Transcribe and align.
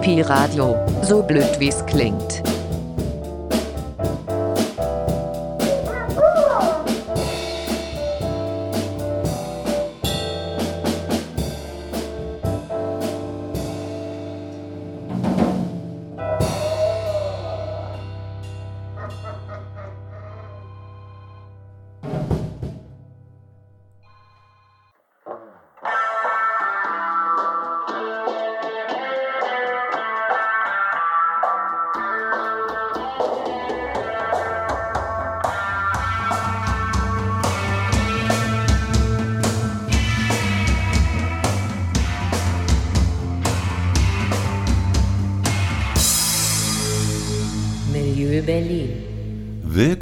Pi 0.00 0.20
Radio, 0.20 0.76
so 1.02 1.22
blöd 1.22 1.58
wie's 1.58 1.84
klingt. 1.86 2.53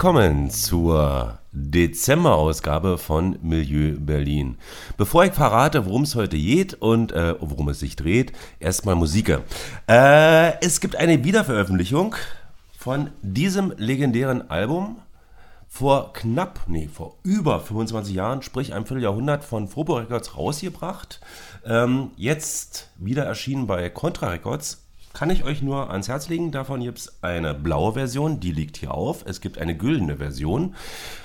Willkommen 0.03 0.51
zur 0.51 1.39
Dezemberausgabe 1.53 2.99
von 2.99 3.39
Milieu 3.41 3.95
Berlin. 4.01 4.59
Bevor 4.97 5.25
ich 5.27 5.33
verrate, 5.33 5.87
worum 5.87 6.03
es 6.03 6.17
heute 6.17 6.37
geht 6.37 6.75
und 6.75 7.13
äh, 7.13 7.37
worum 7.39 7.69
es 7.69 7.79
sich 7.79 7.95
dreht, 7.95 8.33
erstmal 8.59 8.97
Musik. 8.97 9.29
Äh, 9.89 10.61
es 10.61 10.81
gibt 10.81 10.97
eine 10.97 11.23
Wiederveröffentlichung 11.23 12.17
von 12.77 13.11
diesem 13.23 13.75
legendären 13.77 14.51
Album 14.51 14.97
vor 15.69 16.13
knapp, 16.15 16.63
nee, 16.67 16.89
vor 16.93 17.19
über 17.23 17.61
25 17.61 18.13
Jahren, 18.13 18.43
sprich 18.43 18.75
einem 18.75 18.87
Vierteljahrhundert 18.87 19.45
von 19.45 19.69
Frobo 19.69 19.99
Records 19.99 20.37
rausgebracht. 20.37 21.21
Ähm, 21.65 22.11
jetzt 22.17 22.91
wieder 22.97 23.23
erschienen 23.23 23.69
bei 23.69 23.89
Contra 23.89 24.31
Records 24.31 24.83
kann 25.13 25.31
ich 25.31 25.45
euch 25.45 25.63
nur 25.63 25.91
ans 25.91 26.09
Herz 26.09 26.29
legen. 26.29 26.51
Davon 26.53 26.81
gibt 26.81 26.99
es 26.99 27.23
eine 27.23 27.55
blaue 27.55 27.93
Version, 27.93 28.41
die 28.41 28.53
liegt 28.53 28.77
hier 28.77 28.95
auf. 28.95 29.25
Es 29.27 29.41
gibt 29.41 29.59
eine 29.59 29.77
güldene 29.77 30.17
Version, 30.17 30.75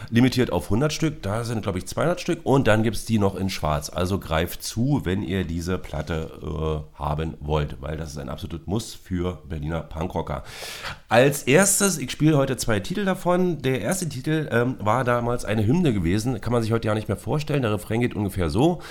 limitiert 0.09 0.51
auf 0.51 0.65
100 0.65 0.91
Stück. 0.91 1.21
Da 1.23 1.43
sind, 1.43 1.61
glaube 1.61 1.77
ich, 1.77 1.87
200 1.87 2.19
Stück. 2.19 2.39
Und 2.43 2.67
dann 2.67 2.83
gibt 2.83 2.97
es 2.97 3.05
die 3.05 3.19
noch 3.19 3.35
in 3.35 3.49
schwarz. 3.49 3.89
Also 3.89 4.19
greift 4.19 4.63
zu, 4.63 5.01
wenn 5.03 5.23
ihr 5.23 5.45
diese 5.45 5.77
Platte 5.77 6.31
äh, 6.41 6.99
haben 6.99 7.35
wollt, 7.39 7.81
weil 7.81 7.97
das 7.97 8.11
ist 8.11 8.17
ein 8.17 8.29
absolut 8.29 8.67
Muss 8.67 8.93
für 8.93 9.39
Berliner 9.47 9.81
Punkrocker. 9.81 10.43
Als 11.07 11.43
erstes, 11.43 11.97
ich 11.97 12.11
spiele 12.11 12.37
heute 12.37 12.57
zwei 12.57 12.79
Titel 12.79 13.05
davon. 13.05 13.61
Der 13.61 13.81
erste 13.81 14.09
Titel 14.09 14.49
ähm, 14.51 14.75
war 14.79 15.03
damals 15.03 15.45
eine 15.45 15.65
Hymne 15.65 15.93
gewesen. 15.93 16.41
Kann 16.41 16.51
man 16.51 16.61
sich 16.61 16.71
heute 16.71 16.87
ja 16.87 16.95
nicht 16.95 17.07
mehr 17.07 17.17
vorstellen. 17.17 17.61
Der 17.61 17.71
Refrain 17.71 18.01
geht 18.01 18.15
ungefähr 18.15 18.49
so. 18.49 18.81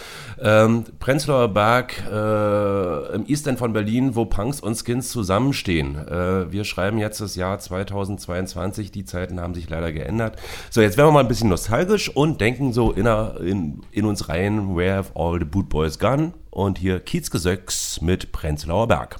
Ähm, 0.41 0.85
Prenzlauer 0.99 1.49
Berg 1.49 2.03
äh, 2.11 3.15
im 3.15 3.27
East 3.27 3.47
End 3.47 3.59
von 3.59 3.73
Berlin, 3.73 4.15
wo 4.15 4.25
Punks 4.25 4.61
und 4.61 4.86
Skins 4.87 5.11
zusammenstehen. 5.11 5.97
Äh, 5.97 6.53
wir 6.53 6.65
schreiben 6.65 6.99
jetzt 6.99 7.21
das 7.21 7.35
Jahr 7.35 7.59
2022. 7.59 8.93
Die 8.93 9.05
Zeiten 9.05 9.41
haben 9.41 9.55
sich 9.55 9.69
leider 9.69 9.93
geändert. 9.93 10.39
So, 10.71 10.81
jetzt 10.81 10.97
werden 10.97 11.09
wir 11.09 11.13
mal 11.13 11.21
ein 11.21 11.29
bisschen 11.29 11.51
nostalgisch 11.51 12.09
und 12.09 12.41
denken 12.41 12.73
so 12.73 12.93
in, 12.93 13.07
in, 13.45 13.81
in 13.91 14.05
uns 14.05 14.29
rein, 14.29 14.77
where 14.77 14.97
have 14.97 15.13
all 15.15 15.39
the 15.39 15.45
boot 15.45 15.69
boys 15.69 15.99
gone? 15.99 16.33
Und 16.51 16.79
hier 16.79 17.01
Kiezgesöcks 17.01 18.01
mit 18.01 18.33
Prenzlauer 18.33 18.87
Berg. 18.89 19.17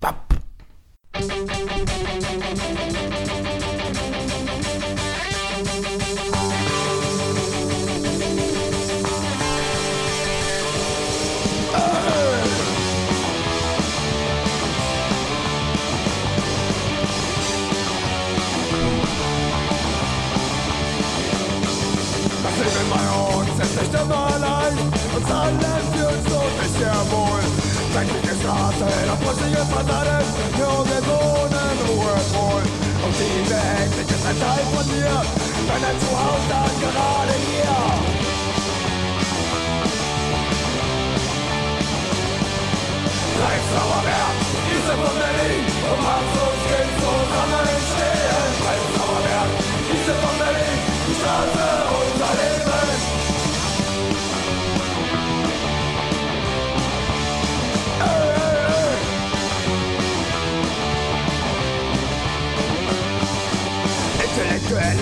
Bap. 0.00 0.45
Auf 29.54 29.68
Fassaden 29.70 30.26
Junge 30.58 30.98
wohnen 31.06 31.76
ruhevoll 31.86 32.62
Und 33.04 33.14
die 33.20 33.50
Welt 33.50 34.10
ist 34.10 34.26
ein 34.26 34.38
Teil 34.40 34.64
von 34.74 34.86
mir 34.88 35.22
Dein 35.68 35.98
Zuhause 36.00 36.48
dann 36.48 36.74
gerade 36.80 37.34
hier. 37.46 37.76
Diese 44.68 44.92
von 44.92 45.14
Berlin 45.18 45.64
Um 45.92 46.00
Hamburg 46.06 46.56
zusammenstehen 46.98 47.95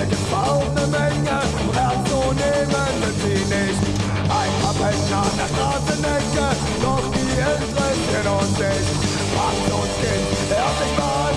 Intellektuelle 0.04 0.06
gibt's 0.06 0.32
auch 0.32 0.64
ne 0.74 0.86
Menge 0.86 1.40
und 1.68 1.76
ernst 1.76 2.10
zu 2.10 2.20
nehmen 2.32 2.88
sind 3.00 3.16
sie 3.22 3.40
nicht. 3.54 3.82
Ein 4.28 4.52
paar 4.60 4.74
Penner 4.74 5.22
an 5.22 5.36
der 5.38 5.48
Straßenecke, 5.48 6.46
doch 6.82 7.04
die 7.12 7.32
interessieren 7.34 8.28
uns 8.38 8.58
nicht. 8.58 8.88
Fragt 9.34 9.66
uns 9.72 9.94
Kind, 10.00 10.28
hört 10.50 10.76
sich 10.80 10.92
mal 10.98 11.28
an, 11.28 11.36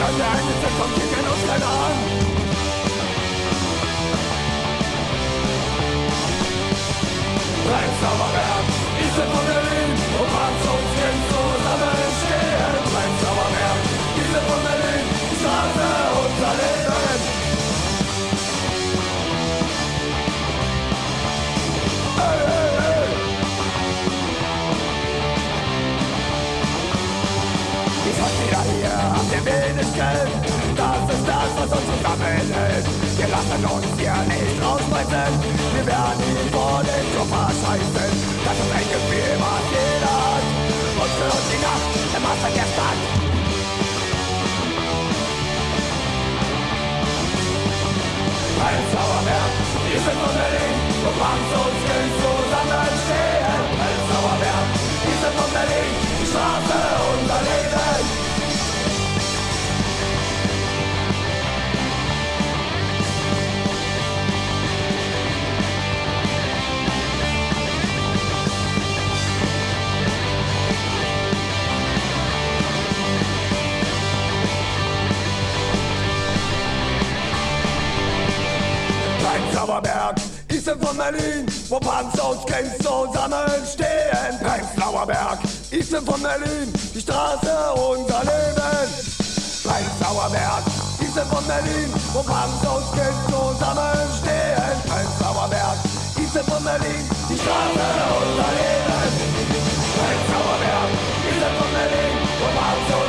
dass 0.00 0.14
der 0.16 0.28
eine 0.36 0.54
Cent 0.60 0.76
vom 0.78 0.90
Kicken 0.94 1.26
uns 1.32 1.42
keiner 1.48 1.72
an. 1.86 1.96
Prenzlauer 7.68 8.30
Berg, 8.32 8.66
ich 9.00 9.12
bin 9.12 9.28
von 9.32 9.44
Berlin, 9.46 9.67
wir 29.38 29.52
wenig 29.52 29.88
Geld. 29.94 30.30
Das 30.76 31.02
ist 31.14 31.26
das, 31.26 31.50
was 31.58 31.70
uns 31.78 31.86
zusammenhält. 31.86 32.86
Wir 33.18 33.28
lassen 33.28 33.62
uns 33.66 33.86
hier 33.98 34.18
nicht 34.26 34.56
rausreißen. 34.62 35.32
Wir 35.74 35.86
werden 35.86 36.22
ihn 36.26 36.48
vor 36.50 36.82
den 36.82 37.06
Koffer 37.14 37.50
scheißen. 37.50 38.10
Das 38.44 38.56
ist 38.58 38.72
ein 38.78 38.88
Gefühl, 38.88 39.34
was 39.38 39.64
jeder 39.74 40.14
hat. 40.18 40.44
Und 40.98 41.10
für 41.18 41.30
uns 41.30 41.46
die 41.50 41.60
Nacht 41.62 41.86
im 42.16 42.22
Wasser 42.22 42.50
der 42.54 42.68
Stadt. 42.72 43.00
Prenzlauer 48.58 49.22
Berg, 49.22 49.52
wir 49.86 50.00
sind 50.02 50.18
von 50.18 50.34
Berlin, 50.34 50.76
wo 51.02 51.10
Punks 51.14 51.50
und 51.62 51.74
Skills 51.78 52.14
zusammenstehen. 52.22 53.60
Prenzlauer 53.78 54.36
Berg, 54.42 54.66
wir 55.06 55.18
sind 55.22 55.34
von 55.38 55.50
Berlin, 55.54 55.92
die 56.18 56.26
Straße, 56.26 57.07
Flauerberg. 79.78 80.16
Ich 80.48 80.64
von 80.64 80.96
Berlin, 80.96 81.46
wo 81.68 81.78
Panzer 81.78 82.30
und 82.30 82.46
Gangs 82.46 82.78
zusammenstehen. 82.78 84.38
Beim 84.42 84.66
Flauerberg. 84.74 85.38
Ich 85.70 85.86
von 85.86 86.22
Berlin, 86.22 86.72
die 86.94 87.00
Straße 87.00 87.74
unser 87.74 88.20
Leben. 88.20 88.88
Beim 89.64 89.84
ist 91.00 91.18
von 91.18 91.46
Berlin, 91.46 91.92
wo 92.12 92.22
Panzer 92.22 92.76
und 92.76 92.96
Gangs 92.96 93.24
zusammenstehen. 93.26 94.76
Beim 94.88 95.06
Flauerberg. 95.18 95.78
Ich 96.16 96.28
von 96.28 96.64
Berlin, 96.64 97.04
die 97.28 97.38
Straße 97.38 97.86
unser 98.18 98.50
Leben. 98.58 98.98
Beim 99.98 100.20
ist 101.28 101.42
von 101.58 101.70
Berlin, 101.72 102.18
wo 102.40 102.46
Panzer 102.58 102.98
und 103.04 103.07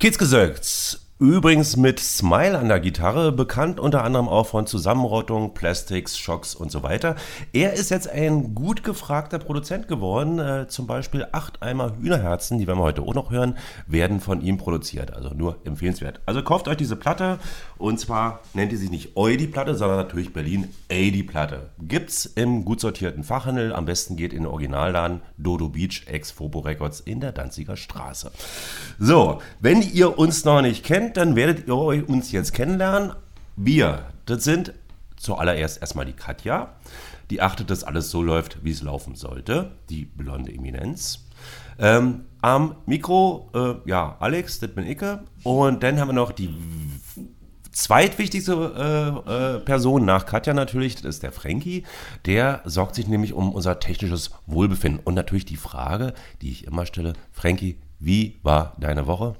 Kiezgesögts. 0.00 1.08
Übrigens 1.18 1.76
mit 1.76 1.98
Smile 1.98 2.56
an 2.56 2.68
der 2.68 2.78
Gitarre, 2.78 3.32
bekannt 3.32 3.80
unter 3.80 4.04
anderem 4.04 4.28
auch 4.28 4.46
von 4.46 4.68
Zusammenrottung, 4.68 5.54
Plastics, 5.54 6.16
Schocks 6.16 6.54
und 6.54 6.70
so 6.70 6.84
weiter. 6.84 7.16
Er 7.52 7.72
ist 7.72 7.90
jetzt 7.90 8.08
ein 8.08 8.54
gut 8.54 8.84
gefragter 8.84 9.40
Produzent 9.40 9.88
geworden. 9.88 10.38
Äh, 10.38 10.68
zum 10.68 10.86
Beispiel 10.86 11.26
acht 11.32 11.60
Eimer 11.64 11.96
Hühnerherzen, 12.00 12.60
die 12.60 12.68
werden 12.68 12.78
wir 12.78 12.84
heute 12.84 13.02
auch 13.02 13.14
noch 13.14 13.32
hören, 13.32 13.58
werden 13.88 14.20
von 14.20 14.40
ihm 14.40 14.56
produziert. 14.58 15.12
Also 15.12 15.30
nur 15.30 15.58
empfehlenswert. 15.64 16.20
Also 16.26 16.44
kauft 16.44 16.68
euch 16.68 16.76
diese 16.76 16.94
Platte 16.94 17.40
und 17.78 17.98
zwar 17.98 18.40
nennt 18.54 18.72
ihr 18.72 18.78
sie 18.78 18.90
nicht 18.90 19.16
Eu 19.16 19.36
die 19.36 19.46
Platte, 19.46 19.74
sondern 19.74 19.96
natürlich 19.96 20.32
Berlin 20.32 20.68
A 20.90 21.10
die 21.10 21.22
Platte. 21.22 21.70
Gibt's 21.80 22.26
im 22.26 22.64
gut 22.64 22.80
sortierten 22.80 23.24
Fachhandel. 23.24 23.72
Am 23.72 23.86
besten 23.86 24.16
geht 24.16 24.32
in 24.32 24.42
den 24.42 24.46
Originalladen 24.46 25.20
Dodo 25.38 25.68
Beach 25.68 26.02
ex 26.06 26.30
Fobo 26.30 26.60
Records 26.60 27.00
in 27.00 27.20
der 27.20 27.32
Danziger 27.32 27.76
Straße. 27.76 28.30
So, 28.98 29.40
wenn 29.60 29.80
ihr 29.80 30.18
uns 30.18 30.44
noch 30.44 30.60
nicht 30.60 30.84
kennt, 30.84 30.98
kennt, 30.98 31.16
dann 31.16 31.36
werdet 31.36 31.68
ihr 31.68 32.08
uns 32.08 32.32
jetzt 32.32 32.52
kennenlernen. 32.52 33.12
Wir, 33.56 34.06
das 34.26 34.44
sind 34.44 34.72
zuallererst 35.16 35.80
erstmal 35.80 36.06
die 36.06 36.12
Katja, 36.12 36.74
die 37.30 37.40
achtet, 37.40 37.70
dass 37.70 37.84
alles 37.84 38.10
so 38.10 38.22
läuft, 38.22 38.64
wie 38.64 38.70
es 38.70 38.82
laufen 38.82 39.14
sollte. 39.14 39.72
Die 39.90 40.04
blonde 40.04 40.52
Eminenz. 40.52 41.24
Ähm, 41.78 42.24
am 42.40 42.76
Mikro, 42.86 43.50
äh, 43.54 43.88
ja, 43.88 44.16
Alex, 44.18 44.58
das 44.58 44.70
bin 44.70 44.86
ich. 44.86 44.98
Und 45.44 45.82
dann 45.82 46.00
haben 46.00 46.08
wir 46.08 46.14
noch 46.14 46.32
die 46.32 46.52
zweitwichtigste 47.78 49.22
äh, 49.28 49.56
äh, 49.56 49.60
Person 49.60 50.04
nach 50.04 50.26
Katja 50.26 50.52
natürlich, 50.52 50.96
das 50.96 51.16
ist 51.16 51.22
der 51.22 51.32
Frankie. 51.32 51.84
Der 52.26 52.60
sorgt 52.64 52.96
sich 52.96 53.06
nämlich 53.06 53.32
um 53.32 53.52
unser 53.52 53.78
technisches 53.78 54.32
Wohlbefinden. 54.46 55.00
Und 55.04 55.14
natürlich 55.14 55.44
die 55.44 55.56
Frage, 55.56 56.12
die 56.42 56.50
ich 56.50 56.66
immer 56.66 56.86
stelle, 56.86 57.12
Frankie, 57.32 57.78
wie 58.00 58.38
war 58.42 58.74
deine 58.78 59.06
Woche? 59.06 59.36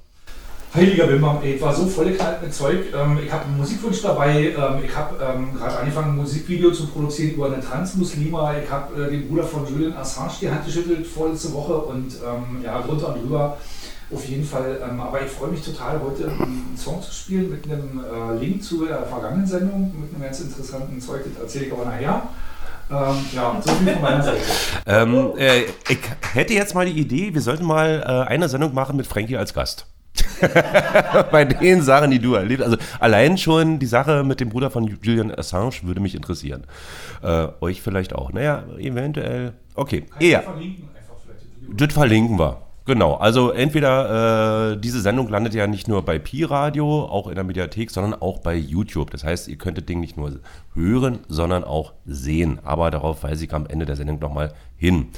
Heiliger 0.74 1.08
Wimmer, 1.08 1.40
ich 1.42 1.60
war 1.62 1.74
so 1.74 1.86
vollgeknallt 1.86 2.42
mit 2.42 2.54
Zeug. 2.54 2.78
Ähm, 2.94 3.18
ich 3.24 3.32
habe 3.32 3.46
einen 3.46 3.56
Musikwunsch 3.56 4.02
dabei. 4.02 4.50
Ähm, 4.50 4.84
ich 4.84 4.94
habe 4.94 5.16
ähm, 5.24 5.54
gerade 5.54 5.78
angefangen, 5.78 6.10
ein 6.10 6.16
Musikvideo 6.16 6.70
zu 6.70 6.86
produzieren 6.86 7.34
über 7.34 7.46
eine 7.46 7.60
Transmuslima. 7.60 8.54
Ich 8.58 8.70
habe 8.70 9.02
äh, 9.02 9.10
den 9.10 9.28
Bruder 9.28 9.44
von 9.44 9.66
Julian 9.66 9.94
Assange 9.94 10.34
die 10.42 10.50
Hand 10.50 10.64
geschüttelt 10.66 11.06
vorletzte 11.06 11.52
Woche 11.54 11.74
und 11.74 12.12
ja, 12.62 12.80
drunter 12.82 13.14
und 13.14 13.22
drüber. 13.22 13.56
Auf 14.10 14.24
jeden 14.24 14.44
Fall, 14.44 14.80
aber 14.82 15.22
ich 15.22 15.30
freue 15.30 15.50
mich 15.50 15.62
total, 15.62 16.00
heute 16.00 16.28
einen 16.28 16.74
Song 16.76 17.02
zu 17.02 17.12
spielen 17.12 17.50
mit 17.50 17.64
einem 17.64 18.02
äh, 18.02 18.38
Link 18.38 18.62
zu 18.64 18.86
der 18.86 19.02
vergangenen 19.02 19.46
Sendung, 19.46 19.92
mit 20.00 20.14
einem 20.14 20.22
ganz 20.22 20.40
interessanten 20.40 20.98
Zeug, 20.98 21.24
das 21.24 21.42
erzähle 21.42 21.66
ich 21.66 21.72
aber 21.72 21.84
nachher. 21.84 22.22
Ähm, 22.90 23.16
ja, 23.34 23.60
so 23.62 23.70
viel 23.74 23.92
von 23.92 24.02
meiner 24.02 24.22
Seite. 24.22 24.40
ähm, 24.86 25.32
äh, 25.36 25.64
ich 25.90 25.98
hätte 26.32 26.54
jetzt 26.54 26.74
mal 26.74 26.86
die 26.86 26.98
Idee, 26.98 27.34
wir 27.34 27.42
sollten 27.42 27.66
mal 27.66 28.02
äh, 28.02 28.30
eine 28.30 28.48
Sendung 28.48 28.72
machen 28.72 28.96
mit 28.96 29.06
Frankie 29.06 29.36
als 29.36 29.52
Gast. 29.52 29.86
bei 31.30 31.44
den 31.44 31.82
Sachen, 31.82 32.10
die 32.10 32.18
du 32.18 32.34
erlebt 32.34 32.62
Also 32.62 32.76
allein 32.98 33.38
schon 33.38 33.78
die 33.78 33.86
Sache 33.86 34.24
mit 34.24 34.40
dem 34.40 34.48
Bruder 34.48 34.70
von 34.70 34.84
Julian 34.86 35.32
Assange 35.32 35.74
würde 35.82 36.00
mich 36.00 36.14
interessieren. 36.14 36.64
Äh, 37.22 37.48
euch 37.60 37.82
vielleicht 37.82 38.14
auch. 38.14 38.32
Naja, 38.32 38.64
eventuell. 38.78 39.52
Okay, 39.74 40.06
eher. 40.18 40.42
Verlinken 40.42 40.88
das 41.70 41.92
verlinken 41.92 42.38
wir. 42.38 42.67
Genau, 42.88 43.16
also 43.16 43.50
entweder 43.50 44.72
äh, 44.72 44.78
diese 44.78 45.02
Sendung 45.02 45.28
landet 45.28 45.52
ja 45.52 45.66
nicht 45.66 45.88
nur 45.88 46.06
bei 46.06 46.18
Pi 46.18 46.44
Radio, 46.44 47.04
auch 47.04 47.28
in 47.28 47.34
der 47.34 47.44
Mediathek, 47.44 47.90
sondern 47.90 48.18
auch 48.18 48.38
bei 48.38 48.54
YouTube. 48.54 49.10
Das 49.10 49.24
heißt, 49.24 49.46
ihr 49.48 49.58
könnt 49.58 49.76
das 49.76 49.84
Ding 49.84 50.00
nicht 50.00 50.16
nur 50.16 50.40
hören, 50.72 51.18
sondern 51.28 51.64
auch 51.64 51.92
sehen. 52.06 52.60
Aber 52.64 52.90
darauf 52.90 53.24
weise 53.24 53.44
ich 53.44 53.52
am 53.52 53.66
Ende 53.66 53.84
der 53.84 53.96
Sendung 53.96 54.20
nochmal 54.20 54.54
hin. 54.78 55.08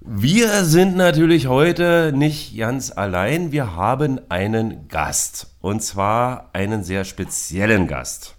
Wir 0.00 0.62
sind 0.64 0.96
natürlich 0.96 1.48
heute 1.48 2.12
nicht 2.14 2.56
ganz 2.56 2.92
allein. 2.92 3.50
Wir 3.50 3.74
haben 3.74 4.20
einen 4.28 4.86
Gast. 4.86 5.56
Und 5.60 5.82
zwar 5.82 6.50
einen 6.52 6.84
sehr 6.84 7.04
speziellen 7.04 7.88
Gast. 7.88 8.36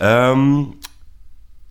Ähm, 0.00 0.74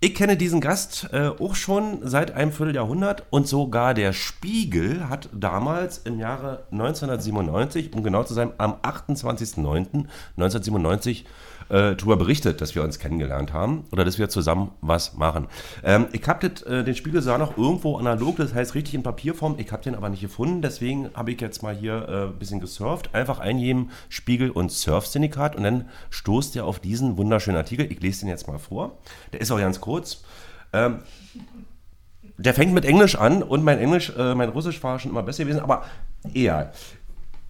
ich 0.02 0.16
kenne 0.16 0.38
diesen 0.38 0.62
Gast 0.62 1.10
äh, 1.12 1.28
auch 1.28 1.56
schon 1.56 2.08
seit 2.08 2.32
einem 2.32 2.54
Vierteljahrhundert 2.54 3.26
und 3.32 3.50
sogar 3.50 3.94
der 3.94 4.14
Spiegel 4.14 5.10
hat 5.10 5.28
damals 5.34 5.98
im 6.00 6.20
Jahre 6.20 6.64
1997, 6.72 7.94
um 7.94 8.02
genau 8.02 8.24
zu 8.24 8.34
sein, 8.34 8.54
am 8.58 8.76
28.09.1997 8.76 11.26
äh, 11.70 11.96
darüber 11.96 12.18
berichtet, 12.18 12.62
dass 12.62 12.76
wir 12.76 12.84
uns 12.84 13.00
kennengelernt 13.00 13.54
haben 13.54 13.86
oder 13.92 14.06
dass 14.06 14.20
wir 14.20 14.30
zusammen 14.30 14.72
was 14.82 15.16
machen. 15.16 15.48
Ähm, 15.84 16.08
ich 16.12 16.28
habe 16.28 16.48
äh, 16.48 16.84
den 16.84 16.96
Spiegel 16.96 17.22
sah 17.22 17.38
noch 17.38 17.58
irgendwo 17.58 17.98
analog, 17.98 18.38
das 18.38 18.54
heißt 18.54 18.76
richtig 18.76 18.96
in 18.96 19.04
Papierform. 19.04 19.56
Ich 19.58 19.72
habe 19.72 19.84
den 19.84 19.96
aber 19.96 20.10
nicht 20.10 20.22
gefunden, 20.22 20.62
deswegen 20.62 21.10
habe 21.14 21.32
ich 21.32 21.42
jetzt 21.42 21.64
mal 21.64 21.76
hier 21.76 22.08
äh, 22.08 22.24
ein 22.26 22.40
bisschen 22.40 22.60
gesurft. 22.60 23.14
Einfach 23.14 23.40
eingeben 23.40 23.90
Spiegel 24.10 24.50
und 24.50 24.72
Surf-Syndikat 24.72 25.56
und 25.56 25.64
dann 25.64 25.90
stoßt 26.10 26.56
ihr 26.56 26.66
auf 26.66 26.80
diesen 26.80 27.18
wunderschönen 27.18 27.58
Artikel. 27.58 27.92
Ich 27.92 28.02
lese 28.02 28.22
den 28.22 28.30
jetzt 28.30 28.48
mal 28.48 28.60
vor. 28.60 28.98
Der 29.34 29.42
ist 29.42 29.52
auch 29.52 29.60
ganz 29.60 29.80
kurz. 29.80 30.24
Ähm, 30.74 31.00
der 32.38 32.54
fängt 32.54 32.74
mit 32.74 32.86
Englisch 32.86 33.16
an 33.16 33.44
und 33.44 33.64
mein 33.64 33.80
Englisch, 33.80 34.14
äh, 34.18 34.34
mein 34.34 34.50
Russisch 34.50 34.82
war 34.82 34.98
schon 34.98 35.12
immer 35.12 35.24
besser 35.24 35.44
gewesen, 35.44 35.60
aber 35.60 35.84
eher. 36.34 36.72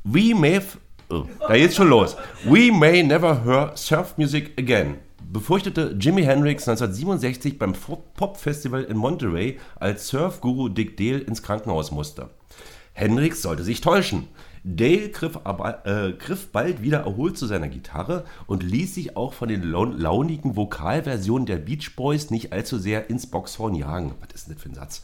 We 0.04 0.34
may 0.34 0.62
Da 1.10 1.56
geht's 1.56 1.76
schon 1.76 1.90
los. 1.90 2.16
We 2.46 2.72
may 2.72 3.02
never 3.02 3.44
hear 3.44 3.76
surf 3.76 4.16
music 4.18 4.52
again. 4.60 4.98
Befürchtete 5.32 5.96
Jimi 6.00 6.22
Hendrix 6.22 6.68
1967 6.68 7.58
beim 7.58 7.74
Pop-Festival 8.16 8.84
in 8.84 8.98
Monterey, 8.98 9.60
als 9.80 10.08
Surf-Guru 10.08 10.70
Dick 10.70 10.98
Dale 10.98 11.18
ins 11.18 11.42
Krankenhaus 11.42 11.90
musste. 11.92 12.30
Hendrix 12.94 13.42
sollte 13.42 13.64
sich 13.64 13.82
täuschen. 13.82 14.28
Dale 14.64 15.10
griff, 15.10 15.40
aber, 15.46 15.86
äh, 15.88 16.14
griff 16.14 16.52
bald 16.52 16.84
wieder 16.84 17.00
erholt 17.00 17.40
zu 17.40 17.48
seiner 17.48 17.70
Gitarre 17.70 18.26
und 18.46 18.62
ließ 18.62 18.94
sich 18.94 19.18
auch 19.18 19.34
von 19.34 19.50
den 19.50 19.64
launigen 19.64 20.56
Vokalversionen 20.56 21.48
der 21.48 21.58
Beach 21.58 21.96
Boys 21.96 22.30
nicht 22.30 22.54
allzu 22.54 22.78
sehr 22.78 23.10
ins 23.10 23.26
Boxhorn 23.26 23.74
jagen. 23.74 24.14
Was 24.20 24.36
ist 24.36 24.48
denn 24.48 24.56
das 24.56 24.64
für 24.64 24.70
ein 24.70 24.76
Satz? 24.76 25.02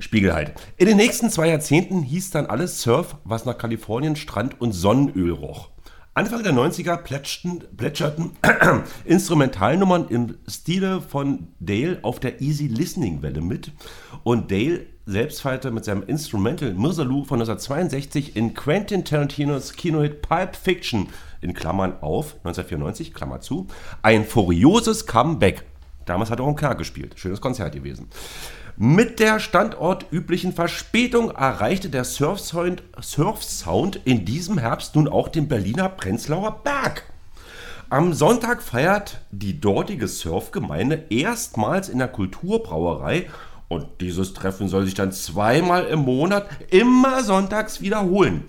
Spiegel 0.00 0.34
halt. 0.34 0.52
In 0.76 0.86
den 0.86 0.96
nächsten 0.96 1.30
zwei 1.30 1.48
Jahrzehnten 1.48 2.02
hieß 2.02 2.30
dann 2.30 2.46
alles 2.46 2.82
Surf, 2.82 3.16
was 3.24 3.44
nach 3.44 3.58
Kalifornien 3.58 4.16
Strand 4.16 4.60
und 4.60 4.72
Sonnenöl 4.72 5.32
roch. 5.32 5.70
Anfang 6.12 6.42
der 6.42 6.52
90er 6.52 6.96
plätscherten, 6.96 7.62
plätscherten 7.76 8.32
Instrumentalnummern 9.04 10.08
im 10.08 10.38
Stile 10.48 11.00
von 11.00 11.48
Dale 11.60 12.00
auf 12.02 12.18
der 12.18 12.40
Easy 12.40 12.66
Listening 12.66 13.22
Welle 13.22 13.40
mit 13.40 13.70
und 14.24 14.50
Dale 14.50 14.86
selbst 15.06 15.40
feierte 15.40 15.70
mit 15.70 15.84
seinem 15.84 16.02
Instrumental 16.02 16.74
Mirzalu 16.74 17.24
von 17.24 17.40
1962 17.40 18.36
in 18.36 18.54
Quentin 18.54 19.04
Tarantinos 19.04 19.74
Kinohit 19.74 20.20
Pulp 20.20 20.56
Fiction 20.56 21.08
in 21.40 21.54
Klammern 21.54 21.94
auf 22.00 22.34
1994 22.44 23.14
Klammer 23.14 23.40
zu 23.40 23.68
ein 24.02 24.24
furioses 24.24 25.06
Comeback. 25.06 25.64
Damals 26.06 26.30
hat 26.30 26.40
er 26.40 26.44
auch 26.44 26.48
im 26.48 26.56
Kerl 26.56 26.76
gespielt. 26.76 27.14
Schönes 27.16 27.40
Konzert 27.40 27.74
gewesen. 27.74 28.08
Mit 28.82 29.20
der 29.20 29.40
standortüblichen 29.40 30.54
Verspätung 30.54 31.32
erreichte 31.32 31.90
der 31.90 32.04
Surfsound, 32.04 32.82
Surfsound 32.98 34.00
in 34.06 34.24
diesem 34.24 34.56
Herbst 34.56 34.96
nun 34.96 35.06
auch 35.06 35.28
den 35.28 35.48
Berliner 35.48 35.90
Prenzlauer 35.90 36.62
Berg. 36.64 37.02
Am 37.90 38.14
Sonntag 38.14 38.62
feiert 38.62 39.20
die 39.32 39.60
dortige 39.60 40.08
Surfgemeinde 40.08 41.04
erstmals 41.10 41.90
in 41.90 41.98
der 41.98 42.08
Kulturbrauerei 42.08 43.28
und 43.68 43.86
dieses 44.00 44.32
Treffen 44.32 44.68
soll 44.68 44.86
sich 44.86 44.94
dann 44.94 45.12
zweimal 45.12 45.84
im 45.84 45.98
Monat 45.98 46.48
immer 46.70 47.22
sonntags 47.22 47.82
wiederholen. 47.82 48.44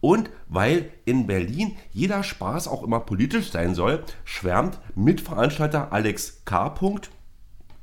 Und 0.00 0.30
weil 0.48 0.90
in 1.04 1.26
Berlin 1.26 1.76
jeder 1.92 2.22
Spaß 2.22 2.68
auch 2.68 2.82
immer 2.82 3.00
politisch 3.00 3.50
sein 3.50 3.74
soll, 3.74 4.02
schwärmt 4.24 4.78
Mitveranstalter 4.94 5.92
Alex 5.92 6.40
K. 6.46 6.74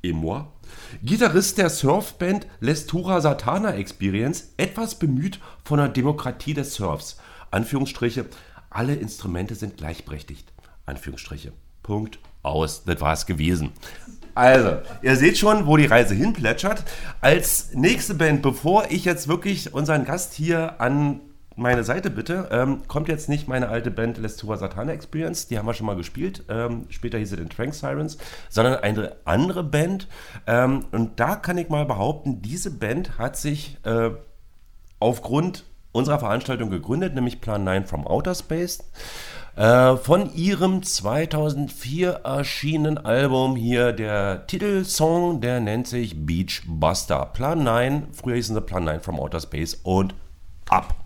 Emoir 0.01 0.52
Gitarrist 1.01 1.57
der 1.57 1.69
Surfband 1.69 2.47
Lestura 2.59 3.21
Satana 3.21 3.75
Experience, 3.75 4.53
etwas 4.57 4.95
bemüht 4.95 5.39
von 5.63 5.79
der 5.79 5.89
Demokratie 5.89 6.53
des 6.53 6.75
Surfs. 6.75 7.17
Anführungsstriche, 7.51 8.25
alle 8.69 8.95
Instrumente 8.95 9.55
sind 9.55 9.77
gleichberechtigt. 9.77 10.51
Anführungsstriche. 10.85 11.53
Punkt 11.81 12.19
aus. 12.41 12.83
Das 12.85 13.01
war 13.01 13.13
es 13.13 13.25
gewesen. 13.25 13.71
Also, 14.35 14.79
ihr 15.01 15.15
seht 15.15 15.37
schon, 15.37 15.67
wo 15.67 15.77
die 15.77 15.85
Reise 15.85 16.15
hinplätschert. 16.15 16.83
Als 17.21 17.73
nächste 17.73 18.15
Band, 18.15 18.41
bevor 18.41 18.85
ich 18.89 19.05
jetzt 19.05 19.27
wirklich 19.27 19.73
unseren 19.73 20.05
Gast 20.05 20.33
hier 20.33 20.81
an 20.81 21.19
meine 21.55 21.83
Seite 21.83 22.09
bitte. 22.09 22.49
Ähm, 22.51 22.87
kommt 22.87 23.07
jetzt 23.07 23.29
nicht 23.29 23.47
meine 23.47 23.69
alte 23.69 23.91
Band 23.91 24.17
Lestura 24.17 24.57
Satana 24.57 24.91
Experience, 24.91 25.47
die 25.47 25.57
haben 25.57 25.65
wir 25.65 25.73
schon 25.73 25.85
mal 25.85 25.95
gespielt. 25.95 26.43
Ähm, 26.49 26.85
später 26.89 27.17
hieß 27.17 27.29
sie 27.29 27.37
den 27.37 27.49
Trank 27.49 27.73
Sirens, 27.73 28.17
sondern 28.49 28.75
eine 28.75 29.15
andere 29.25 29.63
Band. 29.63 30.07
Ähm, 30.47 30.85
und 30.91 31.19
da 31.19 31.35
kann 31.35 31.57
ich 31.57 31.69
mal 31.69 31.85
behaupten, 31.85 32.41
diese 32.41 32.71
Band 32.71 33.17
hat 33.17 33.37
sich 33.37 33.77
äh, 33.83 34.11
aufgrund 34.99 35.65
unserer 35.91 36.19
Veranstaltung 36.19 36.69
gegründet, 36.69 37.13
nämlich 37.13 37.39
Plan 37.39 37.63
9 37.63 37.85
from 37.85 38.07
Outer 38.07 38.35
Space. 38.35 38.83
Äh, 39.55 39.97
von 39.97 40.33
ihrem 40.33 40.81
2004 40.81 42.21
erschienenen 42.23 42.97
Album 42.97 43.55
hier 43.55 43.93
der 43.93 44.47
Titelsong, 44.47 45.41
der 45.41 45.59
nennt 45.59 45.87
sich 45.87 46.25
Beach 46.25 46.63
Buster. 46.65 47.27
Plan 47.33 47.63
9, 47.63 48.07
früher 48.13 48.35
hießen 48.35 48.55
sie 48.55 48.61
Plan 48.61 48.83
9 48.83 49.01
from 49.01 49.19
Outer 49.19 49.41
Space 49.41 49.79
und 49.83 50.15
ab. 50.69 51.02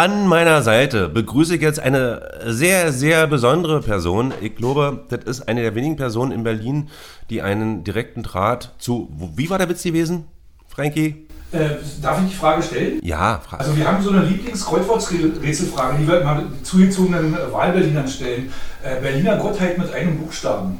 An 0.00 0.26
meiner 0.26 0.62
Seite 0.62 1.10
begrüße 1.10 1.56
ich 1.56 1.60
jetzt 1.60 1.78
eine 1.78 2.22
sehr, 2.46 2.90
sehr 2.90 3.26
besondere 3.26 3.82
Person. 3.82 4.32
Ich 4.40 4.56
glaube, 4.56 5.04
das 5.10 5.24
ist 5.24 5.46
eine 5.46 5.60
der 5.60 5.74
wenigen 5.74 5.96
Personen 5.96 6.32
in 6.32 6.42
Berlin, 6.42 6.88
die 7.28 7.42
einen 7.42 7.84
direkten 7.84 8.22
Draht 8.22 8.72
zu. 8.78 9.10
Wie 9.36 9.50
war 9.50 9.58
der 9.58 9.68
Witz 9.68 9.82
gewesen, 9.82 10.24
Frankie? 10.68 11.26
Äh, 11.52 11.72
darf 12.00 12.18
ich 12.22 12.30
die 12.30 12.34
Frage 12.34 12.62
stellen? 12.62 12.98
Ja, 13.02 13.42
Fra 13.44 13.58
Also 13.58 13.76
wir 13.76 13.86
haben 13.86 14.02
so 14.02 14.08
eine 14.08 14.24
Lieblings-Kreuzworträtselfrage, 14.24 15.98
die 15.98 16.08
wir 16.08 16.22
immer 16.22 16.44
zugezogenen 16.62 17.36
Wahlberlinern 17.52 18.08
stellen. 18.08 18.50
Äh, 18.82 19.02
Berliner 19.02 19.36
Gottheit 19.36 19.76
mit 19.76 19.92
einem 19.92 20.16
Buchstaben. 20.16 20.78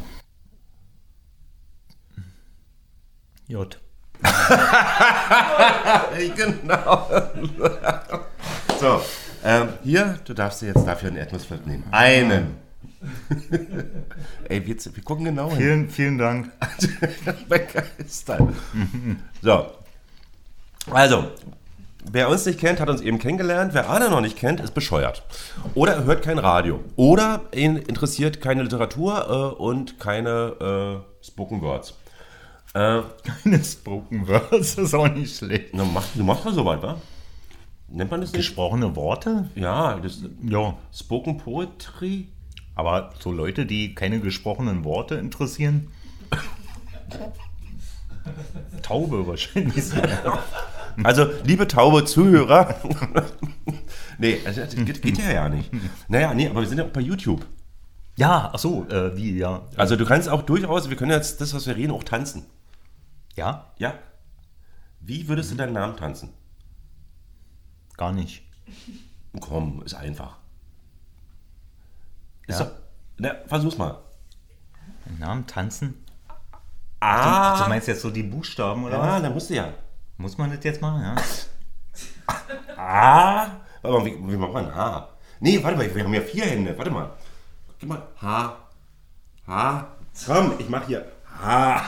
J. 3.49 3.79
genau. 6.37 7.07
so, 8.81 9.01
ähm, 9.45 9.69
hier, 9.85 10.19
du 10.25 10.35
darfst 10.35 10.63
dir 10.63 10.67
jetzt 10.69 10.87
dafür 10.87 11.09
einen 11.09 11.19
Erdnussflip 11.19 11.67
nehmen. 11.67 11.85
Einen. 11.91 12.57
Ey, 14.49 14.67
wir, 14.67 14.77
wir 14.77 15.03
gucken 15.05 15.25
genau 15.25 15.51
hin. 15.51 15.59
Vielen, 15.59 15.91
vielen 15.91 16.19
Dank. 16.19 16.51
Begeistert. 17.49 18.43
So. 19.43 19.67
Also, 20.91 21.31
wer 22.11 22.29
uns 22.29 22.45
nicht 22.47 22.59
kennt, 22.59 22.81
hat 22.81 22.89
uns 22.91 23.01
eben 23.01 23.19
kennengelernt. 23.19 23.75
Wer 23.75 23.89
Arne 23.89 24.11
noch 24.11 24.21
nicht 24.21 24.37
kennt, 24.37 24.61
ist 24.61 24.75
bescheuert. 24.75 25.23
Oder 25.75 25.95
er 25.95 26.05
hört 26.05 26.23
kein 26.23 26.39
Radio. 26.39 26.83
Oder 26.97 27.43
ihn 27.55 27.77
interessiert 27.77 28.41
keine 28.41 28.63
Literatur 28.63 29.55
äh, 29.59 29.63
und 29.63 29.99
keine 30.01 31.03
äh, 31.23 31.25
Spoken 31.27 31.63
Words. 31.63 31.95
Äh, 32.73 33.01
Keine 33.43 33.65
Spoken 33.65 34.29
Words 34.29 34.75
ist 34.79 34.95
auch 34.95 35.09
nicht 35.09 35.37
schlecht. 35.37 35.71
na, 35.73 35.85
mach, 35.85 36.05
du 36.15 36.23
machst 36.23 36.45
mal 36.45 36.55
so 36.55 36.65
weit, 36.65 36.81
wa? 36.83 36.97
Nennt 37.91 38.11
man 38.11 38.21
das 38.21 38.33
nicht? 38.33 38.39
Gesprochene 38.39 38.95
Worte? 38.97 39.51
Ja, 39.55 39.99
das 39.99 40.23
Ja. 40.43 40.77
Spoken 40.93 41.39
Poetry. 41.39 42.29
Aber 42.75 43.11
so 43.19 43.33
Leute, 43.33 43.67
die 43.67 43.95
keine 43.95 44.21
gesprochenen 44.21 44.85
Worte 44.85 45.17
interessieren. 45.17 45.89
Taube 48.83 49.27
wahrscheinlich. 49.27 49.85
so. 49.85 49.97
Also, 51.05 51.27
liebe 51.45 51.67
taube 51.69 52.05
Zuhörer. 52.05 52.75
nee, 54.19 54.39
also, 54.45 54.61
das 54.61 54.75
geht, 54.75 55.01
geht 55.01 55.19
ja 55.19 55.31
ja 55.33 55.49
nicht. 55.49 55.71
Naja, 56.09 56.35
nee, 56.35 56.49
aber 56.49 56.61
wir 56.61 56.69
sind 56.69 56.79
ja 56.79 56.85
auch 56.85 56.91
bei 56.91 57.01
YouTube. 57.01 57.47
Ja, 58.17 58.51
ach 58.53 58.59
so, 58.59 58.87
äh, 58.91 59.17
wie, 59.17 59.39
ja. 59.39 59.63
Also, 59.77 59.97
du 59.97 60.05
kannst 60.05 60.29
auch 60.29 60.43
durchaus, 60.43 60.91
wir 60.91 60.97
können 60.97 61.13
jetzt 61.13 61.41
das, 61.41 61.55
was 61.55 61.67
wir 61.67 61.77
reden, 61.77 61.93
auch 61.93 62.05
tanzen. 62.05 62.45
Ja, 63.37 63.73
Ja. 63.79 63.95
Wie 65.01 65.29
würdest 65.29 65.53
du 65.53 65.55
deinen 65.55 65.73
Namen 65.73 65.97
tanzen? 65.97 66.31
Gar 68.01 68.13
nicht. 68.13 68.43
Komm, 69.41 69.83
ist 69.85 69.95
einfach. 69.95 70.37
Ist 72.47 72.59
Ja. 72.59 72.65
doch, 72.65 72.73
na, 73.19 73.35
versuch's 73.47 73.77
mal. 73.79 73.99
Namen 75.19 75.47
tanzen? 75.47 75.95
Ah, 77.01 77.63
Du 77.63 77.69
meinst 77.69 77.89
jetzt 77.89 78.01
so 78.03 78.11
die 78.11 78.23
Buchstaben 78.23 78.85
oder 78.85 78.97
ja, 78.99 79.03
was? 79.17 79.23
dann 79.23 79.33
musst 79.35 79.51
du 79.51 79.55
ja. 79.55 79.73
Muss 80.17 80.37
man 80.39 80.51
das 80.51 80.65
jetzt 80.65 80.81
machen, 80.83 81.03
ja? 81.03 81.17
Ah, 82.77 83.47
warte 83.83 83.99
mal, 83.99 84.05
wie, 84.07 84.13
wie 84.33 84.37
macht 84.37 84.53
man 84.53 84.75
H? 84.75 85.09
Nee, 85.41 85.63
warte 85.63 85.77
mal, 85.77 85.95
wir 85.95 86.05
haben 86.05 86.15
ja 86.15 86.21
vier 86.21 86.45
Hände. 86.47 86.77
Warte 86.77 86.91
mal. 86.91 87.11
Gib 87.79 87.89
mal 87.89 88.03
H. 88.21 88.57
H. 89.47 89.87
Komm, 90.27 90.55
ich 90.59 90.69
mach 90.69 90.87
hier 90.87 91.11
H. 91.43 91.83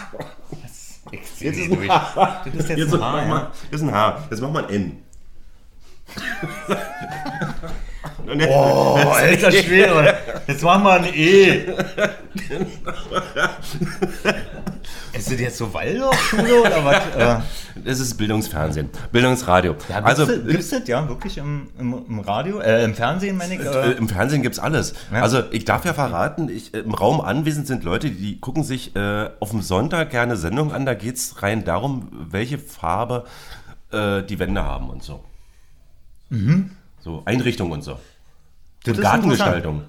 Jetzt 1.10 1.42
ist 1.42 1.70
ein 1.72 1.88
H. 1.90 2.42
Das 2.44 2.54
ist 2.54 2.68
jetzt 2.70 2.78
Jetzt 2.78 2.94
ein 2.94 3.00
H, 3.02 3.22
ja? 3.26 3.52
das 3.70 3.80
ist 3.80 3.86
ein 3.88 3.94
H. 3.94 4.18
Jetzt 4.30 4.40
mach 4.40 4.50
mal 4.50 4.64
ein 4.66 4.70
N. 4.74 5.02
Jetzt- 8.34 8.48
Oh, 8.48 8.94
alter 9.14 9.52
Schwede. 9.52 10.14
Jetzt 10.46 10.62
machen 10.62 10.84
wir 10.84 10.92
ein 10.92 11.04
E. 11.12 11.64
Ist 15.12 15.30
das 15.30 15.40
jetzt 15.40 15.58
so 15.58 15.72
Waldorfschule 15.74 16.60
oder 16.62 16.84
was? 16.84 17.42
Das 17.84 18.00
ist 18.00 18.16
Bildungsfernsehen, 18.18 18.90
Bildungsradio. 19.12 19.74
ja, 19.88 20.02
also 20.02 20.22
also 20.24 20.42
gibt 20.42 20.60
es 20.60 20.68
das 20.70 20.86
ja 20.86 21.08
wirklich 21.08 21.38
im, 21.38 21.68
im, 21.78 22.04
im 22.06 22.20
Radio, 22.20 22.60
äh, 22.60 22.84
im 22.84 22.94
Fernsehen, 22.94 23.36
meine 23.38 23.54
ich? 23.54 23.60
Äh, 23.60 23.92
Im 23.92 24.08
Fernsehen 24.10 24.42
gibt's 24.42 24.58
alles. 24.58 24.92
Ja. 25.10 25.22
Also 25.22 25.42
ich 25.52 25.64
darf 25.64 25.84
ja 25.86 25.94
verraten, 25.94 26.50
ich, 26.50 26.74
äh, 26.74 26.80
im 26.80 26.92
Raum 26.94 27.20
anwesend 27.22 27.66
sind 27.66 27.82
Leute, 27.82 28.10
die 28.10 28.38
gucken 28.40 28.62
sich 28.62 28.94
äh, 28.94 29.30
auf 29.40 29.50
dem 29.50 29.62
Sonntag 29.62 30.10
gerne 30.10 30.36
Sendungen 30.36 30.74
an. 30.74 30.84
Da 30.84 30.92
geht's 30.94 31.42
rein 31.42 31.64
darum, 31.64 32.08
welche 32.30 32.58
Farbe 32.58 33.24
äh, 33.90 34.22
die 34.22 34.38
Wände 34.38 34.62
haben 34.62 34.90
und 34.90 35.02
so. 35.02 35.24
So 37.00 37.22
Einrichtung 37.24 37.70
und 37.72 37.82
so. 37.82 37.94
Mhm. 37.94 37.98
das 38.84 38.96
Und 38.96 39.02
Gartengestaltung. 39.02 39.82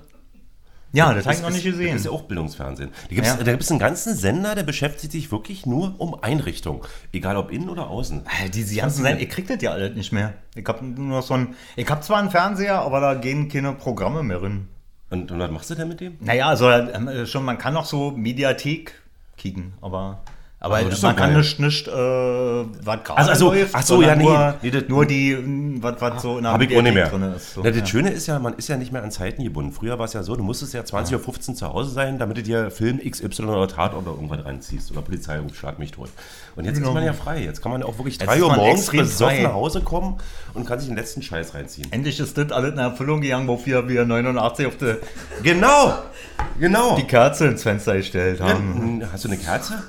ja, 0.92 1.14
das 1.14 1.26
habe 1.26 1.34
ich 1.36 1.42
Das 1.42 1.48
noch 1.50 1.50
nicht 1.56 1.64
gesehen. 1.64 1.92
Das 1.92 2.02
ist 2.02 2.06
ja 2.06 2.12
auch 2.12 2.24
Bildungsfernsehen. 2.24 2.90
Da 3.10 3.16
gibt's, 3.16 3.30
Ja. 3.30 3.44
da 3.44 3.52
gibt's 3.52 3.70
einen 3.72 3.80
ganzen 3.80 4.16
Sender, 4.16 4.54
der 4.56 4.64
beschäftigt 4.64 5.12
sich 5.12 5.32
wirklich 5.32 5.66
nur 5.66 6.00
um 6.00 6.22
Einrichtung. 6.22 6.86
Egal 7.12 7.38
ob 7.38 7.52
innen 7.52 7.70
oder 7.70 7.88
außen. 7.90 8.24
Äh, 8.44 8.50
Diese 8.50 8.76
ganzen 8.76 9.04
Seiten, 9.04 9.22
ich 9.22 9.30
krieg 9.30 9.48
das 9.48 9.62
ja 9.62 9.72
alles 9.72 9.96
nicht 9.96 10.12
mehr. 10.12 10.34
Ich 10.56 10.66
habe 10.68 10.86
nur 10.86 11.22
so 11.22 11.34
ein, 11.36 11.56
ich 11.76 11.90
habe 11.90 12.02
zwar 12.02 12.20
einen 12.20 12.30
Fernseher, 12.32 12.82
aber 12.82 13.00
da 13.00 13.14
gehen 13.16 13.48
keine 13.50 13.74
Programme 13.74 14.22
mehr 14.24 14.40
drin. 14.40 14.68
Und, 15.10 15.32
und 15.32 15.40
was 15.40 15.52
machst 15.52 15.70
du 15.70 15.76
denn 15.76 15.88
mit 15.88 16.00
dem? 16.02 16.18
Naja, 16.20 16.48
also 16.50 16.70
äh, 16.70 17.26
schon, 17.28 17.46
man 17.46 17.58
kann 17.60 17.74
noch 17.74 17.86
so 17.86 18.12
Mediathek 18.12 18.94
kicken, 19.38 19.74
aber, 19.82 20.22
aber 20.63 20.82
das 20.82 20.93
ist 20.93 21.01
man 21.03 21.15
kann 21.15 21.34
nicht, 21.36 21.60
nicht 21.60 21.88
äh, 21.88 21.91
was 21.91 23.03
gerade 23.03 23.17
Also, 23.20 23.32
ach 23.32 23.36
so, 23.36 23.53
läuft, 23.53 23.75
ach 23.75 23.82
so, 23.84 24.01
ja, 24.01 24.15
nee, 24.15 24.24
nur, 24.24 24.55
nee, 24.62 24.72
das- 24.72 24.84
nur 24.88 25.05
die, 25.05 25.36
mh, 25.36 25.84
was, 25.84 26.01
was 26.01 26.22
so 26.22 26.38
in 26.38 26.43
der 26.43 26.53
Habe 26.53 26.65
ich 26.65 26.75
auch 26.77 26.82
nicht 26.82 26.93
mehr. 26.93 27.08
drin 27.10 27.34
ist. 27.36 27.53
So, 27.53 27.62
Na, 27.63 27.70
das 27.70 27.79
ja. 27.79 27.86
Schöne 27.86 28.10
ist 28.12 28.27
ja, 28.27 28.39
man 28.39 28.53
ist 28.53 28.70
ja 28.70 28.77
nicht 28.77 28.91
mehr 28.91 29.03
an 29.03 29.12
Zeiten 29.12 29.43
gebunden. 29.43 29.72
Früher 29.74 30.00
war 30.00 30.05
es 30.05 30.13
ja 30.13 30.24
so, 30.24 30.36
du 30.36 30.43
musstest 30.43 30.74
ja 30.74 30.82
20.15 30.82 31.50
Uhr 31.50 31.55
zu 31.55 31.67
Hause 31.74 31.91
sein, 31.91 32.17
damit 32.17 32.38
du 32.38 32.43
dir 32.43 32.72
Film 32.72 33.00
XY 33.00 33.43
oder 33.43 33.67
Tatort 33.67 34.08
oder 34.08 34.15
irgendwas 34.15 34.43
reinziehst. 34.46 34.89
Oder 34.91 35.01
Polizeiruf, 35.01 35.53
schlag 35.55 35.79
mich 35.79 35.91
tot. 35.91 36.10
Und 36.55 36.65
jetzt 36.65 36.79
ist 36.79 36.93
man 36.93 37.03
ja 37.03 37.13
frei. 37.13 37.43
Jetzt 37.43 37.62
kann 37.62 37.72
man 37.72 37.84
auch 37.84 37.98
wirklich 37.98 38.17
3 38.17 38.36
ist 38.38 38.41
Uhr 38.41 38.55
morgens 38.55 38.89
besoffen 38.89 39.36
frei. 39.38 39.43
nach 39.43 39.53
Hause 39.53 39.82
kommen 39.82 40.15
und 40.53 40.65
kann 40.65 40.79
sich 40.79 40.88
den 40.88 40.96
letzten 40.98 41.22
Scheiß 41.22 41.53
reinziehen. 41.53 41.91
Endlich 41.91 42.20
ist 42.20 42.38
das 42.38 42.51
alles 42.51 42.72
in 42.72 42.77
Erfüllung 42.77 43.20
gegangen, 43.22 43.48
wofür 43.48 43.89
wir 43.89 44.05
89 44.05 44.67
auf 44.67 44.77
die, 44.77 44.96
Genau! 45.43 45.96
Genau! 46.60 46.96
die 46.96 47.03
Kerze 47.03 47.48
ins 47.48 47.63
Fenster 47.63 47.96
gestellt 47.98 48.39
haben. 48.39 49.01
Hm, 49.01 49.03
Hast 49.12 49.24
du 49.25 49.27
eine 49.29 49.38
Kerze? 49.38 49.84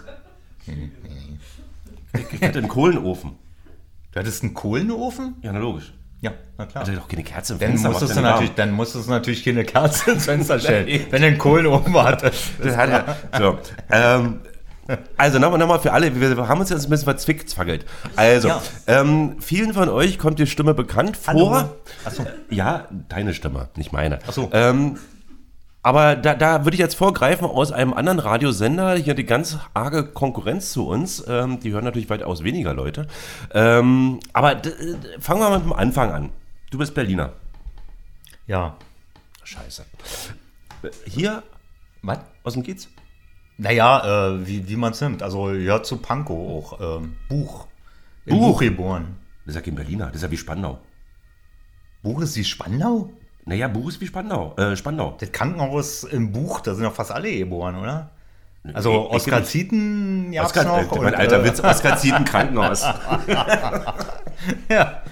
Ich 2.32 2.40
hätte 2.40 2.58
einen 2.58 2.68
Kohlenofen. 2.68 3.32
Du 4.12 4.20
hattest 4.20 4.42
einen 4.42 4.54
Kohlenofen? 4.54 5.34
Ja, 5.42 5.52
na 5.52 5.58
logisch. 5.58 5.92
Ja, 6.20 6.32
na 6.56 6.64
klar. 6.66 6.84
Also 6.86 6.94
doch 6.98 7.08
keine 7.08 7.22
Kerze 7.24 7.54
im 7.54 7.58
Dann 7.58 7.70
Fenster. 7.70 7.90
musstest, 7.90 8.16
du 8.16 8.20
natürlich, 8.20 8.54
dann 8.54 8.70
musstest 8.72 9.06
du 9.08 9.10
natürlich 9.10 9.44
keine 9.44 9.64
Kerze 9.64 10.12
ins 10.12 10.24
Fenster 10.24 10.58
stellen. 10.58 10.86
Wenn 11.10 11.20
du 11.22 11.28
einen 11.28 11.38
Kohlenofen 11.38 11.94
hattest. 11.94 12.52
Das 12.62 12.76
hat 12.76 12.88
er. 12.90 13.16
So. 13.38 13.58
Ähm, 13.90 14.40
also 15.16 15.38
nochmal 15.38 15.58
noch 15.58 15.66
mal 15.66 15.78
für 15.80 15.92
alle, 15.92 16.14
wir 16.18 16.48
haben 16.48 16.60
uns 16.60 16.70
jetzt 16.70 16.84
ein 16.84 16.90
bisschen 16.90 17.04
verzwickzwackelt. 17.04 17.84
Also, 18.16 18.48
Ja. 18.48 18.62
ähm, 18.86 19.36
vielen 19.40 19.74
von 19.74 19.88
euch 19.88 20.18
kommt 20.18 20.38
die 20.38 20.46
Stimme 20.46 20.72
bekannt 20.74 21.16
vor. 21.16 21.74
Achso. 22.04 22.24
Ja, 22.50 22.88
deine 23.08 23.34
Stimme, 23.34 23.68
nicht 23.76 23.92
meine. 23.92 24.18
Ach 24.26 24.32
so. 24.32 24.48
Ähm, 24.52 24.98
aber 25.84 26.16
da, 26.16 26.34
da 26.34 26.64
würde 26.64 26.74
ich 26.74 26.80
jetzt 26.80 26.96
vorgreifen 26.96 27.46
aus 27.46 27.70
einem 27.70 27.92
anderen 27.94 28.18
Radiosender, 28.18 28.96
hier 28.96 29.14
die 29.14 29.24
ganz 29.24 29.58
arge 29.74 30.04
Konkurrenz 30.04 30.72
zu 30.72 30.88
uns. 30.88 31.22
Ähm, 31.28 31.60
die 31.60 31.70
hören 31.72 31.84
natürlich 31.84 32.10
weitaus 32.10 32.42
weniger 32.42 32.74
Leute. 32.74 33.06
Ähm, 33.52 34.18
aber 34.32 34.56
d- 34.56 34.72
fangen 35.20 35.40
wir 35.40 35.50
mal 35.50 35.58
mit 35.58 35.66
dem 35.66 35.72
Anfang 35.72 36.10
an. 36.10 36.30
Du 36.70 36.78
bist 36.78 36.94
Berliner. 36.94 37.34
Ja. 38.46 38.76
Scheiße. 39.44 39.84
Hier, 41.06 41.42
Was? 42.02 42.18
aus 42.42 42.54
dem 42.54 42.62
geht's? 42.62 42.88
Naja, 43.56 44.30
äh, 44.32 44.46
wie, 44.46 44.68
wie 44.68 44.76
man 44.76 44.92
es 44.92 45.00
nimmt. 45.00 45.22
Also 45.22 45.52
ja 45.52 45.82
zu 45.82 45.98
Pankow 45.98 46.72
auch. 46.72 46.98
Ähm, 46.98 47.16
Buch. 47.28 47.66
Buch. 48.26 48.38
Buch 48.38 48.60
geboren. 48.60 49.16
Das 49.44 49.54
ist 49.54 49.60
ja 49.60 49.60
kein 49.64 49.74
Berliner, 49.76 50.06
das 50.06 50.16
ist 50.16 50.22
ja 50.22 50.30
wie 50.30 50.36
Spandau. 50.38 50.78
Buch 52.02 52.20
ist 52.22 52.36
wie 52.36 52.44
Spandau? 52.44 53.10
Naja, 53.46 53.68
Buch 53.68 53.88
ist 53.90 54.00
wie 54.00 54.06
Spandau. 54.06 54.54
Äh, 54.56 54.74
Spandau. 54.76 55.16
Das 55.20 55.30
Krankenhaus 55.32 56.04
im 56.04 56.32
Buch, 56.32 56.60
da 56.60 56.74
sind 56.74 56.84
doch 56.84 56.94
fast 56.94 57.12
alle 57.12 57.36
geboren, 57.36 57.76
oder? 57.76 58.08
Also 58.72 58.92
Ich- 58.92 59.08
ich- 59.08 59.14
Oskar 59.16 59.44
Zieten 59.44 60.32
gab's 60.32 60.48
Oskar, 60.56 60.64
noch. 60.64 60.78
äh, 60.92 60.96
mein 60.98 61.06
und, 61.12 61.14
alter 61.16 61.40
äh, 61.40 61.44
Witz, 61.44 61.60
Oskar 61.60 61.98
zieht 61.98 62.14
ein 62.14 62.24
Krankenhaus. 62.24 62.84
Ja. 64.68 65.02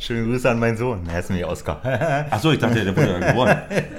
Schöne 0.00 0.24
Grüße 0.26 0.50
an 0.50 0.58
meinen 0.58 0.76
Sohn. 0.76 1.08
Er 1.08 1.20
ist 1.20 1.30
nämlich 1.30 1.46
Oskar. 1.46 1.80
Achso, 2.30 2.50
ich 2.50 2.58
dachte, 2.58 2.84
der 2.84 2.96
wurde 2.96 3.12
ja 3.20 3.28
geboren. 3.30 3.56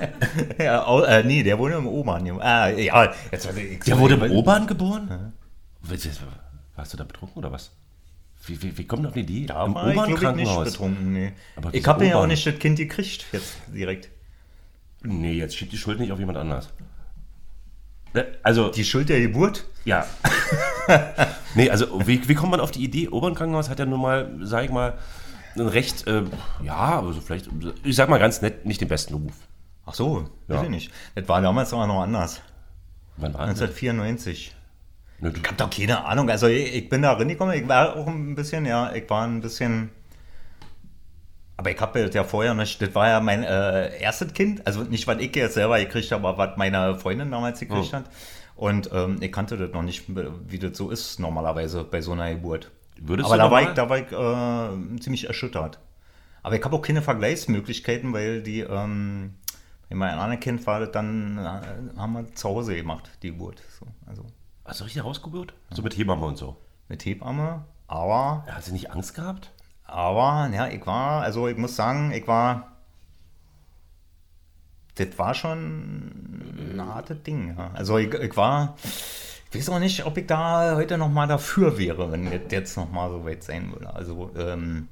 ja, 0.57 0.85
au- 0.85 1.03
äh, 1.03 1.23
nee, 1.23 1.43
der 1.43 1.57
wurde 1.57 1.75
im 1.75 1.87
Oman. 1.87 2.29
Ah, 2.41 2.67
ja, 2.69 3.13
jetzt, 3.31 3.47
ich, 3.57 3.79
Der 3.79 3.97
wurde 3.97 4.15
im 4.15 4.31
Obern 4.31 4.67
geboren? 4.67 5.31
Warst 6.75 6.93
du 6.93 6.97
da 6.97 7.03
betrunken 7.05 7.37
oder 7.39 7.51
was? 7.53 7.71
Wie, 8.47 8.61
wie, 8.61 8.77
wie 8.77 8.85
kommt 8.85 9.05
auf 9.07 9.13
die 9.13 9.21
Idee? 9.21 9.45
Da 9.47 9.65
Im 9.65 9.75
war 9.75 9.87
ich. 9.89 10.79
Nee. 10.79 11.33
Aber 11.55 11.73
Ich 11.73 11.85
habe 11.87 12.05
ja 12.05 12.17
auch 12.17 12.27
nicht 12.27 12.45
das 12.45 12.59
Kind 12.59 12.77
gekriegt, 12.77 13.25
jetzt 13.31 13.57
direkt. 13.67 14.09
Nee, 15.01 15.33
jetzt 15.33 15.55
schiebt 15.55 15.71
die 15.71 15.77
Schuld 15.77 15.99
nicht 15.99 16.11
auf 16.11 16.19
jemand 16.19 16.37
anders. 16.37 16.69
Ne, 18.13 18.25
Also, 18.43 18.69
Die 18.69 18.85
Schuld 18.85 19.09
der 19.09 19.19
Geburt? 19.19 19.65
ja. 19.83 20.05
nee, 21.55 21.69
also, 21.69 22.07
wie, 22.07 22.27
wie 22.27 22.33
kommt 22.35 22.51
man 22.51 22.59
auf 22.59 22.71
die 22.71 22.83
Idee? 22.83 23.09
Obern-Krankenhaus 23.09 23.69
hat 23.69 23.79
ja 23.79 23.85
nun 23.85 24.01
mal, 24.01 24.31
sag 24.41 24.65
ich 24.65 24.71
mal, 24.71 24.97
einen 25.55 25.67
recht, 25.67 26.07
äh, 26.07 26.23
ja, 26.63 26.99
also 27.01 27.21
vielleicht, 27.21 27.49
ich 27.83 27.95
sag 27.95 28.09
mal 28.09 28.17
ganz 28.19 28.41
nett, 28.41 28.65
nicht 28.65 28.81
den 28.81 28.87
besten 28.87 29.13
Ruf. 29.15 29.33
Ach 29.85 29.93
so, 29.93 30.29
Ja. 30.47 30.55
weiß 30.57 30.63
ich 30.63 30.69
nicht. 30.69 30.91
Das 31.13 31.27
war 31.27 31.41
damals 31.41 31.73
aber 31.73 31.87
noch 31.87 32.01
anders. 32.01 32.41
Wann 33.17 33.33
war 33.33 33.41
das? 33.47 33.61
1994. 33.61 34.54
Ich 35.21 35.47
hab 35.47 35.57
doch 35.57 35.69
keine 35.69 36.05
Ahnung. 36.05 36.29
Also 36.29 36.47
ich, 36.47 36.75
ich 36.75 36.89
bin 36.89 37.01
da 37.01 37.13
reingekommen, 37.13 37.55
ich 37.55 37.67
war 37.67 37.95
auch 37.95 38.07
ein 38.07 38.35
bisschen, 38.35 38.65
ja, 38.65 38.93
ich 38.93 39.09
war 39.09 39.25
ein 39.25 39.41
bisschen. 39.41 39.89
Aber 41.57 41.71
ich 41.71 41.79
habe 41.79 42.11
ja 42.13 42.23
vorher 42.25 42.53
nicht, 42.53 42.81
das 42.81 42.93
war 42.93 43.07
ja 43.07 43.19
mein 43.21 43.43
äh, 43.43 43.97
erstes 44.01 44.33
Kind, 44.33 44.67
also 44.67 44.83
nicht, 44.83 45.07
was 45.07 45.19
ich 45.19 45.33
jetzt 45.35 45.53
selber 45.53 45.79
gekriegt 45.79 46.11
habe, 46.11 46.27
aber 46.27 46.37
was 46.37 46.57
meine 46.57 46.95
Freundin 46.99 47.31
damals 47.31 47.59
gekriegt 47.61 47.89
Oh. 47.91 47.93
hat. 47.93 48.05
Und 48.57 48.89
ähm, 48.93 49.17
ich 49.21 49.31
kannte 49.31 49.57
das 49.57 49.71
noch 49.71 49.81
nicht, 49.81 50.03
wie 50.07 50.59
das 50.59 50.77
so 50.77 50.89
ist 50.89 51.19
normalerweise 51.19 51.83
bei 51.85 52.01
so 52.01 52.11
einer 52.11 52.29
Geburt. 52.33 52.71
Würdest 52.99 53.27
aber 53.29 53.37
da 53.37 53.51
war, 53.51 53.61
ich, 53.61 53.69
da 53.69 53.89
war 53.89 53.97
ich 53.97 54.11
äh, 54.11 54.99
ziemlich 54.99 55.27
erschüttert. 55.27 55.79
Aber 56.43 56.55
ich 56.57 56.63
habe 56.63 56.75
auch 56.75 56.81
keine 56.81 57.01
Vergleichsmöglichkeiten, 57.01 58.13
weil 58.13 58.41
die, 58.43 58.61
ähm, 58.61 59.35
bei 59.89 59.95
meinem 59.95 60.19
anderen 60.19 60.39
Kind 60.41 60.67
war 60.67 60.85
dann, 60.87 61.37
äh, 61.37 61.97
haben 61.97 62.13
wir 62.13 62.33
zu 62.35 62.49
Hause 62.49 62.75
gemacht, 62.75 63.09
die 63.23 63.29
Geburt. 63.31 63.61
So, 63.79 63.87
also 64.05 64.25
Hast 64.65 64.79
du 64.79 64.83
richtig 64.85 65.03
rausgeburt? 65.03 65.53
So 65.69 65.81
mit 65.81 65.97
Hebamme 65.97 66.25
und 66.25 66.37
so. 66.37 66.57
mit 66.87 67.05
Hebamme, 67.05 67.65
aber, 67.87 68.45
Hat 68.49 68.63
sie 68.63 68.71
nicht 68.71 68.91
Angst 68.91 69.13
gehabt? 69.15 69.51
aber, 69.83 70.49
ja, 70.53 70.67
ich 70.67 70.85
war, 70.87 71.21
also 71.21 71.47
ich 71.47 71.57
muss 71.57 71.75
sagen, 71.75 72.11
ich 72.11 72.27
war, 72.27 72.71
das 74.95 75.17
war 75.19 75.33
schon 75.35 76.71
ein 76.73 76.81
hartes 76.83 77.21
Ding, 77.23 77.55
ja. 77.57 77.69
Also 77.73 77.97
ich, 77.99 78.11
ich 78.13 78.35
war, 78.35 78.75
ich 79.51 79.59
weiß 79.59 79.69
auch 79.69 79.79
nicht, 79.79 80.03
ob 80.05 80.17
ich 80.17 80.25
da 80.25 80.75
heute 80.75 80.97
nochmal 80.97 81.27
dafür 81.27 81.77
wäre, 81.77 82.11
wenn 82.11 82.25
das 82.25 82.51
jetzt 82.51 82.75
nochmal 82.77 83.09
so 83.11 83.23
weit 83.25 83.43
sein 83.43 83.71
würde. 83.71 83.93
Also, 83.93 84.31
ähm, 84.35 84.87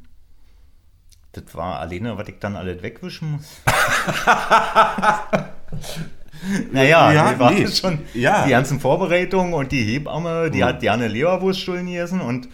das 1.32 1.56
war 1.56 1.80
alleine, 1.80 2.16
was 2.18 2.28
ich 2.28 2.38
dann 2.40 2.56
alles 2.56 2.84
wegwischen 2.84 3.32
muss. 3.32 3.62
naja, 6.72 7.12
Ja, 7.14 7.34
die 7.34 7.40
war 7.40 7.52
nee. 7.52 7.68
schon 7.68 8.00
Ja. 8.14 8.44
die 8.46 8.50
ganzen 8.52 8.80
Vorbereitungen 8.80 9.54
und 9.54 9.72
die 9.72 9.84
Hebamme, 9.84 10.52
die 10.52 10.64
hat 10.64 10.82
gerne 10.82 11.08
Leberwurststullen 11.08 11.86
gegessen 11.86 12.22
und 12.22 12.48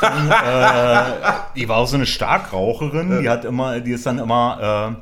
dann, 0.00 0.30
äh, 0.30 1.12
die 1.56 1.68
war 1.68 1.76
auch 1.78 1.86
so 1.86 1.96
eine 1.96 2.06
Starkraucherin, 2.06 3.20
die 3.22 3.28
hat 3.28 3.44
immer, 3.44 3.80
die 3.80 3.92
ist 3.92 4.04
dann 4.06 4.18
immer 4.18 4.96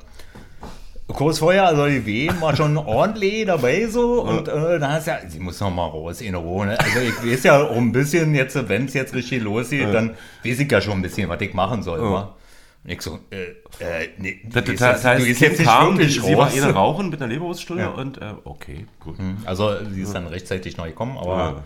äh, 1.09 1.12
kurz 1.12 1.38
vorher, 1.38 1.66
also 1.66 1.87
die 1.87 2.05
Wehen 2.07 2.40
war 2.40 2.55
schon 2.55 2.77
ordentlich 2.77 3.46
dabei 3.46 3.87
so 3.87 4.23
und 4.23 4.49
äh, 4.49 4.79
dann 4.79 4.92
hast 4.92 5.07
du 5.07 5.11
ja, 5.12 5.18
sie 5.27 5.40
muss 5.40 5.59
noch 5.61 5.70
mal 5.70 5.87
raus 5.87 6.20
in 6.20 6.35
Ruhe. 6.35 6.66
Ne? 6.66 6.79
Also 6.79 7.01
ich 7.01 7.33
weiß 7.33 7.42
ja 7.44 7.62
auch 7.62 7.77
ein 7.77 7.92
bisschen 7.92 8.35
jetzt, 8.35 8.68
wenn 8.68 8.85
es 8.85 8.94
jetzt 8.94 9.14
richtig 9.14 9.42
losgeht, 9.42 9.92
dann 9.92 10.11
weiß 10.44 10.61
ich 10.61 10.70
ja 10.70 10.81
schon 10.81 10.94
ein 10.99 11.03
bisschen, 11.03 11.29
was 11.29 11.40
ich 11.40 11.55
machen 11.55 11.83
soll. 11.83 12.01
wa? 12.03 12.35
Und 12.83 12.90
ich 12.90 13.03
so, 13.03 13.19
äh, 13.31 13.51
äh, 13.85 14.09
nee, 14.16 14.40
Das, 14.51 14.64
das, 14.64 15.05
heißt, 15.05 15.23
du 15.23 15.27
gehst 15.27 15.40
jetzt 15.43 15.62
kam, 15.62 15.99
wirklich 15.99 16.14
sie 16.21 16.35
war 16.37 16.47
raus. 16.47 16.57
eh 16.57 16.61
Rauchen 16.64 17.11
mit 17.11 17.21
einer 17.21 17.31
Leberwurststulle 17.33 17.83
Ja. 17.83 17.88
und 17.90 18.19
äh, 18.19 18.35
okay, 18.45 18.87
gut. 19.01 19.16
Also 19.45 19.85
sie 19.90 20.01
ist 20.03 20.14
dann 20.14 20.27
rechtzeitig 20.27 20.77
neu 20.79 20.88
gekommen, 20.88 21.19
aber, 21.19 21.37
Ja. 21.37 21.64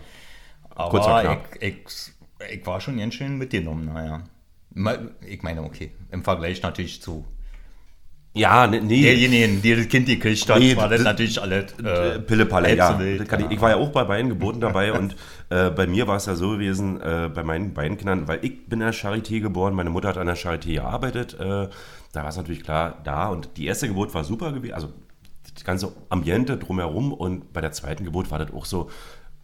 Aber 0.77 1.39
ich, 1.61 1.69
ich, 1.69 2.53
ich 2.59 2.65
war 2.67 2.81
schon 2.81 2.97
ganz 2.97 3.13
schön 3.13 3.37
mitgenommen, 3.37 3.85
naja. 3.85 4.23
Ich 5.25 5.41
meine, 5.41 5.63
okay, 5.63 5.91
im 6.11 6.23
Vergleich 6.25 6.61
natürlich 6.61 7.01
zu 7.01 7.25
Ja, 8.35 8.67
ne, 8.67 8.81
nee. 8.81 9.01
derjenigen, 9.01 9.61
die 9.61 9.75
das 9.75 9.87
Kind 9.87 10.07
gekriegt 10.07 10.49
hat, 10.49 10.59
Nee, 10.59 10.75
war 10.75 10.89
das 10.89 10.99
das- 10.99 11.05
natürlich 11.05 11.41
alles 11.41 11.71
Äh, 11.83 12.19
Pillepalle, 12.19 12.75
ja. 12.75 12.99
wild, 12.99 13.21
ich, 13.31 13.51
ich 13.51 13.61
war 13.61 13.69
ja 13.71 13.75
auch 13.77 13.89
bei 13.89 14.03
beiden 14.03 14.29
Geburten 14.29 14.59
dabei 14.59 14.91
und 14.93 15.15
äh, 15.49 15.69
bei 15.69 15.87
mir 15.87 16.05
war 16.07 16.17
es 16.17 16.25
ja 16.25 16.35
so 16.35 16.49
gewesen, 16.51 16.99
äh, 17.01 17.29
bei 17.33 17.43
meinen 17.43 17.73
beiden 17.73 17.97
Kindern, 17.97 18.27
weil 18.27 18.39
ich 18.41 18.65
bin 18.67 18.81
in 18.81 18.85
der 18.87 18.93
Charité 18.93 19.39
geboren, 19.39 19.73
meine 19.73 19.89
Mutter 19.89 20.09
hat 20.09 20.17
an 20.17 20.27
der 20.27 20.35
Charité 20.37 20.73
gearbeitet, 20.73 21.33
äh, 21.39 21.69
da 22.11 22.21
war 22.23 22.27
es 22.29 22.35
natürlich 22.37 22.63
klar 22.63 22.99
da 23.05 23.29
und 23.29 23.49
die 23.57 23.65
erste 23.67 23.87
Geburt 23.87 24.13
war 24.13 24.23
super 24.25 24.51
gewesen, 24.51 24.73
also 24.73 24.89
das 25.53 25.63
ganze 25.63 25.93
Ambiente 26.09 26.57
drumherum 26.57 27.13
und 27.13 27.53
bei 27.53 27.61
der 27.61 27.71
zweiten 27.71 28.03
Geburt 28.03 28.31
war 28.31 28.39
das 28.39 28.51
auch 28.53 28.65
so, 28.65 28.89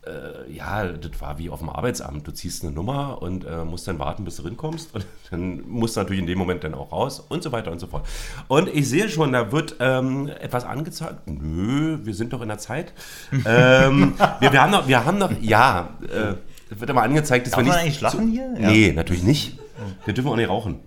äh, 0.05 0.51
ja, 0.51 0.85
das 0.85 1.21
war 1.21 1.37
wie 1.37 1.49
auf 1.49 1.59
dem 1.59 1.69
Arbeitsamt. 1.69 2.27
Du 2.27 2.31
ziehst 2.31 2.63
eine 2.63 2.71
Nummer 2.71 3.21
und 3.21 3.45
äh, 3.45 3.63
musst 3.63 3.87
dann 3.87 3.99
warten, 3.99 4.23
bis 4.23 4.37
du 4.37 4.43
rinkommst. 4.43 4.95
Und 4.95 5.05
dann 5.31 5.61
musst 5.67 5.95
du 5.95 5.99
natürlich 6.01 6.21
in 6.21 6.27
dem 6.27 6.37
Moment 6.39 6.63
dann 6.63 6.73
auch 6.73 6.91
raus 6.91 7.19
und 7.19 7.43
so 7.43 7.51
weiter 7.51 7.71
und 7.71 7.79
so 7.79 7.87
fort. 7.87 8.07
Und 8.47 8.67
ich 8.69 8.89
sehe 8.89 9.09
schon, 9.09 9.31
da 9.31 9.51
wird 9.51 9.75
ähm, 9.79 10.27
etwas 10.39 10.65
angezeigt. 10.65 11.27
Nö, 11.27 11.99
wir 12.03 12.13
sind 12.15 12.33
doch 12.33 12.41
in 12.41 12.47
der 12.47 12.57
Zeit. 12.57 12.93
ähm, 13.45 14.15
wir, 14.39 14.51
wir, 14.51 14.61
haben 14.61 14.71
noch, 14.71 14.87
wir 14.87 15.05
haben 15.05 15.17
noch, 15.17 15.31
ja, 15.41 15.89
äh, 16.03 16.33
wird 16.79 16.89
aber 16.89 17.03
angezeigt, 17.03 17.45
dass 17.47 17.51
Darf 17.53 17.61
wir 17.63 17.67
man 17.67 17.75
nicht. 17.75 17.83
eigentlich 17.85 18.01
lachen 18.01 18.19
zu- 18.27 18.31
hier? 18.31 18.53
Ja. 18.59 18.69
Nee, 18.71 18.93
natürlich 18.93 19.23
nicht. 19.23 19.59
Wir 20.05 20.13
dürfen 20.13 20.29
auch 20.29 20.35
nicht 20.35 20.49
rauchen. 20.49 20.79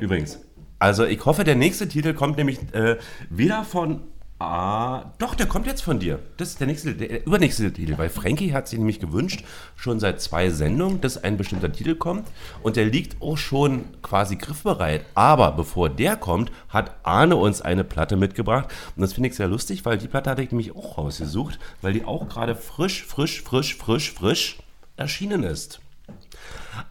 Übrigens. 0.00 0.38
Also 0.78 1.04
ich 1.04 1.24
hoffe, 1.24 1.44
der 1.44 1.56
nächste 1.56 1.88
Titel 1.88 2.14
kommt 2.14 2.36
nämlich 2.38 2.58
äh, 2.72 2.96
wieder 3.30 3.64
von. 3.64 4.00
Ah, 4.42 5.12
doch, 5.18 5.34
der 5.34 5.44
kommt 5.44 5.66
jetzt 5.66 5.82
von 5.82 5.98
dir. 5.98 6.18
Das 6.38 6.48
ist 6.48 6.60
der 6.60 6.66
nächste, 6.66 6.94
der 6.94 7.26
übernächste 7.26 7.70
Titel, 7.70 7.98
weil 7.98 8.08
Frankie 8.08 8.54
hat 8.54 8.68
sich 8.68 8.78
nämlich 8.78 8.98
gewünscht, 8.98 9.44
schon 9.76 10.00
seit 10.00 10.22
zwei 10.22 10.48
Sendungen, 10.48 11.02
dass 11.02 11.22
ein 11.22 11.36
bestimmter 11.36 11.70
Titel 11.70 11.94
kommt 11.94 12.26
und 12.62 12.76
der 12.76 12.86
liegt 12.86 13.20
auch 13.20 13.36
schon 13.36 13.84
quasi 14.00 14.36
griffbereit. 14.36 15.04
Aber 15.14 15.52
bevor 15.52 15.90
der 15.90 16.16
kommt, 16.16 16.50
hat 16.70 16.94
Arne 17.02 17.36
uns 17.36 17.60
eine 17.60 17.84
Platte 17.84 18.16
mitgebracht 18.16 18.70
und 18.96 19.02
das 19.02 19.12
finde 19.12 19.28
ich 19.28 19.36
sehr 19.36 19.46
lustig, 19.46 19.84
weil 19.84 19.98
die 19.98 20.08
Platte 20.08 20.30
hatte 20.30 20.42
ich 20.42 20.52
nämlich 20.52 20.74
auch 20.74 20.96
rausgesucht, 20.96 21.58
weil 21.82 21.92
die 21.92 22.06
auch 22.06 22.26
gerade 22.26 22.56
frisch, 22.56 23.04
frisch, 23.04 23.42
frisch, 23.42 23.76
frisch, 23.76 24.10
frisch 24.10 24.58
erschienen 24.96 25.42
ist. 25.42 25.80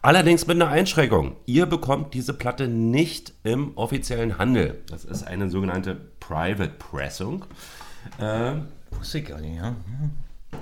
Allerdings 0.02 0.46
mit 0.46 0.56
einer 0.56 0.68
Einschränkung. 0.70 1.36
Ihr 1.46 1.66
bekommt 1.66 2.14
diese 2.14 2.34
Platte 2.34 2.68
nicht 2.68 3.32
im 3.44 3.76
offiziellen 3.76 4.38
Handel. 4.38 4.82
Das 4.88 5.04
ist 5.04 5.22
eine 5.24 5.50
sogenannte 5.50 5.94
Private 6.20 6.72
Pressung. 6.78 7.44
Äh, 8.18 8.52
Wusste 8.90 9.18
ich 9.18 9.26
gar 9.26 9.40
nicht, 9.40 9.56
ja. 9.56 9.74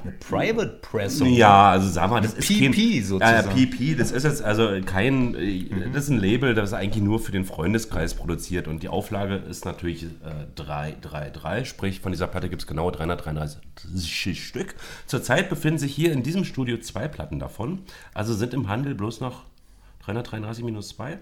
Eine 0.02 0.12
Private 0.12 0.78
Pressung. 0.82 1.28
ja, 1.28 1.70
also 1.70 1.88
sag 1.88 2.11
mal, 2.11 2.20
das 2.20 2.34
ist 2.34 2.48
PP 2.48 2.72
kein, 2.72 3.04
sozusagen. 3.04 3.50
Äh, 3.50 3.66
PP, 3.66 3.94
das 3.96 4.11
ist 4.11 4.24
jetzt 4.24 4.42
also 4.42 4.80
kein, 4.84 5.34
das 5.92 6.04
ist 6.04 6.11
ein 6.11 6.18
Label, 6.18 6.54
das 6.54 6.72
eigentlich 6.72 7.02
nur 7.02 7.20
für 7.20 7.32
den 7.32 7.44
Freundeskreis 7.44 8.14
produziert 8.14 8.68
und 8.68 8.82
die 8.82 8.88
Auflage 8.88 9.37
ist 9.37 9.64
natürlich 9.64 10.04
äh, 10.04 10.06
333, 10.56 11.68
sprich 11.68 12.00
von 12.00 12.12
dieser 12.12 12.26
Platte 12.26 12.48
gibt 12.48 12.62
es 12.62 12.66
genau 12.66 12.90
333 12.90 13.61
Stück. 14.38 14.74
Zurzeit 15.06 15.48
befinden 15.48 15.78
sich 15.78 15.94
hier 15.94 16.12
in 16.12 16.22
diesem 16.22 16.44
Studio 16.44 16.78
zwei 16.78 17.08
Platten 17.08 17.38
davon, 17.38 17.80
also 18.14 18.34
sind 18.34 18.54
im 18.54 18.68
Handel 18.68 18.94
bloß 18.94 19.20
noch 19.20 19.44
333 20.08 20.64
minus 20.64 20.88
2. 20.88 21.18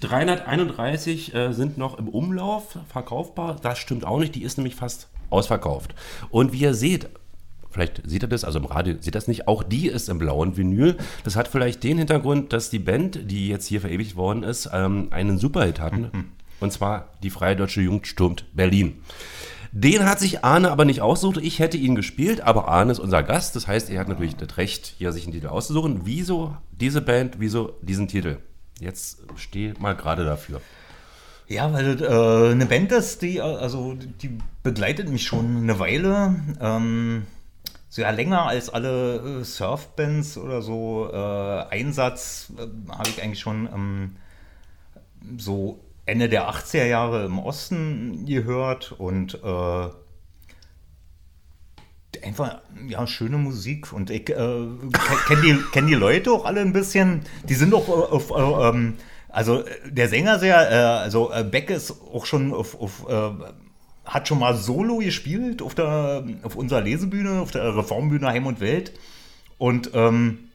331 0.00 1.34
äh, 1.34 1.52
sind 1.52 1.78
noch 1.78 1.98
im 1.98 2.08
Umlauf 2.08 2.78
verkaufbar. 2.88 3.56
Das 3.62 3.78
stimmt 3.78 4.04
auch 4.04 4.18
nicht, 4.18 4.34
die 4.34 4.42
ist 4.42 4.58
nämlich 4.58 4.74
fast 4.74 5.08
ausverkauft. 5.30 5.94
Und 6.30 6.52
wie 6.52 6.60
ihr 6.60 6.74
seht, 6.74 7.08
vielleicht 7.70 8.02
seht 8.08 8.22
ihr 8.22 8.28
das, 8.28 8.44
also 8.44 8.58
im 8.58 8.64
Radio 8.64 8.94
ihr 9.02 9.12
das 9.12 9.28
nicht, 9.28 9.48
auch 9.48 9.62
die 9.62 9.88
ist 9.88 10.08
im 10.08 10.18
blauen 10.18 10.56
Vinyl. 10.56 10.96
Das 11.24 11.36
hat 11.36 11.48
vielleicht 11.48 11.82
den 11.84 11.98
Hintergrund, 11.98 12.52
dass 12.52 12.70
die 12.70 12.78
Band, 12.78 13.30
die 13.30 13.48
jetzt 13.48 13.66
hier 13.66 13.80
verewigt 13.80 14.16
worden 14.16 14.42
ist, 14.42 14.70
ähm, 14.72 15.08
einen 15.10 15.38
Superhit 15.38 15.80
hatten. 15.80 16.32
Und 16.60 16.72
zwar 16.72 17.10
die 17.22 17.30
Freie 17.30 17.56
Deutsche 17.56 17.80
Jugend 17.80 18.06
stürmt 18.06 18.44
Berlin. 18.54 19.02
Den 19.70 20.06
hat 20.06 20.18
sich 20.18 20.44
Arne 20.44 20.70
aber 20.70 20.84
nicht 20.84 21.02
ausgesucht. 21.02 21.38
Ich 21.42 21.58
hätte 21.58 21.76
ihn 21.76 21.94
gespielt, 21.94 22.40
aber 22.40 22.68
Arne 22.68 22.92
ist 22.92 22.98
unser 22.98 23.22
Gast. 23.22 23.54
Das 23.54 23.66
heißt, 23.66 23.90
er 23.90 24.00
hat 24.00 24.08
natürlich 24.08 24.36
das 24.36 24.56
Recht, 24.56 24.94
hier 24.98 25.12
sich 25.12 25.24
einen 25.24 25.34
Titel 25.34 25.48
auszusuchen. 25.48 26.00
Wieso 26.04 26.56
diese 26.72 27.02
Band, 27.02 27.36
wieso 27.38 27.74
diesen 27.82 28.08
Titel? 28.08 28.38
Jetzt 28.80 29.18
steh 29.36 29.74
mal 29.78 29.94
gerade 29.94 30.24
dafür. 30.24 30.60
Ja, 31.48 31.72
weil 31.72 32.02
äh, 32.02 32.52
eine 32.52 32.66
Band 32.66 32.92
ist, 32.92 33.22
die, 33.22 33.40
also, 33.40 33.94
die 34.22 34.38
begleitet 34.62 35.08
mich 35.08 35.24
schon 35.24 35.56
eine 35.58 35.78
Weile. 35.78 36.36
Ähm, 36.60 37.26
ja 37.96 38.10
länger 38.10 38.46
als 38.46 38.68
alle 38.70 39.40
äh, 39.40 39.44
Surfbands 39.44 40.36
oder 40.36 40.62
so. 40.62 41.10
Äh, 41.12 41.16
Einsatz 41.70 42.52
äh, 42.56 42.66
habe 42.92 43.08
ich 43.08 43.22
eigentlich 43.22 43.40
schon 43.40 43.68
ähm, 43.72 44.16
so 45.38 45.80
Ende 46.06 46.28
der 46.28 46.50
80er 46.50 46.86
Jahre 46.86 47.24
im 47.24 47.38
Osten 47.38 48.26
gehört 48.26 48.92
und 48.92 49.34
äh, 49.42 49.88
einfach 52.24 52.60
ja 52.88 53.06
schöne 53.06 53.38
Musik 53.38 53.92
und 53.92 54.10
ich 54.10 54.28
äh, 54.30 54.66
kenne 55.26 55.42
die, 55.42 55.58
kenn 55.72 55.86
die 55.86 55.94
Leute 55.94 56.32
auch 56.32 56.44
alle 56.44 56.60
ein 56.60 56.72
bisschen. 56.72 57.22
Die 57.44 57.54
sind 57.54 57.74
auch 57.74 57.88
auf, 57.88 58.30
auf 58.30 58.74
ähm, 58.74 58.94
also 59.28 59.62
äh, 59.62 59.90
der 59.90 60.08
Sänger 60.08 60.38
sehr, 60.38 60.70
äh, 60.70 60.74
also 60.74 61.32
äh, 61.32 61.44
Beck 61.44 61.70
ist 61.70 61.94
auch 62.12 62.26
schon 62.26 62.52
auf, 62.52 62.80
auf 62.80 63.06
äh, 63.08 63.30
hat 64.08 64.26
schon 64.26 64.38
mal 64.40 64.56
Solo 64.56 64.98
gespielt 64.98 65.62
auf 65.62 65.74
der 65.74 66.24
auf 66.42 66.56
unserer 66.56 66.80
Lesebühne, 66.80 67.40
auf 67.40 67.50
der 67.50 67.76
Reformbühne 67.76 68.26
Heim 68.26 68.46
und 68.46 68.60
Welt 68.60 68.92
und 69.58 69.90
ähm, 69.94 70.48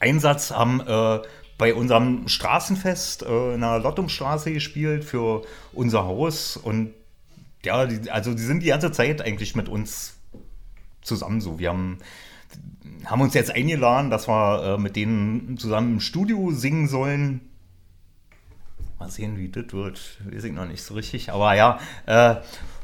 Einsatz 0.00 0.50
haben 0.50 0.80
äh, 0.80 1.20
bei 1.58 1.74
unserem 1.74 2.28
Straßenfest 2.28 3.22
äh, 3.22 3.54
in 3.54 3.60
der 3.60 3.78
Lottumstraße 3.78 4.52
gespielt 4.52 5.04
für 5.04 5.42
unser 5.72 6.04
Haus 6.04 6.56
und 6.56 6.92
ja, 7.64 7.86
die, 7.86 8.10
also 8.10 8.34
die 8.34 8.42
sind 8.42 8.62
die 8.62 8.68
ganze 8.68 8.92
Zeit 8.92 9.22
eigentlich 9.22 9.56
mit 9.56 9.68
uns 9.68 10.16
zusammen 11.02 11.40
so. 11.40 11.58
Wir 11.58 11.70
haben, 11.70 11.98
haben 13.04 13.20
uns 13.20 13.34
jetzt 13.34 13.50
eingeladen, 13.50 14.10
dass 14.10 14.28
wir 14.28 14.76
äh, 14.76 14.78
mit 14.78 14.96
denen 14.96 15.56
zusammen 15.58 15.94
im 15.94 16.00
Studio 16.00 16.52
singen 16.52 16.88
sollen. 16.88 17.40
Mal 18.98 19.10
sehen, 19.10 19.38
wie 19.38 19.48
das 19.48 19.72
wird. 19.72 20.18
Weiß 20.24 20.44
ich 20.44 20.52
noch 20.52 20.66
nicht 20.66 20.82
so 20.82 20.94
richtig. 20.94 21.30
Aber 21.30 21.54
ja, 21.54 21.78
äh, 22.06 22.36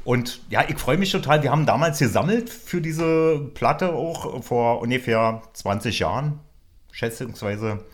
und 0.04 0.40
ja, 0.50 0.64
ich 0.68 0.78
freue 0.78 0.98
mich 0.98 1.12
total. 1.12 1.42
Wir 1.42 1.50
haben 1.50 1.66
damals 1.66 1.98
gesammelt 1.98 2.50
für 2.50 2.80
diese 2.80 3.38
Platte 3.54 3.92
auch 3.92 4.42
vor 4.42 4.80
ungefähr 4.80 5.42
20 5.52 6.00
Jahren, 6.00 6.40
schätzungsweise. 6.90 7.84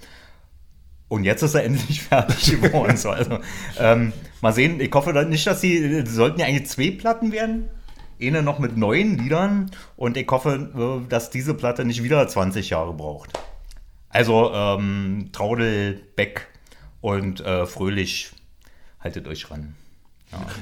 Und 1.09 1.25
jetzt 1.25 1.43
ist 1.43 1.55
er 1.55 1.65
endlich 1.65 2.03
fertig 2.03 2.61
geworden. 2.61 2.97
So, 2.97 3.11
also, 3.11 3.39
ähm, 3.79 4.13
mal 4.41 4.53
sehen, 4.53 4.81
ich 4.81 4.93
hoffe 4.93 5.13
nicht, 5.25 5.47
dass 5.47 5.61
sie, 5.61 6.05
sollten 6.07 6.41
ja 6.41 6.47
eigentlich 6.47 6.69
zwei 6.69 6.91
Platten 6.93 7.33
werden. 7.33 7.69
Eine 8.21 8.43
noch 8.43 8.59
mit 8.59 8.77
neuen 8.77 9.17
Liedern 9.17 9.71
und 9.97 10.17
ich 10.17 10.29
hoffe, 10.29 11.03
äh, 11.05 11.09
dass 11.09 11.31
diese 11.31 11.55
Platte 11.55 11.85
nicht 11.85 12.03
wieder 12.03 12.27
20 12.27 12.71
Jahre 12.71 12.93
braucht. 12.93 13.39
Also 14.09 14.51
ähm, 14.53 15.29
Traudel, 15.33 16.03
Beck 16.17 16.49
und 17.01 17.41
äh, 17.41 17.67
Fröhlich, 17.67 18.33
haltet 19.01 19.29
euch 19.29 19.51
ran. 19.51 19.78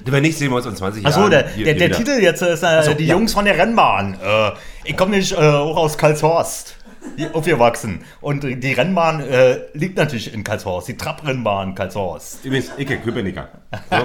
Wenn 0.05 0.23
nicht, 0.23 0.39
sehen 0.39 0.51
wir 0.51 0.57
uns 0.57 0.67
in 0.67 0.77
20 0.77 1.05
Achso, 1.05 1.21
Jahren. 1.21 1.31
der, 1.31 1.49
hier 1.49 1.65
der, 1.65 1.75
der 1.75 1.89
wieder. 1.89 1.97
Titel 1.99 2.23
jetzt 2.23 2.43
ist 2.43 2.63
äh, 2.63 2.83
so, 2.85 2.95
Die 2.95 3.07
ja. 3.07 3.15
Jungs 3.15 3.33
von 3.35 3.45
der 3.45 3.59
Rennbahn. 3.59 4.15
Äh, 4.25 4.53
ich 4.85 4.97
komme 4.97 5.17
nicht 5.17 5.33
äh, 5.33 5.37
auch 5.37 5.77
aus 5.77 5.99
Karlshorst. 5.99 6.77
Die- 7.19 7.29
Aufgewachsen. 7.33 8.05
Und 8.21 8.43
die 8.43 8.73
Rennbahn 8.73 9.21
äh, 9.21 9.59
liegt 9.75 9.97
natürlich 9.97 10.33
in 10.35 10.43
Karlshorst. 10.45 10.89
Die 10.89 10.97
Trabrennbahn 10.97 11.75
Karlshorst. 11.75 12.45
Übrigens, 12.45 12.71
Icke, 12.79 12.99
Köpenicker. 12.99 13.49
So. 13.91 13.99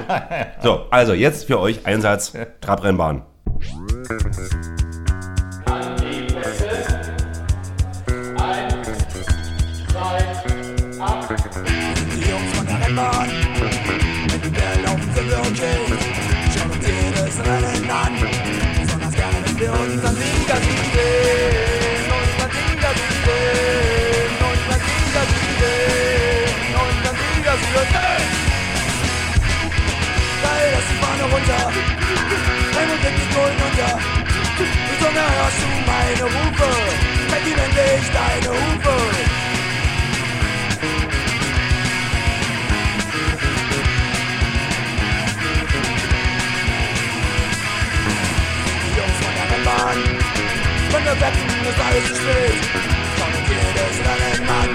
so, 0.63 0.85
also 0.91 1.13
jetzt 1.13 1.45
für 1.45 1.59
euch 1.59 1.85
Einsatz 1.85 2.33
Trabrennbahn. 2.61 3.23
Die 10.93 12.29
Jungs 12.29 12.51
von 12.57 12.65
der 12.67 12.85
Rennbahn, 12.85 13.29
laufen, 15.51 15.55
sind 15.55 15.59
wir 15.59 15.67
okay. 15.67 15.99
Schauen 16.53 16.71
uns 16.71 16.85
jedes 16.85 17.39
Rennen 17.39 17.89
an, 17.89 18.13
besonders 18.79 19.13
gerne, 19.13 19.37
wenn 19.45 19.59
wir 19.59 19.71
unseren 19.71 20.15
Sieger 20.15 20.57
sehen. 20.57 20.91
Unseren 22.11 22.51
Sieger 22.51 22.93
sehen, 23.25 24.31
unseren 24.51 24.81
Sieger 24.87 25.25
sehen, 25.59 26.75
unseren 26.81 27.17
Sieger 27.21 27.55
sehen. 27.71 28.27
Geil, 30.41 30.67
dass 30.73 30.85
die 30.89 30.97
Fahne 31.01 31.25
runter, 31.31 31.61
Raymond 32.75 33.01
bringt 33.01 33.19
die 33.19 33.29
Kohlen 33.33 33.59
unter. 33.67 33.91
Die 34.57 34.95
Zunge 35.03 35.25
hörst 35.37 35.59
du 35.61 35.67
meine 35.89 36.25
Rufe, 36.25 36.69
Betty, 37.29 37.51
wenn 37.55 37.71
ich 37.99 38.07
deine 38.11 38.49
Hufe. 38.49 39.30
Wir 51.03 51.19
wetten, 51.19 51.49
ist 51.67 51.81
alles 51.81 52.05
zu 52.09 52.15
spät. 52.15 52.61
Uns 53.25 53.41
jedes 53.49 53.97
Rennen 54.05 54.49
an. 54.49 54.69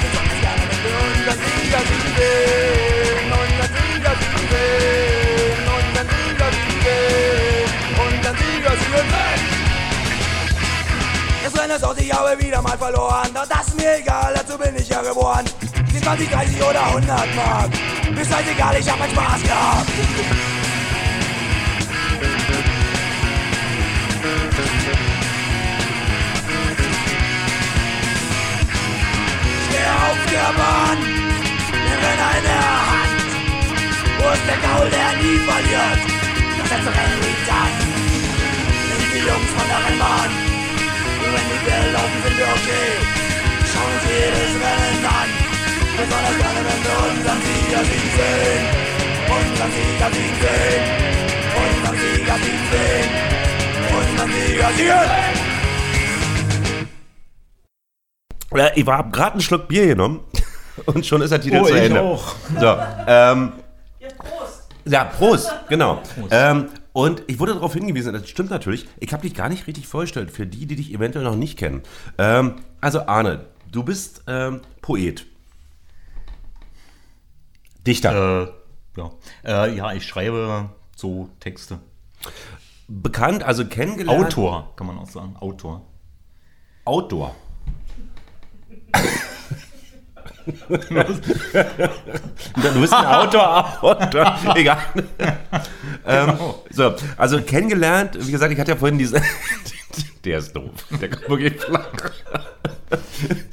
Besonders 0.00 0.40
gerne, 0.40 0.64
wenn 0.68 0.80
wir 0.84 0.96
unseren 1.04 1.38
Sieger 1.44 1.82
sehen. 2.16 3.28
Unseren 3.38 3.70
Sieger 3.76 4.14
sehen. 4.48 5.60
Unseren 5.76 6.08
Sieger 6.08 6.50
sehen. 6.84 7.68
Unseren 8.00 8.36
Sieger 8.38 8.74
sehen. 8.80 9.08
Das 11.44 11.52
Rennen 11.60 11.76
ist 11.76 11.84
auch 11.84 11.96
die 11.96 12.06
Jahre 12.06 12.38
wieder 12.40 12.62
mal 12.62 12.78
verloren. 12.78 13.28
Doch 13.34 13.46
das 13.46 13.68
ist 13.68 13.76
mir 13.76 13.98
egal, 13.98 14.34
dazu 14.34 14.56
bin 14.56 14.74
ich 14.74 14.88
ja 14.88 15.02
geboren. 15.02 15.44
Die 15.92 16.00
20, 16.00 16.30
30 16.30 16.62
oder 16.62 16.86
100 16.86 17.36
Mark. 17.36 17.70
Mir 18.10 18.22
ist 18.22 18.32
egal, 18.32 18.76
ich 18.78 18.90
hab 18.90 18.98
meinen 18.98 19.12
Spaß 19.12 19.42
gehabt. 19.42 19.88
der 24.88 25.07
auf 30.06 30.20
der 30.30 30.50
Bahn, 30.58 30.98
in 32.38 32.44
der 32.44 32.70
Hand. 32.90 33.28
Wo 34.18 34.26
ist 34.36 34.46
der 34.50 34.58
Gaul, 34.64 34.88
der 34.90 35.10
nie 35.22 35.38
verliert? 35.48 36.00
Das 36.58 36.68
letzte 36.70 36.90
Rennen 36.96 37.20
liegt 37.26 37.48
an. 37.50 37.72
Sind 38.98 39.10
die 39.14 39.22
Jungs 39.28 39.50
von 39.56 39.66
der 39.70 39.80
Rennbahn. 39.84 40.30
Und 41.22 41.30
wenn 41.34 41.46
die 41.50 41.60
Bälle 41.66 41.88
laufen, 41.96 42.18
sind 42.24 42.36
wir 42.38 42.50
okay. 42.58 42.90
Schauen 43.70 43.92
uns 43.94 44.04
jedes 44.06 44.52
Rennen 44.62 45.04
an. 45.18 45.30
Besonders 45.98 46.36
gerne, 46.42 46.60
wenn 46.68 46.80
wir 46.86 46.96
unseren 47.10 47.40
Sieger 47.46 47.82
siegen 47.88 48.12
sehen. 48.18 48.64
Unseren 49.38 49.70
Sieger 49.76 50.10
siegen 50.14 50.38
sehen. 50.42 50.82
Unseren 51.62 51.96
Sieger 52.02 52.36
siegen 52.44 52.66
sehen. 52.70 53.10
Unseren 53.98 54.30
Sieger 54.30 54.70
siegen 54.76 55.00
sehen. 55.10 55.37
Ich 58.74 58.86
habe 58.86 59.10
gerade 59.10 59.32
einen 59.32 59.40
Schluck 59.40 59.68
Bier 59.68 59.86
genommen 59.86 60.20
und 60.86 61.04
schon 61.06 61.22
ist 61.22 61.30
der 61.30 61.40
Titel 61.40 61.58
Oh, 61.60 61.64
zu 61.64 61.74
ich 61.74 61.82
Ende. 61.84 62.00
auch. 62.00 62.34
So, 62.58 62.76
ähm, 63.06 63.52
ja, 64.86 65.04
Prost, 65.04 65.52
genau. 65.68 66.00
Ähm, 66.30 66.68
und 66.92 67.22
ich 67.26 67.38
wurde 67.38 67.54
darauf 67.54 67.74
hingewiesen, 67.74 68.12
das 68.12 68.28
stimmt 68.28 68.50
natürlich, 68.50 68.88
ich 68.98 69.12
habe 69.12 69.22
dich 69.22 69.34
gar 69.34 69.48
nicht 69.48 69.66
richtig 69.66 69.86
vorgestellt, 69.86 70.30
für 70.30 70.46
die, 70.46 70.66
die 70.66 70.76
dich 70.76 70.92
eventuell 70.94 71.24
noch 71.24 71.36
nicht 71.36 71.58
kennen. 71.58 71.82
Ähm, 72.16 72.56
also 72.80 73.06
Arne, 73.06 73.46
du 73.70 73.82
bist 73.82 74.22
ähm, 74.26 74.62
Poet. 74.80 75.26
Dichter. 77.86 78.48
Äh, 78.96 79.00
ja. 79.00 79.10
Äh, 79.44 79.76
ja, 79.76 79.92
ich 79.92 80.06
schreibe 80.06 80.70
so 80.96 81.28
Texte. 81.40 81.78
Bekannt, 82.88 83.44
also 83.44 83.66
kennengelernt. 83.66 84.26
Autor, 84.26 84.72
kann 84.76 84.86
man 84.86 84.98
auch 84.98 85.08
sagen. 85.08 85.36
Autor. 85.38 85.82
Outdoor. 86.84 87.34
Du 90.68 90.78
bist 92.80 92.92
ein 92.92 93.06
Autor, 93.06 93.82
Autor. 93.82 94.38
Egal. 94.54 94.78
ähm, 96.06 96.32
so, 96.70 96.94
also 97.16 97.40
kennengelernt, 97.42 98.18
wie 98.20 98.32
gesagt, 98.32 98.52
ich 98.52 98.58
hatte 98.58 98.72
ja 98.72 98.76
vorhin 98.76 98.98
diese. 98.98 99.20
Der 100.24 100.38
ist 100.38 100.54
doof. 100.54 100.70
Der 101.00 101.10
kommt 101.10 101.28
wirklich 101.28 101.60
flach. 101.60 101.86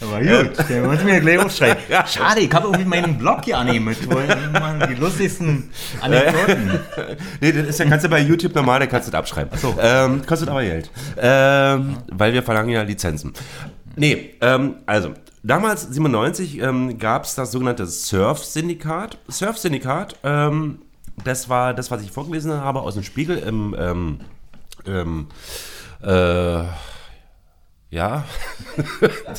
Aber 0.02 0.20
gut, 0.20 0.70
der 0.70 0.84
muss 0.84 1.04
mir 1.04 1.20
gleich 1.20 1.40
aufschreiben. 1.40 1.84
Schade, 2.08 2.42
ich 2.42 2.54
habe 2.54 2.68
irgendwie 2.68 2.86
meinen 2.86 3.18
Blog 3.18 3.46
hier 3.46 3.58
wo 3.58 4.20
immer 4.20 4.88
die 4.88 4.96
lustigsten 4.96 5.70
Anekdoten. 6.02 6.80
nee, 7.42 7.52
das 7.52 7.68
ist 7.68 7.80
ja, 7.80 7.86
kannst 7.86 8.06
du 8.06 8.10
bei 8.10 8.20
YouTube 8.20 8.56
normal, 8.56 8.80
da 8.80 8.88
kannst 8.88 9.08
du 9.08 9.12
das 9.12 9.20
abschreiben. 9.20 9.52
Ähm, 9.80 10.26
kostet 10.26 10.50
aber 10.50 10.64
Geld. 10.64 10.90
Ähm, 11.18 11.98
weil 12.12 12.34
wir 12.34 12.44
verlangen 12.44 12.70
ja 12.70 12.82
Lizenzen. 12.84 13.34
Nee, 13.96 14.36
ähm, 14.42 14.76
also, 14.86 15.14
damals, 15.46 15.84
97, 15.84 16.60
ähm, 16.60 16.98
gab 16.98 17.24
es 17.24 17.36
das 17.36 17.52
sogenannte 17.52 17.86
Surf-Syndikat. 17.86 19.18
Surf-Syndikat, 19.30 20.18
ähm, 20.24 20.80
das 21.24 21.48
war 21.50 21.74
das, 21.74 21.92
was 21.92 22.02
ich 22.02 22.12
vorgelesen 22.12 22.52
habe 22.54 22.82
aus 22.82 22.96
dem 22.96 23.04
Spiegel 23.04 23.38
im, 23.38 23.76
ähm, 23.78 24.20
ähm, 24.86 25.28
äh, 26.04 26.64
ja. 27.90 28.26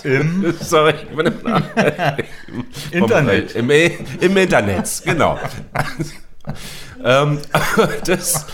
Im 0.04 0.54
Sorry, 0.60 0.94
ich 1.10 1.16
bin 1.16 1.26
im, 1.26 1.34
Internet. 2.92 3.54
Im, 3.54 3.70
Im 3.70 4.36
Internet, 4.36 5.02
genau. 5.04 5.38
ähm, 7.04 7.40
das, 8.06 8.46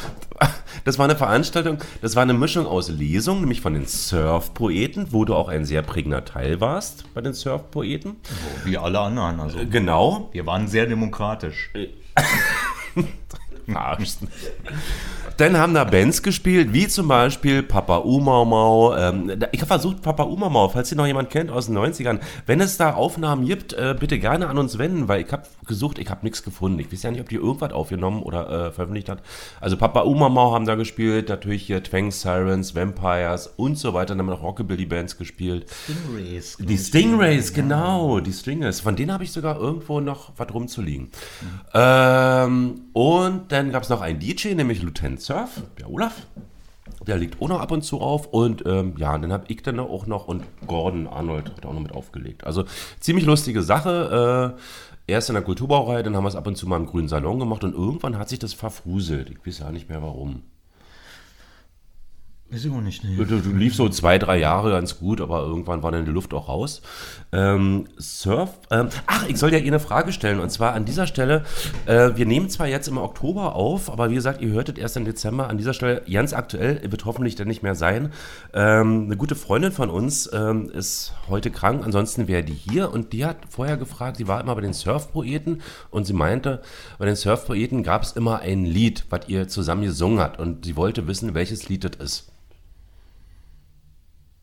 das 0.85 0.99
war 0.99 1.05
eine 1.05 1.17
Veranstaltung, 1.17 1.79
das 2.01 2.17
war 2.17 2.23
eine 2.23 2.35
Mischung 2.35 2.67
aus 2.67 2.89
Lesungen, 2.89 3.41
nämlich 3.41 3.61
von 3.61 3.75
den 3.75 3.87
Surf-Poeten, 3.87 5.09
wo 5.11 5.25
du 5.25 5.35
auch 5.35 5.49
ein 5.49 5.65
sehr 5.65 5.83
prägender 5.83 6.25
Teil 6.25 6.61
warst 6.61 7.05
bei 7.15 7.21
den 7.21 7.35
Surf-Poeten. 7.35 8.17
Wie 8.65 8.77
alle 8.79 9.01
anderen. 9.01 9.41
Also, 9.41 9.59
Genau. 9.71 10.29
wir 10.33 10.47
waren 10.47 10.69
sehr 10.69 10.87
demokratisch. 10.87 11.71
Arsch. 13.75 14.17
Dann 15.37 15.57
haben 15.57 15.75
da 15.75 15.85
Bands 15.85 16.23
gespielt, 16.23 16.73
wie 16.73 16.89
zum 16.89 17.09
Beispiel 17.09 17.63
Papa 17.63 17.97
Umamau. 17.97 18.97
Ähm, 18.97 19.33
ich 19.53 19.61
habe 19.61 19.69
versucht, 19.69 20.03
Papa 20.03 20.25
Umamau, 20.25 20.69
falls 20.69 20.91
ihr 20.91 20.97
noch 20.97 21.07
jemand 21.07 21.31
kennt 21.31 21.51
aus 21.51 21.67
den 21.67 21.79
90ern, 21.79 22.21
wenn 22.47 22.61
es 22.61 22.77
da 22.77 22.95
Aufnahmen 22.95 23.47
gibt, 23.47 23.73
äh, 23.73 23.97
bitte 23.99 24.19
gerne 24.19 24.49
an 24.49 24.59
uns 24.59 24.79
wenden, 24.79 25.09
weil 25.09 25.23
ich 25.23 25.33
habe 25.33 25.45
gesucht, 25.67 25.99
ich 25.99 26.11
habe 26.11 26.25
nichts 26.25 26.43
gefunden. 26.43 26.79
Ich 26.81 26.93
weiß 26.93 27.05
ja 27.05 27.11
nicht, 27.11 27.21
ob 27.21 27.29
die 27.29 27.37
irgendwas 27.37 27.73
aufgenommen 27.73 28.23
oder 28.23 28.49
äh, 28.49 28.73
veröffentlicht 28.73 29.09
hat. 29.09 29.23
Also 29.61 29.77
Papa 29.77 30.01
Umamau 30.01 30.53
haben 30.53 30.67
da 30.67 30.75
gespielt, 30.75 31.29
natürlich 31.29 31.63
hier 31.63 31.83
Twang 31.83 32.11
Sirens, 32.11 32.75
Vampires 32.75 33.47
und 33.57 33.79
so 33.79 33.95
weiter. 33.95 34.09
Dann 34.09 34.21
haben 34.21 34.27
wir 34.27 34.33
noch 34.33 34.43
Rockabilly-Bands 34.43 35.17
gespielt. 35.17 35.67
Stingrays. 35.85 36.57
Die 36.59 36.79
Stingrays, 36.79 37.53
genau, 37.55 38.21
die 38.21 38.33
Stingrays. 38.33 38.81
Von 38.81 38.97
denen 38.97 39.13
habe 39.13 39.25
ich 39.25 39.33
sogar 39.33 39.59
irgendwo 39.59 40.01
noch 40.01 40.33
was 40.37 40.53
rumzuliegen. 40.53 41.11
Ähm, 41.73 42.83
und 42.93 43.52
dann 43.53 43.71
gab 43.71 43.83
es 43.83 43.89
noch 43.89 44.01
einen 44.01 44.19
DJ, 44.19 44.55
nämlich 44.55 44.83
Lieutenant 44.83 45.21
Surf, 45.21 45.63
der 45.79 45.91
Olaf. 45.91 46.27
Der 47.07 47.17
liegt 47.17 47.41
auch 47.41 47.49
noch 47.49 47.61
ab 47.61 47.71
und 47.71 47.83
zu 47.83 48.01
auf. 48.01 48.27
Und 48.27 48.65
ähm, 48.67 48.95
ja, 48.97 49.17
dann 49.19 49.33
habe 49.33 49.45
ich 49.49 49.63
dann 49.63 49.79
auch 49.81 50.07
noch 50.07 50.27
und 50.27 50.45
Gordon 50.67 51.07
Arnold 51.07 51.51
hat 51.57 51.67
auch 51.67 51.73
noch 51.73 51.81
mit 51.81 51.93
aufgelegt. 51.93 52.45
Also 52.45 52.65
ziemlich 53.01 53.25
lustige 53.25 53.63
Sache. 53.63 54.57
Äh, 54.57 54.61
Erst 55.07 55.29
in 55.29 55.35
der 55.35 55.43
Kulturbrauerei, 55.43 56.03
dann 56.03 56.17
haben 56.17 56.25
wir 56.25 56.29
es 56.29 56.37
ab 56.37 56.47
und 56.47 56.57
zu 56.57 56.67
mal 56.67 56.77
im 56.77 56.87
Grünen 56.87 57.09
Salon 57.09 57.41
gemacht 57.41 57.65
und 57.65 57.75
irgendwann 57.75 58.19
hat 58.19 58.29
sich 58.29 58.39
das 58.39 58.55
verfruselt. 58.55 59.31
Ich 59.31 59.45
weiß 59.45 59.59
ja 59.59 59.73
nicht 59.73 59.89
mehr 59.89 60.01
warum. 60.01 60.43
Weiß 62.53 62.67
ich 62.67 62.71
auch 62.71 62.83
nicht. 62.83 63.03
Nee. 63.03 63.17
Du, 63.17 63.41
du 63.41 63.51
lief 63.53 63.75
so 63.75 63.89
zwei, 63.89 64.19
drei 64.19 64.39
Jahre 64.39 64.73
ganz 64.73 64.99
gut, 64.99 65.23
aber 65.23 65.41
irgendwann 65.41 65.83
war 65.83 65.91
dann 65.91 66.05
die 66.05 66.11
Luft 66.11 66.35
auch 66.35 66.51
raus. 66.51 66.83
Ähm, 67.33 67.87
Surf. 67.97 68.51
Ähm, 68.71 68.91
ach, 69.07 69.27
ich 69.27 69.39
soll 69.39 69.51
dir 69.51 69.57
eine 69.57 69.81
Frage 69.81 70.13
stellen. 70.13 70.39
Und 70.39 70.51
zwar 70.51 70.75
an 70.75 70.85
dieser 70.85 71.07
Stelle, 71.07 71.45
äh, 71.87 72.11
wir 72.15 72.27
nehmen 72.27 72.51
zwar 72.51 72.67
jetzt 72.67 72.89
im 72.89 72.99
Oktober 72.99 73.55
auf, 73.55 73.91
aber 73.91 74.11
wie 74.11 74.17
gesagt, 74.17 74.43
ihr 74.43 74.51
hörtet 74.51 74.77
erst 74.77 74.99
im 74.99 75.07
Dezember. 75.07 75.49
An 75.49 75.57
dieser 75.57 75.73
Stelle 75.73 76.03
ganz 76.03 76.35
aktuell, 76.35 76.83
wird 76.93 77.07
hoffentlich 77.07 77.37
dann 77.37 77.49
nicht 77.49 77.63
mehr 77.63 77.75
sein. 77.75 78.13
Ähm, 78.53 79.05
eine 79.07 79.17
gute 79.17 79.35
Freundin 79.35 79.73
von 79.73 79.89
uns 79.89 80.29
ähm, 80.35 80.69
ist 80.69 81.15
heute 81.31 81.51
krank, 81.51 81.83
ansonsten 81.87 82.29
wäre 82.29 82.45
die 82.45 82.53
hier. 82.53 82.93
Und 82.93 83.15
die 83.15 83.25
hat 83.25 83.39
vorher 83.49 83.79
gefragt, 83.79 84.19
sie 84.19 84.29
war 84.29 84.43
immer 84.43 84.55
bei 84.55 84.61
den 84.61 84.75
Surfpoeten 84.75 85.63
und 85.91 86.05
sie 86.05 86.13
meinte, 86.13 86.61
bei 86.99 87.07
den 87.07 87.17
Surfpoeten 87.17 87.83
gab 87.83 88.03
es 88.03 88.13
immer 88.13 88.41
ein 88.41 88.67
Lied, 88.67 89.07
was 89.09 89.27
ihr 89.29 89.49
zusammen 89.49 89.85
gesungen 89.85 90.21
habt. 90.21 90.39
Und 90.39 90.67
sie 90.67 90.77
wollte 90.77 91.07
wissen, 91.07 91.33
welches 91.33 91.71
Lied 91.71 91.85
das 91.85 91.97
ist. 91.97 92.33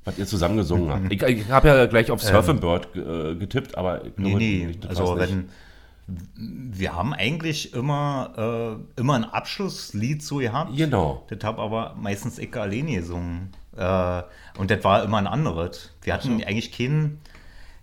Was 0.09 0.17
ihr 0.19 0.27
zusammen 0.27 0.57
gesungen 0.57 0.89
habt. 0.91 1.11
Ich, 1.11 1.21
ich 1.21 1.49
habe 1.49 1.67
ja 1.67 1.85
gleich 1.85 2.11
auf 2.11 2.21
Surfing 2.21 2.59
Bird 2.59 2.87
äh, 2.95 3.35
getippt, 3.35 3.77
aber 3.77 4.05
ich 4.05 4.13
Nee, 4.17 4.29
glaube, 4.29 4.37
nee. 4.39 4.77
das 4.81 4.89
Also 4.99 5.15
nicht. 5.15 5.29
wenn 5.31 5.49
wir 6.07 6.95
haben 6.95 7.13
eigentlich 7.13 7.73
immer, 7.75 8.79
äh, 8.97 8.99
immer 8.99 9.13
ein 9.13 9.25
Abschlusslied 9.25 10.23
so 10.23 10.37
gehabt. 10.37 10.75
Genau. 10.75 11.23
Das 11.29 11.43
habe 11.43 11.61
aber 11.61 11.95
meistens 11.99 12.39
ich 12.39 12.55
alleine 12.57 12.95
gesungen. 12.95 13.51
Äh, 13.77 14.23
und 14.57 14.71
das 14.71 14.83
war 14.83 15.03
immer 15.03 15.17
ein 15.17 15.27
anderes. 15.27 15.91
Wir 16.01 16.13
hatten 16.15 16.43
eigentlich 16.43 16.71
keinen. 16.71 17.19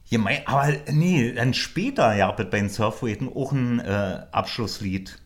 Ja, 0.08 0.18
mei- 0.18 0.42
aber 0.46 0.72
nee, 0.92 1.32
dann 1.32 1.54
später 1.54 2.14
ja 2.14 2.30
bei 2.32 2.42
den 2.44 2.68
Surfpoeten 2.68 3.28
auch 3.32 3.52
ein 3.52 3.78
äh, 3.80 4.22
Abschlusslied. 4.32 5.18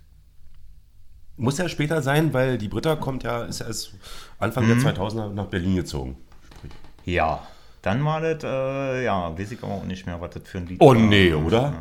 Muss 1.39 1.57
ja 1.57 1.69
später 1.71 2.03
sein, 2.03 2.35
weil 2.35 2.59
die 2.59 2.69
Britta 2.69 2.97
kommt 2.97 3.23
ja, 3.23 3.45
ist 3.45 3.61
ja 3.61 3.67
erst 3.67 3.93
Anfang 4.39 4.67
der 4.69 4.77
2000er 4.77 5.33
nach 5.33 5.47
Berlin 5.47 5.77
gezogen. 5.77 6.17
Ja. 7.05 7.41
Dann 7.83 8.05
war 8.05 8.21
das, 8.21 8.45
äh, 8.45 9.05
ja, 9.05 9.37
weiß 9.39 9.53
ich 9.53 9.63
auch 9.63 9.85
nicht 9.85 10.07
mehr, 10.07 10.21
was 10.21 10.31
das 10.35 10.43
für 10.45 10.59
ein 10.59 10.67
Lied 10.67 10.81
Oh 10.81 10.89
war. 10.89 10.95
nee, 10.97 11.33
oder? 11.33 11.73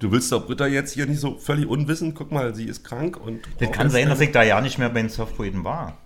Du 0.00 0.10
willst 0.12 0.30
doch 0.32 0.46
Britta 0.46 0.66
jetzt 0.66 0.92
hier 0.94 1.06
nicht 1.06 1.20
so 1.20 1.36
völlig 1.38 1.66
unwissend. 1.66 2.14
Guck 2.14 2.30
mal, 2.32 2.54
sie 2.54 2.66
ist 2.66 2.84
krank 2.84 3.16
und. 3.16 3.40
Das 3.58 3.70
kann 3.72 3.90
sein, 3.90 4.08
dass 4.08 4.20
ich 4.20 4.30
da 4.32 4.42
ja 4.42 4.60
nicht 4.60 4.78
mehr 4.78 4.88
bei 4.90 5.00
den 5.00 5.08
Surfpoeten 5.10 5.64
war. 5.64 5.96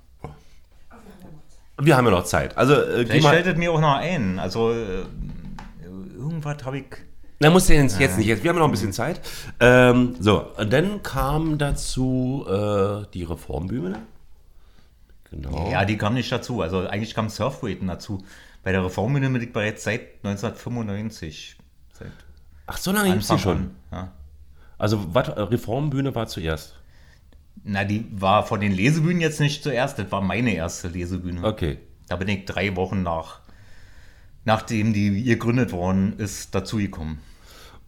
Wir 1.81 1.97
haben 1.97 2.05
ja 2.05 2.11
noch 2.11 2.25
Zeit. 2.25 2.57
Also, 2.57 2.75
äh, 2.75 2.99
geh 3.05 3.07
Vielleicht 3.07 3.23
mal. 3.25 3.29
stellt 3.31 3.47
es 3.47 3.57
mir 3.57 3.73
auch 3.73 3.81
noch 3.81 3.97
ein. 3.97 4.39
Also, 4.39 4.73
äh, 4.73 5.05
irgendwas 6.17 6.65
habe 6.65 6.79
ich. 6.79 6.85
Na, 7.41 7.51
musst 7.51 7.69
du 7.69 7.75
jetzt, 7.75 7.99
jetzt 7.99 8.19
nicht. 8.19 8.27
Jetzt, 8.29 8.45
wir 8.45 8.51
haben 8.51 8.59
noch 8.59 8.67
ein 8.67 8.71
bisschen 8.71 8.93
Zeit. 8.93 9.21
Ähm, 9.59 10.15
so, 10.21 10.47
und 10.57 10.73
dann 10.73 11.03
kam 11.03 11.59
dazu 11.59 12.47
äh, 12.49 13.07
die 13.13 13.25
Reformbühne. 13.25 13.99
Genau. 15.33 15.71
Ja, 15.71 15.85
die 15.85 15.97
kam 15.97 16.15
nicht 16.15 16.31
dazu. 16.31 16.61
Also, 16.61 16.87
eigentlich 16.87 17.15
kam 17.15 17.29
Surfpoeten 17.29 17.89
dazu. 17.89 18.23
Bei 18.63 18.71
der 18.71 18.85
Reformbühne 18.85 19.29
bin 19.31 19.43
ich 19.43 19.53
bereits 19.53 19.83
seit 19.83 20.25
1995. 20.25 21.57
Seit 21.93 22.13
Ach, 22.67 22.77
so 22.77 22.93
lange 22.93 23.11
gibt 23.11 23.23
es 23.23 23.29
die 23.29 23.39
schon. 23.39 23.71
Ja. 23.91 24.13
Also, 24.79 25.15
wat, 25.15 25.37
Reformbühne 25.37 26.15
war 26.15 26.27
zuerst. 26.27 26.77
Na, 27.65 27.85
die 27.85 28.07
war 28.13 28.45
von 28.45 28.61
den 28.61 28.73
Lesebühnen 28.73 29.21
jetzt 29.21 29.41
nicht 29.41 29.63
zuerst. 29.63 29.99
Das 29.99 30.13
war 30.13 30.21
meine 30.21 30.55
erste 30.55 30.89
Lesebühne. 30.89 31.45
Okay. 31.45 31.79
Da 32.09 32.17
bin 32.17 32.29
ich 32.29 32.45
drei 32.45 32.77
Wochen 32.77 33.03
nach, 33.03 33.41
nachdem 34.45 34.93
die 34.93 35.25
gegründet 35.25 35.73
worden 35.73 36.19
ist, 36.19 36.55
dazugekommen. 36.55 37.21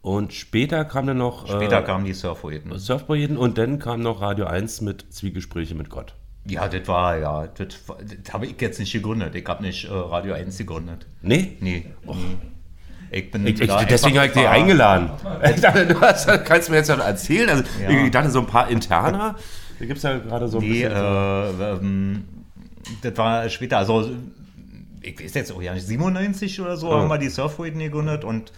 Und 0.01 0.33
später 0.33 0.85
kam 0.85 1.07
dann 1.07 1.17
noch 1.17 1.47
Später 1.47 1.79
äh, 1.79 1.83
kamen 1.83 2.05
die 2.05 2.13
Surfpoeten. 2.13 2.77
Surfpoeten 2.77 3.37
und 3.37 3.57
dann 3.57 3.79
kam 3.79 4.01
noch 4.01 4.21
Radio 4.21 4.45
1 4.45 4.81
mit 4.81 5.05
Zwiegespräche 5.11 5.75
mit 5.75 5.89
Gott. 5.89 6.15
Ja, 6.47 6.67
das 6.67 6.87
war, 6.87 7.17
ja, 7.17 7.47
das, 7.47 7.67
das 8.23 8.33
habe 8.33 8.45
ich 8.45 8.59
jetzt 8.61 8.79
nicht 8.79 8.91
gegründet. 8.93 9.33
Ich 9.35 9.45
habe 9.47 9.63
nicht 9.63 9.85
äh, 9.85 9.91
Radio 9.93 10.33
1 10.35 10.57
gegründet. 10.57 11.07
Nee? 11.21 11.57
Nee. 11.59 11.85
nee. 12.05 12.15
Ich 13.11 13.31
bin 13.31 13.47
Ich, 13.47 13.59
ich, 13.61 13.71
deswegen 13.89 14.17
habe 14.17 14.27
ich 14.27 14.33
dich 14.33 14.47
eingeladen. 14.47 15.09
Ich 15.55 15.61
dachte, 15.61 15.85
du 15.87 15.99
hast, 16.01 16.27
kannst 16.45 16.69
mir 16.69 16.77
jetzt 16.77 16.89
noch 16.89 16.99
erzählen. 16.99 17.49
Also, 17.49 17.63
Ja. 17.81 17.89
Ich 18.05 18.11
dachte, 18.11 18.29
so 18.29 18.39
ein 18.41 18.47
paar 18.47 18.69
Interner. 18.69 19.35
Da 19.79 19.85
gibt 19.85 19.97
es 19.97 20.03
ja 20.03 20.17
gerade 20.19 20.47
so 20.47 20.59
ein 20.59 20.63
Nee, 20.63 20.83
bisschen. 20.83 20.91
äh, 20.93 21.71
ähm, 21.71 22.25
das 23.01 23.17
war 23.17 23.49
später, 23.49 23.77
also 23.79 24.09
ich 25.01 25.19
weiß 25.19 25.33
jetzt 25.33 25.51
auch 25.51 25.61
ja 25.61 25.73
nicht, 25.73 25.85
97 25.87 26.61
oder 26.61 26.77
so 26.77 26.89
Ja. 26.91 26.99
haben 26.99 27.07
wir 27.09 27.17
die 27.17 27.29
Surfpoeten 27.29 27.79
gegründet 27.79 28.23
und 28.23 28.51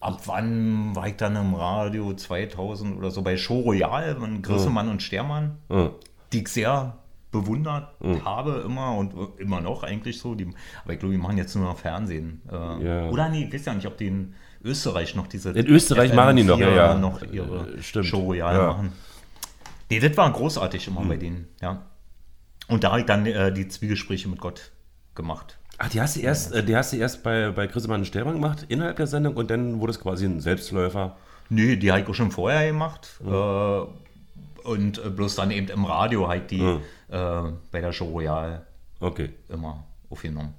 ab 0.00 0.20
wann 0.26 0.94
war 0.96 1.06
ich 1.08 1.16
dann 1.16 1.36
im 1.36 1.54
Radio 1.54 2.12
2000 2.14 2.96
oder 2.98 3.10
so 3.10 3.22
bei 3.22 3.36
Show 3.36 3.60
Royal, 3.60 4.16
von 4.16 4.42
Grissemann 4.42 4.88
und 4.88 5.02
Stermann, 5.02 5.56
Ja. 5.70 5.90
Die 6.32 6.40
ich 6.42 6.48
sehr 6.48 6.96
bewundert 7.30 8.00
Mhm. 8.02 8.24
habe 8.24 8.62
immer 8.66 8.94
und 8.96 9.14
immer 9.38 9.60
noch 9.60 9.82
eigentlich 9.84 10.18
so. 10.18 10.34
Die, 10.34 10.48
aber 10.84 10.92
ich 10.92 10.98
glaube, 10.98 11.14
die 11.14 11.20
machen 11.20 11.38
jetzt 11.38 11.54
nur 11.56 11.64
noch 11.64 11.78
Fernsehen. 11.78 12.42
Äh, 12.50 12.54
Ja. 12.84 13.08
Oder 13.08 13.28
nee, 13.30 13.44
ich 13.44 13.54
weiß 13.54 13.64
ja 13.66 13.74
nicht, 13.74 13.86
ob 13.86 13.96
die 13.96 14.06
in 14.08 14.34
Österreich 14.64 15.14
noch 15.14 15.26
diese 15.26 15.50
In 15.50 15.66
Österreich 15.66 16.12
machen 16.14 16.36
die 16.36 16.44
noch, 16.44 16.58
ja, 16.58 16.68
FM4 16.68 16.76
ja. 16.76 16.94
noch 16.98 17.22
ihre 17.32 17.72
Äh, 17.78 17.82
stimmt. 17.82 18.06
Show 18.06 18.20
Royal 18.20 18.54
Ja. 18.54 18.66
machen. 18.68 18.92
Nee, 19.90 19.98
das 20.00 20.16
war 20.16 20.30
großartig 20.32 20.86
immer 20.88 21.00
Mhm. 21.02 21.08
bei 21.08 21.16
denen, 21.16 21.48
ja. 21.60 21.82
Und 22.68 22.84
da 22.84 22.90
habe 22.90 23.00
ich 23.00 23.06
dann 23.06 23.26
äh, 23.26 23.52
die 23.52 23.66
Zwiegespräche 23.68 24.28
mit 24.28 24.40
Gott 24.40 24.70
gemacht. 25.14 25.58
Ach, 25.78 25.88
die 25.88 26.00
hast 26.00 26.16
du 26.16 26.20
erst, 26.20 26.52
äh, 26.54 26.62
die 26.62 26.76
hast 26.76 26.92
du 26.92 26.96
erst 26.96 27.22
bei, 27.22 27.50
bei 27.50 27.66
Christemann 27.66 28.00
und 28.00 28.06
Stermann 28.06 28.34
gemacht, 28.34 28.66
innerhalb 28.68 28.96
der 28.96 29.06
Sendung, 29.06 29.34
und 29.36 29.50
dann 29.50 29.80
wurde 29.80 29.90
es 29.92 30.00
quasi 30.00 30.26
ein 30.26 30.40
Selbstläufer. 30.40 31.16
Nee, 31.48 31.76
die 31.76 31.90
habe 31.90 32.02
ich 32.02 32.08
auch 32.08 32.14
schon 32.14 32.30
vorher 32.30 32.66
gemacht. 32.68 33.20
Äh, 33.26 33.80
und 34.64 35.04
äh, 35.04 35.10
bloß 35.10 35.34
dann 35.36 35.50
eben 35.50 35.68
im 35.68 35.84
Radio 35.84 36.28
halt 36.28 36.50
die 36.50 36.60
Mhm. 36.62 36.80
äh, 37.08 37.42
bei 37.70 37.80
der 37.80 37.92
Show 37.92 38.06
Royal 38.06 38.66
Okay. 39.00 39.30
immer 39.48 39.84
aufgenommen. 40.10 40.54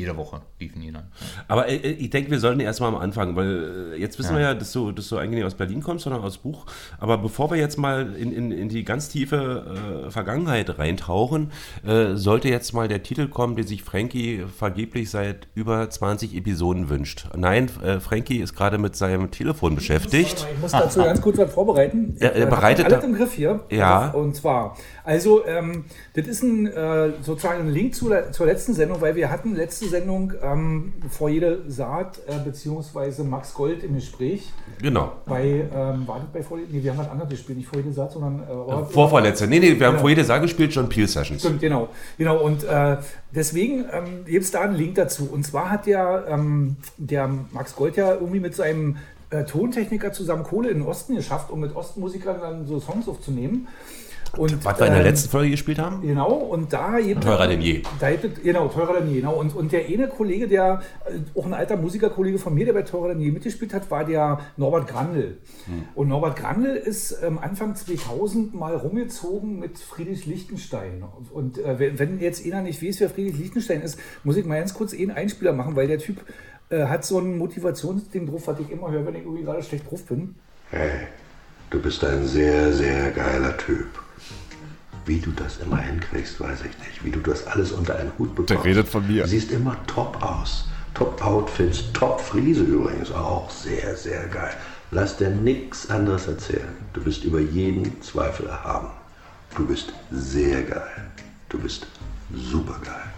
Jede 0.00 0.16
Woche 0.16 0.40
liefen 0.58 0.80
die 0.80 0.90
dann. 0.90 1.08
Aber 1.46 1.68
äh, 1.68 1.76
ich 1.76 2.08
denke, 2.08 2.30
wir 2.30 2.38
sollten 2.38 2.60
erstmal 2.60 2.88
am 2.88 2.96
Anfang, 2.96 3.36
weil 3.36 3.92
äh, 3.94 4.00
jetzt 4.00 4.18
wissen 4.18 4.34
wir 4.34 4.42
ja, 4.42 4.54
dass 4.54 4.72
du, 4.72 4.92
dass 4.92 5.08
du 5.08 5.18
eigentlich 5.18 5.36
nicht 5.36 5.44
aus 5.44 5.54
Berlin 5.54 5.82
kommst, 5.82 6.04
sondern 6.04 6.22
aus 6.22 6.38
Buch. 6.38 6.64
Aber 6.98 7.18
bevor 7.18 7.50
wir 7.50 7.58
jetzt 7.58 7.76
mal 7.76 8.14
in, 8.14 8.32
in, 8.32 8.50
in 8.50 8.68
die 8.70 8.84
ganz 8.84 9.10
tiefe 9.10 10.06
äh, 10.06 10.10
Vergangenheit 10.10 10.78
reintauchen, 10.78 11.52
äh, 11.86 12.14
sollte 12.14 12.48
jetzt 12.48 12.72
mal 12.72 12.88
der 12.88 13.02
Titel 13.02 13.28
kommen, 13.28 13.56
den 13.56 13.66
sich 13.66 13.82
Frankie 13.82 14.46
vergeblich 14.56 15.10
seit 15.10 15.48
über 15.54 15.88
20 15.90 16.34
Episoden 16.34 16.88
wünscht. 16.88 17.28
Nein, 17.36 17.70
äh, 17.82 18.00
Frankie 18.00 18.38
ist 18.38 18.54
gerade 18.54 18.78
mit 18.78 18.96
seinem 18.96 19.30
Telefon 19.30 19.74
beschäftigt. 19.74 20.46
Ich 20.54 20.60
muss 20.60 20.72
dazu 20.72 21.00
ganz 21.00 21.20
kurz 21.20 21.36
was 21.36 21.52
vorbereiten. 21.52 22.16
Ja, 22.18 22.28
er 22.28 22.36
Ich, 22.36 22.42
äh, 22.42 22.46
bereitet 22.46 22.86
alles 22.86 23.04
im 23.04 23.14
Griff 23.14 23.34
hier. 23.34 23.60
Ja. 23.70 24.10
Und 24.10 24.34
zwar, 24.36 24.76
also, 25.04 25.46
ähm, 25.46 25.84
das 26.14 26.26
ist 26.26 26.42
ein, 26.42 26.66
äh, 26.66 27.12
sozusagen 27.22 27.60
ein 27.60 27.68
Link 27.68 27.94
zu, 27.94 28.10
zur 28.32 28.46
letzten 28.46 28.74
Sendung, 28.74 29.00
weil 29.00 29.14
wir 29.14 29.30
hatten 29.30 29.54
letzte 29.54 29.88
Sendung 29.90 30.32
ähm, 30.42 30.94
vor 31.10 31.28
jede 31.28 31.70
Saat, 31.70 32.18
äh, 32.26 32.38
beziehungsweise 32.42 33.24
Max 33.24 33.52
Gold 33.52 33.82
im 33.84 33.94
Gespräch. 33.96 34.50
Genau. 34.80 35.12
Bei, 35.26 35.44
ähm, 35.74 36.06
war 36.08 36.20
das 36.20 36.28
bei 36.32 36.42
vor 36.42 36.56
Nee, 36.58 36.82
wir 36.82 36.90
haben 36.92 36.98
was 36.98 37.08
anderes 37.10 37.30
gespielt, 37.30 37.58
nicht 37.58 37.68
vor 37.68 37.78
jede 37.78 37.92
Saat, 37.92 38.12
sondern. 38.12 38.42
Äh, 38.48 38.52
oder- 38.52 38.86
Vorvorletzte. 38.86 39.46
Nee, 39.46 39.58
nee, 39.58 39.78
wir 39.78 39.86
haben 39.86 39.94
Ja. 39.96 40.00
vor 40.00 40.08
jeder 40.08 40.24
Sache 40.24 40.40
gespielt, 40.42 40.72
John 40.74 40.88
Peel 40.88 41.06
Sessions. 41.06 41.42
Stimmt, 41.42 41.60
genau. 41.60 41.88
genau. 42.16 42.38
Und 42.42 42.64
äh, 42.64 42.96
deswegen 43.34 43.84
ähm, 43.92 44.24
gibt 44.24 44.44
es 44.44 44.50
da 44.50 44.62
einen 44.62 44.76
Link 44.76 44.94
dazu. 44.94 45.28
Und 45.30 45.44
zwar 45.44 45.70
hat 45.70 45.86
der, 45.86 46.24
ähm, 46.28 46.76
der 46.96 47.28
Max 47.52 47.76
Gold 47.76 47.96
ja 47.96 48.14
irgendwie 48.14 48.40
mit 48.40 48.54
seinem 48.54 48.96
äh, 49.30 49.44
Tontechniker 49.44 50.12
zusammen 50.12 50.42
Kohle 50.42 50.70
in 50.70 50.78
den 50.78 50.86
Osten 50.86 51.14
geschafft, 51.14 51.50
um 51.50 51.60
mit 51.60 51.76
Ostmusikern 51.76 52.40
dann 52.40 52.66
so 52.66 52.80
Songs 52.80 53.06
aufzunehmen. 53.08 53.68
Und, 54.36 54.64
Was 54.64 54.78
wir 54.78 54.86
in 54.86 54.92
der 54.92 55.00
ähm, 55.02 55.06
letzten 55.06 55.28
Folge 55.28 55.50
gespielt 55.50 55.78
haben? 55.78 56.02
Genau, 56.02 56.32
und 56.32 56.72
da 56.72 56.98
gibt 57.00 57.22
Teurer 57.22 57.48
denn 57.48 57.60
je. 57.60 57.82
Da 57.98 58.10
gibt 58.10 58.42
genau, 58.42 58.68
teurer 58.68 59.00
denn 59.00 59.10
je. 59.10 59.20
Genau. 59.20 59.34
Und, 59.34 59.54
und 59.54 59.72
der 59.72 59.86
eine 59.86 60.08
Kollege, 60.08 60.46
der, 60.46 60.82
äh, 61.04 61.38
auch 61.38 61.46
ein 61.46 61.54
alter 61.54 61.76
Musikerkollege 61.76 62.38
von 62.38 62.54
mir, 62.54 62.64
der 62.64 62.72
bei 62.72 62.82
teurer 62.82 63.08
denn 63.08 63.20
je 63.20 63.30
mitgespielt 63.30 63.74
hat, 63.74 63.90
war 63.90 64.04
der 64.04 64.40
Norbert 64.56 64.88
Grandl. 64.88 65.38
Hm. 65.66 65.84
Und 65.94 66.08
Norbert 66.08 66.36
Grandl 66.36 66.76
ist 66.76 67.18
ähm, 67.22 67.38
Anfang 67.38 67.74
2000 67.74 68.54
mal 68.54 68.76
rumgezogen 68.76 69.58
mit 69.58 69.78
Friedrich 69.78 70.26
Lichtenstein. 70.26 71.04
Und 71.32 71.58
äh, 71.58 71.78
wenn, 71.78 71.98
wenn 71.98 72.20
jetzt 72.20 72.44
einer 72.46 72.62
nicht 72.62 72.82
weiß, 72.82 73.00
wer 73.00 73.10
Friedrich 73.10 73.38
Lichtenstein 73.38 73.82
ist, 73.82 73.98
muss 74.24 74.36
ich 74.36 74.44
mal 74.44 74.58
ganz 74.58 74.74
kurz 74.74 74.92
einen 74.92 75.10
Einspieler 75.10 75.52
machen, 75.52 75.76
weil 75.76 75.88
der 75.88 75.98
Typ 75.98 76.18
äh, 76.70 76.86
hat 76.86 77.04
so 77.04 77.18
ein 77.18 77.36
Motivationsding 77.36 78.28
drauf, 78.28 78.46
was 78.46 78.60
ich 78.60 78.70
immer 78.70 78.90
höre, 78.90 79.04
wenn 79.06 79.16
ich 79.16 79.22
irgendwie 79.22 79.42
gerade 79.42 79.62
schlecht 79.62 79.90
drauf 79.90 80.04
bin. 80.04 80.36
Hey, 80.70 81.08
du 81.70 81.80
bist 81.82 82.04
ein 82.04 82.26
sehr, 82.26 82.72
sehr 82.72 83.10
geiler 83.10 83.56
Typ. 83.56 83.86
Wie 85.06 85.18
du 85.18 85.30
das 85.32 85.58
immer 85.58 85.78
hinkriegst, 85.78 86.40
weiß 86.40 86.60
ich 86.60 86.78
nicht. 86.86 87.04
Wie 87.04 87.10
du 87.10 87.20
das 87.20 87.46
alles 87.46 87.72
unter 87.72 87.96
einen 87.96 88.12
Hut 88.18 88.34
bekommst. 88.34 88.50
Der 88.50 88.64
redet 88.64 88.88
von 88.88 89.06
mir. 89.06 89.22
Du 89.22 89.28
siehst 89.28 89.50
immer 89.50 89.76
top 89.86 90.22
aus. 90.22 90.66
Top 90.94 91.24
Outfits, 91.24 91.84
top 91.92 92.20
Friese 92.20 92.62
übrigens 92.62 93.10
auch. 93.12 93.48
Sehr, 93.50 93.96
sehr 93.96 94.26
geil. 94.26 94.52
Lass 94.90 95.16
dir 95.16 95.30
nichts 95.30 95.88
anderes 95.88 96.26
erzählen. 96.26 96.68
Du 96.92 97.02
bist 97.02 97.24
über 97.24 97.40
jeden 97.40 98.02
Zweifel 98.02 98.46
erhaben. 98.46 98.88
Du 99.56 99.66
bist 99.66 99.92
sehr 100.10 100.62
geil. 100.62 101.10
Du 101.48 101.58
bist 101.58 101.86
super 102.34 102.78
geil. 102.84 103.09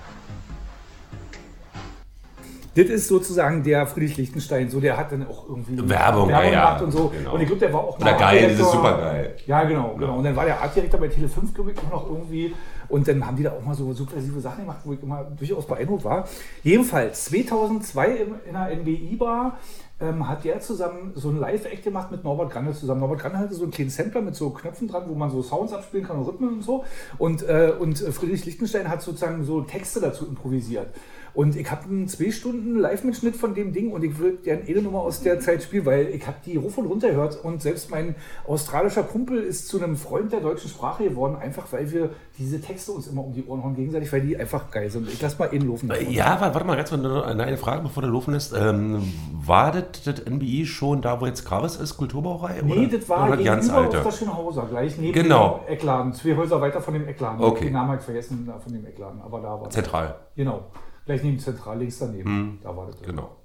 Das 2.74 2.86
ist 2.86 3.08
sozusagen 3.08 3.62
der 3.62 3.86
Friedrich 3.86 4.16
Lichtenstein, 4.16 4.70
so 4.70 4.80
der 4.80 4.96
hat 4.96 5.12
dann 5.12 5.26
auch 5.26 5.46
irgendwie 5.48 5.76
Werbung, 5.88 6.30
ja, 6.30 6.42
ja. 6.42 6.50
gemacht 6.50 6.82
und 6.82 6.90
so. 6.92 7.08
Genau. 7.16 7.34
Und 7.34 7.40
ich 7.42 7.46
glaube, 7.46 7.60
der 7.60 7.72
war 7.72 7.80
auch 7.80 7.96
Oder 7.96 8.04
mal 8.12 8.16
geil, 8.18 8.42
das 8.42 8.52
ist 8.52 8.60
Artdirektor. 8.64 8.72
supergeil. 8.72 9.36
Ja, 9.46 9.64
genau, 9.64 9.94
genau. 9.98 10.16
Und 10.16 10.24
dann 10.24 10.36
war 10.36 10.44
der 10.46 10.60
Artdirektor 10.60 10.98
bei 11.00 11.08
Tele 11.08 11.28
5, 11.28 11.52
glaube 11.52 11.72
ich, 11.72 11.78
auch 11.78 11.90
noch 11.90 12.08
irgendwie. 12.08 12.54
Und 12.88 13.06
dann 13.08 13.26
haben 13.26 13.36
die 13.36 13.42
da 13.42 13.52
auch 13.52 13.62
mal 13.64 13.74
so 13.74 13.92
subversive 13.92 14.40
Sachen 14.40 14.62
gemacht, 14.64 14.80
wo 14.84 14.92
ich 14.94 15.02
immer 15.02 15.24
durchaus 15.38 15.66
beeindruckt 15.66 16.04
war. 16.04 16.26
Jedenfalls, 16.62 17.26
2002 17.26 18.06
im- 18.08 18.34
in 18.48 18.56
einer 18.56 18.70
NBI-Bar 18.74 19.58
ähm, 20.02 20.28
hat 20.28 20.44
der 20.44 20.60
zusammen 20.60 21.12
so 21.14 21.28
ein 21.28 21.38
Live-Act 21.38 21.84
gemacht 21.84 22.10
mit 22.10 22.24
Norbert 22.24 22.50
Grande 22.50 22.72
zusammen. 22.72 23.00
Norbert 23.00 23.20
Grande 23.20 23.38
hatte 23.38 23.54
so 23.54 23.62
einen 23.62 23.72
kleinen 23.72 23.90
Sampler 23.90 24.20
mit 24.20 24.34
so 24.34 24.50
Knöpfen 24.50 24.88
dran, 24.88 25.04
wo 25.06 25.14
man 25.14 25.30
so 25.30 25.42
Sounds 25.42 25.72
abspielen 25.72 26.06
kann 26.06 26.18
und 26.18 26.26
Rhythmen 26.26 26.54
und 26.54 26.62
so. 26.62 26.84
Und, 27.18 27.42
äh, 27.48 27.72
und 27.78 27.98
Friedrich 27.98 28.44
Lichtenstein 28.44 28.88
hat 28.88 29.00
sozusagen 29.00 29.44
so 29.44 29.62
Texte 29.62 30.00
dazu 30.00 30.26
improvisiert. 30.26 30.88
Und 31.34 31.56
ich 31.56 31.70
habe 31.70 31.84
einen 31.84 32.08
zwei 32.08 32.30
Stunden 32.30 32.78
Live-Mitschnitt 32.78 33.36
von 33.36 33.54
dem 33.54 33.72
Ding 33.72 33.90
und 33.90 34.04
ich 34.04 34.18
will 34.18 34.36
gerne 34.36 34.62
eine 34.68 34.82
Nummer 34.82 35.00
aus 35.00 35.22
der 35.22 35.40
Zeit 35.40 35.62
spielen, 35.62 35.86
weil 35.86 36.08
ich 36.08 36.26
habe 36.26 36.36
die 36.44 36.58
hoch 36.58 36.76
und 36.76 36.86
runter 36.86 37.08
gehört 37.08 37.42
und 37.42 37.62
selbst 37.62 37.90
mein 37.90 38.14
australischer 38.46 39.02
Kumpel 39.02 39.42
ist 39.42 39.68
zu 39.68 39.82
einem 39.82 39.96
Freund 39.96 40.32
der 40.32 40.40
deutschen 40.40 40.68
Sprache 40.68 41.04
geworden, 41.04 41.36
einfach 41.36 41.72
weil 41.72 41.90
wir 41.90 42.10
diese 42.38 42.60
Texte 42.60 42.92
uns 42.92 43.06
immer 43.06 43.24
um 43.24 43.32
die 43.32 43.44
Ohren 43.46 43.64
hauen 43.64 43.74
gegenseitig, 43.74 44.12
weil 44.12 44.20
die 44.20 44.36
einfach 44.36 44.70
geil 44.70 44.90
sind. 44.90 45.08
Ich 45.08 45.22
lass 45.22 45.38
mal 45.38 45.46
in 45.46 45.66
laufen. 45.66 45.90
Ja, 46.10 46.38
warte, 46.38 46.66
mal 46.66 46.76
ganz 46.76 46.90
kurz 46.90 47.02
noch 47.02 47.24
eine 47.24 47.56
Frage, 47.56 47.82
bevor 47.82 48.02
du 48.02 48.10
laufen 48.10 48.34
lässt. 48.34 48.52
Ähm, 48.54 49.02
war 49.32 49.72
das, 49.72 49.84
das 50.06 50.24
NBI 50.24 50.66
schon 50.66 51.02
da, 51.02 51.20
wo 51.20 51.26
jetzt 51.26 51.44
Gravis 51.44 51.76
ist, 51.76 51.96
Kulturbauerei? 51.96 52.62
Nee, 52.64 52.86
oder? 52.86 52.98
das 52.98 53.08
war 53.08 53.28
oder 53.28 53.36
gegenüber 53.36 53.56
ganz 53.56 53.70
auf 53.70 53.88
der 53.90 54.00
alte? 54.04 54.16
Schönhauser, 54.16 54.66
gleich 54.70 54.98
neben 54.98 55.12
Genau. 55.12 55.60
dem 55.66 55.72
Eckladen. 55.74 56.12
Zwei 56.12 56.36
Häuser 56.36 56.60
weiter 56.60 56.80
von 56.80 56.94
dem 56.94 57.06
Eckladen. 57.06 57.40
Okay. 57.42 57.64
Den 57.64 57.72
Namen 57.74 57.88
habe 57.90 57.98
ich 57.98 58.04
vergessen 58.04 58.44
da 58.46 58.58
von 58.58 58.72
dem 58.72 58.86
Eckladen, 58.86 59.20
aber 59.20 59.40
da 59.40 59.48
war 59.50 59.64
das. 59.64 59.74
Zentral. 59.74 60.14
Genau. 60.36 60.64
Gleich 61.04 61.22
neben 61.22 61.38
Zentral, 61.38 61.78
links 61.78 61.98
daneben. 61.98 62.58
Da 62.62 62.76
war 62.76 62.86
das. 62.86 63.02
Genau. 63.02 63.36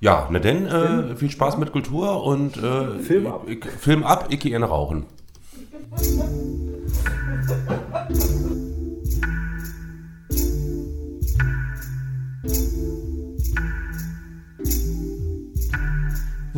Ja, 0.00 0.28
na 0.30 0.38
denn, 0.38 0.66
äh, 0.66 1.16
viel 1.16 1.30
Spaß 1.30 1.58
mit 1.58 1.72
Kultur 1.72 2.22
und 2.24 2.56
äh, 2.56 2.98
Film 3.00 3.26
ab. 3.26 3.42
Ich, 3.48 3.64
Film 3.64 4.04
ab, 4.04 4.26
ich 4.28 4.40
gehe 4.40 4.58
rauchen. 4.60 5.06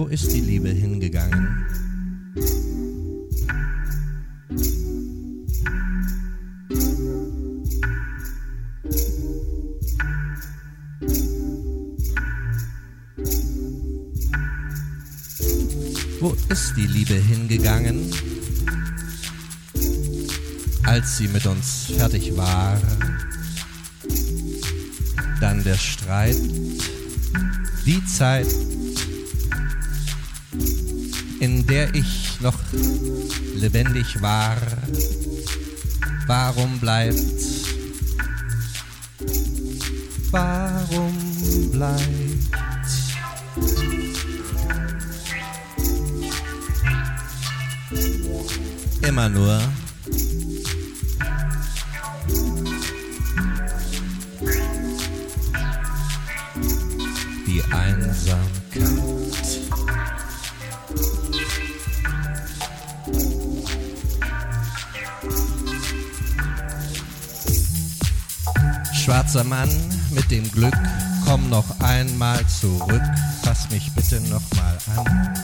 Wo 0.01 0.07
ist 0.07 0.33
die 0.33 0.41
Liebe 0.41 0.71
hingegangen? 0.71 1.67
Wo 16.19 16.35
ist 16.49 16.75
die 16.79 16.87
Liebe 16.87 17.13
hingegangen? 17.13 18.11
Als 20.85 21.19
sie 21.19 21.29
mit 21.29 21.45
uns 21.45 21.93
fertig 21.95 22.35
war, 22.39 22.81
dann 25.43 25.63
der 25.63 25.77
Streit, 25.77 26.39
die 27.85 28.03
Zeit, 28.07 28.49
in 31.41 31.67
der 31.67 31.93
ich 31.95 32.39
noch 32.41 32.59
lebendig 33.55 34.21
war. 34.23 34.57
Warum 36.27 36.79
bleibt? 36.79 37.19
Warum 40.31 41.71
bleibt? 41.73 42.01
Immer 49.03 49.29
nur 49.31 49.61
die 57.47 57.63
Einsamkeit. 57.73 58.60
Schwarzer 69.31 69.49
Mann 69.49 69.71
mit 70.11 70.29
dem 70.33 70.51
Glück, 70.51 70.75
komm 71.25 71.51
noch 71.51 71.79
einmal 71.79 72.45
zurück, 72.49 73.03
fass 73.45 73.71
mich 73.71 73.93
bitte 73.93 74.21
noch 74.23 74.43
mal 74.57 74.77
an. 74.97 75.35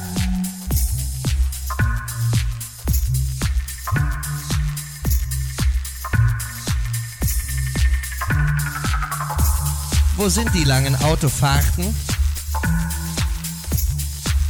Wo 10.16 10.28
sind 10.28 10.52
die 10.52 10.64
langen 10.64 10.96
Autofahrten? 11.04 11.94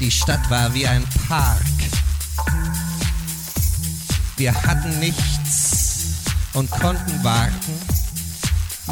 Die 0.01 0.11
Stadt 0.11 0.49
war 0.49 0.73
wie 0.73 0.87
ein 0.87 1.05
Park. 1.29 1.61
Wir 4.39 4.55
hatten 4.55 4.99
nichts 4.99 6.15
und 6.55 6.71
konnten 6.71 7.23
warten. 7.23 7.86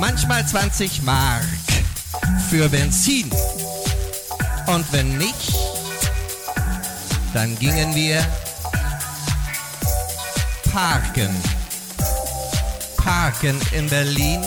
Manchmal 0.07 0.47
20 0.47 1.03
Mark 1.05 1.47
für 2.51 2.69
Benzin. 2.69 3.31
Und 4.67 4.85
wenn 4.93 5.17
nicht, 5.17 5.55
dann 7.33 7.59
gingen 7.59 7.95
wir 7.95 8.23
parken. 10.71 11.35
Parken 12.99 13.59
in 13.73 13.89
Berlin. 13.89 14.45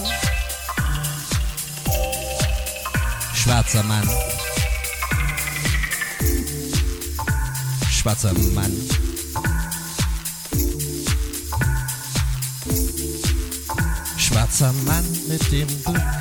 Schwarzer 3.33 3.81
Mann. 3.81 4.07
Schwarzer 7.89 8.33
Mann. 8.53 9.06
Schwarzer 14.57 14.73
Mann 14.87 15.05
mit 15.27 15.51
dem 15.51 15.67
Glück. 15.83 16.16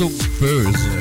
Alles 0.00 0.86
ist 0.96 0.99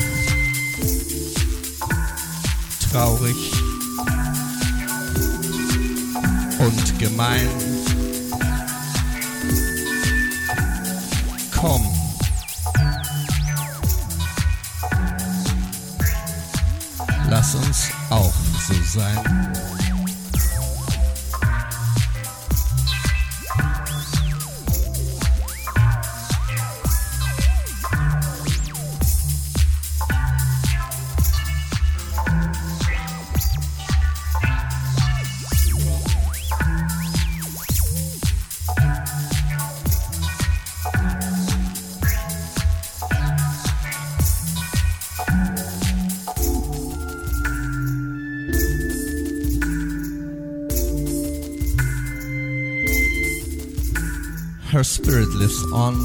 on. 55.74 55.96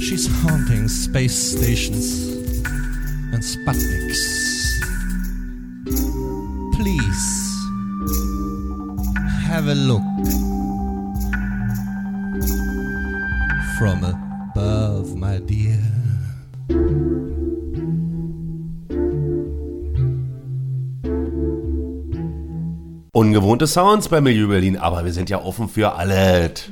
She's 0.00 0.26
haunting 0.42 0.88
space 0.88 1.36
stations 1.56 2.28
and 3.32 3.42
Sputniks. 3.42 4.22
Please 6.76 7.28
have 9.46 9.66
a 9.68 9.74
look 9.74 10.02
from 13.78 14.04
above, 14.04 15.16
my 15.16 15.38
dear. 15.40 15.78
Ungewohnte 23.12 23.66
Sounds 23.66 24.08
bei 24.08 24.20
Milieu 24.20 24.46
Berlin, 24.46 24.76
aber 24.76 25.04
wir 25.04 25.12
sind 25.12 25.28
ja 25.28 25.42
offen 25.42 25.68
für 25.68 25.96
alles. 25.96 26.70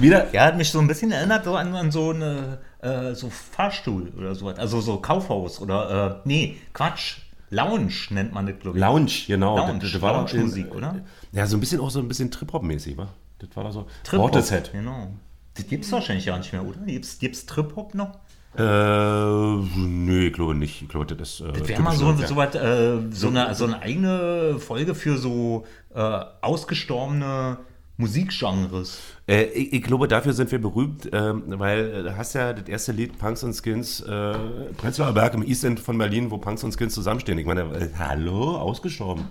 Wieder? 0.00 0.32
Ja, 0.32 0.44
hat 0.46 0.56
mich 0.56 0.70
so 0.70 0.78
ein 0.78 0.86
bisschen 0.86 1.10
erinnert 1.12 1.44
so 1.44 1.54
an, 1.56 1.74
an 1.74 1.90
so 1.90 2.10
eine 2.10 2.58
äh, 2.80 3.14
so 3.14 3.30
Fahrstuhl 3.30 4.12
oder 4.16 4.34
sowas. 4.34 4.58
Also 4.58 4.80
so 4.80 4.98
Kaufhaus 4.98 5.60
oder 5.60 6.20
äh, 6.24 6.28
nee, 6.28 6.56
Quatsch. 6.72 7.18
Lounge 7.50 7.92
nennt 8.10 8.34
man 8.34 8.46
das, 8.46 8.58
glaube 8.60 8.76
ich. 8.76 8.80
Lounge, 8.84 9.10
genau. 9.26 9.56
Lounge, 9.56 9.78
Das- 9.80 9.92
das 9.92 10.02
war 10.02 10.12
doch 10.22 10.30
Lounge-Musik, 10.32 10.66
in- 10.66 10.72
oder? 10.72 10.96
Ja, 11.32 11.46
so 11.46 11.56
ein 11.56 11.60
bisschen 11.60 11.80
auch 11.80 11.90
so 11.90 11.98
ein 11.98 12.06
bisschen 12.06 12.30
Trip-Hop-mäßig, 12.30 12.98
wa? 12.98 13.08
Das 13.38 13.48
war 13.54 13.64
doch 13.64 13.72
so. 13.72 13.86
Trip-Hop. 14.04 14.32
Genau. 14.72 15.12
Das 15.54 15.66
gibt's 15.66 15.90
wahrscheinlich 15.90 16.26
gar 16.26 16.36
nicht 16.38 16.52
mehr, 16.52 16.62
oder? 16.62 16.78
Gibt's, 16.84 17.18
gibt's 17.18 17.46
Trip-Hop 17.46 17.94
noch? 17.94 18.18
Äh, 18.56 19.56
nee, 19.78 20.26
ich 20.26 20.32
glaube 20.34 20.54
nicht. 20.54 20.82
Ich 20.82 20.88
glaube, 20.88 21.06
das. 21.16 21.40
Äh, 21.40 21.52
Das 21.52 21.68
wäre 21.68 21.80
mal 21.82 21.94
so, 21.96 22.12
so, 22.16 22.36
was, 22.36 22.54
äh, 22.54 22.98
so, 23.10 23.28
eine, 23.28 23.54
so 23.54 23.64
eine 23.64 23.80
eigene 23.80 24.58
Folge 24.58 24.94
für 24.94 25.16
so 25.16 25.64
äh, 25.94 26.20
ausgestorbene 26.42 27.58
Musikgenres. 27.98 28.98
Äh, 29.28 29.44
ich, 29.46 29.72
ich 29.74 29.82
glaube, 29.82 30.08
dafür 30.08 30.32
sind 30.32 30.50
wir 30.50 30.60
berühmt, 30.60 31.08
ähm, 31.12 31.42
weil 31.46 31.92
äh, 31.92 32.02
du 32.04 32.16
hast 32.16 32.32
ja 32.34 32.52
das 32.52 32.68
erste 32.68 32.92
Lied 32.92 33.18
Punks 33.18 33.42
und 33.42 33.54
Skins, 33.54 34.00
äh, 34.00 34.34
Prenzlauer 34.76 35.12
Berg 35.12 35.34
im 35.34 35.42
East 35.42 35.64
End 35.64 35.80
von 35.80 35.98
Berlin, 35.98 36.30
wo 36.30 36.38
Punks 36.38 36.64
und 36.64 36.72
Skins 36.78 36.94
zusammenstehen. 36.94 37.36
Ich 37.38 37.46
meine, 37.46 37.62
äh, 37.62 37.88
hallo, 37.98 38.56
ausgestorben. 38.56 39.26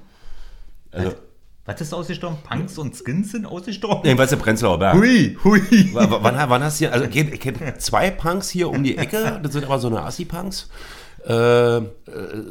Also, 0.91 1.13
Was 1.65 1.82
ist 1.82 1.93
ausgestorben? 1.93 2.38
Punks 2.43 2.78
und 2.78 2.95
Skins 2.95 3.32
sind 3.32 3.45
ausgestorben? 3.45 4.01
nee, 4.03 4.18
was 4.18 4.32
ist 4.32 4.39
Prenzlauer 4.39 4.80
Berg? 4.80 4.95
Hui, 4.95 5.38
hui. 5.43 5.61
W- 5.61 5.93
Wann, 5.93 6.49
wann 6.49 6.63
hast 6.63 6.80
du 6.80 6.86
hier, 6.86 6.93
also 6.93 7.05
ich, 7.05 7.15
ich 7.15 7.39
kenne 7.39 7.78
zwei 7.78 8.11
Punks 8.11 8.49
hier 8.49 8.70
um 8.70 8.84
die 8.84 8.97
Ecke, 8.97 9.39
das 9.41 9.53
sind 9.53 9.65
aber 9.65 9.80
so 9.80 9.88
eine 9.88 10.01
Assi-Punks. 10.03 10.70
Äh, 11.26 11.78
äh, 11.78 11.84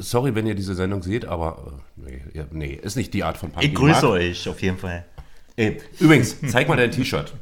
sorry, 0.01 0.35
wenn 0.35 0.47
ihr 0.47 0.55
diese 0.55 0.75
Sendung 0.75 1.03
seht, 1.03 1.25
aber 1.25 1.73
äh, 2.07 2.11
nee, 2.35 2.45
nee, 2.53 2.81
ist 2.83 2.97
nicht 2.97 3.15
die 3.15 3.25
Art 3.25 3.39
von 3.39 3.51
Punk. 3.53 3.65
Ich 3.65 3.75
grüße 3.75 4.03
mag. 4.03 4.13
euch 4.13 4.49
auf 4.49 4.61
jeden 4.61 4.77
Fall. 4.77 5.07
Ey, 5.57 5.81
übrigens, 6.01 6.37
zeig 6.49 6.69
mal 6.69 6.77
dein 6.77 6.91
T-Shirt. 6.91 7.33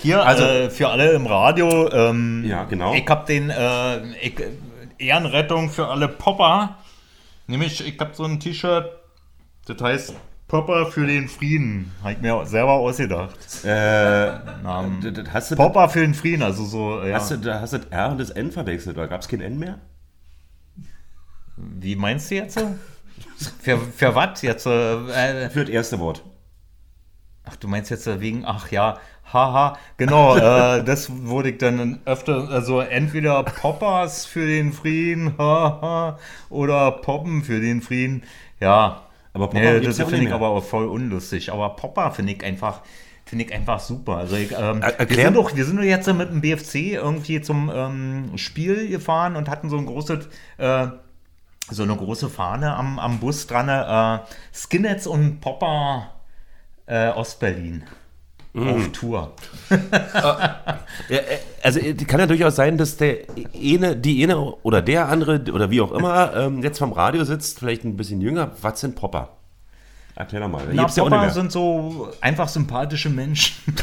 Hier, 0.00 0.24
Also- 0.24 0.44
also 0.44 0.70
für 0.70 0.88
alle 0.88 1.12
im 1.12 1.26
Radio, 1.26 1.90
ähm, 1.92 2.44
Ja, 2.46 2.64
genau. 2.64 2.94
ich 2.94 3.06
habe 3.06 3.26
den 3.26 3.50
äh, 3.50 3.98
ich, 4.20 4.34
Ehrenrettung 4.98 5.70
für 5.70 5.88
alle 5.88 6.08
Popper. 6.08 6.76
Nämlich, 7.46 7.86
ich 7.86 7.98
habe 8.00 8.14
so 8.14 8.24
ein 8.24 8.40
T-Shirt, 8.40 8.86
das 9.66 9.80
heißt 9.80 10.14
Popper 10.48 10.86
für 10.86 11.06
den 11.06 11.28
Frieden. 11.28 11.92
Habe 12.02 12.12
ich 12.14 12.20
mir 12.20 12.44
selber 12.46 12.72
ausgedacht. 12.72 13.38
Äh, 13.64 14.28
Ähm, 14.28 15.00
hast 15.32 15.50
du, 15.50 15.56
Popper 15.56 15.88
für 15.88 16.00
den 16.00 16.14
Frieden, 16.14 16.42
also 16.42 16.64
so, 16.64 17.02
ja. 17.02 17.14
hast 17.14 17.30
du, 17.30 17.36
da 17.36 17.60
hast 17.60 17.72
du 17.74 17.78
das 17.78 17.86
R 17.88 18.10
und 18.10 18.18
das 18.18 18.30
N 18.30 18.50
verwechselt, 18.52 18.96
oder 18.96 19.06
gab 19.08 19.20
es 19.20 19.28
kein 19.28 19.40
N 19.40 19.58
mehr? 19.58 19.78
Wie 21.56 21.94
meinst 21.96 22.30
du 22.30 22.36
jetzt? 22.36 22.58
für, 23.62 23.78
für 23.78 24.14
was 24.14 24.42
jetzt? 24.42 24.66
Äh, 24.66 25.50
Für 25.50 25.60
das 25.64 25.68
erste 25.68 25.98
Wort. 26.00 26.22
Ach, 27.44 27.56
du 27.56 27.68
meinst 27.68 27.90
jetzt 27.90 28.06
wegen, 28.20 28.44
ach 28.44 28.70
ja, 28.70 28.98
haha, 29.32 29.78
genau, 29.96 30.36
äh, 30.36 30.84
das 30.84 31.10
wurde 31.24 31.50
ich 31.50 31.58
dann 31.58 32.00
öfter, 32.04 32.48
also 32.50 32.80
entweder 32.80 33.42
Poppers 33.42 34.26
für 34.26 34.46
den 34.46 34.72
Frieden, 34.72 35.34
haha, 35.38 36.18
oder 36.50 36.90
Poppen 36.92 37.42
für 37.42 37.60
den 37.60 37.82
Frieden, 37.82 38.22
ja. 38.60 39.02
Aber 39.34 39.48
Popper 39.48 39.60
nee, 39.60 39.80
das 39.80 39.98
ja 39.98 40.06
finde 40.06 40.26
ich 40.26 40.32
aber 40.32 40.48
auch 40.48 40.62
voll 40.62 40.86
unlustig. 40.86 41.50
Aber 41.50 41.70
Popper 41.70 42.10
finde 42.10 42.32
ich 42.32 42.44
einfach, 42.44 42.82
finde 43.24 43.46
ich 43.46 43.52
einfach 43.54 43.80
super. 43.80 44.18
Also 44.18 44.36
ich, 44.36 44.52
ähm, 44.52 44.82
wir, 44.82 45.24
sind 45.24 45.36
doch, 45.36 45.56
wir 45.56 45.64
sind 45.64 45.78
doch 45.78 45.82
jetzt 45.82 46.12
mit 46.12 46.30
dem 46.30 46.42
BFC 46.42 46.92
irgendwie 46.92 47.40
zum 47.40 47.70
ähm, 47.74 48.32
Spiel 48.36 48.88
gefahren 48.88 49.36
und 49.36 49.48
hatten 49.48 49.70
so 49.70 49.78
ein 49.78 49.86
großes, 49.86 50.28
äh, 50.58 50.86
so 51.70 51.82
eine 51.82 51.96
große 51.96 52.28
Fahne 52.28 52.76
am, 52.76 52.98
am 52.98 53.20
Bus 53.20 53.46
dran, 53.46 53.70
äh, 53.70 54.22
Skinheads 54.52 55.06
und 55.06 55.40
Popper 55.40 56.10
äh, 56.86 57.08
Ostberlin. 57.08 57.84
Mm. 58.54 58.68
Auf 58.68 58.92
Tour. 58.92 59.32
Ja, 59.70 60.60
äh, 61.08 61.38
also 61.62 61.80
äh, 61.80 61.94
kann 61.94 62.20
ja 62.20 62.26
durchaus 62.26 62.56
sein, 62.56 62.76
dass 62.76 62.98
der 62.98 63.20
eine, 63.54 63.96
die 63.96 64.22
eine 64.22 64.38
oder 64.38 64.82
der 64.82 65.08
andere 65.08 65.40
oder 65.52 65.70
wie 65.70 65.80
auch 65.80 65.92
immer 65.92 66.36
ähm, 66.36 66.62
jetzt 66.62 66.78
vom 66.78 66.92
Radio 66.92 67.24
sitzt, 67.24 67.60
vielleicht 67.60 67.84
ein 67.84 67.96
bisschen 67.96 68.20
jünger. 68.20 68.50
Was 68.60 68.80
sind 68.80 68.94
Popper? 68.94 69.30
Erklär 70.14 70.42
doch 70.42 70.48
mal. 70.48 70.64
Na, 70.70 70.86
ja 70.86 71.02
Popper 71.02 71.20
mehr. 71.20 71.30
sind 71.30 71.50
so 71.50 72.10
einfach 72.20 72.48
sympathische 72.48 73.08
Menschen. 73.08 73.54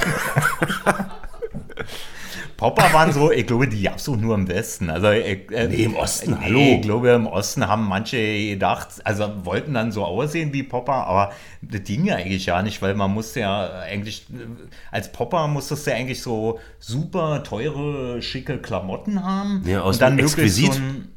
Popper 2.59 2.91
waren 2.91 3.13
so, 3.13 3.31
ich 3.31 3.47
glaube, 3.47 3.69
die 3.69 3.83
gab 3.83 3.99
es 3.99 4.09
auch 4.09 4.17
nur 4.17 4.35
im 4.35 4.49
Westen. 4.49 4.89
Also, 4.89 5.11
ich, 5.11 5.49
äh, 5.49 5.69
Nee, 5.69 5.83
im 5.85 5.95
Osten, 5.95 6.31
nee, 6.31 6.37
hallo. 6.41 6.59
Ich 6.59 6.81
glaube, 6.81 7.09
im 7.11 7.25
Osten 7.25 7.65
haben 7.65 7.87
manche 7.87 8.17
gedacht, 8.49 8.89
also 9.05 9.45
wollten 9.45 9.73
dann 9.73 9.93
so 9.93 10.03
aussehen 10.03 10.51
wie 10.51 10.63
Popper, 10.63 11.07
aber 11.07 11.31
das 11.61 11.83
ging 11.83 12.03
ja 12.03 12.17
eigentlich 12.17 12.47
ja 12.47 12.61
nicht, 12.61 12.81
weil 12.81 12.95
man 12.95 13.11
musste 13.11 13.39
ja 13.39 13.79
eigentlich, 13.79 14.27
äh, 14.29 14.45
als 14.91 15.09
Popper 15.13 15.47
musstest 15.47 15.87
du 15.87 15.91
ja 15.91 15.97
eigentlich 15.97 16.21
so 16.21 16.59
super 16.79 17.43
teure, 17.43 18.21
schicke 18.21 18.57
Klamotten 18.57 19.23
haben. 19.23 19.63
Ja, 19.65 19.83
aus 19.83 19.95
und 19.95 20.01
dann 20.01 20.19
Exquisit. 20.19 20.73
so 20.73 20.81
ein 20.81 21.07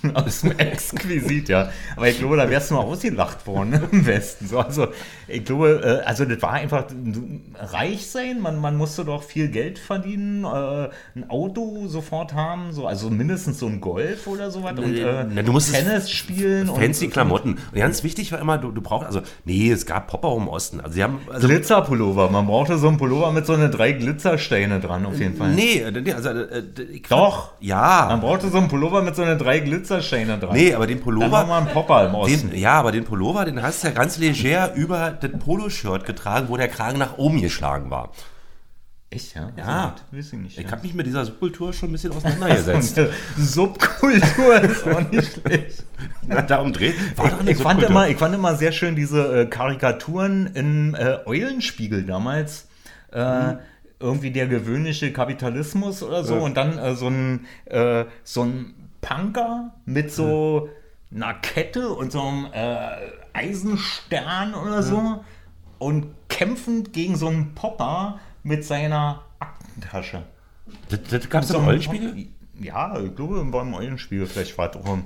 Aus 0.14 0.42
dem 0.42 0.58
Exquisit, 0.58 1.48
ja. 1.48 1.70
Aber 1.96 2.08
ich 2.08 2.18
glaube, 2.18 2.36
da 2.36 2.48
wärst 2.48 2.70
du 2.70 2.74
mal 2.74 2.80
ausgelacht 2.80 3.46
worden 3.46 3.80
im 3.92 4.06
Westen. 4.06 4.46
So, 4.46 4.58
also, 4.58 4.88
ich 5.28 5.44
glaube, 5.44 6.02
äh, 6.02 6.06
also 6.06 6.24
das 6.24 6.40
war 6.42 6.52
einfach 6.52 6.86
reich 7.58 8.06
sein. 8.06 8.40
Man, 8.40 8.60
man 8.60 8.76
musste 8.76 9.04
doch 9.04 9.22
viel 9.22 9.48
Geld 9.48 9.78
verdienen, 9.78 10.44
äh, 10.44 10.88
ein 11.14 11.28
Auto 11.28 11.86
sofort 11.86 12.34
haben, 12.34 12.72
so, 12.72 12.86
also 12.86 13.10
mindestens 13.10 13.58
so 13.58 13.66
ein 13.66 13.80
Golf 13.80 14.26
oder 14.26 14.50
sowas. 14.50 14.78
Und 14.78 14.96
äh, 14.96 15.24
Na, 15.28 15.42
du 15.42 15.58
Tennis 15.58 16.10
spielen. 16.10 16.66
Fancy 16.66 17.06
und, 17.06 17.12
Klamotten. 17.12 17.50
Und 17.72 17.74
ganz 17.74 18.02
wichtig 18.02 18.32
war 18.32 18.40
immer, 18.40 18.58
du, 18.58 18.70
du 18.70 18.80
brauchst, 18.80 19.06
also, 19.06 19.20
nee, 19.44 19.70
es 19.70 19.86
gab 19.86 20.08
Popper 20.08 20.36
im 20.36 20.48
Osten. 20.48 20.80
Also, 20.80 20.94
sie 20.94 21.02
haben, 21.02 21.20
also, 21.30 21.48
Glitzerpullover. 21.48 22.30
Man 22.30 22.46
brauchte 22.46 22.78
so 22.78 22.88
einen 22.88 22.98
Pullover 22.98 23.32
mit 23.32 23.46
so 23.46 23.52
eine 23.52 23.70
drei 23.70 23.92
Glitzersteine 23.92 24.80
dran, 24.80 25.06
auf 25.06 25.18
jeden 25.18 25.36
Fall. 25.36 25.50
nee, 25.54 25.80
äh, 25.80 26.12
also, 26.12 26.30
äh, 26.30 26.62
Doch. 27.08 27.52
Ja. 27.60 28.06
Man 28.10 28.20
brauchte 28.20 28.48
so 28.48 28.58
einen 28.58 28.68
Pullover 28.68 29.02
mit 29.02 29.16
so 29.16 29.22
eine 29.22 29.36
drei 29.36 29.60
Glitzersteine 29.60 29.69
dran. 29.78 30.52
Nee, 30.52 30.74
aber 30.74 30.86
den 30.86 30.98
Dann 30.98 31.04
Pullover. 31.04 31.30
war 31.30 31.46
mal 31.46 31.62
ein 31.62 31.68
Popper 31.72 32.08
im 32.08 32.14
Osten. 32.14 32.50
Den, 32.50 32.58
ja, 32.60 32.72
aber 32.72 32.92
den 32.92 33.04
Pullover, 33.04 33.44
den 33.44 33.62
hast 33.62 33.82
du 33.82 33.88
ja 33.88 33.94
ganz 33.94 34.18
leger 34.18 34.74
über 34.74 35.10
das 35.10 35.30
Poloshirt 35.32 36.04
getragen, 36.04 36.48
wo 36.48 36.56
der 36.56 36.68
Kragen 36.68 36.98
nach 36.98 37.18
oben 37.18 37.40
geschlagen 37.40 37.90
war. 37.90 38.12
Echt, 39.12 39.34
ja? 39.34 39.50
Ja. 39.56 39.94
Weiß 40.12 40.32
ich. 40.34 40.58
Ich 40.58 40.64
ja. 40.64 40.70
habe 40.70 40.82
mich 40.82 40.94
mit 40.94 41.04
dieser 41.04 41.24
Subkultur 41.24 41.72
schon 41.72 41.88
ein 41.88 41.92
bisschen 41.92 42.12
auseinandergesetzt. 42.12 43.00
Subkultur 43.36 44.60
ist 44.60 44.86
auch 44.86 45.10
nicht 45.10 45.32
schlecht. 45.42 45.84
Na, 46.28 46.42
darum 46.42 46.72
dreht. 46.72 46.94
Eine 47.16 47.50
Ich 47.50 47.58
fand, 47.58 47.82
immer, 47.82 48.08
ich 48.08 48.16
fand 48.16 48.36
immer 48.36 48.54
sehr 48.54 48.70
schön 48.70 48.94
diese 48.94 49.42
äh, 49.42 49.46
Karikaturen 49.46 50.46
im 50.54 50.94
äh, 50.94 51.18
Eulenspiegel 51.26 52.04
damals. 52.04 52.68
Äh, 53.10 53.54
Irgendwie 53.98 54.30
der 54.30 54.46
gewöhnliche 54.46 55.12
Kapitalismus 55.12 56.04
oder 56.04 56.22
so. 56.22 56.36
Und 56.36 56.56
dann 56.56 56.78
äh, 56.78 56.94
so, 56.94 57.08
ein, 57.08 57.46
äh, 57.64 58.04
so 58.22 58.44
ein 58.44 58.74
Punker 59.00 59.72
mit 59.84 60.12
so 60.12 60.68
einer 61.14 61.34
Kette 61.34 61.90
und 61.90 62.12
so 62.12 62.20
einem 62.22 62.46
äh, 62.52 62.88
Eisenstern 63.32 64.54
oder 64.54 64.82
so. 64.82 65.24
Und 65.78 66.06
kämpfend 66.28 66.92
gegen 66.92 67.16
so 67.16 67.28
einen 67.28 67.54
Popper 67.54 68.18
mit 68.42 68.64
seiner 68.64 69.22
Aktentasche. 69.38 70.22
Das, 70.88 71.00
das 71.10 71.28
gab 71.30 71.42
es 71.42 71.48
So 71.48 71.54
im 71.54 71.60
ein 71.60 71.66
Rollenspiegel? 71.66 72.08
Pop- 72.12 72.64
Ja, 72.64 73.00
ich 73.00 73.16
glaube, 73.16 73.42
beim 73.44 73.74
Eulenspiegel. 73.74 74.26
Vielleicht 74.26 74.56
war 74.58 74.70
es 74.70 74.76
auch 74.76 74.92
im 74.92 75.04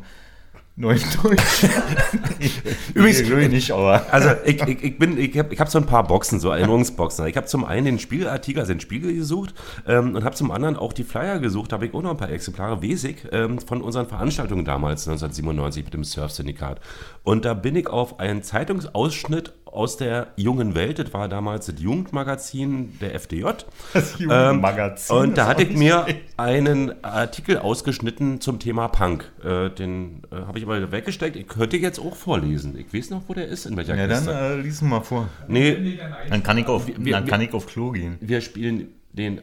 Neuen 0.76 1.00
Deutsch. 1.22 1.64
Übrigens- 2.94 3.22
Nee, 3.28 3.42
ich 3.44 3.48
nicht, 3.50 3.70
aber. 3.70 4.04
Also 4.12 4.30
ich, 4.44 4.60
ich, 4.62 4.82
ich 4.82 4.98
bin, 4.98 5.16
ich 5.18 5.38
habe 5.38 5.54
ich 5.54 5.60
hab 5.60 5.68
so 5.68 5.78
ein 5.78 5.86
paar 5.86 6.02
Boxen, 6.04 6.40
so 6.40 6.50
Erinnerungsboxen. 6.50 7.26
Ich 7.28 7.36
habe 7.36 7.46
zum 7.46 7.64
einen 7.64 7.84
den 7.86 7.98
Spiegelartikel, 8.00 8.60
also 8.60 8.72
den 8.72 8.80
Spiegel 8.80 9.14
gesucht 9.14 9.54
ähm, 9.86 10.16
und 10.16 10.24
habe 10.24 10.34
zum 10.34 10.50
anderen 10.50 10.76
auch 10.76 10.92
die 10.92 11.04
Flyer 11.04 11.38
gesucht. 11.38 11.70
Da 11.70 11.76
habe 11.76 11.86
ich 11.86 11.94
auch 11.94 12.02
noch 12.02 12.10
ein 12.10 12.16
paar 12.16 12.30
Exemplare 12.30 12.82
Wesig 12.82 13.28
ähm, 13.30 13.60
von 13.60 13.82
unseren 13.82 14.08
Veranstaltungen 14.08 14.64
damals 14.64 15.06
1997 15.06 15.84
mit 15.84 15.94
dem 15.94 16.02
Surf-Syndikat. 16.02 16.80
Und 17.22 17.44
da 17.44 17.54
bin 17.54 17.76
ich 17.76 17.86
auf 17.86 18.18
einen 18.18 18.42
Zeitungsausschnitt 18.42 19.52
aus 19.74 19.96
der 19.96 20.28
jungen 20.36 20.74
Welt. 20.74 20.98
Das 20.98 21.12
war 21.12 21.28
damals 21.28 21.66
das 21.66 21.80
Jugendmagazin 21.80 22.98
der 23.00 23.14
FDJ. 23.14 23.44
Das 23.92 24.18
Jugendmagazin. 24.18 25.16
Ähm, 25.16 25.22
und 25.22 25.36
da 25.38 25.46
hatte 25.46 25.64
ich 25.64 25.76
mir 25.76 26.06
einen 26.36 27.04
Artikel 27.04 27.58
ausgeschnitten 27.58 28.40
zum 28.40 28.58
Thema 28.60 28.88
Punk. 28.88 29.30
Äh, 29.44 29.70
den 29.70 30.22
äh, 30.30 30.36
habe 30.46 30.58
ich 30.58 30.64
aber 30.64 30.92
weggesteckt. 30.92 31.36
Ich 31.36 31.48
könnte 31.48 31.76
jetzt 31.76 31.98
auch 31.98 32.14
vorlesen. 32.16 32.78
Ich 32.78 32.94
weiß 32.94 33.10
noch, 33.10 33.22
wo 33.28 33.34
der 33.34 33.48
ist, 33.48 33.66
in 33.66 33.76
welcher 33.76 33.96
Ja, 33.96 34.06
dann 34.06 34.18
Kiste. 34.24 34.32
äh, 34.32 34.60
lies 34.60 34.80
mal 34.82 35.00
vor. 35.00 35.28
Nee, 35.48 35.98
Dann 36.30 36.42
kann 36.42 36.56
ich 36.58 36.66
auf, 36.66 36.86
Wir- 36.86 37.12
dann 37.12 37.26
kann 37.26 37.40
ich 37.40 37.52
auf 37.52 37.66
Klo 37.66 37.90
gehen. 37.90 38.16
wir 38.20 38.40
spielen 38.40 38.88
den. 39.12 39.40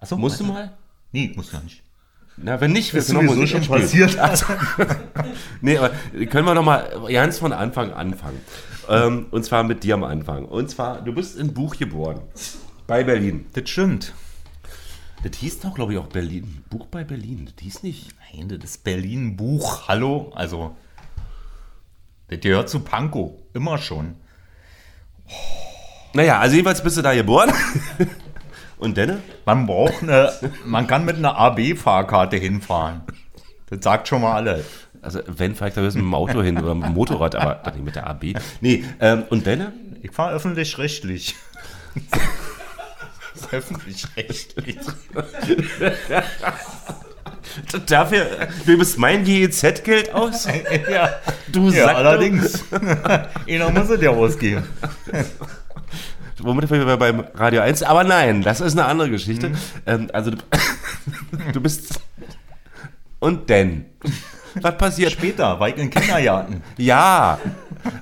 Achso, 0.00 0.16
Musst 0.16 0.40
du 0.40 0.44
mal? 0.44 0.72
Nee, 1.12 1.32
muss 1.36 1.52
ja 1.52 1.60
nicht. 1.60 1.82
Na, 2.36 2.60
wenn 2.60 2.72
nicht, 2.72 2.92
wir 2.92 3.00
noch 3.14 3.22
sowieso 3.22 3.46
schon 3.46 3.64
passiert. 3.66 4.18
Nee, 5.60 5.78
aber 5.78 5.90
können 6.26 6.44
wir 6.46 6.54
noch 6.54 6.64
mal 6.64 6.90
ganz 7.10 7.38
von 7.38 7.52
Anfang 7.52 7.92
anfangen. 7.92 8.40
Ähm, 8.88 9.26
und 9.30 9.44
zwar 9.44 9.64
mit 9.64 9.84
dir 9.84 9.94
am 9.94 10.04
Anfang. 10.04 10.44
Und 10.44 10.70
zwar, 10.70 11.00
du 11.00 11.14
bist 11.14 11.38
in 11.38 11.54
Buch 11.54 11.76
geboren. 11.76 12.20
Bei 12.86 13.04
Berlin. 13.04 13.46
Das 13.52 13.68
stimmt. 13.68 14.12
Das 15.22 15.38
hieß 15.38 15.60
doch, 15.60 15.74
glaube 15.74 15.94
ich, 15.94 15.98
auch 15.98 16.08
Berlin. 16.08 16.62
Buch 16.68 16.86
bei 16.86 17.02
Berlin. 17.02 17.46
Das 17.46 17.62
hieß 17.62 17.82
nicht. 17.82 18.08
Nein, 18.32 18.48
das 18.48 18.70
ist 18.70 18.84
Berlin-Buch. 18.84 19.88
Hallo? 19.88 20.32
Also, 20.34 20.76
das 22.28 22.40
gehört 22.40 22.68
zu 22.68 22.80
Pankow. 22.80 23.32
Immer 23.54 23.78
schon. 23.78 24.16
Naja, 26.12 26.38
also 26.38 26.56
jedenfalls 26.56 26.82
bist 26.82 26.96
du 26.98 27.02
da 27.02 27.14
geboren. 27.14 27.52
Und 28.78 28.96
Denne? 28.96 29.22
Man 29.46 29.66
braucht 29.66 30.02
eine, 30.02 30.32
man 30.66 30.86
kann 30.86 31.06
mit 31.06 31.16
einer 31.16 31.38
AB-Fahrkarte 31.38 32.36
hinfahren. 32.36 33.02
Das 33.70 33.82
sagt 33.82 34.08
schon 34.08 34.20
mal 34.20 34.34
alles. 34.34 34.66
Also, 35.04 35.20
wenn, 35.26 35.54
vielleicht 35.54 35.76
da 35.76 35.82
mit 35.82 35.94
dem 35.94 36.14
Auto 36.14 36.42
hin 36.42 36.58
oder 36.58 36.74
mit 36.74 36.86
dem 36.86 36.94
Motorrad, 36.94 37.34
aber 37.34 37.60
doch 37.64 37.74
nicht 37.74 37.84
mit 37.84 37.94
der 37.94 38.06
AB. 38.06 38.34
Nee, 38.60 38.84
ähm, 39.00 39.24
und 39.30 39.46
Denne? 39.46 39.72
Ich 40.02 40.10
fahre 40.10 40.34
öffentlich-rechtlich. 40.34 41.34
öffentlich-rechtlich. 43.50 44.78
Dafür, 47.86 48.26
du 48.66 48.78
bist 48.78 48.98
mein 48.98 49.24
GEZ-Geld 49.24 50.12
aus? 50.12 50.46
ja, 50.90 51.10
Du 51.48 51.70
ja 51.70 51.86
Sack, 51.86 51.96
allerdings. 51.96 52.64
Einer 53.46 53.70
muss 53.70 53.90
es 53.90 54.00
ja 54.00 54.10
ausgeben. 54.10 54.64
Womit 56.40 56.70
wir 56.70 56.96
beim 56.96 57.20
Radio 57.34 57.62
1, 57.62 57.82
aber 57.84 58.04
nein, 58.04 58.42
das 58.42 58.60
ist 58.60 58.72
eine 58.72 58.86
andere 58.86 59.10
Geschichte. 59.10 59.52
Ähm, 59.86 60.10
also, 60.12 60.32
du, 60.32 60.38
du 61.52 61.60
bist. 61.60 62.00
Und 63.20 63.48
denn? 63.48 63.86
Was 64.60 64.78
passiert? 64.78 65.12
Später 65.12 65.60
ich 65.66 65.76
in 65.76 65.90
Kindergarten. 65.90 66.62
Ja, 66.76 67.38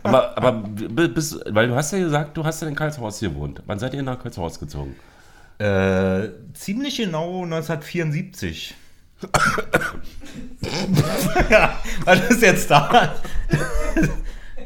aber, 0.02 0.36
aber 0.36 0.52
bis, 0.52 1.38
weil 1.48 1.68
du 1.68 1.74
hast 1.74 1.92
ja 1.92 1.98
gesagt, 1.98 2.36
du 2.36 2.44
hast 2.44 2.62
ja 2.62 2.68
in 2.68 2.74
Karlshorst 2.74 3.20
gewohnt. 3.20 3.62
Wann 3.66 3.78
seid 3.78 3.94
ihr 3.94 4.02
nach 4.02 4.18
Karlshorst 4.22 4.60
gezogen? 4.60 4.96
Äh, 5.58 6.28
ziemlich 6.54 6.96
genau 6.96 7.44
1974. 7.44 8.74
ja, 11.50 11.78
was 12.04 12.30
ist 12.30 12.42
jetzt 12.42 12.70
da? 12.70 13.14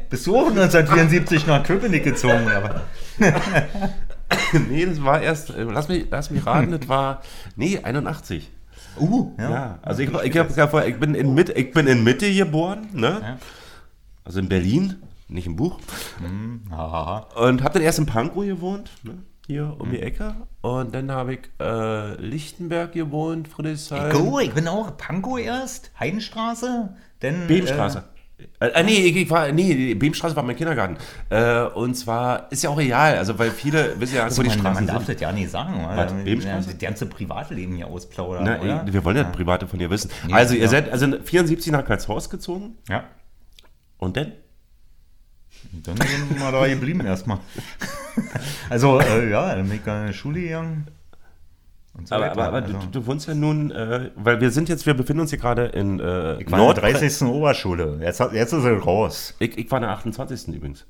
Bist 0.09 0.25
du 0.25 0.37
auch 0.37 0.49
1974 0.49 1.45
nach 1.45 1.63
Köpenick 1.63 2.03
gezogen? 2.03 2.49
Aber 2.49 2.81
nee, 4.69 4.85
das 4.85 5.03
war 5.03 5.21
erst, 5.21 5.51
äh, 5.51 5.63
lass 5.63 5.87
mich, 5.87 6.07
lass 6.09 6.31
mich 6.31 6.45
raten, 6.45 6.71
das 6.71 6.87
war, 6.87 7.21
nee, 7.55 7.79
81. 7.81 8.49
uh, 8.99 9.33
ja. 9.37 9.49
Ja, 9.49 9.79
also 9.81 10.01
ich, 10.01 10.09
ich, 10.09 10.37
hab, 10.37 10.49
ich, 10.49 10.87
ich, 10.87 10.99
bin 10.99 11.15
in 11.15 11.33
Mitte, 11.33 11.53
ich 11.53 11.71
bin 11.71 11.87
in 11.87 12.03
Mitte 12.03 12.33
geboren, 12.33 12.87
ne? 12.93 13.19
Ja. 13.21 13.37
Also 14.23 14.39
in 14.39 14.49
Berlin, 14.49 14.95
nicht 15.27 15.47
im 15.47 15.55
Buch. 15.55 15.79
Haha. 16.69 17.27
Und 17.35 17.63
habe 17.63 17.75
dann 17.75 17.83
erst 17.83 17.99
in 17.99 18.05
Pankow 18.05 18.45
gewohnt, 18.45 18.91
ne? 19.03 19.19
hier 19.47 19.75
um 19.79 19.89
die 19.89 20.01
Ecke. 20.01 20.35
Und 20.61 20.93
dann 20.93 21.09
habe 21.11 21.35
ich 21.35 21.39
äh, 21.59 22.21
Lichtenberg 22.21 22.91
gewohnt, 22.91 23.47
Friedrichshain. 23.47 24.11
Go, 24.11 24.39
ich 24.39 24.53
bin 24.53 24.67
auch 24.67 24.97
Pankow 24.97 25.39
erst, 25.39 25.91
Heidenstraße, 25.99 26.93
denn 27.21 27.47
Beemstraße. 27.47 27.99
Äh, 27.99 28.16
äh, 28.59 28.83
nee, 28.83 29.07
ich, 29.07 29.29
war, 29.29 29.51
nee, 29.51 29.73
die 29.73 29.95
Beemstraße 29.95 30.35
war 30.35 30.43
mein 30.43 30.55
Kindergarten. 30.55 30.97
Äh, 31.29 31.63
und 31.63 31.95
zwar 31.95 32.51
ist 32.51 32.63
ja 32.63 32.69
auch 32.69 32.77
real, 32.77 33.17
also 33.17 33.37
weil 33.39 33.51
viele 33.51 33.99
wissen 33.99 34.15
ja, 34.15 34.23
Also 34.25 34.37
wo 34.39 34.43
die 34.43 34.49
man, 34.49 34.59
Straßen 34.59 34.85
man 34.85 34.87
darf 34.93 35.05
sind. 35.05 35.15
das 35.15 35.21
ja 35.21 35.31
nicht 35.31 35.49
sagen, 35.49 35.73
weil 35.87 36.23
Beemstraße? 36.23 36.69
das 36.71 36.77
ganze 36.79 37.05
Privatleben 37.07 37.75
hier 37.75 37.87
ausplaudern, 37.87 38.43
Na, 38.45 38.59
oder? 38.61 38.93
wir 38.93 39.03
wollen 39.05 39.17
ja 39.17 39.23
das 39.23 39.31
Private 39.35 39.67
von 39.67 39.79
dir 39.79 39.89
wissen. 39.89 40.11
also 40.31 40.53
ihr 40.53 40.61
ja. 40.61 40.67
seid 40.67 40.91
also 40.91 41.07
74 41.23 41.71
nach 41.71 41.83
Karlshorst 41.85 42.29
gezogen 42.29 42.75
Ja. 42.89 43.05
und 43.97 44.17
dann? 44.17 44.33
Dann 45.83 45.97
sind 45.97 46.39
wir 46.39 46.51
da 46.51 46.67
geblieben 46.67 47.05
erstmal. 47.05 47.39
Also, 48.69 48.99
äh, 48.99 49.29
ja, 49.29 49.53
dann 49.55 49.69
bin 49.69 49.79
ich 49.83 49.87
an 49.87 50.07
die 50.07 50.13
Schule 50.13 50.41
gegangen. 50.41 50.87
So 52.05 52.15
Aber, 52.15 52.31
aber, 52.31 52.43
aber 52.45 52.57
also, 52.57 52.73
du, 52.73 52.87
du 52.91 53.05
wohnst 53.05 53.27
ja 53.27 53.33
nun, 53.33 53.71
äh, 53.71 54.11
weil 54.15 54.39
wir 54.39 54.51
sind 54.51 54.69
jetzt, 54.69 54.85
wir 54.85 54.93
befinden 54.93 55.21
uns 55.21 55.31
hier 55.31 55.39
gerade 55.39 55.65
in 55.65 55.99
äh, 55.99 56.41
ich 56.41 56.51
war 56.51 56.59
in 56.59 56.65
der 56.75 56.91
30. 56.93 57.23
Oberschule. 57.27 57.99
Jetzt, 58.01 58.19
jetzt 58.31 58.53
ist 58.53 58.63
er 58.63 58.79
raus. 58.79 59.33
Ich, 59.39 59.57
ich 59.57 59.69
war 59.71 59.79
in 59.79 59.83
der 59.83 59.91
28. 59.91 60.47
übrigens. 60.55 60.85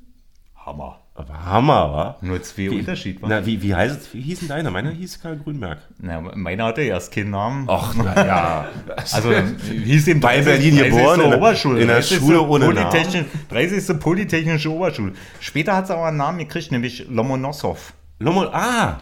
Hammer. 0.67 0.99
Aber 1.15 1.45
Hammer, 1.45 1.91
wa? 1.93 2.17
Nur 2.21 2.43
zwei 2.43 2.63
Wie, 2.69 2.79
Unterschied, 2.79 3.21
wa? 3.21 3.27
Na, 3.29 3.45
wie, 3.45 3.61
wie, 3.63 3.73
heißt 3.73 4.13
wie 4.13 4.21
hieß 4.21 4.39
denn 4.41 4.49
deiner? 4.49 4.69
Meiner 4.69 4.91
hieß 4.91 5.21
Karl 5.21 5.37
Grünberg. 5.37 5.79
Na, 5.97 6.19
meiner 6.19 6.65
hatte 6.65 6.81
erst 6.81 7.11
keinen 7.13 7.31
Namen. 7.31 7.65
Ach, 7.69 7.95
na 7.95 8.25
ja. 8.25 8.67
Also 9.13 9.31
hieß 9.31 10.09
ihm 10.09 10.19
Bei 10.19 10.41
30. 10.41 10.45
Berlin 10.45 10.75
geboren, 10.77 11.21
in 11.21 11.29
der- 11.29 11.39
Oberschule. 11.39 11.79
in 11.81 11.87
der 11.87 11.97
30. 11.97 12.17
Schule 12.19 12.41
ohne 12.41 12.65
Polytechnisch, 12.65 13.25
30. 13.49 13.99
Polytechnische 13.99 14.69
Oberschule. 14.69 15.13
Später 15.39 15.75
hat 15.75 15.85
es 15.85 15.91
aber 15.91 16.05
einen 16.05 16.17
Namen 16.17 16.39
gekriegt, 16.39 16.71
nämlich 16.71 17.07
Lomonossow. 17.09 17.77
Lomo, 18.19 18.43
ah, 18.51 18.97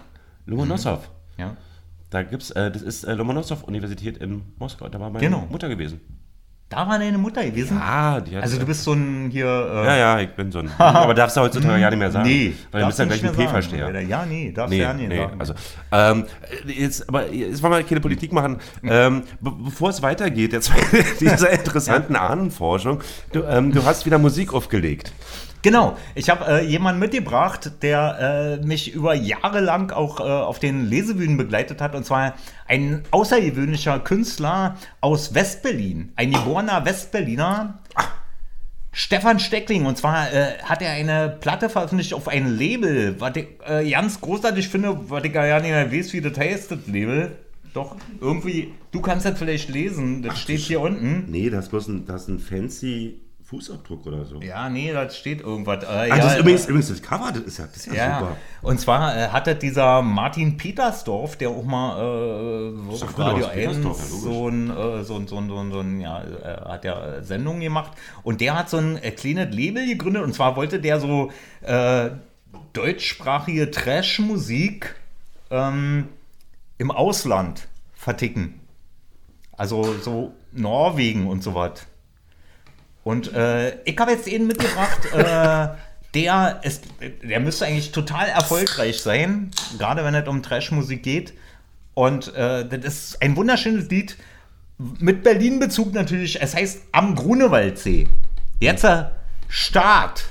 Lomonossow. 0.45 0.99
Ja. 1.38 1.58
Da 2.16 2.24
gibt's, 2.24 2.49
äh, 2.51 2.72
das 2.72 2.82
ist 2.82 3.03
äh, 3.03 3.13
Lomonossow-Universität 3.13 4.16
in 4.20 4.41
Moskau. 4.57 4.88
Da 4.88 5.01
war 5.01 5.09
meine 5.09 5.20
Genau. 5.26 5.45
Mutter 5.51 5.68
gewesen. 5.68 5.99
Da 6.70 6.88
war 6.88 6.97
deine 6.97 7.18
Mutter 7.18 7.43
gewesen? 7.43 7.78
Ah, 7.78 8.22
die 8.22 8.38
hat 8.38 8.43
Also 8.43 8.57
du 8.57 8.66
bist 8.66 8.86
so 8.86 8.93
ein 8.93 9.30
hier... 9.30 9.45
Äh, 9.45 9.86
Ja, 9.86 9.95
ja, 9.97 10.20
ich 10.22 10.30
bin 10.30 10.49
so 10.49 10.59
ein. 10.59 10.72
Aber 10.78 11.13
darfst 11.13 11.36
du 11.36 11.41
heutzutage 11.41 11.80
ja 11.82 11.89
nicht 11.89 11.99
mehr 11.99 12.11
sagen. 12.11 12.26
Nee. 12.28 12.53
Weil 12.72 12.82
du 12.84 12.88
bist 12.88 12.99
ja 12.99 13.05
gleich 13.05 13.22
du 13.22 13.28
ein 13.28 13.36
P-Versteher. 13.36 14.01
Ja, 14.03 14.26
nee, 14.26 14.53
darfst 14.53 14.72
du 14.72 14.78
Nee, 14.78 14.82
ja 14.84 14.93
nicht 14.93 15.09
nee, 15.09 15.18
sagen. 15.18 15.39
also 15.41 15.53
ähm, 15.91 16.26
jetzt, 16.66 17.09
aber 17.09 17.32
jetzt 17.34 17.61
wollen 17.61 17.74
wir 17.74 17.84
keine 17.84 17.99
Politik 17.99 18.32
machen. 18.32 18.59
Ähm, 18.84 19.24
be 19.41 19.51
bevor 19.66 19.89
es 19.89 20.01
weitergeht, 20.01 20.53
jetzt 20.53 20.72
mit 20.93 21.20
dieser 21.20 21.49
interessanten 21.49 22.16
Ahnenforschung, 22.16 23.01
du, 23.34 23.43
ähm, 23.43 23.74
du 23.74 23.84
hast 23.84 24.05
wieder 24.05 24.20
Musik 24.20 24.53
aufgelegt. 24.53 25.11
Genau, 25.66 25.97
ich 26.13 26.30
habe 26.30 26.45
äh, 26.45 26.63
jemanden 26.63 26.99
mitgebracht, 26.99 27.82
der 27.82 28.59
äh, 28.61 28.63
mich 28.63 28.93
über 28.93 29.16
Jahre 29.16 29.61
lang 29.61 29.91
auch 29.91 30.20
äh, 30.20 30.24
auf 30.24 30.59
den 30.59 30.88
Lesebühnen 30.88 31.38
begleitet 31.38 31.82
hat. 31.82 31.95
Und 31.95 32.05
zwar 32.05 32.36
ein 32.68 33.01
außergewöhnlicher 33.09 33.97
Künstler 33.97 34.76
aus 35.01 35.34
Westberlin, 35.34 36.11
ein 36.18 36.34
geborener 36.34 36.86
Westberliner. 36.86 37.80
Stefan 38.91 39.39
Steckling, 39.39 39.88
und 39.88 39.97
zwar 39.97 40.32
äh, 40.32 40.59
hat 40.61 40.84
er 40.84 40.91
eine 40.91 41.30
Platte 41.41 41.68
veröffentlicht 41.70 42.13
auf 42.13 42.28
ein 42.28 42.55
Label, 42.55 43.20
was 43.20 43.36
ich 43.36 43.47
äh, 43.68 43.89
ganz 43.89 44.22
großartig 44.22 44.70
finde, 44.70 44.95
was 45.09 45.24
ich 45.24 45.34
gar 45.34 45.61
nicht 45.61 45.72
mehr 45.72 45.91
weiß, 45.91 46.13
wie 46.13 46.22
das 46.22 46.38
heißt, 46.38 46.70
das 46.70 46.86
Label. 46.86 47.32
Doch, 47.74 47.95
irgendwie, 48.22 48.72
du 48.91 49.01
kannst 49.01 49.26
das 49.26 49.39
vielleicht 49.39 49.70
lesen, 49.70 50.22
das 50.22 50.39
steht 50.39 50.59
hier 50.59 50.80
unten. 50.80 51.26
Nee, 51.28 51.49
das 51.49 51.66
ist 51.66 51.72
bloß 51.72 51.88
ein, 51.88 52.05
das 52.05 52.22
ist 52.22 52.28
ein 52.28 52.39
fancy 52.39 53.24
Fußabdruck 53.46 54.08
oder 54.08 54.26
so. 54.26 54.41
Ja, 54.41 54.70
nee, 54.70 54.91
das 54.91 55.16
steht 55.18 55.41
irgendwas. 55.41 55.84
Äh, 55.84 55.88
Ach, 55.88 56.06
ja, 56.08 56.16
das 56.18 56.26
ist 56.26 56.38
äh, 56.38 56.39
übrigens, 56.39 56.66
übrigens 56.66 56.88
das 56.89 57.02
Cover, 57.04 57.32
das 57.32 57.43
ist 57.43 57.58
ja, 57.60 57.66
das 57.68 57.78
ist 57.78 57.86
ja, 57.88 57.93
Ja, 57.93 58.20
super. 58.20 58.38
und 58.64 58.80
zwar 58.80 59.16
äh, 59.16 59.28
hatte 59.28 59.56
dieser 59.56 60.02
Martin 60.02 60.58
Petersdorf, 60.58 61.36
der 61.36 61.50
auch 61.50 61.64
mal 61.64 62.00
äh, 62.00 62.91
auf 62.91 63.20
Radio 63.20 63.46
aus 63.46 63.52
1 63.52 63.54
Petersdorf, 63.54 64.00
ja, 64.00 64.06
so 64.06 64.50
ein, 64.50 64.70
äh, 64.72 65.04
so 65.04 65.16
ein, 65.18 65.28
so 65.28 65.38
ein, 65.38 65.48
so 65.50 65.58
ein, 65.60 65.72
so 65.72 65.80
ein 65.80 66.02
ja, 66.02 66.24
äh, 66.24 66.62
hat 66.70 66.86
ja 66.86 67.22
Sendungen 67.22 67.62
gemacht 67.62 67.91
und 68.24 68.41
der 68.41 68.58
hat 68.58 68.70
so 68.70 68.78
ein 68.78 68.98
äh, 68.98 69.12
kleines 69.12 69.56
Label 69.56 69.86
gegründet 69.86 70.24
und 70.24 70.34
zwar 70.34 70.56
wollte 70.56 70.80
der 70.80 71.00
so 71.00 71.32
äh, 71.62 72.10
deutschsprachige 72.74 73.70
Trash-Musik 73.70 74.96
ähm, 75.52 76.10
im 76.80 76.89
Ausland 76.89 77.68
verticken. 77.93 78.60
Also 79.54 79.93
so 80.02 80.34
Norwegen 80.52 81.28
und 81.28 81.43
so 81.43 81.54
was. 81.54 81.86
Und 83.06 83.32
äh, 83.34 83.84
ich 83.84 83.97
habe 83.99 84.12
jetzt 84.14 84.28
einen 84.28 84.47
mitgebracht, 84.47 85.06
äh, 85.14 85.68
der, 86.16 86.60
ist, 86.64 86.86
der 87.22 87.39
müsste 87.39 87.68
eigentlich 87.68 87.91
total 87.91 88.28
erfolgreich 88.30 88.99
sein, 88.99 89.51
gerade 89.78 90.03
wenn 90.03 90.16
es 90.16 90.28
um 90.28 90.41
Trash-Musik 90.41 91.03
geht. 91.03 91.34
Und 91.93 92.34
äh, 92.34 92.68
das 92.68 92.84
ist 92.84 93.22
ein 93.22 93.36
wunderschönes 93.36 93.89
Lied 93.89 94.18
mit 94.97 95.22
Berlin-Bezug 95.22 95.93
natürlich. 95.93 96.41
Es 96.41 96.56
heißt 96.56 96.82
Am 96.93 97.14
Grunewaldsee. 97.14 98.10
Jetzt 98.60 98.84
äh, 98.84 99.03
Start. 99.49 100.26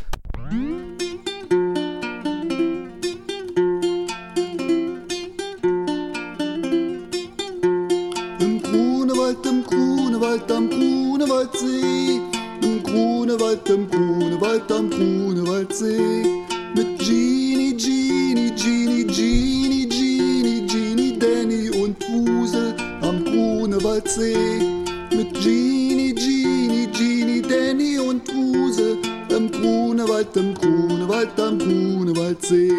Im 8.40 8.60
Grunewald, 8.62 9.46
im 9.46 9.62
Grunewald, 9.62 10.50
am 10.50 10.68
Grunewaldsee. 10.68 11.93
Grunewald, 13.54 13.70
im 13.70 13.88
Grunewald, 13.88 14.72
am 14.72 14.90
Grunewaldsee. 14.90 16.24
Mit 16.74 16.98
Genie, 16.98 17.76
Genie, 17.76 18.50
Genie, 18.56 19.04
Genie, 19.06 19.86
Genie, 19.88 20.66
Genie, 20.66 21.18
Danny 21.18 21.70
und 21.70 21.96
Wusel 22.08 22.74
am 23.02 23.24
Grunewaldsee. 23.24 24.60
Mit 25.14 25.34
Genie, 25.34 26.14
Genie, 26.14 26.88
Genie, 26.88 27.42
Danny 27.42 27.98
und 27.98 28.26
Wusel 28.34 28.98
im 29.28 29.50
Grunewald, 29.52 30.36
im 30.36 30.54
Grunewald, 30.54 31.38
am 31.38 31.58
Grunewaldsee 31.58 32.72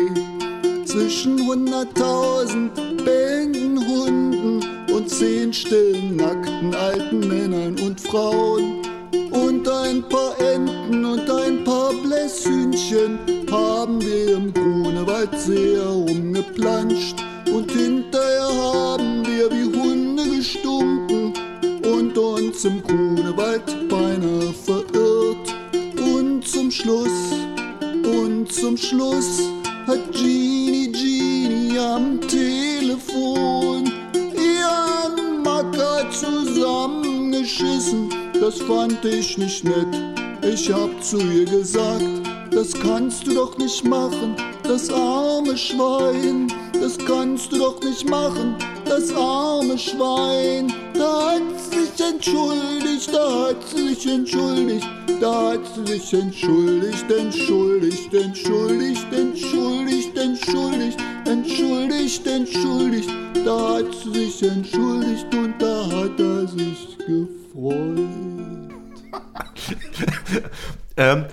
zwischen 0.86 1.39
hunderttausend 1.47 2.73
bellenden 3.05 3.80
Hunden 3.88 4.59
und 4.93 5.09
zehn 5.09 5.53
stillen, 5.53 6.17
nackten 6.17 6.76
alten 6.76 7.19
Männern 7.19 7.76
und 7.80 7.99
Frauen. 8.01 8.85
Und 9.66 9.72
ein 9.72 10.03
paar 10.09 10.39
Enten 10.39 11.03
und 11.03 11.28
ein 11.28 11.63
paar 11.63 11.91
Blässhühnchen 11.91 13.18
haben 13.51 13.99
wir 13.99 14.36
im 14.36 14.53
Grunewaldsee 14.53 15.78
herumgeplanscht. 15.78 17.16
Und 17.51 17.72
hinterher 17.72 18.47
haben 18.47 19.26
wir 19.26 19.49
wie 19.49 19.76
Hunde 19.76 20.24
gestunken 20.38 21.34
und 21.84 22.16
uns 22.16 22.63
im 22.63 22.84
Grunewald 22.84 23.89
beinahe 23.89 24.53
verirrt. 24.53 25.55
Und 25.97 26.47
zum 26.47 26.70
Schluss 26.70 27.34
und 28.03 28.53
zum 28.53 28.78
Schluss 28.78 29.49
hat 29.88 30.11
Genie 30.11 30.91
Genie 30.91 31.80
am 31.80 32.22
Telefon 32.22 33.91
ihren 34.36 35.41
Macker 35.41 36.07
zusammengeschissen. 36.11 38.24
Das 38.40 38.60
fand 38.60 39.04
ich 39.06 39.38
nicht 39.38 39.64
nett. 39.64 39.88
Ich 40.44 40.72
hab 40.72 41.04
zu 41.04 41.18
ihr 41.18 41.46
gesagt, 41.46 42.04
das 42.52 42.74
kannst 42.74 43.26
du 43.26 43.34
doch 43.34 43.58
nicht 43.58 43.84
machen, 43.84 44.36
das 44.64 44.90
arme 44.90 45.58
Schwein. 45.58 46.48
Das 46.74 46.98
kannst 46.98 47.52
du 47.52 47.58
doch 47.58 47.82
nicht 47.82 48.08
machen, 48.10 48.56
das 48.86 49.12
arme 49.16 49.78
Schwein. 49.78 50.72
Da 50.94 51.32
hat 51.32 51.42
sie 51.72 51.86
sich 51.86 52.14
entschuldigt, 52.14 53.10
da 53.12 53.48
hat 53.48 53.58
sie 53.74 53.90
sich 53.90 54.06
entschuldigt, 54.06 54.88
da 55.20 55.54
hat 55.54 55.62
sie 55.76 55.94
sich 55.94 56.14
entschuldigt, 56.14 57.10
entschuldigt, 57.10 58.14
entschuldigt, 58.14 59.14
entschuldigt, 59.14 60.18
entschuldigt, 60.22 60.98
entschuldigt, 61.26 62.28
entschuldigt. 62.28 63.10
Da 63.46 63.76
hat 63.76 63.86
sie 64.04 64.26
sich 64.26 64.44
entschuldigt 64.44 65.34
und 65.34 65.54
da 65.60 65.86
hat 65.88 66.20
er 66.20 66.48
sich 66.48 66.98
gefreut. 67.00 67.45
Ähm, 70.97 71.26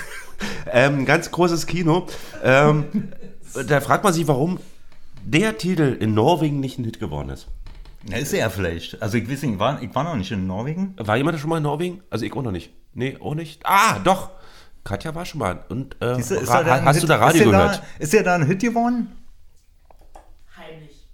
ähm, 0.72 1.04
ganz 1.04 1.30
großes 1.30 1.66
Kino. 1.66 2.06
Ähm, 2.42 2.84
da 3.66 3.80
fragt 3.80 4.04
man 4.04 4.12
sich, 4.12 4.26
warum 4.28 4.58
der 5.24 5.58
Titel 5.58 5.96
in 5.98 6.14
Norwegen 6.14 6.60
nicht 6.60 6.78
ein 6.78 6.84
Hit 6.84 7.00
geworden 7.00 7.30
ist. 7.30 7.46
Na, 8.08 8.16
ist 8.16 8.32
er 8.32 8.50
vielleicht. 8.50 9.02
Also 9.02 9.18
ich 9.18 9.28
weiß 9.30 9.42
nicht, 9.42 9.54
ich 9.54 9.58
war, 9.58 9.82
ich 9.82 9.94
war 9.94 10.04
noch 10.04 10.16
nicht 10.16 10.30
in 10.30 10.46
Norwegen. 10.46 10.94
War 10.98 11.16
jemand 11.16 11.38
schon 11.40 11.50
mal 11.50 11.56
in 11.58 11.64
Norwegen? 11.64 12.02
Also 12.10 12.24
ich 12.24 12.32
auch 12.32 12.42
noch 12.42 12.52
nicht. 12.52 12.70
Nee, 12.94 13.16
auch 13.20 13.34
nicht. 13.34 13.60
Ah, 13.64 13.98
doch. 13.98 14.30
Katja 14.84 15.14
war 15.14 15.24
schon 15.26 15.40
mal. 15.40 15.64
Und 15.68 15.96
äh, 16.00 16.14
Siehste, 16.16 16.36
ist 16.36 16.48
ra- 16.48 16.62
da 16.62 16.74
ein 16.76 16.84
hast 16.84 16.96
Hit, 16.96 17.02
du 17.02 17.06
da 17.08 17.16
Radio 17.16 17.42
ist 17.42 17.50
gehört? 17.50 17.76
Da, 17.78 17.82
ist 17.98 18.12
der 18.12 18.22
da 18.22 18.34
ein 18.36 18.46
Hit 18.46 18.60
geworden? 18.60 19.12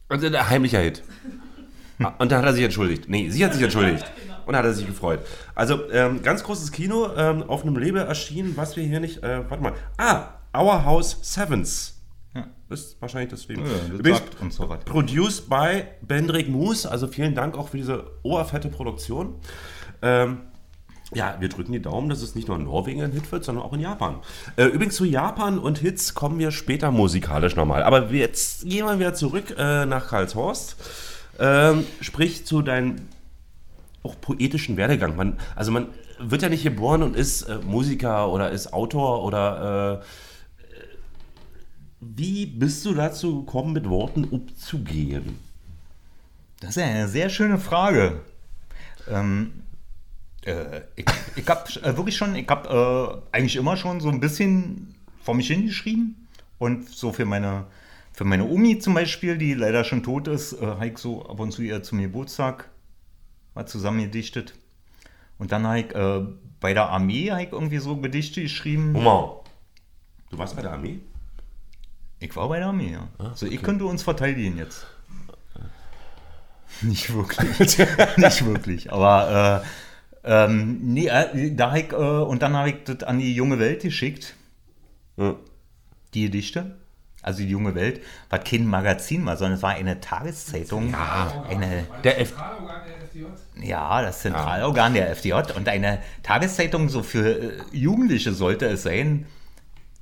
Also 0.09 0.29
der 0.29 0.49
heimlicher 0.51 0.81
Hit. 0.81 1.03
Ah, 2.03 2.13
Und 2.19 2.33
da 2.33 2.39
hat 2.39 2.45
er 2.45 2.53
sich 2.53 2.65
entschuldigt. 2.65 3.09
Nee, 3.09 3.31
sie 3.31 3.45
hat 3.45 3.55
sich 3.55 3.63
entschuldigt. 3.63 4.05
Und 4.47 4.53
da 4.53 4.59
hat 4.59 4.67
er 4.67 4.75
sich 4.75 4.87
gefreut. 4.87 5.21
Also, 5.55 5.91
ähm, 5.91 6.23
ganz 6.23 6.43
großes 6.43 6.73
Kino, 6.73 7.11
ähm, 7.17 7.43
auf 7.45 7.63
einem 7.63 7.77
Label 7.77 8.03
erschienen, 8.03 8.57
was 8.57 8.77
wir 8.77 8.85
hier 8.85 9.01
nicht. 9.01 9.23
Äh, 9.23 9.49
warte 9.49 9.63
mal. 9.63 9.73
Ah, 9.97 10.29
Our 10.57 10.85
House 10.85 11.19
Sevens. 11.23 11.95
Ist 12.71 13.01
wahrscheinlich 13.01 13.31
deswegen. 13.31 13.65
Ja, 13.65 13.73
das 13.91 13.99
Übrigens, 14.01 14.23
uns 14.41 14.57
so 14.57 14.69
was. 14.69 14.83
Produced 14.85 15.49
by 15.49 15.85
Bendrik 16.01 16.49
Moos. 16.49 16.87
Also 16.87 17.07
vielen 17.07 17.35
Dank 17.35 17.57
auch 17.57 17.69
für 17.69 17.77
diese 17.77 18.11
oberfette 18.23 18.69
Produktion. 18.69 19.35
Ähm, 20.03 20.39
ja, 21.13 21.37
wir 21.39 21.49
drücken 21.49 21.73
die 21.73 21.83
Daumen, 21.83 22.09
dass 22.09 22.23
es 22.23 22.35
nicht 22.35 22.49
nur 22.49 22.57
in 22.57 22.65
Norwegen 22.65 23.03
ein 23.03 23.13
Hit 23.13 23.31
wird, 23.31 23.45
sondern 23.45 23.65
auch 23.65 23.73
in 23.75 23.81
Japan. 23.81 24.17
Äh, 24.57 24.65
übrigens 24.65 24.97
zu 24.97 25.05
Japan 25.05 25.59
und 25.59 25.79
Hits 25.79 26.15
kommen 26.15 26.39
wir 26.39 26.51
später 26.51 26.91
musikalisch 26.91 27.55
nochmal. 27.55 27.83
Aber 27.83 28.11
jetzt 28.11 28.63
gehen 28.69 28.87
wir 28.87 28.99
wieder 28.99 29.15
zurück 29.15 29.55
äh, 29.59 29.85
nach 29.85 30.09
Karlshorst. 30.09 30.77
Ähm, 31.39 31.85
sprich 32.01 32.47
zu 32.47 32.63
deinem 32.63 32.97
auch 34.03 34.21
poetischen 34.21 34.77
Werdegang. 34.77 35.17
Man, 35.17 35.39
also 35.57 35.73
man 35.73 35.89
wird 36.19 36.43
ja 36.43 36.49
nicht 36.49 36.63
geboren 36.63 37.03
und 37.03 37.17
ist 37.17 37.43
äh, 37.43 37.59
Musiker 37.59 38.31
oder 38.31 38.51
ist 38.51 38.73
Autor 38.73 39.25
oder 39.25 40.03
äh, 40.03 40.05
wie 42.01 42.47
bist 42.47 42.85
du 42.85 42.95
dazu 42.95 43.45
gekommen, 43.45 43.73
mit 43.73 43.89
Worten 43.89 44.25
umzugehen? 44.25 45.39
Das 46.61 46.77
ist 46.77 46.83
eine 46.83 47.09
sehr 47.09 47.31
schöne 47.31 47.59
Frage. 47.59 48.21
Ähm, 49.09 49.65
äh, 50.45 50.83
ich 50.97 51.07
ich 51.37 51.49
habe 51.49 51.69
äh, 51.83 51.97
wirklich 51.97 52.17
schon, 52.17 52.35
ich 52.37 52.49
habe 52.49 53.23
äh, 53.33 53.37
eigentlich 53.37 53.57
immer 53.57 53.77
schon 53.77 54.01
so 54.01 54.09
ein 54.09 54.21
bisschen 54.21 54.95
vor 55.23 55.35
mich 55.35 55.49
hingeschrieben 55.49 56.29
und 56.59 56.89
so 56.89 57.13
für 57.13 57.25
meine, 57.25 57.67
für 58.15 58.25
meine 58.25 58.47
Omi 58.47 58.79
zum 58.79 58.95
Beispiel, 58.95 59.37
die 59.37 59.55
leider 59.55 59.83
schon 59.83 60.05
tot 60.05 60.29
ist, 60.29 60.53
äh, 60.55 60.65
habe 60.65 60.87
ich 60.87 60.99
so 60.99 61.27
ab 61.27 61.41
und 61.41 61.51
zu 61.51 61.63
ihr 61.63 61.83
zum 61.83 62.01
Geburtstag 62.01 62.71
mal 63.55 63.67
zusammen 63.67 64.01
gedichtet. 64.01 64.55
Und 65.39 65.51
dann 65.51 65.67
habe 65.67 65.81
ich 65.81 65.95
äh, 65.95 66.25
bei 66.61 66.75
der 66.75 66.91
Armee 66.91 67.33
habe 67.33 67.43
ich 67.43 67.53
irgendwie 67.53 67.79
so 67.79 67.97
Gedichte 67.97 68.41
geschrieben. 68.41 68.93
Moment. 68.93 69.43
Du 70.31 70.39
warst 70.39 70.55
bei 70.55 70.63
der 70.63 70.73
Armee? 70.73 71.01
Ich 72.21 72.35
war 72.37 72.49
bei 72.49 72.59
der 72.59 72.69
Armee, 72.69 72.93
ja. 72.93 73.09
also 73.19 73.47
ich 73.47 73.61
könnte 73.61 73.85
uns 73.85 74.05
verteidigen 74.05 74.57
jetzt. 74.59 74.87
Nicht 76.83 77.13
wirklich. 77.13 77.79
Nicht 78.17 78.47
wirklich. 78.47 78.93
Aber 78.93 79.63
Ähm, 80.27 80.79
nee, 80.81 81.09
äh, 81.09 81.55
da 81.55 81.77
ich, 81.77 81.93
äh, 81.93 81.97
und 81.97 82.41
dann 82.41 82.55
habe 82.55 82.71
ich 82.71 82.77
das 82.85 83.03
an 83.03 83.19
die 83.19 83.35
junge 83.35 83.59
Welt 83.59 83.83
geschickt. 83.83 84.35
Ja. 85.19 85.37
Die 86.15 86.23
Gedichte. 86.23 86.77
Also 87.25 87.39
die 87.43 87.49
junge 87.49 87.75
Welt 87.75 88.01
war 88.31 88.39
kein 88.39 88.67
Magazin 88.67 89.25
war, 89.27 89.37
sondern 89.37 89.57
es 89.57 89.63
war 89.63 89.71
eine 89.71 90.01
Tageszeitung. 90.01 90.91
Ja, 90.91 91.45
eine, 91.49 91.87
Der 92.05 92.21
F 92.21 92.29
Zentralorgan 92.31 92.83
der 92.87 92.97
FDJ. 93.03 93.67
ja, 93.67 94.03
das 94.03 94.21
Zentralorgan 94.21 94.95
der 94.95 95.11
FDJ 95.11 95.33
und 95.57 95.69
eine 95.69 95.99
Tageszeitung 96.23 96.89
so 96.89 97.03
für 97.03 97.27
äh, 97.27 97.53
Jugendliche 97.73 98.33
sollte 98.33 98.67
es 98.67 98.83
sein. 98.85 99.27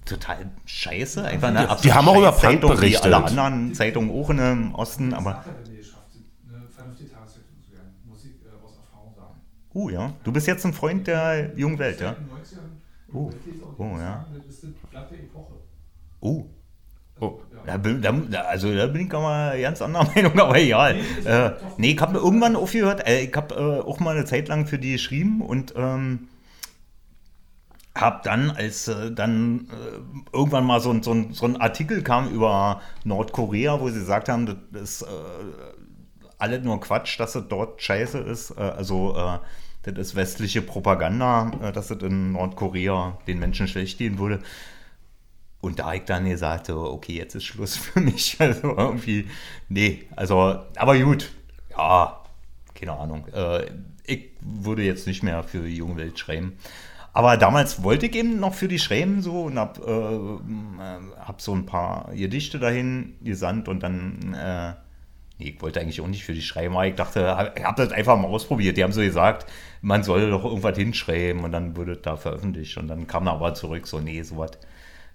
Total 0.04 0.50
scheiße, 0.66 1.24
einfach 1.24 1.48
eine 1.48 1.68
absolute 1.68 1.94
haben 1.94 2.08
auch 2.08 2.16
über 2.18 2.32
Punk 2.32 2.62
wie 2.64 2.66
berichtet. 2.66 3.04
alle 3.04 3.24
anderen 3.24 3.72
Zeitungen 3.72 4.10
auch 4.10 4.30
im 4.30 4.74
Osten, 4.74 5.14
aber 5.14 5.36
Hat 5.36 5.46
denn 5.64 5.76
geschafft, 5.76 6.02
eine 6.48 6.66
vernünftige 6.68 7.10
Tageszeitung 7.12 7.54
zu 7.64 7.72
werden? 7.72 7.92
Muss 8.08 8.24
ich 8.24 8.32
aus 8.64 8.78
Erfahrung 8.78 9.14
sagen. 9.14 9.40
uh, 9.74 9.90
ja, 9.90 10.12
du 10.24 10.32
bist 10.32 10.48
jetzt 10.48 10.66
ein 10.66 10.72
Freund 10.72 11.06
der 11.06 11.56
jungen 11.56 11.78
Welt, 11.78 12.00
ja? 12.00 12.10
In 12.10 12.24
90ern, 12.24 13.14
Oh. 13.14 13.30
Oh, 13.78 13.84
ja. 13.98 13.98
sagen, 13.98 14.24
Das 14.34 14.46
ist 14.56 14.64
eine 14.64 14.72
platte 14.90 15.14
Epoche. 15.14 15.52
Oh, 16.20 16.28
Oh. 16.28 16.46
Da 17.66 17.76
bin, 17.76 18.02
da, 18.02 18.40
also 18.42 18.74
da 18.74 18.86
bin 18.88 19.06
ich 19.06 19.12
aber 19.14 19.22
mal 19.22 19.60
ganz 19.60 19.80
anderer 19.82 20.06
Meinung, 20.14 20.38
aber 20.38 20.58
egal. 20.58 20.96
Äh, 21.24 21.50
nee, 21.76 21.92
ich 21.92 22.00
habe 22.00 22.18
irgendwann 22.18 22.56
aufgehört, 22.56 23.06
äh, 23.06 23.22
ich 23.24 23.34
habe 23.36 23.54
äh, 23.54 23.80
auch 23.88 24.00
mal 24.00 24.16
eine 24.16 24.24
Zeit 24.24 24.48
lang 24.48 24.66
für 24.66 24.78
die 24.78 24.92
geschrieben 24.92 25.40
und 25.42 25.74
ähm, 25.76 26.28
habe 27.96 28.20
dann, 28.24 28.50
als 28.50 28.88
äh, 28.88 29.10
dann 29.12 29.68
äh, 29.70 30.36
irgendwann 30.36 30.64
mal 30.64 30.80
so, 30.80 30.90
ein- 30.90 31.02
so, 31.02 31.14
so 31.32 31.44
ein 31.46 31.60
Artikel 31.60 32.02
kam 32.02 32.30
über 32.30 32.80
Nordkorea, 33.04 33.80
wo 33.80 33.88
sie 33.90 34.00
gesagt 34.00 34.28
haben, 34.28 34.46
das 34.72 34.82
ist 34.82 35.02
äh, 35.02 35.06
alles 36.38 36.64
nur 36.64 36.80
Quatsch, 36.80 37.20
dass 37.20 37.34
es 37.34 37.44
dort 37.48 37.82
scheiße 37.82 38.18
ist. 38.18 38.52
Äh, 38.52 38.60
also 38.60 39.14
das 39.84 39.94
ist 39.98 40.14
westliche 40.14 40.62
Propaganda, 40.62 41.50
dass 41.74 41.90
es 41.90 42.00
in 42.02 42.32
Nordkorea 42.32 43.18
den 43.26 43.40
Menschen 43.40 43.66
schlecht 43.66 43.98
gehen 43.98 44.16
würde. 44.18 44.38
Und 45.62 45.78
da 45.78 45.86
hab 45.86 45.94
ich 45.94 46.04
dann 46.04 46.28
gesagt, 46.28 46.66
so, 46.66 46.90
okay, 46.90 47.12
jetzt 47.14 47.36
ist 47.36 47.44
Schluss 47.44 47.76
für 47.78 48.00
mich. 48.00 48.36
Also 48.40 48.76
irgendwie, 48.76 49.28
nee, 49.68 50.04
also, 50.14 50.58
aber 50.76 50.98
gut, 50.98 51.30
ja, 51.70 52.20
keine 52.74 52.92
Ahnung. 52.92 53.26
Äh, 53.28 53.70
ich 54.04 54.30
würde 54.40 54.82
jetzt 54.82 55.06
nicht 55.06 55.22
mehr 55.22 55.44
für 55.44 55.62
die 55.62 55.76
junge 55.76 55.96
Welt 55.96 56.18
schreiben. 56.18 56.58
Aber 57.12 57.36
damals 57.36 57.82
wollte 57.84 58.06
ich 58.06 58.16
eben 58.16 58.40
noch 58.40 58.54
für 58.54 58.66
die 58.68 58.80
schreiben 58.80 59.22
so 59.22 59.42
und 59.42 59.58
hab, 59.58 59.78
äh, 59.86 59.90
äh, 59.90 60.98
hab 61.20 61.40
so 61.40 61.54
ein 61.54 61.64
paar 61.64 62.10
Gedichte 62.12 62.58
dahin 62.58 63.14
gesandt 63.22 63.68
und 63.68 63.84
dann, 63.84 64.34
äh, 64.34 64.72
nee, 65.38 65.50
ich 65.50 65.62
wollte 65.62 65.80
eigentlich 65.80 66.00
auch 66.00 66.08
nicht 66.08 66.24
für 66.24 66.32
die 66.32 66.42
schreiben, 66.42 66.74
aber 66.74 66.88
ich 66.88 66.96
dachte, 66.96 67.52
ich 67.54 67.64
habe 67.64 67.84
das 67.84 67.92
einfach 67.92 68.16
mal 68.16 68.26
ausprobiert. 68.28 68.76
Die 68.76 68.82
haben 68.82 68.92
so 68.92 69.02
gesagt, 69.02 69.46
man 69.80 70.02
soll 70.02 70.30
doch 70.30 70.44
irgendwas 70.44 70.76
hinschreiben 70.76 71.44
und 71.44 71.52
dann 71.52 71.76
würde 71.76 71.98
da 71.98 72.16
veröffentlicht. 72.16 72.78
Und 72.78 72.88
dann 72.88 73.06
kam 73.06 73.28
er 73.28 73.34
aber 73.34 73.54
zurück, 73.54 73.86
so, 73.86 74.00
nee, 74.00 74.22
sowas 74.22 74.52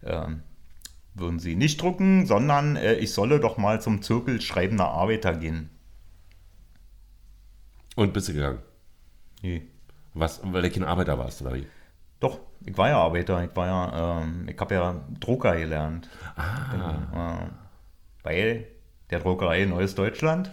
würden 0.02 1.40
sie 1.40 1.56
nicht 1.56 1.82
drucken, 1.82 2.26
sondern 2.26 2.76
äh, 2.76 2.94
ich 2.96 3.12
solle 3.14 3.40
doch 3.40 3.58
mal 3.58 3.82
zum 3.82 4.02
Zirkel 4.02 4.42
schreibender 4.42 4.90
Arbeiter 4.90 5.36
gehen. 5.36 5.70
Und 7.96 8.14
bist 8.14 8.30
du 8.30 8.34
gegangen? 8.34 8.60
Nee. 9.42 9.64
Was, 10.14 10.42
weil 10.44 10.62
du 10.62 10.70
kein 10.70 10.84
Arbeiter 10.84 11.18
warst, 11.18 11.42
oder 11.42 11.56
wie? 11.56 11.68
Doch, 12.20 12.40
ich 12.66 12.78
war 12.78 12.90
ja 12.90 12.98
Arbeiter, 12.98 13.44
ich 13.44 13.56
war 13.56 13.68
ja, 13.68 14.22
ähm, 14.22 14.48
ich 14.48 14.60
habe 14.60 14.76
ja 14.76 15.02
Drucker 15.20 15.56
gelernt. 15.56 16.10
Ah. 16.36 17.44
Äh, 17.44 17.50
bei 18.24 18.68
der 19.10 19.20
Druckerei 19.20 19.66
Neues 19.66 19.96
Deutschland. 19.96 20.52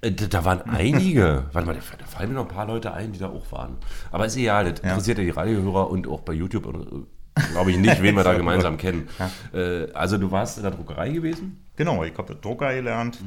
Äh, 0.00 0.12
Da 0.12 0.44
waren 0.44 0.62
einige. 0.62 1.46
Warte 1.52 1.66
mal, 1.66 1.74
da 1.74 2.06
fallen 2.06 2.30
mir 2.30 2.36
noch 2.36 2.48
ein 2.48 2.54
paar 2.54 2.66
Leute 2.66 2.92
ein, 2.92 3.12
die 3.12 3.18
da 3.18 3.28
auch 3.30 3.50
waren. 3.52 3.78
Aber 4.10 4.26
ist 4.26 4.36
egal, 4.36 4.70
das 4.70 4.80
interessiert 4.80 5.18
ja 5.18 5.24
die 5.24 5.30
Radiohörer 5.30 5.90
und 5.90 6.06
auch 6.06 6.20
bei 6.20 6.34
YouTube, 6.34 6.66
äh, 6.66 7.15
glaube 7.52 7.70
ich 7.70 7.78
nicht, 7.78 8.02
wen 8.02 8.14
wir 8.16 8.24
da 8.24 8.34
gemeinsam 8.36 8.76
kennen. 8.76 9.08
Äh, 9.52 9.90
Also 9.92 10.18
du 10.18 10.30
warst 10.30 10.56
in 10.56 10.62
der 10.64 10.72
Druckerei 10.72 11.10
gewesen? 11.10 11.64
Genau, 11.76 12.02
ich 12.04 12.16
habe 12.16 12.34
Drucker 12.34 12.74
gelernt 12.74 13.18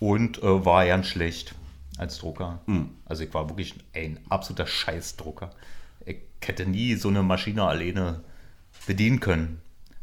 und 0.00 0.42
äh, 0.42 0.64
war 0.64 0.86
ganz 0.86 1.06
schlecht 1.08 1.54
als 1.98 2.18
Drucker. 2.18 2.60
Also 3.04 3.22
ich 3.24 3.32
war 3.34 3.48
wirklich 3.48 3.74
ein 3.94 4.18
absoluter 4.28 4.66
Scheißdrucker. 4.66 5.50
Ich 6.04 6.16
hätte 6.44 6.66
nie 6.66 6.94
so 6.94 7.08
eine 7.08 7.22
Maschine 7.22 7.64
alleine 7.64 8.20
bedienen 8.86 9.20
können. 9.20 9.60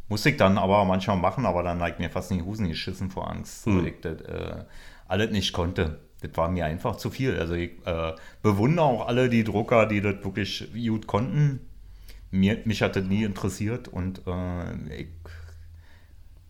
Musste 0.08 0.30
ich 0.32 0.38
dann 0.38 0.58
aber 0.58 0.86
manchmal 0.86 1.18
machen, 1.18 1.46
aber 1.46 1.62
dann 1.62 1.84
ich 1.88 2.00
mir 2.00 2.10
fast 2.10 2.32
in 2.32 2.38
die 2.40 2.44
Hosen 2.44 2.68
geschissen 2.68 3.12
vor 3.12 3.30
Angst, 3.30 3.68
weil 3.68 3.88
ich 3.88 4.02
das 4.02 4.22
äh, 4.22 4.64
alles 5.08 5.32
nicht 5.32 5.54
konnte. 5.54 6.00
Das 6.22 6.32
war 6.36 6.50
mir 6.50 6.66
einfach 6.66 6.96
zu 6.98 7.10
viel. 7.12 7.38
Also 7.38 7.54
ich 7.54 7.72
äh, 7.86 8.14
bewundere 8.42 8.86
auch 8.86 9.08
alle 9.08 9.30
die 9.30 9.44
Drucker, 9.44 9.86
die 9.86 10.02
das 10.02 10.24
wirklich 10.24 10.68
gut 10.74 11.06
konnten. 11.08 11.60
Mir, 12.32 12.62
mich 12.66 12.82
hat 12.82 12.96
das 12.96 13.06
nie 13.06 13.24
interessiert 13.24 13.88
und 13.88 14.22
äh, 14.28 15.02
ich 15.02 15.10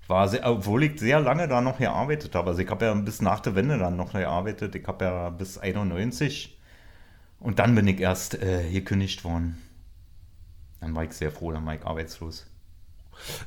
war 0.07 0.27
sehr, 0.27 0.49
obwohl 0.49 0.83
ich 0.83 0.99
sehr 0.99 1.19
lange 1.19 1.47
da 1.47 1.61
noch 1.61 1.77
gearbeitet 1.77 2.35
habe. 2.35 2.49
Also 2.49 2.61
ich 2.61 2.69
habe 2.69 2.85
ja 2.85 2.93
bis 2.93 3.21
nach 3.21 3.39
der 3.39 3.55
Wende 3.55 3.77
dann 3.77 3.95
noch 3.95 4.13
gearbeitet. 4.13 4.75
Ich 4.75 4.87
habe 4.87 5.05
ja 5.05 5.29
bis 5.29 5.57
91 5.57 6.57
und 7.39 7.59
dann 7.59 7.75
bin 7.75 7.87
ich 7.87 7.99
erst 7.99 8.41
äh, 8.41 8.69
gekündigt 8.71 9.23
worden. 9.23 9.57
Dann 10.81 10.95
war 10.95 11.03
ich 11.03 11.13
sehr 11.13 11.31
froh, 11.31 11.51
dann 11.51 11.65
war 11.65 11.75
ich 11.75 11.85
arbeitslos. 11.85 12.48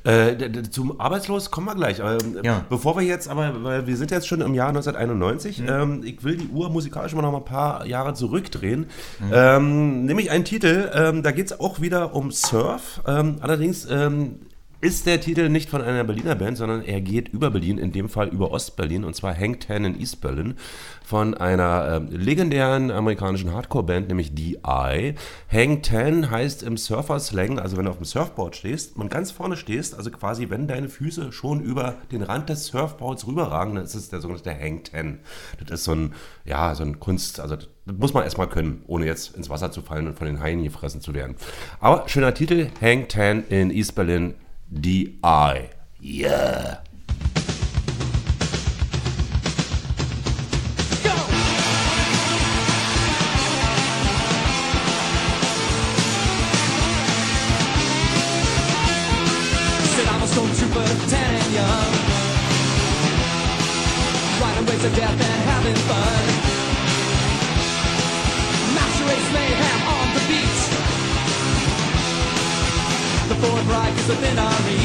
Äh, 0.03 0.63
zum 0.69 0.99
Arbeitslos 0.99 1.51
kommen 1.51 1.67
wir 1.67 1.75
gleich. 1.75 1.99
Ähm, 1.99 2.39
Ja. 2.43 2.65
Bevor 2.69 2.95
wir 2.97 3.03
jetzt, 3.03 3.27
aber 3.27 3.63
weil 3.63 3.87
wir 3.87 3.97
sind 3.97 4.11
jetzt 4.11 4.27
schon 4.27 4.41
im 4.41 4.53
Jahr 4.53 4.69
1991, 4.69 5.63
ähm, 5.67 6.01
ich 6.03 6.23
will 6.23 6.37
die 6.37 6.47
Uhr 6.49 6.69
musikalisch 6.69 7.13
mal 7.13 7.21
noch 7.21 7.31
mal 7.31 7.39
ein 7.39 7.45
paar 7.45 7.85
Jahre 7.85 8.13
zurückdrehen. 8.13 8.87
Ähm, 9.31 10.05
nämlich 10.05 10.31
einen 10.31 10.45
Titel, 10.45 10.89
ähm, 10.93 11.23
da 11.23 11.31
geht 11.31 11.47
es 11.47 11.59
auch 11.59 11.81
wieder 11.81 12.13
um 12.15 12.31
Surf. 12.31 13.01
Ähm, 13.07 13.37
allerdings 13.41 13.87
ähm, 13.89 14.39
ist 14.83 15.05
der 15.05 15.21
Titel 15.21 15.47
nicht 15.47 15.69
von 15.69 15.81
einer 15.81 16.03
Berliner 16.03 16.35
Band, 16.35 16.57
sondern 16.57 16.83
er 16.83 16.99
geht 16.99 17.29
über 17.29 17.49
Berlin, 17.51 17.77
in 17.77 17.93
dem 17.93 18.09
Fall 18.09 18.27
über 18.27 18.51
Ostberlin, 18.51 19.05
und 19.05 19.15
zwar 19.15 19.33
Hang 19.33 19.57
Ten 19.59 19.85
in 19.85 19.97
East 19.97 20.19
Berlin 20.19 20.55
von 21.05 21.35
einer 21.35 22.01
ähm, 22.01 22.09
legendären 22.11 22.91
amerikanischen 22.91 23.53
Hardcore-Band, 23.53 24.09
nämlich 24.09 24.35
DI. 24.35 25.15
Hang 25.49 25.81
Ten 25.83 26.29
heißt 26.29 26.63
im 26.63 26.75
Surfer-Slang, 26.75 27.59
also 27.59 27.77
wenn 27.77 27.85
du 27.85 27.91
auf 27.91 27.97
dem 27.97 28.03
Surfboard 28.03 28.57
stehst 28.57 28.97
und 28.97 29.09
ganz 29.09 29.31
vorne 29.31 29.55
stehst, 29.55 29.95
also 29.95 30.11
quasi 30.11 30.49
wenn 30.49 30.67
deine 30.67 30.89
Füße 30.89 31.31
schon 31.31 31.61
über 31.61 31.95
den 32.11 32.21
Rand 32.21 32.49
des 32.49 32.65
Surfboards 32.65 33.25
rüberragen, 33.25 33.75
dann 33.75 33.85
ist 33.85 33.95
es 33.95 34.09
der 34.09 34.19
sogenannte 34.19 34.53
Hang 34.53 34.83
Ten. 34.83 35.19
Das 35.61 35.79
ist 35.79 35.85
so 35.85 35.93
ein, 35.93 36.13
ja, 36.43 36.75
so 36.75 36.83
ein 36.83 36.99
Kunst, 36.99 37.39
also 37.39 37.55
das 37.55 37.67
muss 37.97 38.13
man 38.13 38.25
erstmal 38.25 38.49
können, 38.49 38.83
ohne 38.87 39.05
jetzt 39.05 39.33
ins 39.37 39.49
Wasser 39.49 39.71
zu 39.71 39.81
fallen 39.81 40.07
und 40.07 40.17
von 40.17 40.27
den 40.27 40.41
Haien 40.41 40.61
gefressen 40.61 40.99
zu 40.99 41.13
werden. 41.13 41.37
Aber 41.79 42.09
schöner 42.09 42.33
Titel, 42.33 42.67
Hang 42.81 43.07
Ten 43.07 43.45
in 43.47 43.71
East 43.71 43.95
Berlin, 43.95 44.35
DI. 44.71 45.69
Yeah. 45.99 46.79
Said 59.93 60.07
I'm 60.07 60.21
fourth 74.05 74.21
Reich 74.21 74.67
is 74.67 74.82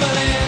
whispering 0.00 0.43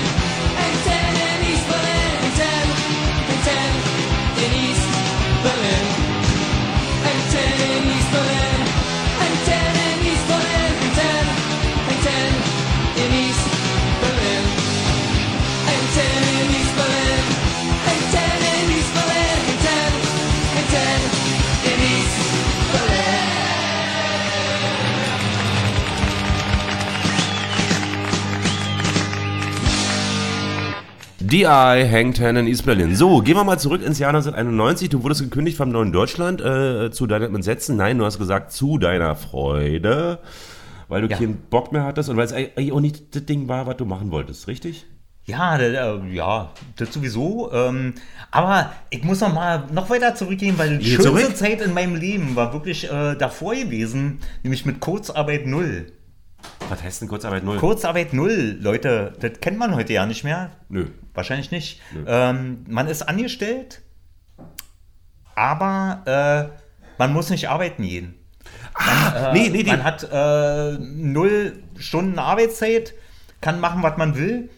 DI 31.37 31.45
Hang 31.45 32.15
Ten 32.15 32.37
in 32.37 32.47
East 32.47 32.65
Berlin. 32.65 32.97
So, 32.97 33.21
gehen 33.21 33.37
wir 33.37 33.45
mal 33.45 33.59
zurück 33.59 33.85
ins 33.85 33.99
Jahr 33.99 34.09
1991. 34.09 34.89
Du 34.89 35.03
wurdest 35.03 35.21
gekündigt 35.21 35.59
vom 35.59 35.69
Neuen 35.71 35.93
Deutschland 35.93 36.41
äh, 36.41 36.91
zu 36.91 37.07
deinem 37.07 37.35
Entsetzen. 37.35 37.77
Nein, 37.77 37.99
du 37.99 38.07
hast 38.07 38.17
gesagt, 38.19 38.53
zu 38.53 38.79
deiner 38.79 39.15
Freude, 39.17 40.21
weil 40.89 41.03
du 41.03 41.09
Ja. 41.09 41.19
keinen 41.19 41.37
Bock 41.51 41.73
mehr 41.73 41.85
hattest 41.85 42.09
und 42.09 42.17
weil 42.17 42.25
es 42.25 42.33
eigentlich 42.33 42.73
auch 42.73 42.81
nicht 42.81 43.15
das 43.15 43.27
Ding 43.27 43.49
war, 43.49 43.67
was 43.67 43.77
du 43.77 43.85
machen 43.85 44.11
wolltest, 44.13 44.49
richtig? 44.49 44.87
Ja, 45.27 45.59
da- 45.59 46.03
ja, 46.11 46.53
das 46.77 46.95
sowieso. 46.95 47.53
Ähm, 47.53 47.93
aber 48.31 48.73
ich 48.89 49.03
muss 49.05 49.21
noch 49.21 49.35
mal 49.35 49.65
noch 49.71 49.91
weiter 49.91 50.15
zurückgehen, 50.15 50.57
weil 50.57 50.79
die 50.79 50.85
Geh 50.87 50.91
schönste 50.93 51.11
zurück? 51.11 51.37
Zeit 51.37 51.61
in 51.61 51.75
meinem 51.75 51.97
Leben 51.97 52.35
war 52.35 52.55
wirklich 52.55 52.91
äh, 52.91 53.15
davor 53.15 53.55
gewesen, 53.55 54.21
nämlich 54.43 54.65
mit 54.65 54.81
Kurzarbeit 54.81 55.47
Null. 55.47 55.93
Was 56.69 56.83
heißt 56.83 57.01
denn 57.01 57.09
Kurzarbeit 57.09 57.45
null? 57.45 57.59
Kurzarbeit 57.59 58.13
Null, 58.13 58.59
Leute, 58.61 59.13
das 59.21 59.41
kennt 59.41 59.59
man 59.59 59.75
heute 59.75 59.93
ja 59.93 60.07
nicht 60.07 60.25
mehr. 60.25 60.51
Nö. 60.69 60.87
Wahrscheinlich 61.15 61.51
nicht. 61.51 61.81
Ähm, 62.07 62.65
man 62.69 62.89
ist 62.89 63.03
angestellt, 63.03 63.83
aber 65.35 66.03
äh, 66.53 66.59
man 66.99 67.13
muss 67.13 67.31
nicht 67.31 67.49
arbeiten 67.49 67.83
gehen. 67.83 68.15
Ah, 68.75 69.33
nee, 69.33 69.49
nee, 69.49 69.63
nee. 69.63 69.71
Man 69.71 69.85
hat 69.85 70.09
äh, 70.11 70.79
null 70.79 71.63
Stunden 71.79 72.19
Arbeitszeit, 72.19 72.95
kann 73.41 73.61
machen, 73.61 73.83
was 73.83 73.97
man 73.97 74.17
will 74.17 74.51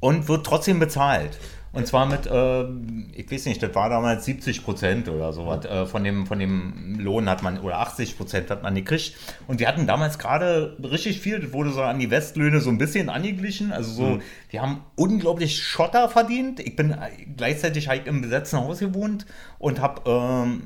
und 0.00 0.28
wird 0.28 0.46
trotzdem 0.46 0.78
bezahlt. 0.78 1.38
Und 1.76 1.86
zwar 1.86 2.06
mit, 2.06 2.26
äh, 2.26 2.64
ich 3.12 3.30
weiß 3.30 3.46
nicht, 3.46 3.62
das 3.62 3.74
war 3.74 3.88
damals 3.90 4.24
70 4.24 4.64
Prozent 4.64 5.08
oder 5.08 5.32
sowas 5.32 5.64
äh, 5.66 5.86
von, 5.86 6.02
dem, 6.02 6.26
von 6.26 6.38
dem 6.38 6.98
Lohn 6.98 7.28
hat 7.28 7.42
man, 7.42 7.60
oder 7.60 7.78
80 7.80 8.16
Prozent 8.16 8.50
hat 8.50 8.62
man 8.62 8.74
gekriegt. 8.74 9.14
Und 9.46 9.60
wir 9.60 9.68
hatten 9.68 9.86
damals 9.86 10.18
gerade 10.18 10.76
richtig 10.82 11.20
viel, 11.20 11.38
das 11.38 11.52
wurde 11.52 11.70
so 11.70 11.82
an 11.82 11.98
die 11.98 12.10
Westlöhne 12.10 12.60
so 12.60 12.70
ein 12.70 12.78
bisschen 12.78 13.08
angeglichen. 13.10 13.72
Also 13.72 13.92
so, 13.92 14.02
Mhm. 14.06 14.22
wir 14.50 14.62
haben 14.62 14.80
unglaublich 14.96 15.62
Schotter 15.62 16.08
verdient. 16.08 16.60
Ich 16.60 16.74
bin 16.76 16.96
gleichzeitig 17.36 17.88
halt 17.88 18.06
im 18.06 18.22
besetzten 18.22 18.56
Haus 18.58 18.78
gewohnt 18.78 19.26
und 19.58 19.80
habe 19.80 20.02
ähm, 20.10 20.62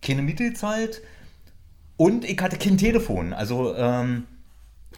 keine 0.00 0.22
Miete 0.22 0.44
gezahlt. 0.44 1.02
Und 1.98 2.24
ich 2.24 2.40
hatte 2.40 2.56
kein 2.58 2.78
Telefon. 2.78 3.32
Also, 3.32 3.74
ähm, 3.76 4.24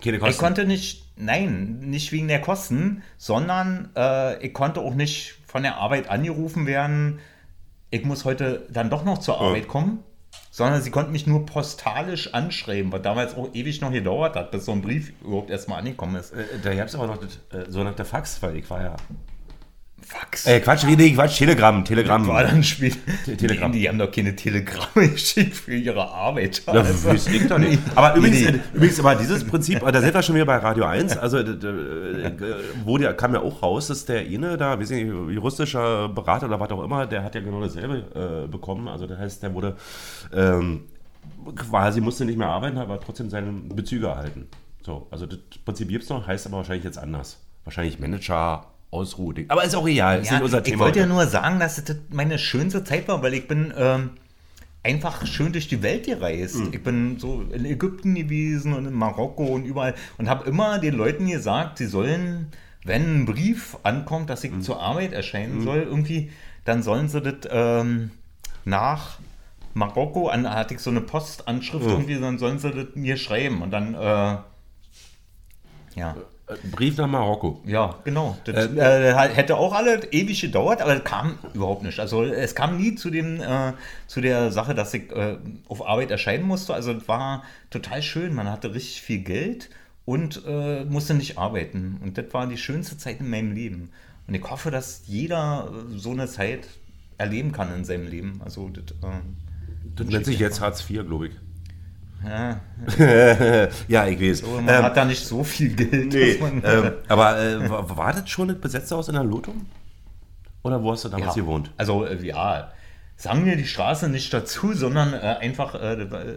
Keine 0.02 0.16
ich 0.16 0.22
Kosten. 0.22 0.40
konnte 0.40 0.64
nicht, 0.66 1.12
nein, 1.16 1.80
nicht 1.80 2.12
wegen 2.12 2.28
der 2.28 2.40
Kosten, 2.40 3.02
sondern 3.16 3.90
äh, 3.96 4.44
ich 4.46 4.52
konnte 4.52 4.80
auch 4.80 4.94
nicht 4.94 5.37
von 5.48 5.62
der 5.62 5.78
Arbeit 5.78 6.08
angerufen 6.10 6.66
werden. 6.66 7.18
Ich 7.90 8.04
muss 8.04 8.24
heute 8.24 8.66
dann 8.70 8.90
doch 8.90 9.04
noch 9.04 9.18
zur 9.18 9.40
Arbeit 9.40 9.66
kommen, 9.66 10.04
sondern 10.50 10.82
sie 10.82 10.90
konnten 10.90 11.10
mich 11.10 11.26
nur 11.26 11.46
postalisch 11.46 12.34
anschreiben, 12.34 12.92
was 12.92 13.00
damals 13.02 13.34
auch 13.34 13.48
ewig 13.54 13.80
noch 13.80 13.90
gedauert 13.90 14.36
hat, 14.36 14.50
bis 14.50 14.66
so 14.66 14.72
ein 14.72 14.82
Brief 14.82 15.12
überhaupt 15.22 15.50
erstmal 15.50 15.78
angekommen 15.78 16.16
ist. 16.16 16.32
Äh, 16.32 16.44
Da 16.62 16.74
gab 16.74 16.86
es 16.88 16.94
aber 16.94 17.06
noch 17.06 17.16
das, 17.16 17.38
äh, 17.58 17.70
so 17.70 17.82
nach 17.82 17.94
der 17.94 18.04
Fax, 18.04 18.42
weil 18.42 18.56
ich 18.56 18.68
war 18.68 18.82
ja. 18.82 18.96
Fax. 20.08 20.46
Äh, 20.46 20.60
Quatsch, 20.60 20.84
nee, 20.84 21.12
Quatsch, 21.12 21.36
Telegramm, 21.36 21.84
Telegramm. 21.84 22.26
war 22.26 22.42
dann 22.42 22.62
Spiel. 22.64 22.92
Te- 23.26 23.36
Telegramm. 23.36 23.72
Die, 23.72 23.80
die 23.80 23.88
haben 23.90 23.98
doch 23.98 24.10
keine 24.10 24.34
Telegramme 24.34 25.08
geschickt 25.10 25.54
für 25.54 25.74
ihre 25.74 26.08
Arbeit. 26.08 26.62
Also, 26.64 27.08
weiß 27.10 27.26
ich 27.28 27.46
doch 27.46 27.58
nicht. 27.58 27.78
Aber 27.94 28.14
übrigens, 28.16 28.40
nee. 28.40 28.46
äh, 28.46 28.60
übrigens, 28.72 28.98
aber 29.00 29.14
dieses 29.16 29.44
Prinzip, 29.44 29.82
äh, 29.86 29.92
da 29.92 30.00
sind 30.00 30.14
wir 30.14 30.22
schon 30.22 30.34
wieder 30.34 30.46
bei 30.46 30.56
Radio 30.56 30.84
1, 30.86 31.18
also 31.18 31.38
äh, 31.38 32.32
wurde, 32.84 33.14
kam 33.14 33.34
ja 33.34 33.40
auch 33.42 33.62
raus, 33.62 33.88
dass 33.88 34.06
der 34.06 34.20
eine 34.20 34.56
da, 34.56 34.78
weiß 34.80 34.90
ich 34.92 35.04
nicht, 35.04 35.12
juristischer 35.34 36.08
Berater 36.08 36.46
oder 36.46 36.58
was 36.58 36.70
auch 36.70 36.82
immer, 36.82 37.06
der 37.06 37.22
hat 37.22 37.34
ja 37.34 37.42
genau 37.42 37.60
dasselbe 37.60 38.44
äh, 38.46 38.48
bekommen. 38.48 38.88
Also 38.88 39.06
das 39.06 39.18
heißt, 39.18 39.42
der 39.42 39.52
wurde 39.52 39.76
ähm, 40.34 40.84
quasi 41.54 42.00
musste 42.00 42.24
nicht 42.24 42.38
mehr 42.38 42.48
arbeiten, 42.48 42.78
aber 42.78 42.98
trotzdem 42.98 43.28
seine 43.28 43.52
Bezüge 43.52 44.06
erhalten. 44.06 44.46
So, 44.82 45.06
also 45.10 45.26
das 45.26 45.38
Prinzip 45.66 45.88
gibt 45.88 46.04
es 46.04 46.08
noch, 46.10 46.26
heißt 46.26 46.46
aber 46.46 46.56
wahrscheinlich 46.58 46.84
jetzt 46.84 46.98
anders. 46.98 47.40
Wahrscheinlich 47.64 47.98
Manager, 47.98 48.64
Ausruhe. 48.90 49.44
Aber 49.48 49.64
ist 49.64 49.74
auch 49.74 49.86
egal, 49.86 50.20
ist 50.20 50.28
Ja, 50.28 50.34
nicht 50.34 50.44
unser 50.44 50.58
ich 50.58 50.64
Thema. 50.64 50.84
wollte 50.84 51.00
ja 51.00 51.06
nur 51.06 51.26
sagen, 51.26 51.60
dass 51.60 51.82
das 51.84 51.96
meine 52.10 52.38
schönste 52.38 52.84
Zeit 52.84 53.06
war, 53.08 53.22
weil 53.22 53.34
ich 53.34 53.46
bin 53.46 53.72
ähm, 53.76 54.10
einfach 54.82 55.26
schön 55.26 55.52
durch 55.52 55.68
die 55.68 55.82
Welt 55.82 56.06
gereist. 56.06 56.56
Mhm. 56.56 56.70
Ich 56.72 56.82
bin 56.82 57.18
so 57.18 57.42
in 57.52 57.64
Ägypten 57.66 58.14
gewesen 58.14 58.72
und 58.72 58.86
in 58.86 58.94
Marokko 58.94 59.44
und 59.44 59.64
überall 59.64 59.94
und 60.16 60.28
habe 60.30 60.48
immer 60.48 60.78
den 60.78 60.94
Leuten 60.94 61.26
gesagt, 61.28 61.78
sie 61.78 61.86
sollen, 61.86 62.46
wenn 62.84 63.22
ein 63.22 63.26
Brief 63.26 63.76
ankommt, 63.82 64.30
dass 64.30 64.44
ich 64.44 64.52
Mhm. 64.52 64.62
zur 64.62 64.80
Arbeit 64.80 65.12
erscheinen 65.12 65.62
soll, 65.62 65.78
irgendwie, 65.82 66.30
dann 66.64 66.82
sollen 66.82 67.08
sie 67.08 67.20
das 67.20 67.34
ähm, 67.50 68.10
nach 68.64 69.18
Marokko, 69.74 70.28
an, 70.28 70.48
hatte 70.48 70.74
ich 70.74 70.80
so 70.80 70.88
eine 70.90 71.02
Postanschrift 71.02 71.84
Mhm. 71.84 71.90
irgendwie, 71.92 72.18
dann 72.20 72.38
sollen 72.38 72.58
sie 72.58 72.70
das 72.70 72.86
mir 72.94 73.16
schreiben 73.18 73.60
und 73.60 73.70
dann, 73.70 73.94
äh, 73.94 74.36
ja. 75.98 76.16
Äh, 76.48 76.68
Brief 76.68 76.96
nach 76.96 77.06
Marokko. 77.06 77.60
Ja, 77.64 77.96
genau. 78.04 78.36
Das 78.44 78.66
äh, 78.66 79.28
hätte 79.34 79.56
auch 79.56 79.74
alle 79.74 80.04
ewig 80.10 80.40
gedauert, 80.40 80.80
aber 80.80 80.96
es 80.96 81.04
kam 81.04 81.38
überhaupt 81.54 81.82
nicht. 81.82 82.00
Also 82.00 82.24
es 82.24 82.54
kam 82.54 82.76
nie 82.76 82.94
zu 82.94 83.10
dem 83.10 83.40
äh, 83.40 83.72
zu 84.06 84.20
der 84.20 84.50
Sache, 84.52 84.74
dass 84.74 84.94
ich 84.94 85.10
äh, 85.12 85.36
auf 85.68 85.86
Arbeit 85.86 86.10
erscheinen 86.10 86.44
musste. 86.44 86.74
Also 86.74 86.92
es 86.92 87.08
war 87.08 87.44
total 87.70 88.02
schön. 88.02 88.34
Man 88.34 88.50
hatte 88.50 88.74
richtig 88.74 89.02
viel 89.02 89.18
Geld 89.18 89.70
und 90.04 90.42
äh, 90.46 90.84
musste 90.84 91.14
nicht 91.14 91.38
arbeiten. 91.38 92.00
Und 92.02 92.16
das 92.16 92.26
war 92.32 92.46
die 92.46 92.56
schönste 92.56 92.96
Zeit 92.96 93.20
in 93.20 93.28
meinem 93.28 93.52
Leben. 93.52 93.90
Und 94.26 94.34
ich 94.34 94.44
hoffe, 94.44 94.70
dass 94.70 95.02
jeder 95.06 95.70
äh, 95.70 95.98
so 95.98 96.12
eine 96.12 96.26
Zeit 96.28 96.66
erleben 97.18 97.52
kann 97.52 97.74
in 97.74 97.84
seinem 97.84 98.06
Leben. 98.06 98.40
Also 98.44 98.70
das, 98.70 98.84
äh, 99.02 99.20
Das 99.96 100.06
nennt 100.06 100.24
sich 100.24 100.38
jetzt 100.38 100.60
Hartz 100.60 100.88
IV, 100.88 101.06
glaube 101.06 101.28
ich. 101.28 101.32
Ja, 102.24 102.60
ja, 103.88 104.06
ich 104.06 104.20
weiß. 104.20 104.38
so, 104.40 104.46
man 104.48 104.68
Ähm, 104.68 104.82
hat 104.82 104.96
da 104.96 105.04
nicht 105.04 105.24
so 105.24 105.42
viel 105.44 105.74
Geld. 105.74 106.12
Nee, 106.12 106.36
man, 106.40 106.62
ähm, 106.64 106.92
aber 107.08 107.38
äh, 107.40 107.70
war, 107.70 108.12
das 108.12 108.28
schon 108.28 108.48
das 108.48 108.58
besetzte 108.58 108.96
Haus 108.96 109.08
in 109.08 109.14
der 109.14 109.24
Lotung? 109.24 109.66
Oder 110.62 110.82
wo 110.82 110.92
hast 110.92 111.04
du 111.04 111.08
damals 111.08 111.36
Ja. 111.36 111.42
gewohnt? 111.42 111.70
Also 111.76 112.04
äh, 112.04 112.24
ja, 112.26 112.72
sagen 113.16 113.44
wir 113.46 113.56
die 113.56 113.66
Straße 113.66 114.08
nicht 114.08 114.32
dazu, 114.32 114.72
sondern 114.74 115.14
äh, 115.14 115.18
einfach, 115.40 115.74
äh, 115.74 115.96
das 115.96 116.10
war, 116.10 116.24
äh, 116.24 116.34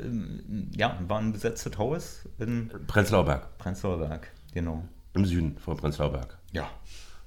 ja, 0.76 0.98
war 1.08 1.20
ein 1.20 1.32
besetztes 1.34 1.78
Haus 1.78 2.28
in 2.40 2.70
Prenzlauer 2.88 3.26
Berg, 3.26 3.58
Prenzlauer 3.58 3.98
Berg, 4.00 4.28
genau. 4.54 4.84
im 5.14 5.26
Süden 5.26 5.58
von 5.58 5.78
Prenzlauer 5.78 6.12
Berg. 6.12 6.38
Ja, 6.52 6.70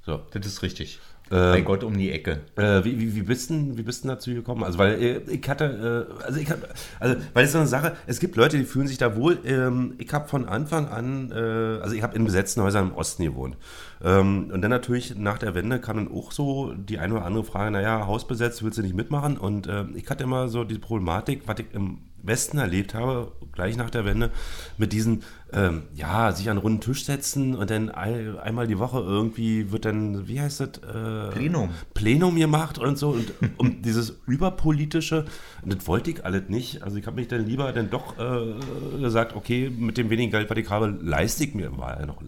So. 0.06 0.18
das 0.32 0.46
ist 0.46 0.62
richtig. 0.62 1.00
Ähm, 1.30 1.52
Bei 1.52 1.60
Gott 1.62 1.84
um 1.84 1.96
die 1.96 2.12
Ecke. 2.12 2.40
Äh, 2.56 2.84
wie, 2.84 3.00
wie, 3.00 3.14
wie, 3.14 3.22
bist 3.22 3.48
denn, 3.48 3.78
wie 3.78 3.82
bist 3.82 4.04
denn 4.04 4.10
dazu 4.10 4.32
gekommen? 4.32 4.62
Also, 4.62 4.78
weil 4.78 5.02
äh, 5.02 5.20
ich 5.30 5.48
hatte, 5.48 6.06
äh, 6.20 6.22
also 6.24 6.38
ich 6.38 6.50
hab, 6.50 6.58
also, 7.00 7.16
weil 7.32 7.46
es 7.46 7.52
so 7.52 7.58
eine 7.58 7.66
Sache, 7.66 7.96
es 8.06 8.20
gibt 8.20 8.36
Leute, 8.36 8.58
die 8.58 8.64
fühlen 8.64 8.86
sich 8.86 8.98
da 8.98 9.16
wohl. 9.16 9.38
Ähm, 9.46 9.94
ich 9.98 10.12
habe 10.12 10.28
von 10.28 10.46
Anfang 10.46 10.88
an, 10.88 11.32
äh, 11.32 11.82
also 11.82 11.94
ich 11.94 12.02
habe 12.02 12.14
in 12.14 12.24
besetzten 12.24 12.62
Häusern 12.62 12.90
im 12.90 12.94
Osten 12.94 13.24
gewohnt. 13.24 13.56
Ähm, 14.02 14.50
und 14.52 14.60
dann 14.60 14.70
natürlich 14.70 15.16
nach 15.16 15.38
der 15.38 15.54
Wende 15.54 15.80
kam 15.80 15.96
dann 15.96 16.12
auch 16.12 16.30
so 16.30 16.74
die 16.74 16.98
eine 16.98 17.14
oder 17.14 17.24
andere 17.24 17.44
Frage, 17.44 17.70
naja, 17.70 18.06
Haus 18.06 18.26
besetzt, 18.26 18.62
willst 18.62 18.76
du 18.76 18.82
nicht 18.82 18.94
mitmachen? 18.94 19.38
Und 19.38 19.66
äh, 19.66 19.84
ich 19.94 20.08
hatte 20.10 20.24
immer 20.24 20.48
so 20.48 20.64
die 20.64 20.78
Problematik, 20.78 21.42
was 21.46 21.58
ich 21.58 21.66
im 21.72 21.98
Westen 22.26 22.58
erlebt 22.58 22.94
habe, 22.94 23.32
gleich 23.52 23.76
nach 23.76 23.90
der 23.90 24.04
Wende, 24.04 24.30
mit 24.78 24.92
diesen, 24.92 25.22
ähm, 25.52 25.82
ja, 25.94 26.32
sich 26.32 26.46
an 26.48 26.52
einen 26.56 26.62
runden 26.62 26.80
Tisch 26.80 27.04
setzen 27.04 27.54
und 27.54 27.70
dann 27.70 27.90
ein, 27.90 28.38
einmal 28.38 28.66
die 28.66 28.78
Woche 28.78 29.00
irgendwie 29.00 29.70
wird 29.72 29.84
dann, 29.84 30.26
wie 30.26 30.40
heißt 30.40 30.60
das? 30.60 30.68
Äh, 30.78 31.30
Plenum. 31.32 31.70
Plenum 31.92 32.36
gemacht 32.36 32.78
und 32.78 32.98
so 32.98 33.10
und 33.10 33.32
um 33.58 33.82
dieses 33.82 34.20
überpolitische, 34.26 35.26
das 35.64 35.86
wollte 35.86 36.10
ich 36.10 36.24
alles 36.24 36.48
nicht. 36.48 36.82
Also 36.82 36.96
ich 36.96 37.06
habe 37.06 37.16
mich 37.16 37.28
dann 37.28 37.44
lieber 37.46 37.72
dann 37.72 37.90
doch 37.90 38.18
äh, 38.18 38.98
gesagt, 39.00 39.36
okay, 39.36 39.70
mit 39.70 39.98
dem 39.98 40.10
wenigen 40.10 40.30
Geld, 40.32 40.48
was 40.50 40.56
ich 40.58 40.70
habe, 40.70 40.96
leiste 41.02 41.44
ich 41.44 41.54
mir, 41.54 41.76
war 41.76 42.00
ja 42.00 42.06
noch 42.06 42.22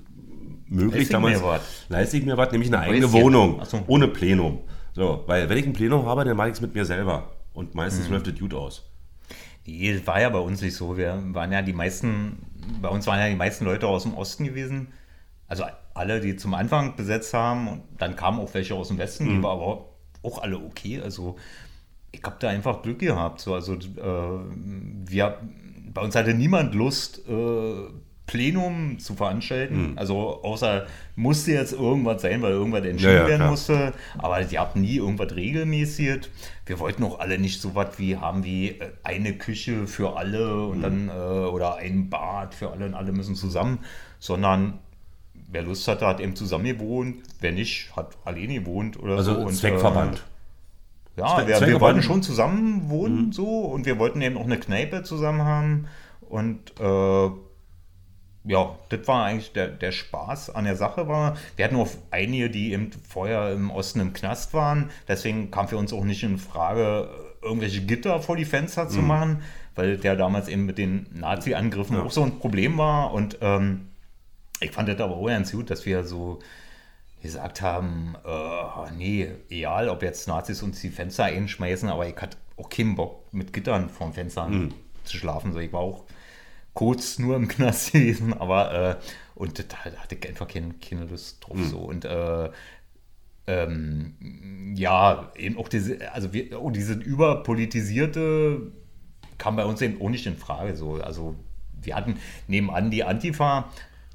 möglich 0.68 0.92
Leiste 0.92 1.02
ich 1.02 1.08
damals, 1.08 1.42
leiste 1.88 2.16
ich 2.16 2.24
mir 2.24 2.36
was, 2.36 2.50
nämlich 2.52 2.72
eine 2.72 2.80
eigene. 2.80 3.12
Wohnung, 3.12 3.60
so. 3.64 3.82
ohne 3.86 4.08
Plenum. 4.08 4.58
So, 4.94 5.24
weil 5.26 5.48
wenn 5.48 5.58
ich 5.58 5.66
ein 5.66 5.72
Plenum 5.72 6.06
habe, 6.06 6.24
dann 6.24 6.36
mache 6.36 6.48
ich 6.48 6.54
es 6.54 6.60
mit 6.60 6.74
mir 6.74 6.84
selber 6.84 7.30
und 7.52 7.74
Mhm. 7.74 7.76
meistens 7.80 8.08
läuft 8.08 8.26
es 8.28 8.38
gut 8.38 8.54
aus. 8.54 8.90
Nee, 9.66 9.94
das 9.94 10.06
war 10.06 10.20
ja 10.20 10.28
bei 10.28 10.38
uns 10.38 10.60
nicht 10.62 10.74
so. 10.76 10.96
Wir 10.96 11.20
waren 11.34 11.52
ja 11.52 11.62
die 11.62 11.72
meisten, 11.72 12.38
bei 12.80 12.88
uns 12.88 13.06
waren 13.06 13.18
ja 13.18 13.28
die 13.28 13.34
meisten 13.36 13.64
Leute 13.64 13.86
aus 13.88 14.04
dem 14.04 14.14
Osten 14.14 14.44
gewesen. 14.44 14.88
Also 15.48 15.64
alle, 15.94 16.20
die 16.20 16.36
zum 16.36 16.54
Anfang 16.54 16.96
besetzt 16.96 17.34
haben. 17.34 17.68
Und 17.68 17.82
dann 17.98 18.16
kamen 18.16 18.38
auch 18.40 18.52
welche 18.54 18.74
aus 18.74 18.88
dem 18.88 18.98
Westen, 18.98 19.24
Mhm. 19.24 19.28
die 19.36 19.42
waren 19.42 19.58
aber 19.60 19.86
auch 20.22 20.42
alle 20.42 20.58
okay. 20.58 21.00
Also 21.00 21.36
ich 22.12 22.22
habe 22.22 22.36
da 22.38 22.48
einfach 22.48 22.82
Glück 22.82 22.98
gehabt. 23.00 23.40
So, 23.40 23.54
also 23.54 23.74
äh, 23.74 24.40
wir, 25.06 25.38
bei 25.92 26.00
uns 26.02 26.14
hatte 26.14 26.34
niemand 26.34 26.74
Lust, 26.74 27.22
äh, 27.28 27.72
Plenum 28.26 28.98
zu 28.98 29.14
veranstalten. 29.14 29.92
Mhm. 29.92 29.98
Also 29.98 30.42
außer 30.42 30.86
musste 31.14 31.52
jetzt 31.52 31.72
irgendwas 31.72 32.22
sein, 32.22 32.42
weil 32.42 32.52
irgendwas 32.52 32.84
entschieden 32.84 33.12
Ja, 33.14 33.20
ja, 33.22 33.26
werden 33.26 33.36
klar. 33.38 33.50
musste. 33.50 33.92
Aber 34.18 34.42
die 34.42 34.58
hatten 34.58 34.80
nie 34.80 34.96
irgendwas 34.96 35.34
regelmäßig. 35.36 36.28
Wir 36.66 36.78
wollten 36.80 37.04
auch 37.04 37.20
alle 37.20 37.38
nicht 37.38 37.60
so 37.60 37.74
was 37.74 37.98
wie 37.98 38.16
haben 38.16 38.42
wie 38.44 38.70
äh, 38.70 38.90
eine 39.04 39.34
Küche 39.34 39.86
für 39.86 40.16
alle 40.16 40.44
Mhm. 40.46 40.70
und 40.70 40.80
dann 40.82 41.08
äh, 41.08 41.12
oder 41.12 41.76
ein 41.76 42.10
Bad 42.10 42.54
für 42.54 42.70
alle 42.70 42.86
und 42.86 42.94
alle 42.94 43.12
müssen 43.12 43.36
zusammen, 43.36 43.78
sondern 44.18 44.78
wer 45.48 45.62
Lust 45.62 45.86
hatte, 45.86 46.06
hat 46.06 46.18
eben 46.20 46.34
zusammen 46.34 46.64
gewohnt. 46.64 47.16
Wer 47.40 47.52
nicht, 47.52 47.94
hat 47.94 48.16
alleine 48.24 48.54
gewohnt 48.54 48.98
oder 49.00 49.16
Also 49.16 49.34
so. 49.34 49.40
Und, 49.46 49.54
Zweckverband. 49.54 50.16
Äh, 51.16 51.20
ja, 51.20 51.26
Zwe- 51.38 51.46
wir, 51.46 51.60
wir 51.66 51.80
wollten 51.80 52.02
schon 52.02 52.22
zusammen 52.22 52.90
wohnen 52.90 53.30
so 53.32 53.46
und 53.60 53.86
wir 53.86 53.98
wollten 53.98 54.20
eben 54.20 54.36
auch 54.36 54.44
eine 54.44 54.58
Kneipe 54.58 55.02
zusammen 55.04 55.42
haben 55.44 55.86
und 56.28 56.72
äh, 56.80 57.30
ja, 58.46 58.76
das 58.88 59.06
war 59.08 59.24
eigentlich 59.24 59.52
der, 59.52 59.68
der 59.68 59.92
Spaß 59.92 60.50
an 60.54 60.64
der 60.64 60.76
Sache 60.76 61.08
war. 61.08 61.36
Wir 61.56 61.64
hatten 61.64 61.76
auch 61.76 61.88
einige, 62.10 62.48
die 62.48 62.72
eben 62.72 62.90
vorher 63.08 63.52
im 63.52 63.70
Osten 63.70 64.00
im 64.00 64.12
Knast 64.12 64.54
waren. 64.54 64.90
Deswegen 65.08 65.50
kam 65.50 65.68
für 65.68 65.76
uns 65.76 65.92
auch 65.92 66.04
nicht 66.04 66.22
in 66.22 66.38
Frage, 66.38 67.08
irgendwelche 67.42 67.82
Gitter 67.82 68.20
vor 68.20 68.36
die 68.36 68.44
Fenster 68.44 68.88
zu 68.88 69.00
machen, 69.00 69.42
weil 69.74 69.98
der 69.98 70.16
damals 70.16 70.48
eben 70.48 70.64
mit 70.64 70.78
den 70.78 71.06
Nazi-Angriffen 71.12 71.96
auch 71.96 72.10
so 72.10 72.22
ein 72.22 72.38
Problem 72.38 72.78
war. 72.78 73.12
Und 73.12 73.38
ähm, 73.40 73.88
ich 74.60 74.70
fand 74.70 74.88
das 74.88 75.00
aber 75.00 75.16
auch 75.16 75.26
ganz 75.26 75.52
gut, 75.52 75.70
dass 75.70 75.84
wir 75.84 76.04
so 76.04 76.38
gesagt 77.22 77.62
haben, 77.62 78.14
äh, 78.24 78.92
nee, 78.96 79.28
egal, 79.50 79.88
ob 79.88 80.02
jetzt 80.02 80.28
Nazis 80.28 80.62
uns 80.62 80.80
die 80.80 80.90
Fenster 80.90 81.24
einschmeißen, 81.24 81.88
aber 81.88 82.06
ich 82.06 82.16
hatte 82.16 82.36
auch 82.56 82.68
keinen 82.68 82.94
Bock, 82.94 83.32
mit 83.32 83.52
Gittern 83.52 83.88
vorm 83.88 84.12
Fenster 84.12 84.48
zu 85.04 85.16
schlafen. 85.16 85.52
So, 85.52 85.58
ich 85.58 85.72
war 85.72 85.80
auch 85.80 86.04
kurz 86.76 87.18
nur 87.18 87.34
im 87.34 87.48
Knast 87.48 87.92
gewesen, 87.92 88.34
aber 88.34 88.72
äh, 88.72 88.96
und 89.34 89.58
da 89.58 89.76
hatte 89.78 90.14
ich 90.14 90.28
einfach 90.28 90.46
keine, 90.46 90.74
keine 90.74 91.06
Lust 91.06 91.44
drauf. 91.44 91.58
So. 91.64 91.78
Und 91.78 92.04
äh, 92.04 92.50
ähm, 93.48 94.74
ja, 94.76 95.32
eben 95.36 95.58
auch 95.58 95.68
diese, 95.68 96.12
also 96.12 96.32
wir, 96.32 96.62
oh, 96.62 96.70
diese 96.70 96.94
überpolitisierte 96.94 98.72
kam 99.38 99.56
bei 99.56 99.64
uns 99.64 99.80
eben 99.82 100.00
auch 100.00 100.10
nicht 100.10 100.26
in 100.26 100.36
Frage. 100.36 100.76
So. 100.76 100.94
Also 100.94 101.34
wir 101.80 101.96
hatten 101.96 102.18
nebenan 102.46 102.90
die 102.90 103.04
Antifa, 103.04 103.70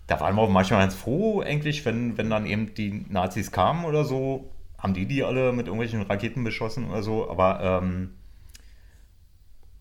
da 0.07 0.19
waren 0.19 0.35
wir 0.35 0.41
auch 0.41 0.49
manchmal 0.49 0.81
ganz 0.81 0.95
froh, 0.95 1.41
eigentlich, 1.41 1.83
wenn, 1.85 2.17
wenn 2.17 2.29
dann 2.29 2.45
eben 2.45 2.73
die 2.75 3.05
Nazis 3.09 3.51
kamen 3.51 3.85
oder 3.85 4.05
so, 4.05 4.51
haben 4.77 4.93
die 4.93 5.05
die 5.05 5.23
alle 5.23 5.51
mit 5.51 5.67
irgendwelchen 5.67 6.01
Raketen 6.03 6.43
beschossen 6.43 6.89
oder 6.89 7.01
so, 7.01 7.29
aber 7.29 7.81
ähm, 7.81 8.11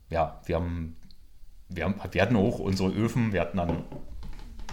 ja, 0.08 0.40
wir 0.46 0.56
haben, 0.56 0.96
wir 1.70 1.84
haben, 1.84 1.94
wir 2.10 2.22
hatten 2.22 2.36
auch 2.36 2.58
unsere 2.58 2.90
Öfen, 2.90 3.32
wir 3.32 3.40
hatten 3.40 3.56
dann 3.58 3.84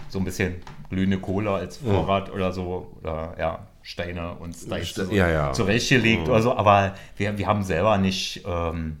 so 0.08 0.18
ein 0.18 0.24
bisschen 0.24 0.56
glühende 0.90 1.18
Kohle 1.18 1.50
als 1.52 1.76
Vorrat 1.78 2.30
oder 2.32 2.52
so, 2.52 2.94
oder 3.00 3.34
ja, 3.38 3.66
Steine 3.82 4.34
und 4.34 4.54
Steine 4.56 4.84
Ste- 4.84 5.08
ja, 5.12 5.28
ja. 5.28 5.52
zurechtgelegt 5.52 6.22
Mhm. 6.26 6.28
oder 6.32 6.42
so, 6.42 6.54
aber 6.56 6.94
wir, 7.16 7.36
wir 7.38 7.46
haben 7.46 7.62
selber 7.62 7.98
nicht, 7.98 8.42
ähm, 8.46 8.98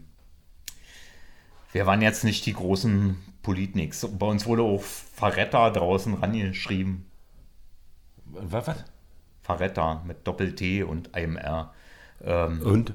wir 1.72 1.86
waren 1.86 2.00
jetzt 2.02 2.24
nicht 2.24 2.46
die 2.46 2.52
großen 2.54 3.16
Politniks. 3.42 4.06
Bei 4.18 4.26
uns 4.26 4.46
wurde 4.46 4.62
auch 4.62 4.82
Faretta 4.82 5.70
draußen 5.70 6.14
rangeschrieben. 6.14 7.04
Was? 8.26 8.66
was? 8.66 8.84
Faretta 9.42 10.02
mit 10.06 10.26
Doppel-T 10.26 10.82
und 10.82 11.14
einem 11.14 11.36
R. 11.36 11.72
Ähm, 12.22 12.60
Und? 12.62 12.94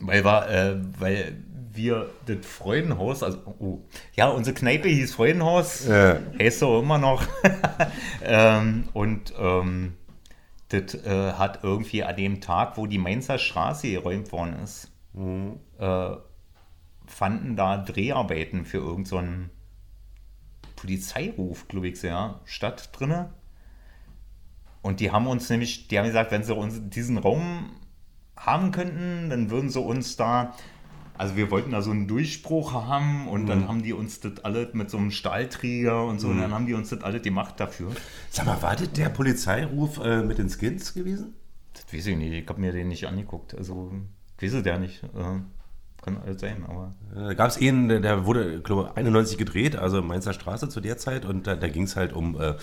Weil, 0.00 0.24
wir, 0.24 0.48
äh, 0.48 0.76
weil 0.98 1.36
wir 1.72 2.10
das 2.26 2.44
Freudenhaus, 2.44 3.22
also, 3.22 3.38
oh, 3.58 3.78
ja, 4.14 4.28
unsere 4.28 4.54
Kneipe 4.54 4.88
hieß 4.88 5.14
Freudenhaus, 5.14 5.86
Ja. 5.86 6.18
heißt 6.38 6.58
so 6.58 6.80
immer 6.80 6.98
noch. 6.98 7.22
ähm, 8.24 8.88
und 8.92 9.32
ähm, 9.38 9.94
das 10.68 10.94
äh, 10.94 11.32
hat 11.32 11.60
irgendwie 11.62 12.04
an 12.04 12.16
dem 12.16 12.40
Tag, 12.40 12.76
wo 12.76 12.86
die 12.86 12.98
Mainzer 12.98 13.38
Straße 13.38 13.90
geräumt 13.90 14.32
worden 14.32 14.56
ist, 14.62 14.90
äh, 15.78 16.16
fanden 17.06 17.56
da 17.56 17.78
Dreharbeiten 17.78 18.64
für 18.64 18.78
irgendeinen 18.78 19.50
so 20.64 20.76
Polizeiruf, 20.76 21.68
glaube 21.68 21.88
ich, 21.88 22.02
ja, 22.02 22.40
statt 22.44 22.90
drinne. 22.92 23.32
Und 24.82 25.00
die 25.00 25.10
haben 25.10 25.26
uns 25.26 25.50
nämlich, 25.50 25.88
die 25.88 25.98
haben 25.98 26.06
gesagt, 26.06 26.30
wenn 26.30 26.42
sie 26.42 26.54
uns 26.54 26.80
diesen 26.88 27.18
Raum 27.18 27.70
haben 28.40 28.72
könnten, 28.72 29.30
dann 29.30 29.50
würden 29.50 29.70
sie 29.70 29.80
uns 29.80 30.16
da, 30.16 30.54
also 31.16 31.36
wir 31.36 31.50
wollten 31.50 31.70
da 31.72 31.82
so 31.82 31.90
einen 31.90 32.08
Durchbruch 32.08 32.72
haben 32.72 33.28
und 33.28 33.46
dann 33.46 33.68
haben 33.68 33.82
die 33.82 33.92
uns 33.92 34.20
das 34.20 34.42
alle 34.44 34.70
mit 34.72 34.90
so 34.90 34.96
einem 34.98 35.10
Stahlträger 35.10 36.04
und 36.06 36.18
so, 36.20 36.28
und 36.28 36.40
dann 36.40 36.52
haben 36.52 36.66
die 36.66 36.74
uns 36.74 36.88
das 36.90 37.02
alle 37.02 37.20
gemacht 37.20 37.60
dafür. 37.60 37.92
Sag 38.30 38.46
mal, 38.46 38.60
war 38.62 38.76
das 38.76 38.90
der 38.92 39.10
Polizeiruf 39.10 39.98
äh, 40.02 40.22
mit 40.22 40.38
den 40.38 40.48
Skins 40.48 40.94
gewesen? 40.94 41.34
Das 41.74 41.84
weiß 41.92 42.06
ich 42.06 42.16
nicht, 42.16 42.32
ich 42.32 42.48
habe 42.48 42.60
mir 42.60 42.72
den 42.72 42.88
nicht 42.88 43.06
angeguckt, 43.06 43.54
also 43.54 43.92
ich 44.38 44.44
weiß 44.44 44.54
es 44.60 44.64
ja 44.66 44.78
nicht. 44.78 45.02
Äh, 45.04 45.40
kann 46.02 46.16
alles 46.24 46.40
sein, 46.40 46.64
aber. 46.66 46.94
Da 47.14 47.34
gab 47.34 47.48
es 47.50 47.58
einen, 47.60 47.88
der- 48.00 48.24
wurde, 48.24 48.62
glaube 48.62 48.88
ich, 48.90 48.96
91 48.96 49.36
gedreht, 49.36 49.76
also 49.76 50.00
Mainzer 50.00 50.32
Straße 50.32 50.70
zu 50.70 50.80
der 50.80 50.96
Zeit. 50.96 51.26
Und 51.26 51.46
da, 51.46 51.56
da 51.56 51.68
ging 51.68 51.82
es 51.82 51.94
halt 51.94 52.14
um, 52.14 52.40
äh, 52.40 52.54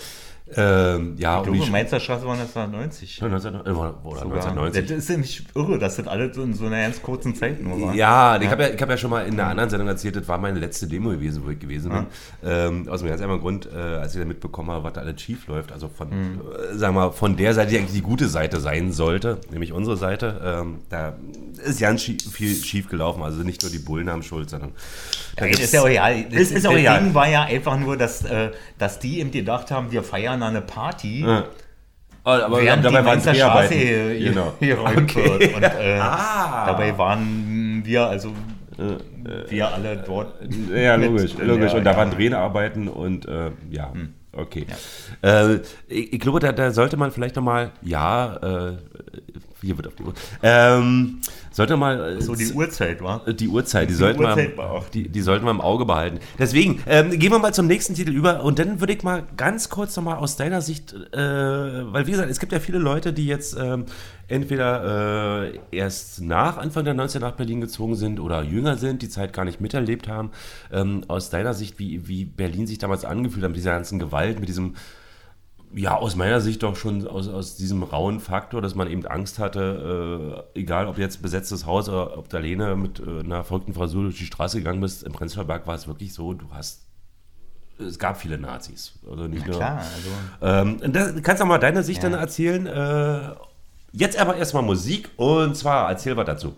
ähm, 0.56 1.14
ja, 1.18 1.40
Ich 1.42 1.50
die 1.50 1.56
glaube, 1.56 1.70
Mainzer 1.70 2.00
Straße 2.00 2.24
war 2.26 2.32
1990. 2.34 3.20
19, 3.20 3.54
äh, 3.54 3.58
oder 3.58 3.70
Sogar. 3.70 4.22
1990. 4.22 4.86
Das 4.86 4.98
ist 4.98 5.10
nämlich 5.10 5.42
irre, 5.54 5.78
dass 5.78 5.96
das 5.96 6.06
alles 6.06 6.34
so 6.36 6.42
in 6.42 6.54
so 6.54 6.66
einer 6.66 6.82
ganz 6.82 7.02
kurzen 7.02 7.34
Zeit 7.34 7.62
nur 7.62 7.80
war. 7.80 7.94
Ja, 7.94 8.40
ich 8.40 8.48
habe 8.48 8.62
ja, 8.62 8.68
ich 8.70 8.80
hab 8.80 8.88
ja 8.88 8.96
schon 8.96 9.10
mal 9.10 9.26
in 9.26 9.34
einer 9.34 9.50
anderen 9.50 9.68
Sendung 9.68 9.88
erzählt, 9.88 10.16
das 10.16 10.26
war 10.26 10.38
meine 10.38 10.58
letzte 10.58 10.86
Demo 10.86 11.10
gewesen, 11.10 11.42
wo 11.44 11.50
ich 11.50 11.58
gewesen 11.58 11.90
bin. 11.90 12.06
Ähm, 12.44 12.88
aus 12.88 13.00
dem 13.00 13.08
ganz 13.08 13.20
einfachen 13.20 13.40
Grund, 13.40 13.68
äh, 13.72 13.76
als 13.78 14.14
ich 14.14 14.20
dann 14.20 14.28
mitbekommen 14.28 14.70
habe, 14.70 14.84
was 14.84 14.94
da 14.94 15.02
alles 15.02 15.20
schief 15.20 15.46
läuft. 15.48 15.70
Also 15.72 15.88
von, 15.88 16.08
äh, 16.10 16.76
sagen 16.76 16.94
wir 16.94 17.12
von 17.12 17.36
der 17.36 17.52
Seite, 17.54 17.70
die 17.72 17.78
eigentlich 17.78 17.92
die 17.92 18.02
gute 18.02 18.28
Seite 18.28 18.60
sein 18.60 18.92
sollte, 18.92 19.38
nämlich 19.50 19.72
unsere 19.72 19.96
Seite, 19.96 20.40
ähm, 20.42 20.78
da 20.88 21.14
ist 21.64 21.80
ganz 21.80 22.02
schie 22.02 22.16
viel 22.30 22.54
schief 22.54 22.88
gelaufen. 22.88 23.22
Also 23.22 23.42
nicht 23.42 23.62
nur 23.62 23.70
die 23.70 23.78
Bullen 23.78 24.08
haben 24.08 24.22
Schuld, 24.22 24.48
sondern 24.48 24.72
Ja, 25.38 25.46
ist 25.46 25.72
ja 25.74 25.82
auch 25.82 25.88
egal. 25.88 26.24
Das, 26.24 26.40
Ist, 26.40 26.52
ist 26.52 26.66
auch 26.66 26.72
egal. 26.72 27.02
Ding 27.02 27.14
war 27.14 27.28
ja 27.28 27.42
einfach 27.42 27.78
nur, 27.78 27.96
dass, 27.96 28.24
äh, 28.24 28.50
dass 28.78 28.98
die 28.98 29.20
eben 29.20 29.30
gedacht 29.30 29.70
haben, 29.70 29.90
wir 29.90 30.02
feiern 30.02 30.37
eine 30.46 30.60
Party. 30.62 31.22
Ja. 31.24 31.44
Aber 32.24 32.60
Während 32.62 32.84
dabei 32.84 33.00
die 33.00 33.06
waren 33.06 33.16
Mainzer 33.16 33.34
Straße 33.34 33.68
Dreharbeiten. 33.74 33.78
hier, 33.78 34.10
hier, 34.10 34.28
Genau. 34.30 34.52
geräumt 34.60 35.16
Okay. 35.16 35.40
wird. 35.40 35.54
Und, 35.56 35.62
äh, 35.62 35.98
Ah. 36.00 36.66
Dabei 36.66 36.96
waren 36.98 37.80
wir, 37.84 38.06
also 38.06 38.32
wir 39.48 39.72
alle 39.74 39.96
dort. 39.96 40.34
Ja, 40.72 40.96
mit 40.96 41.10
logisch, 41.10 41.32
logisch. 41.38 41.70
der- 41.70 41.78
Und 41.78 41.84
da 41.84 41.90
ja. 41.92 41.96
waren 41.96 42.10
Dreharbeiten 42.10 42.86
und 42.88 43.26
äh, 43.26 43.50
ja, 43.70 43.92
okay. 44.32 44.66
Äh, 45.22 45.56
ich, 45.88 46.12
ich 46.12 46.20
glaube, 46.20 46.38
da, 46.40 46.52
da 46.52 46.70
sollte 46.70 46.96
man 46.96 47.10
vielleicht 47.10 47.34
nochmal, 47.34 47.70
ja, 47.82 48.36
äh, 48.36 48.72
hier 49.60 49.76
wird 49.76 49.88
auf 49.88 49.94
die 49.94 50.02
Uhr, 50.04 50.14
ähm, 50.42 51.20
sollte 51.50 51.76
mal 51.76 52.18
äh, 52.18 52.22
So 52.22 52.34
die 52.34 52.52
Uhrzeit, 52.52 53.02
war. 53.02 53.24
die 53.32 53.48
Uhrzeit, 53.48 53.90
die, 53.90 53.94
sollten 53.94 54.20
Uhrzeit 54.20 54.56
wir, 54.56 54.84
die, 54.94 55.08
die 55.08 55.20
sollten 55.20 55.44
wir 55.44 55.50
im 55.50 55.60
Auge 55.60 55.84
behalten. 55.84 56.20
Deswegen, 56.38 56.82
ähm, 56.86 57.10
gehen 57.10 57.32
wir 57.32 57.38
mal 57.38 57.54
zum 57.54 57.66
nächsten 57.66 57.94
Titel 57.94 58.12
über 58.12 58.44
und 58.44 58.58
dann 58.58 58.80
würde 58.80 58.92
ich 58.92 59.02
mal 59.02 59.24
ganz 59.36 59.68
kurz 59.68 59.96
nochmal 59.96 60.18
aus 60.18 60.36
deiner 60.36 60.60
Sicht, 60.60 60.92
äh, 60.92 61.18
weil 61.18 62.06
wie 62.06 62.12
gesagt, 62.12 62.30
es 62.30 62.38
gibt 62.38 62.52
ja 62.52 62.60
viele 62.60 62.78
Leute, 62.78 63.12
die 63.12 63.26
jetzt 63.26 63.56
ähm, 63.58 63.86
entweder 64.28 65.52
äh, 65.52 65.58
erst 65.72 66.20
nach 66.20 66.58
Anfang 66.58 66.84
der 66.84 66.94
90er 66.94 67.18
nach 67.18 67.32
Berlin 67.32 67.60
gezogen 67.60 67.96
sind 67.96 68.20
oder 68.20 68.42
jünger 68.42 68.76
sind, 68.76 69.02
die 69.02 69.08
Zeit 69.08 69.32
gar 69.32 69.44
nicht 69.44 69.60
miterlebt 69.60 70.06
haben. 70.06 70.30
Ähm, 70.70 71.04
aus 71.08 71.30
deiner 71.30 71.54
Sicht, 71.54 71.78
wie, 71.78 72.06
wie 72.06 72.24
Berlin 72.24 72.66
sich 72.66 72.78
damals 72.78 73.04
angefühlt 73.04 73.42
hat, 73.42 73.50
mit 73.50 73.58
dieser 73.58 73.72
ganzen 73.72 73.98
Gewalt, 73.98 74.38
mit 74.38 74.48
diesem 74.48 74.74
ja, 75.74 75.96
aus 75.96 76.16
meiner 76.16 76.40
Sicht 76.40 76.62
doch 76.62 76.76
schon 76.76 77.06
aus, 77.06 77.28
aus 77.28 77.56
diesem 77.56 77.82
rauen 77.82 78.20
Faktor, 78.20 78.62
dass 78.62 78.74
man 78.74 78.90
eben 78.90 79.06
Angst 79.06 79.38
hatte, 79.38 80.44
äh, 80.54 80.60
egal 80.60 80.86
ob 80.86 80.98
jetzt 80.98 81.20
besetztes 81.22 81.66
Haus 81.66 81.88
oder 81.88 82.16
ob 82.16 82.28
du 82.28 82.36
alleine 82.36 82.74
mit 82.76 83.00
äh, 83.00 83.20
einer 83.20 83.44
verrückten 83.44 83.74
Frau 83.74 83.86
durch 83.86 84.18
die 84.18 84.26
Straße 84.26 84.58
gegangen 84.58 84.80
bist, 84.80 85.02
im 85.02 85.12
Prenzlauer 85.12 85.44
Berg 85.46 85.66
war 85.66 85.74
es 85.74 85.86
wirklich 85.86 86.14
so, 86.14 86.32
du 86.32 86.46
hast, 86.52 86.82
es 87.78 87.98
gab 87.98 88.20
viele 88.20 88.38
Nazis. 88.38 88.94
Also 89.08 89.24
nicht 89.24 89.46
nur, 89.46 89.56
Klar, 89.56 89.78
also. 89.78 90.10
ähm, 90.42 90.80
und 90.82 90.96
da 90.96 91.12
kannst 91.22 91.42
du 91.42 91.46
mal 91.46 91.58
deine 91.58 91.82
Sicht 91.82 92.02
dann 92.02 92.14
erzählen. 92.14 92.66
Äh, 92.66 93.34
jetzt 93.92 94.18
aber 94.18 94.36
erstmal 94.36 94.62
Musik 94.62 95.10
und 95.16 95.56
zwar 95.56 95.88
erzähl 95.88 96.16
was 96.16 96.26
dazu. 96.26 96.54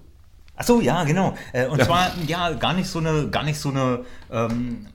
Ach 0.56 0.64
so, 0.64 0.80
ja, 0.80 1.04
genau. 1.04 1.34
Äh, 1.54 1.66
Und 1.68 1.82
zwar, 1.82 2.10
ja, 2.26 2.52
gar 2.52 2.74
nicht 2.74 2.88
so 2.88 2.98
eine, 2.98 3.28
gar 3.30 3.44
nicht 3.44 3.58
so 3.58 3.70
eine, 3.70 4.00
ähm, 4.30 4.86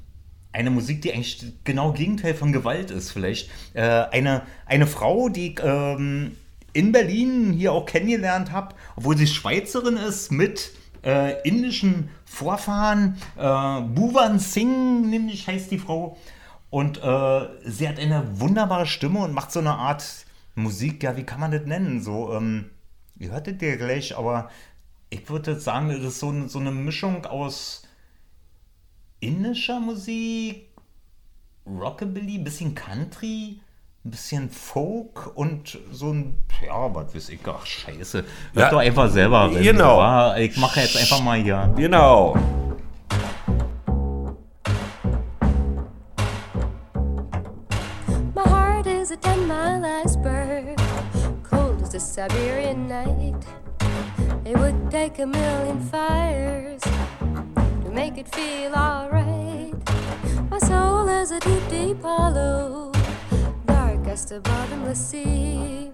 eine 0.55 0.71
Musik, 0.71 1.01
die 1.01 1.13
eigentlich 1.13 1.45
genau 1.63 1.91
Gegenteil 1.91 2.33
von 2.33 2.53
Gewalt 2.53 2.89
ist, 2.89 3.11
vielleicht. 3.11 3.49
Äh, 3.73 3.81
eine, 3.81 4.43
eine 4.65 4.87
Frau, 4.87 5.29
die 5.29 5.55
ähm, 5.61 6.31
in 6.73 6.91
Berlin 6.91 7.51
hier 7.51 7.73
auch 7.73 7.85
kennengelernt 7.85 8.51
habe, 8.51 8.73
obwohl 8.95 9.17
sie 9.17 9.27
Schweizerin 9.27 9.97
ist, 9.97 10.31
mit 10.31 10.71
äh, 11.03 11.41
indischen 11.47 12.09
Vorfahren. 12.25 13.17
Äh, 13.35 13.41
Bhuvan 13.41 14.39
Singh, 14.39 15.07
nämlich 15.07 15.47
heißt 15.47 15.71
die 15.71 15.77
Frau. 15.79 16.17
Und 16.69 16.97
äh, 16.97 17.47
sie 17.65 17.87
hat 17.87 17.99
eine 17.99 18.39
wunderbare 18.39 18.85
Stimme 18.85 19.19
und 19.19 19.33
macht 19.33 19.51
so 19.51 19.59
eine 19.59 19.75
Art 19.75 20.25
Musik, 20.55 21.03
ja, 21.03 21.17
wie 21.17 21.23
kann 21.23 21.41
man 21.41 21.51
das 21.51 21.65
nennen? 21.65 22.01
So, 22.01 22.33
ähm, 22.33 22.71
ihr 23.19 23.31
hörtet 23.31 23.61
ihr 23.61 23.75
gleich, 23.75 24.17
aber 24.17 24.49
ich 25.09 25.29
würde 25.29 25.59
sagen, 25.59 25.89
das 25.89 25.99
ist 25.99 26.19
so, 26.19 26.47
so 26.47 26.59
eine 26.59 26.71
Mischung 26.71 27.25
aus 27.25 27.84
indischer 29.19 29.79
Musik, 29.79 30.69
Rockabilly, 31.67 32.37
bisschen 32.39 32.75
Country, 32.75 33.59
ein 34.03 34.11
bisschen 34.11 34.49
Folk 34.51 35.35
und 35.35 35.77
so 35.91 36.11
ein, 36.13 36.37
ja, 36.63 36.93
was 36.93 37.15
weiß 37.15 37.29
ich, 37.29 37.39
ach 37.47 37.65
scheiße. 37.65 38.19
Hört 38.19 38.27
Ja, 38.55 38.69
doch 38.69 38.79
einfach 38.79 39.09
selber 39.09 39.51
rein. 39.51 39.63
genau. 39.63 40.35
Ich 40.35 40.55
mache 40.57 40.81
jetzt 40.81 40.95
einfach 40.97 41.21
mal 41.23 41.39
hier. 41.41 41.73
Genau. 41.75 42.35
My 48.35 48.43
heart 48.43 48.87
is 48.87 49.11
a 49.11 49.17
ten 49.17 49.47
mile 49.47 49.83
iceberg, 50.03 50.77
cold 51.43 51.81
as 51.81 51.93
a 51.95 51.99
Siberian 51.99 52.87
night. 52.87 53.43
It 54.45 54.57
would 54.57 54.91
take 54.91 55.19
a 55.19 55.25
million 55.25 55.79
fires 55.89 56.81
make 57.95 58.17
it 58.17 58.27
feel 58.35 58.73
alright. 58.75 59.73
My 60.51 60.59
soul 60.59 61.07
is 61.07 61.31
a 61.31 61.39
deep, 61.39 61.65
deep 61.69 62.01
hollow, 62.01 62.91
dark 63.65 64.05
as 64.07 64.25
the 64.25 64.41
bottomless 64.41 64.99
sea. 64.99 65.91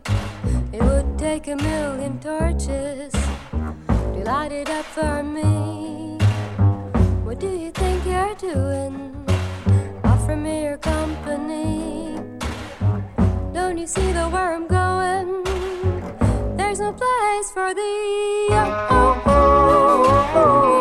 It 0.74 0.82
would 0.82 1.20
take 1.20 1.48
a 1.48 1.56
million 1.56 2.20
torches 2.20 3.14
to 3.52 4.20
light 4.26 4.52
it 4.52 4.68
up 4.72 4.86
for 4.86 5.22
me. 5.22 6.18
What 7.24 7.40
do 7.40 7.50
you 7.50 7.70
think 7.70 8.04
you're 8.04 8.36
doing? 8.36 8.96
Offer 10.04 10.36
me 10.36 10.64
your 10.64 10.78
company. 10.78 12.16
Don't 13.54 13.78
you 13.78 13.86
see 13.86 14.12
the 14.12 14.26
where 14.34 14.56
I'm 14.56 14.66
going? 14.66 15.44
There's 16.58 16.80
no 16.80 16.94
place 16.94 17.52
for 17.52 17.76
thee. 17.76 18.48
Oh, 18.50 18.88
oh, 18.90 19.24
oh, 19.28 20.04
oh, 20.08 20.32
oh. 20.36 20.81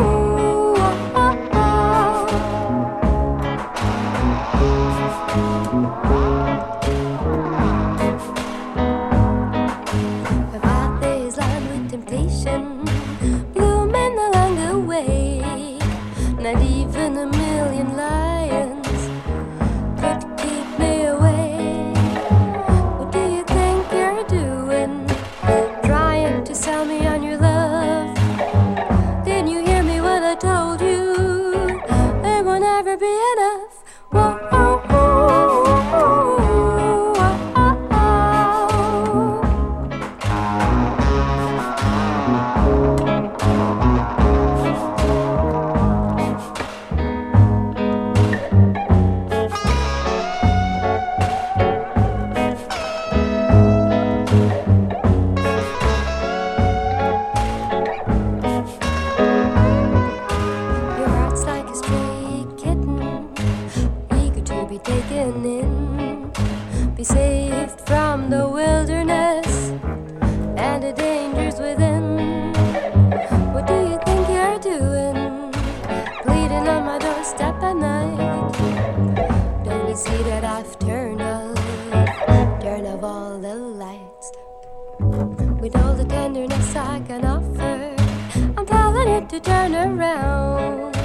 To 89.30 89.38
turn 89.38 89.76
around. 89.76 90.96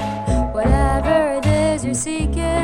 Whatever 0.52 1.38
it 1.38 1.46
is 1.46 1.86
you're 1.86 1.94
seeking, 1.94 2.55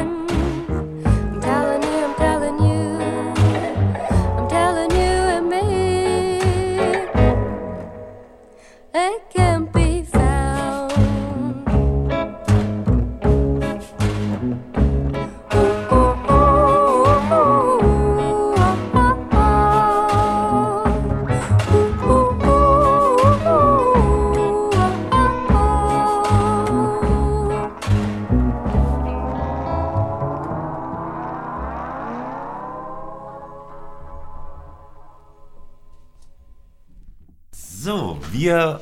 wir 38.51 38.81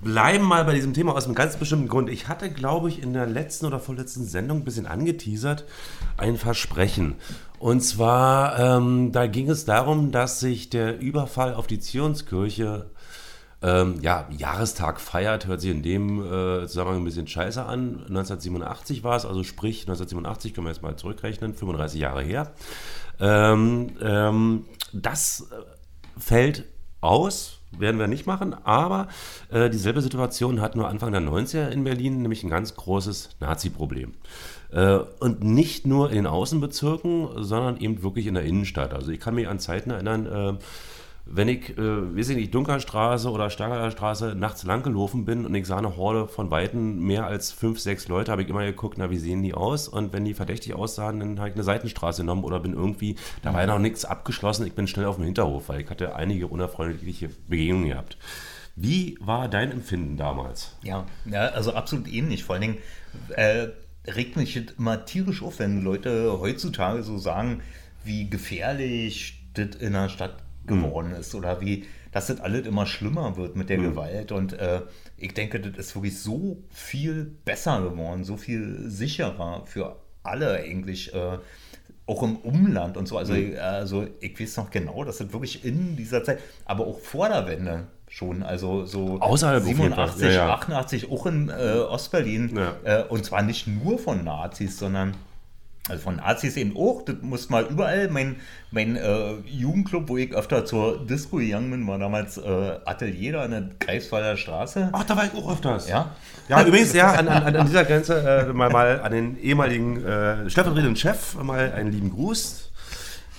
bleiben 0.00 0.44
mal 0.44 0.64
bei 0.64 0.74
diesem 0.74 0.94
Thema 0.94 1.14
aus 1.14 1.24
einem 1.24 1.34
ganz 1.34 1.56
bestimmten 1.56 1.88
Grund. 1.88 2.08
Ich 2.08 2.28
hatte, 2.28 2.50
glaube 2.50 2.88
ich, 2.88 3.02
in 3.02 3.12
der 3.12 3.26
letzten 3.26 3.66
oder 3.66 3.80
vorletzten 3.80 4.24
Sendung 4.24 4.58
ein 4.58 4.64
bisschen 4.64 4.86
angeteasert, 4.86 5.64
ein 6.16 6.36
Versprechen. 6.36 7.16
Und 7.58 7.80
zwar, 7.80 8.58
ähm, 8.58 9.10
da 9.10 9.26
ging 9.26 9.50
es 9.50 9.64
darum, 9.64 10.12
dass 10.12 10.38
sich 10.38 10.70
der 10.70 11.00
Überfall 11.00 11.54
auf 11.54 11.66
die 11.66 11.80
Zionskirche 11.80 12.90
ähm, 13.60 13.98
ja, 14.02 14.28
Jahrestag 14.30 15.00
feiert, 15.00 15.46
hört 15.46 15.60
sich 15.60 15.70
in 15.70 15.82
dem 15.82 16.20
äh, 16.20 16.68
Zusammenhang 16.68 16.98
ein 16.98 17.04
bisschen 17.04 17.26
scheiße 17.26 17.64
an. 17.64 18.04
1987 18.06 19.02
war 19.02 19.16
es, 19.16 19.24
also 19.24 19.42
sprich 19.42 19.80
1987 19.80 20.54
können 20.54 20.66
wir 20.66 20.72
jetzt 20.72 20.82
mal 20.82 20.96
zurückrechnen, 20.96 21.54
35 21.54 22.00
Jahre 22.00 22.22
her. 22.22 22.52
Ähm, 23.18 23.96
ähm, 24.00 24.66
das 24.92 25.48
äh, 25.50 26.20
fällt 26.20 26.66
aus, 27.00 27.60
werden 27.78 27.98
wir 27.98 28.06
nicht 28.06 28.26
machen, 28.26 28.54
aber 28.64 29.08
äh, 29.50 29.70
dieselbe 29.70 30.00
Situation 30.00 30.60
hat 30.60 30.76
nur 30.76 30.88
Anfang 30.88 31.12
der 31.12 31.20
90er 31.20 31.68
in 31.68 31.84
Berlin 31.84 32.22
nämlich 32.22 32.42
ein 32.44 32.50
ganz 32.50 32.74
großes 32.74 33.30
Nazi-Problem. 33.40 34.14
Äh, 34.72 34.98
und 35.20 35.42
nicht 35.44 35.86
nur 35.86 36.10
in 36.10 36.16
den 36.16 36.26
Außenbezirken, 36.26 37.44
sondern 37.44 37.76
eben 37.78 38.02
wirklich 38.02 38.26
in 38.26 38.34
der 38.34 38.44
Innenstadt. 38.44 38.92
Also 38.92 39.10
ich 39.10 39.20
kann 39.20 39.34
mich 39.34 39.48
an 39.48 39.58
Zeiten 39.58 39.90
erinnern, 39.90 40.26
äh, 40.26 40.54
wenn 41.26 41.48
ich, 41.48 41.70
äh, 41.78 42.16
weiß 42.16 42.30
ich 42.30 42.36
nicht, 42.36 42.54
Dunkerstraße 42.54 43.30
oder 43.30 43.48
Stargarder 43.48 43.90
Straße 43.90 44.34
nachts 44.34 44.64
lang 44.64 44.82
gelaufen 44.82 45.24
bin 45.24 45.46
und 45.46 45.54
ich 45.54 45.66
sah 45.66 45.78
eine 45.78 45.96
Horde 45.96 46.28
von 46.28 46.50
Weitem 46.50 47.00
mehr 47.00 47.26
als 47.26 47.50
fünf, 47.50 47.80
sechs 47.80 48.08
Leute, 48.08 48.30
habe 48.30 48.42
ich 48.42 48.48
immer 48.48 48.64
geguckt, 48.64 48.98
na, 48.98 49.10
wie 49.10 49.16
sehen 49.16 49.42
die 49.42 49.54
aus? 49.54 49.88
Und 49.88 50.12
wenn 50.12 50.24
die 50.24 50.34
verdächtig 50.34 50.74
aussahen, 50.74 51.20
dann 51.20 51.38
habe 51.38 51.48
ich 51.48 51.54
eine 51.54 51.64
Seitenstraße 51.64 52.22
genommen 52.22 52.44
oder 52.44 52.60
bin 52.60 52.74
irgendwie, 52.74 53.16
da 53.42 53.54
war 53.54 53.62
ja 53.62 53.66
noch 53.66 53.78
nichts 53.78 54.04
abgeschlossen, 54.04 54.66
ich 54.66 54.74
bin 54.74 54.86
schnell 54.86 55.06
auf 55.06 55.16
dem 55.16 55.24
Hinterhof, 55.24 55.70
weil 55.70 55.80
ich 55.80 55.90
hatte 55.90 56.14
einige 56.14 56.46
unerfreuliche 56.46 57.30
Begegnungen 57.48 57.88
gehabt. 57.88 58.18
Wie 58.76 59.16
war 59.20 59.48
dein 59.48 59.70
Empfinden 59.70 60.16
damals? 60.16 60.76
Ja, 60.82 61.06
ja 61.24 61.46
also 61.48 61.74
absolut 61.74 62.12
ähnlich. 62.12 62.44
Vor 62.44 62.56
allen 62.56 62.62
Dingen 62.62 62.78
äh, 63.30 63.68
regt 64.06 64.36
mich 64.36 64.60
immer 64.76 65.04
tierisch 65.04 65.42
auf, 65.42 65.58
wenn 65.58 65.82
Leute 65.82 66.38
heutzutage 66.38 67.02
so 67.02 67.16
sagen, 67.16 67.62
wie 68.04 68.28
gefährlich 68.28 69.40
das 69.54 69.76
in 69.76 69.92
der 69.92 70.08
Stadt 70.08 70.43
geworden 70.66 71.12
ist 71.12 71.34
oder 71.34 71.60
wie, 71.60 71.84
dass 72.12 72.28
das 72.28 72.40
alles 72.40 72.66
immer 72.66 72.86
schlimmer 72.86 73.36
wird 73.36 73.56
mit 73.56 73.68
der 73.68 73.78
Gewalt. 73.78 74.32
Und 74.32 74.52
äh, 74.54 74.82
ich 75.16 75.34
denke, 75.34 75.60
das 75.60 75.86
ist 75.86 75.94
wirklich 75.96 76.20
so 76.20 76.58
viel 76.70 77.24
besser 77.44 77.82
geworden, 77.82 78.24
so 78.24 78.36
viel 78.36 78.88
sicherer 78.88 79.62
für 79.66 79.96
alle 80.22 80.54
eigentlich. 80.58 81.14
Äh, 81.14 81.38
auch 82.06 82.22
im 82.22 82.36
Umland 82.36 82.98
und 82.98 83.08
so. 83.08 83.16
Also, 83.16 83.32
Mhm. 83.32 83.56
also 83.58 84.06
ich 84.20 84.38
weiß 84.38 84.58
noch 84.58 84.70
genau, 84.70 85.04
dass 85.04 85.18
das 85.18 85.32
wirklich 85.32 85.64
in 85.64 85.96
dieser 85.96 86.22
Zeit, 86.22 86.38
aber 86.66 86.86
auch 86.86 86.98
vor 87.00 87.28
der 87.30 87.46
Wende 87.46 87.86
schon, 88.08 88.42
also 88.42 88.84
so 88.84 89.18
Außerhalb 89.20 89.62
auf 89.62 89.66
jeden 89.68 89.78
Fall, 89.94 90.08
87, 90.08 90.22
ja, 90.24 90.30
ja. 90.48 90.54
88, 90.54 91.10
auch 91.10 91.24
in 91.26 91.48
äh, 91.48 91.78
Ostberlin. 91.88 92.58
Äh, 92.84 93.04
und 93.04 93.24
zwar 93.24 93.40
nicht 93.42 93.66
nur 93.66 93.98
von 93.98 94.22
Nazis, 94.22 94.78
sondern 94.78 95.14
also 95.88 96.02
von 96.02 96.16
Nazis 96.16 96.56
eben 96.56 96.76
auch. 96.76 97.02
Das 97.02 97.16
muss 97.20 97.50
mal 97.50 97.64
überall. 97.64 98.08
Mein, 98.08 98.36
mein 98.70 98.96
äh, 98.96 99.34
Jugendclub, 99.46 100.08
wo 100.08 100.16
ich 100.16 100.32
öfter 100.32 100.64
zur 100.64 101.04
Disco 101.04 101.36
gegangen 101.36 101.70
bin, 101.70 101.86
war 101.86 101.98
damals 101.98 102.38
äh, 102.38 102.78
Atelier 102.84 103.32
da 103.32 103.44
in 103.44 103.50
der 103.50 103.68
Greifswalder 103.80 104.36
Straße. 104.36 104.88
Ach, 104.92 105.04
da 105.04 105.16
war 105.16 105.26
ich 105.26 105.34
auch 105.34 105.52
öfters. 105.52 105.88
Ja? 105.88 106.14
Ja, 106.48 106.64
übrigens, 106.64 106.92
ja, 106.94 107.12
an, 107.12 107.28
an, 107.28 107.54
an 107.56 107.66
dieser 107.66 107.84
Grenze 107.84 108.46
äh, 108.48 108.52
mal, 108.52 108.70
mal 108.70 109.00
an 109.00 109.12
den 109.12 109.38
ehemaligen 109.40 110.02
äh, 110.04 110.48
stellvertretenden 110.48 110.96
Chef 110.96 111.36
mal 111.42 111.72
einen 111.72 111.92
lieben 111.92 112.10
Gruß 112.10 112.63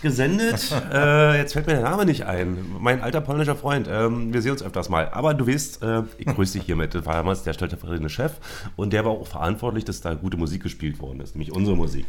gesendet. 0.01 0.71
äh, 0.93 1.37
jetzt 1.37 1.53
fällt 1.53 1.67
mir 1.67 1.73
der 1.73 1.83
Name 1.83 2.05
nicht 2.05 2.25
ein. 2.25 2.57
Mein 2.79 3.01
alter 3.01 3.21
polnischer 3.21 3.55
Freund. 3.55 3.87
Ähm, 3.91 4.33
wir 4.33 4.41
sehen 4.41 4.51
uns 4.51 4.63
öfters 4.63 4.89
mal. 4.89 5.09
Aber 5.11 5.33
du 5.33 5.47
weißt, 5.47 5.81
äh, 5.83 6.03
ich 6.17 6.25
grüße 6.27 6.57
dich 6.59 6.65
hiermit. 6.65 6.93
Das 6.93 7.05
war 7.05 7.15
damals 7.15 7.43
der 7.43 7.53
stellvertretende 7.53 8.09
Chef 8.09 8.33
und 8.75 8.93
der 8.93 9.05
war 9.05 9.11
auch 9.11 9.27
verantwortlich, 9.27 9.85
dass 9.85 10.01
da 10.01 10.13
gute 10.13 10.37
Musik 10.37 10.63
gespielt 10.63 10.99
worden 10.99 11.19
ist, 11.21 11.35
nämlich 11.35 11.51
unsere 11.51 11.75
Musik. 11.75 12.05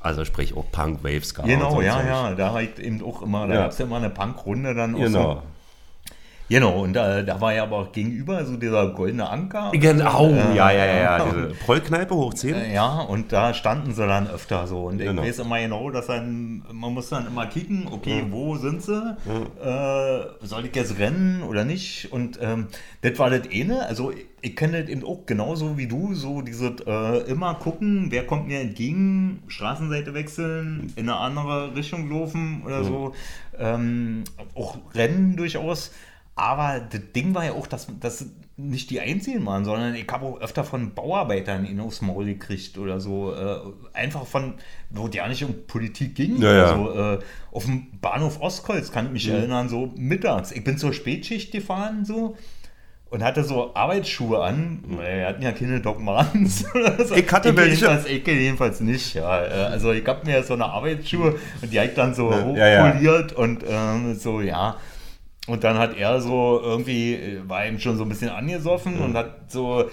Also 0.00 0.24
sprich 0.24 0.56
auch 0.56 0.64
Punk, 0.72 1.04
Wave, 1.04 1.22
Ska. 1.22 1.42
Genau, 1.42 1.80
ja, 1.82 2.02
ja. 2.02 2.34
Da 2.34 2.58
ich 2.60 2.78
eben 2.78 3.02
auch 3.04 3.20
immer, 3.22 3.46
da 3.46 3.54
Ja. 3.54 3.60
gab 3.62 3.72
es 3.72 3.78
ja 3.78 3.84
immer 3.84 3.96
eine 3.98 4.08
Punkrunde 4.10 4.74
dann. 4.74 4.94
auch 4.94 4.98
Genau. 4.98 5.34
So. 5.34 5.42
Genau, 6.50 6.82
und 6.82 6.94
da, 6.94 7.22
da 7.22 7.40
war 7.40 7.54
ja 7.54 7.62
aber 7.62 7.76
auch 7.78 7.92
gegenüber 7.92 8.44
so 8.44 8.56
dieser 8.56 8.88
goldene 8.88 9.30
Anker. 9.30 9.70
Genau, 9.72 10.26
Äh, 10.30 10.56
ja, 10.56 10.70
ja, 10.72 10.84
ja, 10.84 10.96
ja. 11.18 11.24
Diese 11.24 11.46
Prollkneipe 11.64 12.12
hoch 12.12 12.34
10. 12.34 12.54
Äh, 12.56 12.74
Ja, 12.74 13.02
und 13.02 13.32
da 13.32 13.54
standen 13.54 13.94
sie 13.94 14.04
dann 14.04 14.26
öfter 14.28 14.66
so. 14.66 14.86
Und 14.86 15.00
ich 15.00 15.06
Genau. 15.06 15.22
weiß 15.22 15.38
immer 15.38 15.60
genau, 15.60 15.90
dass 15.90 16.08
dann, 16.08 16.64
man 16.72 16.92
muss 16.92 17.08
dann 17.08 17.28
immer 17.28 17.46
kicken, 17.46 17.86
okay, 17.88 18.24
wo 18.30 18.56
sind 18.56 18.82
sie? 18.82 19.16
Äh, 19.62 20.44
soll 20.44 20.66
ich 20.66 20.74
jetzt 20.74 20.98
rennen 20.98 21.44
oder 21.48 21.64
nicht? 21.64 22.12
Und 22.12 22.40
ähm, 22.42 22.66
das 23.02 23.16
war 23.20 23.30
das 23.30 23.42
eine. 23.54 23.86
Also 23.86 24.10
ich, 24.10 24.26
ich 24.40 24.56
kenne 24.56 24.80
das 24.80 24.90
eben 24.90 25.04
auch 25.04 25.26
genauso 25.26 25.78
wie 25.78 25.86
du, 25.86 26.14
so 26.14 26.42
dieses 26.42 26.80
äh, 26.84 27.18
immer 27.30 27.54
gucken, 27.54 28.06
wer 28.10 28.26
kommt 28.26 28.48
mir 28.48 28.58
entgegen, 28.58 29.44
Straßenseite 29.46 30.14
wechseln, 30.14 30.92
in 30.96 31.08
eine 31.08 31.16
andere 31.18 31.76
Richtung 31.76 32.10
laufen 32.10 32.62
oder 32.66 32.82
so. 32.82 33.12
Ähm, 33.56 34.24
auch 34.56 34.78
rennen 34.96 35.36
durchaus. 35.36 35.92
Aber 36.40 36.80
das 36.90 37.02
Ding 37.14 37.34
war 37.34 37.44
ja 37.44 37.52
auch, 37.52 37.66
dass 37.66 37.86
das 38.00 38.24
nicht 38.56 38.88
die 38.90 38.98
einzigen 39.00 39.44
waren, 39.44 39.64
sondern 39.66 39.94
ich 39.94 40.06
habe 40.10 40.24
auch 40.24 40.40
öfter 40.40 40.64
von 40.64 40.94
Bauarbeitern 40.94 41.66
ihn 41.66 41.80
aufs 41.80 42.00
Maul 42.00 42.24
gekriegt 42.24 42.78
oder 42.78 42.98
so. 42.98 43.34
Äh, 43.34 43.58
einfach 43.92 44.26
von, 44.26 44.54
wo 44.88 45.06
ja 45.08 45.28
nicht 45.28 45.44
um 45.44 45.54
Politik 45.66 46.14
ging. 46.14 46.40
Ja, 46.40 46.52
ja. 46.52 46.64
Also, 46.72 46.98
äh, 46.98 47.18
auf 47.52 47.64
dem 47.66 47.88
Bahnhof 48.00 48.40
Ostkreuz 48.40 48.90
kann 48.90 49.06
ich 49.06 49.12
mich 49.12 49.28
Mhm. 49.28 49.34
erinnern, 49.34 49.68
so 49.68 49.92
mittags. 49.96 50.50
Ich 50.52 50.64
bin 50.64 50.78
zur 50.78 50.94
Spätschicht 50.94 51.52
gefahren 51.52 52.04
so 52.06 52.36
und 53.10 53.22
hatte 53.22 53.44
so 53.44 53.74
Arbeitsschuhe 53.74 54.42
an. 54.42 54.82
Wir 54.98 55.26
hatten 55.26 55.42
ja 55.42 55.52
keine 55.52 55.80
oder 56.74 57.04
so. 57.04 57.14
Ich 57.14 57.30
hatte 57.32 57.54
welche. 57.54 57.74
Jedenfalls, 57.86 58.06
ich 58.06 58.24
jedenfalls 58.26 58.80
nicht. 58.80 59.14
Ja. 59.14 59.42
Äh, 59.44 59.48
Also 59.72 59.92
ich 59.92 60.06
habe 60.06 60.24
mir 60.26 60.42
so 60.42 60.54
eine 60.54 60.66
Arbeitsschuhe 60.66 61.36
und 61.60 61.70
die 61.72 61.78
habe 61.78 61.88
ich 61.88 61.94
dann 61.94 62.14
so 62.14 62.30
Ja, 62.30 62.66
ja. 62.68 62.84
hochpoliert 62.88 63.32
und 63.34 63.62
ähm, 63.68 64.14
so, 64.14 64.40
ja. 64.40 64.76
Und 65.50 65.64
dann 65.64 65.78
hat 65.78 65.96
er 65.96 66.20
so 66.20 66.60
irgendwie, 66.62 67.14
äh, 67.14 67.48
war 67.48 67.66
ihm 67.66 67.78
schon 67.80 67.96
so 67.96 68.04
ein 68.04 68.08
bisschen 68.08 68.30
angesoffen 68.30 69.00
und 69.00 69.16
hat 69.16 69.50
so, 69.50 69.90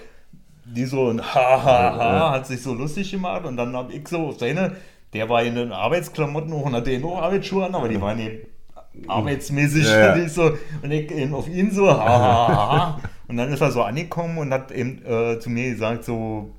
die 0.65 0.85
so 0.85 1.09
ein 1.09 1.21
Ha, 1.21 1.63
ha, 1.63 1.95
ha, 1.97 2.31
hat 2.31 2.45
sich 2.45 2.61
so 2.61 2.73
lustig 2.73 3.09
gemacht 3.09 3.45
und 3.45 3.57
dann 3.57 3.75
habe 3.75 3.93
ich 3.93 4.07
so 4.07 4.27
auf 4.27 4.39
seine, 4.39 4.75
der 5.13 5.29
war 5.29 5.41
in 5.43 5.55
den 5.55 5.71
Arbeitsklamotten 5.71 6.53
hoch 6.53 6.65
und 6.65 6.75
hatte 6.75 6.91
eben 6.91 7.05
auch 7.05 7.21
Arbeitsschuhe 7.21 7.65
an, 7.65 7.73
aber 7.73 7.87
die 7.87 7.99
waren 7.99 8.19
eben 8.19 8.39
arbeitsmäßig 9.07 9.85
Ja, 9.85 9.99
ja. 9.99 10.15
nicht 10.15 10.29
so 10.35 10.51
und 10.81 10.91
ich 10.91 11.09
eben 11.11 11.33
auf 11.33 11.47
ihn 11.47 11.71
so, 11.71 11.89
ha, 11.89 11.97
ha, 11.97 12.47
ha. 12.47 12.99
Und 13.27 13.35
dann 13.35 13.51
ist 13.51 13.59
er 13.59 13.71
so 13.71 13.83
angekommen 13.83 14.37
und 14.37 14.53
hat 14.53 14.71
eben 14.71 15.03
äh, 15.05 15.37
zu 15.37 15.49
mir 15.49 15.71
gesagt 15.71 16.05
so, 16.05 16.55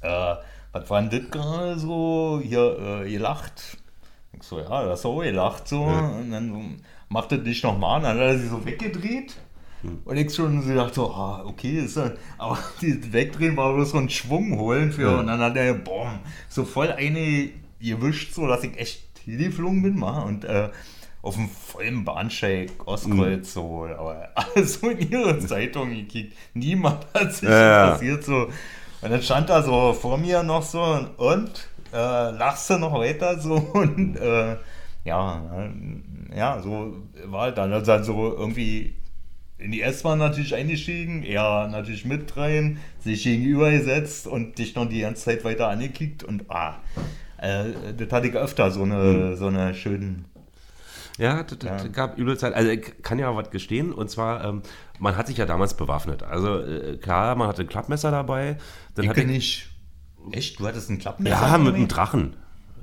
äh, 0.00 0.34
was 0.72 0.90
war 0.90 1.02
denn 1.02 1.22
das 1.22 1.30
gerade 1.30 1.78
so, 1.78 2.40
hier, 2.42 3.04
äh, 3.04 3.12
ihr 3.12 3.20
lacht. 3.20 3.76
Ich 4.32 4.42
so, 4.42 4.58
ja, 4.58 4.84
das 4.86 5.00
ist 5.00 5.06
auch 5.06 5.22
gelacht 5.22 5.68
so. 5.68 5.84
Und 5.84 6.32
dann 6.32 6.48
so, 6.48 6.60
macht 7.08 7.32
das 7.32 7.40
nicht 7.40 7.64
nochmal. 7.64 8.00
Dann 8.02 8.16
hat 8.16 8.22
er 8.24 8.38
sich 8.38 8.50
so 8.50 8.64
weggedreht. 8.64 9.34
Und 10.04 10.16
ich 10.16 10.34
schon 10.34 10.60
so 10.60 10.68
gedacht, 10.68 10.92
so, 10.92 11.12
ah, 11.12 11.44
okay, 11.46 11.78
ist 11.78 11.96
ja, 11.96 12.10
aber 12.36 12.58
dieses 12.80 13.12
Wegdrehen 13.12 13.56
war 13.56 13.72
bloß 13.74 13.90
so 13.92 13.98
ein 13.98 14.10
Schwung 14.10 14.58
holen 14.58 14.90
für, 14.90 15.02
Ja. 15.02 15.18
und 15.20 15.28
dann 15.28 15.38
hat 15.40 15.56
er, 15.56 15.72
boom, 15.74 16.18
so 16.48 16.64
voll 16.64 16.90
eine 16.90 17.50
gewischt, 17.80 18.34
so 18.34 18.48
dass 18.48 18.64
ich 18.64 18.76
echt 18.76 19.00
hingeflogen 19.24 19.80
bin, 19.82 19.96
mal, 19.96 20.22
und 20.24 20.44
äh, 20.44 20.70
auf 21.22 21.36
dem 21.36 21.48
vollen 21.48 22.04
Bahnsteig, 22.04 22.70
Ostkreuz, 22.86 23.52
so, 23.52 23.84
aber 23.96 24.30
alles 24.34 24.80
so 24.80 24.88
in 24.88 25.12
ihre 25.12 25.38
Zeitung 25.38 25.90
gekickt. 25.94 26.36
Niemand 26.54 27.06
hat 27.14 27.32
sich 27.32 27.48
Ja, 27.48 27.84
interessiert, 27.94 28.24
so. 28.24 28.48
Und 29.00 29.10
dann 29.12 29.22
stand 29.22 29.48
da 29.48 29.62
so 29.62 29.92
vor 29.92 30.18
mir 30.18 30.42
noch 30.42 30.64
so, 30.64 30.82
und, 30.82 31.06
und 31.18 31.68
äh, 31.92 32.30
lachst 32.32 32.68
du 32.70 32.78
noch 32.78 32.94
weiter, 32.94 33.38
so, 33.38 33.54
und 33.74 34.16
äh, 34.16 34.56
ja, 35.04 35.40
äh, 35.56 35.70
ja, 36.34 36.60
so 36.62 36.96
war 37.24 37.52
dann, 37.52 37.72
also 37.72 37.86
dann 37.86 38.04
so 38.04 38.34
irgendwie 38.36 38.94
in 39.58 39.72
die 39.72 39.82
S-Bahn 39.82 40.18
natürlich 40.18 40.54
eingestiegen, 40.54 41.24
er 41.24 41.66
natürlich 41.68 42.04
mit 42.04 42.36
rein, 42.36 42.78
sich 43.00 43.24
gegenüber 43.24 43.70
gesetzt 43.70 44.26
und 44.26 44.58
dich 44.58 44.74
noch 44.76 44.88
die 44.88 45.00
ganze 45.00 45.24
Zeit 45.24 45.44
weiter 45.44 45.68
angekickt 45.68 46.22
und 46.22 46.48
ah, 46.48 46.76
äh, 47.38 47.64
das 47.96 48.12
hatte 48.12 48.28
ich 48.28 48.34
öfter, 48.34 48.70
so 48.70 48.82
eine, 48.82 49.36
so 49.36 49.46
eine 49.48 49.74
schönen. 49.74 50.26
Ja, 51.18 51.42
das, 51.42 51.58
das 51.58 51.92
gab 51.92 52.16
übel 52.16 52.38
Zeit. 52.38 52.54
Also 52.54 52.70
ich 52.70 53.02
kann 53.02 53.18
ja 53.18 53.34
was 53.34 53.50
gestehen. 53.50 53.92
Und 53.92 54.08
zwar, 54.08 54.44
ähm, 54.44 54.62
man 55.00 55.16
hat 55.16 55.26
sich 55.26 55.36
ja 55.36 55.46
damals 55.46 55.74
bewaffnet. 55.74 56.22
Also 56.22 56.60
äh, 56.60 56.96
klar, 56.96 57.34
man 57.34 57.48
hatte 57.48 57.62
ein 57.62 57.68
Klappmesser 57.68 58.12
dabei. 58.12 58.56
Dann 58.94 59.04
Ich 59.04 59.10
hatte 59.10 59.24
nicht. 59.24 59.68
Echt? 60.30 60.60
Du 60.60 60.66
hattest 60.66 60.90
ein 60.90 60.98
Klappmesser? 60.98 61.48
Ja, 61.48 61.58
mit 61.58 61.74
einem 61.74 61.88
Drachen. 61.88 62.36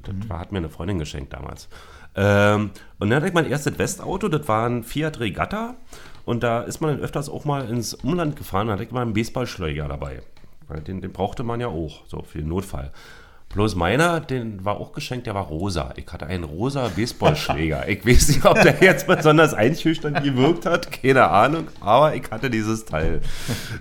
Das 0.03 0.29
war, 0.29 0.39
hat 0.39 0.51
mir 0.51 0.57
eine 0.57 0.69
Freundin 0.69 0.99
geschenkt 0.99 1.31
damals. 1.31 1.69
Ähm, 2.15 2.71
und 2.99 3.09
dann 3.09 3.17
hatte 3.17 3.27
ich 3.27 3.33
mein 3.33 3.49
erstes 3.49 3.77
Westauto, 3.77 4.27
das 4.27 4.47
war 4.47 4.67
ein 4.67 4.83
Fiat 4.83 5.19
Regatta. 5.19 5.75
Und 6.25 6.43
da 6.43 6.61
ist 6.61 6.81
man 6.81 6.91
dann 6.91 6.99
öfters 7.01 7.29
auch 7.29 7.45
mal 7.45 7.69
ins 7.69 7.93
Umland 7.93 8.35
gefahren, 8.35 8.67
da 8.67 8.73
hatte 8.73 8.83
ich 8.83 8.91
mal 8.91 9.01
einen 9.01 9.13
Baseballschläger 9.13 9.87
dabei. 9.87 10.21
Den, 10.87 11.01
den 11.01 11.11
brauchte 11.11 11.43
man 11.43 11.59
ja 11.59 11.67
auch, 11.67 12.05
so 12.07 12.23
für 12.23 12.39
den 12.39 12.47
Notfall. 12.47 12.91
Bloß 13.53 13.75
meiner, 13.75 14.19
den 14.19 14.65
war 14.65 14.77
auch 14.77 14.91
geschenkt, 14.91 15.27
der 15.27 15.35
war 15.35 15.43
rosa. 15.43 15.93
Ich 15.95 16.11
hatte 16.11 16.25
einen 16.25 16.43
rosa 16.43 16.89
Baseballschläger. 16.93 17.87
ich 17.87 18.05
weiß 18.05 18.29
nicht, 18.29 18.45
ob 18.45 18.61
der 18.61 18.81
jetzt 18.81 19.07
besonders 19.07 19.53
einschüchternd 19.53 20.23
gewirkt 20.23 20.65
hat, 20.65 20.91
keine 20.91 21.29
Ahnung, 21.29 21.67
aber 21.79 22.15
ich 22.15 22.29
hatte 22.31 22.49
dieses 22.49 22.85
Teil. 22.85 23.21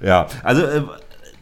Ja, 0.02 0.28
also 0.42 0.62
äh, 0.62 0.82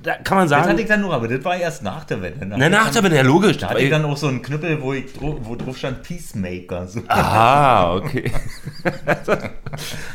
da 0.03 0.15
kann 0.17 0.39
man 0.39 0.45
Das 0.49 0.51
sagen. 0.51 0.71
hatte 0.71 0.83
ich 0.83 0.89
dann 0.89 1.01
nur, 1.01 1.15
aber 1.15 1.29
das 1.29 1.45
war 1.45 1.57
erst 1.57 1.83
nach 1.83 2.05
der 2.05 2.23
Wende. 2.23 2.47
Na, 2.47 2.69
nach 2.69 2.91
der 2.91 3.03
Wende, 3.03 3.17
ja, 3.17 3.23
logisch. 3.23 3.59
Da 3.59 3.71
hatte 3.71 3.81
ich 3.81 3.91
dann 3.91 4.05
auch 4.05 4.17
so 4.17 4.27
einen 4.27 4.43
Knüppel, 4.43 4.83
wo, 4.83 4.93
ich, 4.93 5.05
wo 5.21 5.55
drauf 5.55 5.77
stand 5.79 6.03
Peacemaker. 6.03 6.87
So. 6.89 7.01
Ah, 7.09 7.95
okay. 7.95 8.33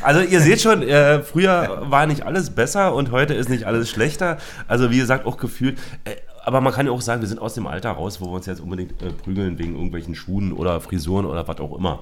also 0.02 0.20
ihr 0.20 0.40
seht 0.40 0.60
schon, 0.60 0.82
äh, 0.82 1.22
früher 1.22 1.82
war 1.86 2.06
nicht 2.06 2.24
alles 2.24 2.50
besser 2.50 2.94
und 2.94 3.10
heute 3.10 3.34
ist 3.34 3.48
nicht 3.48 3.64
alles 3.64 3.88
schlechter. 3.88 4.38
Also 4.66 4.90
wie 4.90 4.98
gesagt, 4.98 5.26
auch 5.26 5.36
gefühlt. 5.36 5.78
Äh, 6.04 6.16
aber 6.44 6.60
man 6.60 6.72
kann 6.72 6.86
ja 6.86 6.92
auch 6.92 7.02
sagen, 7.02 7.20
wir 7.20 7.28
sind 7.28 7.40
aus 7.40 7.54
dem 7.54 7.66
Alter 7.66 7.90
raus, 7.90 8.20
wo 8.20 8.26
wir 8.26 8.32
uns 8.32 8.46
jetzt 8.46 8.60
unbedingt 8.60 9.02
äh, 9.02 9.10
prügeln 9.10 9.58
wegen 9.58 9.74
irgendwelchen 9.74 10.14
Schuhen 10.14 10.52
oder 10.52 10.80
Frisuren 10.80 11.26
oder 11.26 11.46
was 11.46 11.58
auch 11.60 11.76
immer. 11.76 12.00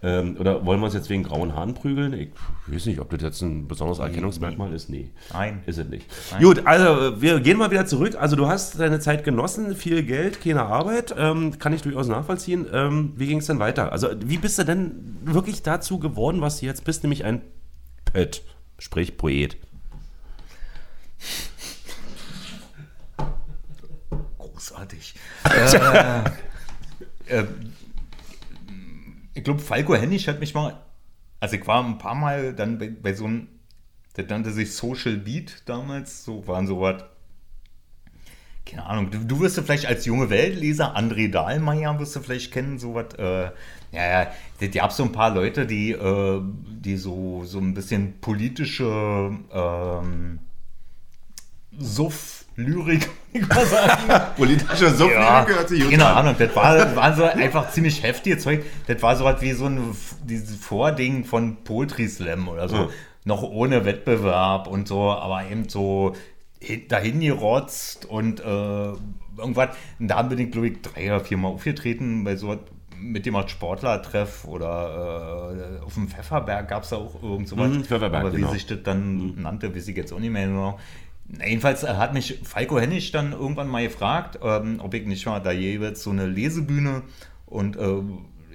Ähm, 0.00 0.36
oder 0.38 0.64
wollen 0.64 0.80
wir 0.80 0.86
uns 0.86 0.94
jetzt 0.94 1.10
wegen 1.10 1.24
grauen 1.24 1.54
Haaren 1.54 1.74
prügeln? 1.74 2.12
Ich 2.12 2.30
weiß 2.66 2.86
nicht, 2.86 3.00
ob 3.00 3.10
das 3.10 3.20
jetzt 3.20 3.42
ein 3.42 3.66
besonderes 3.66 3.98
Erkennungsmerkmal 3.98 4.72
ist. 4.72 4.88
Nee. 4.88 5.10
Nein. 5.32 5.62
Ist 5.66 5.78
es 5.78 5.88
nicht. 5.88 6.06
Nein. 6.30 6.42
Gut, 6.42 6.66
also 6.66 7.20
wir 7.20 7.40
gehen 7.40 7.58
mal 7.58 7.70
wieder 7.70 7.86
zurück. 7.86 8.14
Also 8.18 8.36
du 8.36 8.46
hast 8.46 8.78
deine 8.78 9.00
Zeit 9.00 9.24
genossen, 9.24 9.74
viel 9.74 10.04
Geld, 10.04 10.40
keine 10.40 10.62
Arbeit. 10.62 11.14
Ähm, 11.18 11.58
kann 11.58 11.72
ich 11.72 11.82
durchaus 11.82 12.06
nachvollziehen. 12.06 12.66
Ähm, 12.72 13.12
wie 13.16 13.26
ging 13.26 13.38
es 13.38 13.46
denn 13.46 13.58
weiter? 13.58 13.90
Also 13.90 14.08
wie 14.20 14.38
bist 14.38 14.58
du 14.58 14.64
denn 14.64 15.18
wirklich 15.22 15.62
dazu 15.62 15.98
geworden, 15.98 16.40
was 16.40 16.60
du 16.60 16.66
jetzt 16.66 16.84
bist, 16.84 17.02
nämlich 17.02 17.24
ein 17.24 17.42
Pött, 18.04 18.42
sprich 18.78 19.16
Poet? 19.16 19.56
Großartig. 24.38 25.14
äh, 27.28 27.40
äh, 27.40 27.44
ich 29.38 29.44
glaube, 29.44 29.60
Falco 29.60 29.94
Hennig 29.94 30.26
hat 30.26 30.40
mich 30.40 30.52
mal, 30.52 30.80
also 31.38 31.54
ich 31.54 31.66
war 31.68 31.84
ein 31.84 31.98
paar 31.98 32.16
Mal 32.16 32.54
dann 32.54 32.78
bei, 32.78 32.90
bei 32.90 33.14
so 33.14 33.26
einem, 33.26 33.46
der 34.16 34.26
nannte 34.26 34.50
sich 34.50 34.74
Social 34.74 35.16
Beat 35.16 35.62
damals, 35.64 36.24
so 36.24 36.44
waren 36.48 36.66
so 36.66 36.80
was, 36.80 37.04
keine 38.66 38.84
Ahnung, 38.84 39.12
du, 39.12 39.18
du 39.18 39.38
wirst 39.38 39.56
du 39.56 39.62
vielleicht 39.62 39.86
als 39.86 40.04
junge 40.06 40.28
Weltleser, 40.28 40.96
André 40.96 41.30
Dahlmeier 41.30 42.00
wirst 42.00 42.16
du 42.16 42.20
vielleicht 42.20 42.52
kennen, 42.52 42.80
so 42.80 42.94
was, 42.94 43.14
äh, 43.14 43.52
ja, 43.92 44.22
ja, 44.22 44.32
es 44.58 44.70
gab 44.72 44.90
so 44.90 45.04
ein 45.04 45.12
paar 45.12 45.32
Leute, 45.32 45.66
die, 45.66 45.92
äh, 45.92 46.42
die 46.42 46.96
so, 46.96 47.44
so 47.44 47.60
ein 47.60 47.74
bisschen 47.74 48.20
politische, 48.20 49.38
ähm, 49.52 50.40
Suff-Lyrik, 51.78 52.37
ich 53.32 53.48
mal 53.48 53.66
sagen. 53.66 54.34
Politische 54.36 54.90
Suff-Lyrik 54.90 55.48
hört 55.48 55.68
sich 55.68 55.88
Keine. 55.90 56.06
Ahnung, 56.06 56.34
das 56.38 56.54
war, 56.56 56.76
das 56.76 56.96
war 56.96 57.14
so 57.14 57.24
einfach 57.24 57.70
ziemlich 57.70 58.02
heftiges 58.02 58.42
Zeug. 58.42 58.64
Das 58.86 59.00
war 59.02 59.16
so 59.16 59.24
was 59.24 59.40
wie 59.42 59.52
so 59.52 59.66
ein 59.66 59.94
dieses 60.24 60.56
Vording 60.56 61.24
von 61.24 61.62
Poetry 61.62 62.08
Slam 62.08 62.48
oder 62.48 62.68
so. 62.68 62.76
Ja. 62.76 62.88
Noch 63.24 63.42
ohne 63.42 63.84
Wettbewerb 63.84 64.66
und 64.66 64.88
so, 64.88 65.10
aber 65.12 65.44
eben 65.50 65.68
so 65.68 66.14
hin- 66.60 66.88
dahin 66.88 67.20
gerotzt 67.20 68.06
und 68.06 68.40
äh, 68.40 68.44
irgendwas. 68.44 69.68
Und 69.98 70.08
da 70.08 70.22
bin 70.22 70.38
ich, 70.38 70.50
glaube 70.50 70.68
ich, 70.68 70.80
drei 70.82 71.06
oder 71.14 71.20
vier 71.20 71.36
Mal 71.36 71.48
aufgetreten 71.48 72.24
bei 72.24 72.36
so 72.36 72.48
was 72.48 72.58
mit 73.00 73.26
dem 73.26 73.36
Art 73.36 73.48
Sportlertreff 73.48 74.44
oder 74.44 75.78
äh, 75.80 75.84
auf 75.84 75.94
dem 75.94 76.08
Pfefferberg 76.08 76.66
gab 76.68 76.82
es 76.82 76.88
da 76.88 76.96
auch 76.96 77.22
irgend 77.22 77.46
sowas. 77.46 77.70
Mhm, 77.70 77.84
Pfefferberg, 77.84 78.22
Aber 78.24 78.32
wie 78.32 78.40
genau. 78.40 78.52
sich 78.52 78.66
das 78.66 78.82
dann 78.82 79.40
nannte, 79.40 79.72
weiß 79.74 79.86
ich 79.86 79.96
jetzt 79.96 80.12
auch 80.12 80.18
nicht 80.18 80.32
mehr 80.32 80.46
genau. 80.48 80.78
Jedenfalls 81.28 81.82
äh, 81.82 81.88
hat 81.88 82.14
mich 82.14 82.40
Falco 82.42 82.80
Hennig 82.80 83.12
dann 83.12 83.32
irgendwann 83.32 83.68
mal 83.68 83.82
gefragt, 83.82 84.38
ähm, 84.42 84.80
ob 84.82 84.94
ich 84.94 85.06
nicht 85.06 85.26
mal 85.26 85.40
da 85.40 85.52
jeweils 85.52 86.02
so 86.02 86.10
eine 86.10 86.26
Lesebühne 86.26 87.02
und 87.46 87.76
äh, 87.76 88.02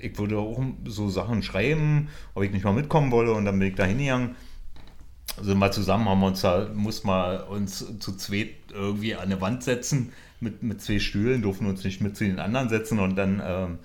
ich 0.01 0.17
würde 0.17 0.37
auch 0.37 0.61
so 0.85 1.09
Sachen 1.09 1.43
schreiben, 1.43 2.09
ob 2.33 2.43
ich 2.43 2.51
nicht 2.51 2.65
mal 2.65 2.73
mitkommen 2.73 3.11
wolle 3.11 3.33
und 3.33 3.45
dann 3.45 3.57
bin 3.59 3.69
ich 3.69 3.75
da 3.75 3.85
hingegangen. 3.85 4.35
Sind 5.41 5.57
mal 5.57 5.71
zusammen, 5.71 6.09
haben 6.09 6.19
wir 6.19 6.27
uns 6.27 6.41
da, 6.41 6.69
mussten 6.73 7.07
wir 7.07 7.47
uns 7.49 7.85
zu 7.99 8.15
zweit 8.17 8.49
irgendwie 8.71 9.15
an 9.15 9.23
eine 9.23 9.39
Wand 9.39 9.63
setzen 9.63 10.11
mit, 10.41 10.61
mit 10.61 10.81
zwei 10.81 10.99
Stühlen, 10.99 11.41
durften 11.41 11.65
uns 11.65 11.83
nicht 11.83 12.01
mit 12.01 12.17
zu 12.17 12.25
den 12.25 12.39
anderen 12.39 12.69
setzen 12.69 12.99
und 12.99 13.15
dann 13.15 13.41
ähm, 13.43 13.79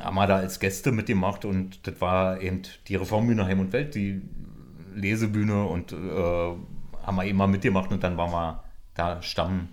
haben 0.00 0.14
wir 0.16 0.26
da 0.26 0.36
als 0.36 0.58
Gäste 0.58 0.90
mitgemacht 0.90 1.44
und 1.44 1.86
das 1.86 2.00
war 2.00 2.40
eben 2.40 2.62
die 2.88 2.96
Reformbühne 2.96 3.46
Heim 3.46 3.60
und 3.60 3.72
Welt, 3.72 3.94
die 3.94 4.20
Lesebühne 4.94 5.64
und 5.64 5.92
äh, 5.92 6.54
haben 7.06 7.16
wir 7.16 7.24
immer 7.24 7.46
mitgemacht 7.46 7.90
und 7.90 8.02
dann 8.02 8.16
waren 8.16 8.30
wir 8.30 8.64
da 8.94 9.22
Stamm, 9.22 9.68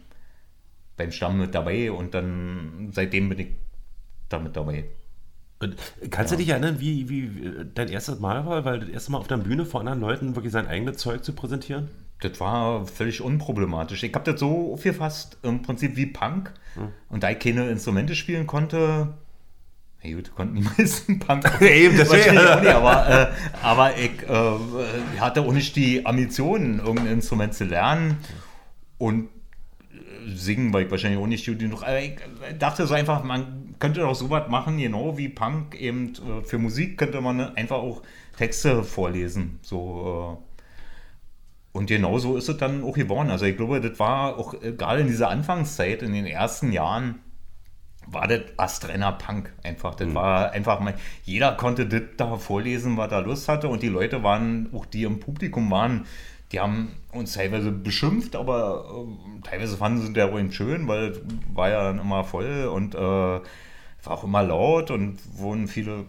beim 0.97 1.11
Stamm 1.11 1.39
mit 1.39 1.55
dabei 1.55 1.91
und 1.91 2.13
dann 2.13 2.89
seitdem 2.91 3.29
bin 3.29 3.39
ich 3.39 3.47
da 4.29 4.39
mit 4.39 4.55
dabei. 4.55 4.85
Und 5.59 5.75
kannst 6.09 6.33
du 6.33 6.37
dich 6.37 6.49
erinnern, 6.49 6.79
wie, 6.79 7.07
wie 7.07 7.65
dein 7.75 7.89
erstes 7.89 8.19
Mal 8.19 8.45
war? 8.45 8.65
Weil 8.65 8.79
das 8.79 8.89
erste 8.89 9.11
Mal 9.11 9.19
auf 9.19 9.27
der 9.27 9.37
Bühne 9.37 9.65
vor 9.65 9.81
anderen 9.81 10.01
Leuten 10.01 10.35
wirklich 10.35 10.51
sein 10.51 10.67
eigenes 10.67 10.97
Zeug 10.97 11.23
zu 11.23 11.33
präsentieren? 11.33 11.89
Das 12.21 12.39
war 12.39 12.85
völlig 12.87 13.21
unproblematisch. 13.21 14.03
Ich 14.03 14.13
habe 14.13 14.29
das 14.31 14.39
so 14.39 14.73
aufgefasst, 14.73 15.37
im 15.43 15.61
Prinzip 15.61 15.95
wie 15.95 16.07
Punk. 16.07 16.51
Und 17.09 17.23
da 17.23 17.29
ich 17.29 17.39
keine 17.39 17.69
Instrumente 17.69 18.15
spielen 18.15 18.47
konnte, 18.47 19.13
na 20.03 20.15
gut, 20.15 20.33
konnten 20.35 20.55
die 20.55 20.61
meisten 20.77 21.19
Punk 21.19 21.45
auch 21.45 21.61
Eben, 21.61 21.95
deswegen. 21.97 22.37
auch 22.37 22.59
nicht, 22.59 22.73
aber, 22.73 23.09
äh, 23.09 23.27
aber 23.61 23.97
ich 23.97 24.23
äh, 24.23 25.19
hatte 25.19 25.41
auch 25.41 25.53
nicht 25.53 25.75
die 25.75 26.05
Ambitionen, 26.05 26.79
irgendein 26.79 27.13
Instrument 27.13 27.53
zu 27.53 27.65
lernen. 27.65 28.17
Und 28.97 29.29
äh, 29.93 30.35
singen 30.35 30.73
war 30.73 30.81
ich 30.81 30.89
wahrscheinlich 30.89 31.19
auch 31.19 31.27
nicht 31.27 31.45
gut 31.45 31.59
genug. 31.59 31.83
Aber 31.83 31.99
ich 31.99 32.15
dachte 32.57 32.87
so 32.87 32.95
einfach, 32.95 33.23
man 33.23 33.75
könnte 33.77 34.01
doch 34.01 34.15
sowas 34.15 34.49
machen, 34.49 34.77
genau 34.77 35.17
wie 35.17 35.29
Punk 35.29 35.75
eben 35.75 36.13
äh, 36.13 36.43
für 36.43 36.57
Musik 36.57 36.97
könnte 36.97 37.21
man 37.21 37.55
einfach 37.55 37.77
auch 37.77 38.01
Texte 38.37 38.83
vorlesen. 38.83 39.59
So, 39.61 40.39
äh, 40.39 41.77
und 41.77 41.87
genau 41.87 42.17
so 42.17 42.37
ist 42.37 42.49
es 42.49 42.57
dann 42.57 42.83
auch 42.83 42.95
geworden. 42.95 43.29
Also 43.29 43.45
ich 43.45 43.55
glaube, 43.55 43.79
das 43.79 43.99
war 43.99 44.37
auch 44.37 44.55
gerade 44.59 45.01
in 45.01 45.07
dieser 45.07 45.29
Anfangszeit, 45.29 46.01
in 46.01 46.13
den 46.13 46.25
ersten 46.25 46.71
Jahren, 46.71 47.19
war 48.11 48.27
das 48.27 48.41
astreiner 48.57 49.13
Punk 49.13 49.53
einfach. 49.63 49.95
Das 49.95 50.13
war 50.13 50.51
einfach 50.51 50.79
mal, 50.79 50.95
jeder 51.23 51.53
konnte 51.53 51.85
das 51.85 52.01
da 52.17 52.37
vorlesen, 52.37 52.97
was 52.97 53.11
er 53.11 53.21
Lust 53.21 53.47
hatte. 53.47 53.69
Und 53.69 53.83
die 53.83 53.87
Leute 53.89 54.23
waren, 54.23 54.69
auch 54.73 54.85
die 54.85 55.03
im 55.03 55.19
Publikum 55.19 55.71
waren, 55.71 56.05
die 56.51 56.59
haben 56.59 56.91
uns 57.13 57.33
teilweise 57.33 57.71
beschimpft, 57.71 58.35
aber 58.35 59.05
äh, 59.07 59.41
teilweise 59.47 59.77
fanden 59.77 60.05
sie 60.05 60.13
der 60.13 60.25
ruhig 60.25 60.53
schön, 60.53 60.87
weil 60.87 61.11
es 61.11 61.21
war 61.53 61.69
ja 61.69 61.83
dann 61.83 61.99
immer 61.99 62.23
voll 62.23 62.65
und 62.65 62.93
äh, 62.93 62.97
war 62.99 63.41
auch 64.03 64.23
immer 64.23 64.43
laut 64.43 64.91
und 64.91 65.19
wurden 65.37 65.67
viele 65.67 66.05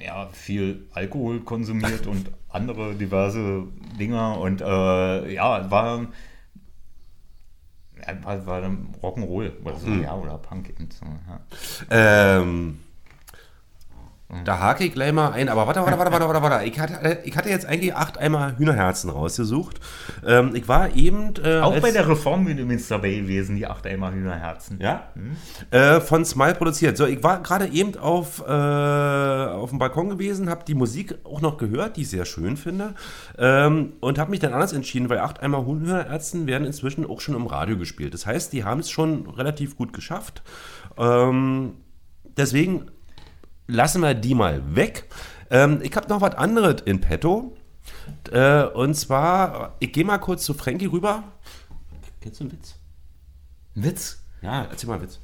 ja, 0.00 0.28
viel 0.32 0.86
Alkohol 0.92 1.40
konsumiert 1.40 2.06
und 2.06 2.30
andere 2.48 2.94
diverse 2.94 3.64
Dinger 3.98 4.38
und 4.38 4.60
äh, 4.60 5.34
ja, 5.34 5.70
war, 5.70 6.02
ja, 6.02 6.08
war, 8.22 8.46
war 8.46 8.60
dann 8.60 8.88
Rock'n'Roll 9.02 9.52
oder 9.64 9.76
so, 9.76 9.86
Mhm. 9.88 10.02
ja, 10.02 10.14
oder 10.16 10.38
Punk 10.38 10.68
eben 10.70 10.88
so, 10.90 11.04
ja. 11.06 11.40
Ähm, 12.40 12.78
da 14.44 14.58
hake 14.58 14.84
ich 14.84 14.92
gleich 14.92 15.10
mal 15.10 15.30
ein, 15.30 15.48
aber 15.48 15.66
warte, 15.66 15.80
warte, 15.80 15.98
warte, 15.98 16.12
warte, 16.12 16.28
warte, 16.28 16.42
warte. 16.42 16.66
Ich 16.66 16.78
hatte, 16.78 17.20
ich 17.24 17.34
hatte 17.34 17.48
jetzt 17.48 17.64
eigentlich 17.64 17.94
acht 17.94 18.18
Eimer 18.18 18.58
Hühnerherzen 18.58 19.08
rausgesucht. 19.08 19.80
Ähm, 20.26 20.54
ich 20.54 20.68
war 20.68 20.94
eben. 20.94 21.32
Äh, 21.42 21.60
Auch 21.60 21.80
bei 21.80 21.92
der 21.92 22.06
Reform 22.06 22.46
übrigens 22.46 22.88
dabei 22.88 23.14
gewesen, 23.14 23.56
die 23.56 23.66
acht 23.66 23.86
Eimer 23.86 24.12
Hühnerherzen. 24.12 24.80
Ja? 24.82 25.08
Äh, 25.70 26.00
von 26.00 26.26
Smile 26.26 26.56
produziert. 26.56 26.98
So, 26.98 27.06
ich 27.06 27.22
war 27.22 27.42
gerade 27.42 27.68
eben 27.68 27.96
auf, 27.96 28.44
äh, 28.46 28.52
auf 28.52 29.70
dem 29.70 29.78
Balkon 29.78 30.10
gewesen, 30.10 30.50
habe 30.50 30.62
die 30.66 30.74
Musik 30.74 31.14
auch 31.24 31.40
noch 31.40 31.56
gehört, 31.56 31.96
die 31.96 32.02
ich 32.02 32.10
sehr 32.10 32.26
schön 32.26 32.58
finde. 32.58 32.94
Ähm, 33.38 33.94
und 34.00 34.18
habe 34.18 34.30
mich 34.30 34.40
dann 34.40 34.52
anders 34.52 34.74
entschieden, 34.74 35.08
weil 35.08 35.20
acht 35.20 35.42
Eimer 35.42 35.64
Hühnerärzten 35.64 36.46
werden 36.46 36.66
inzwischen 36.66 37.06
auch 37.06 37.22
schon 37.22 37.34
im 37.34 37.46
Radio 37.46 37.78
gespielt. 37.78 38.12
Das 38.12 38.26
heißt, 38.26 38.52
die 38.52 38.62
haben 38.64 38.80
es 38.80 38.90
schon 38.90 39.26
relativ 39.26 39.74
gut 39.74 39.94
geschafft. 39.94 40.42
Ähm, 40.98 41.76
deswegen 42.36 42.90
lassen 43.68 44.02
wir 44.02 44.14
die 44.14 44.34
mal 44.34 44.74
weg. 44.74 45.04
Ähm, 45.50 45.80
ich 45.82 45.94
habe 45.94 46.08
noch 46.08 46.20
was 46.20 46.34
anderes 46.34 46.82
in 46.82 47.00
petto. 47.00 47.56
Äh, 48.32 48.64
und 48.64 48.94
zwar, 48.94 49.76
ich 49.78 49.92
gehe 49.92 50.04
mal 50.04 50.18
kurz 50.18 50.44
zu 50.44 50.54
Frankie 50.54 50.86
rüber. 50.86 51.22
Kennst 52.20 52.40
du 52.40 52.44
einen 52.44 52.52
Witz? 52.52 52.74
Ein 53.76 53.84
Witz? 53.84 54.22
Ja, 54.42 54.64
erzähl 54.64 54.88
mal 54.88 54.94
einen 54.94 55.04
Witz. 55.04 55.20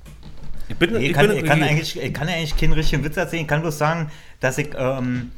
Ich 0.68 0.76
bin, 0.76 0.96
Ich, 0.96 1.10
ich 1.10 1.12
kann, 1.12 1.28
bin 1.28 1.38
ich, 1.38 1.44
kann 1.44 1.62
eigentlich, 1.62 2.00
ich 2.00 2.14
kann 2.14 2.28
eigentlich 2.28 2.56
keinen 2.56 2.72
richtigen 2.72 3.04
Witz 3.04 3.16
erzählen. 3.16 3.42
Ich 3.42 3.48
kann 3.48 3.62
bloß 3.62 3.76
sagen, 3.76 4.10
dass 4.40 4.58
ich, 4.58 4.70
ähm, 4.76 5.32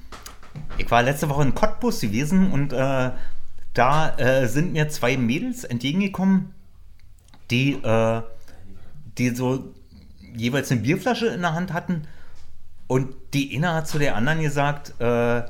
ich 0.79 0.91
war 0.91 1.03
letzte 1.03 1.29
Woche 1.29 1.43
in 1.43 1.55
Cottbus 1.55 2.01
gewesen 2.01 2.53
und 2.53 2.73
äh, 2.73 3.11
da 3.75 4.17
äh, 4.19 4.47
sind 4.49 4.73
mir 4.73 4.89
zwei 4.89 5.17
Mädels 5.17 5.65
entgegengekommen, 5.65 6.55
die, 7.51 7.73
äh, 7.73 8.23
die 9.19 9.31
so 9.31 9.75
jeweils 10.35 10.71
eine 10.71 10.81
Bierflasche 10.81 11.27
in 11.27 11.43
der 11.43 11.55
Hand 11.55 11.73
hatten 11.73 12.07
und 12.89 13.15
die 13.35 13.57
eine 13.57 13.75
hat 13.75 13.89
zu 13.89 13.99
der 13.99 14.17
anderen 14.17 14.41
gesagt, 14.41 15.01
äh, 15.01 15.43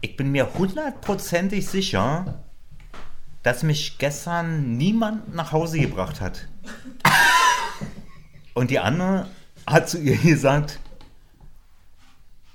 ich 0.00 0.16
bin 0.16 0.30
mir 0.30 0.54
hundertprozentig 0.54 1.66
sicher, 1.66 2.42
dass 3.42 3.62
mich 3.62 3.98
gestern 3.98 4.76
niemand 4.76 5.34
nach 5.34 5.52
Hause 5.52 5.78
gebracht 5.78 6.20
hat. 6.20 6.48
Und 8.54 8.70
die 8.70 8.78
andere 8.78 9.28
hat 9.66 9.88
zu 9.88 9.98
ihr 9.98 10.16
gesagt, 10.16 10.80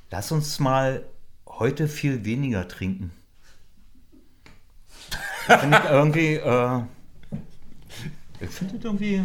lass 0.09 0.31
uns 0.31 0.59
mal 0.59 1.05
heute 1.47 1.87
viel 1.87 2.25
weniger 2.25 2.67
trinken. 2.67 3.11
Finde 5.45 5.79
ich 5.83 5.89
irgendwie, 5.89 6.33
äh, 6.35 6.81
ich 8.39 8.49
finde 8.49 8.75
das 8.75 8.83
irgendwie, 8.83 9.23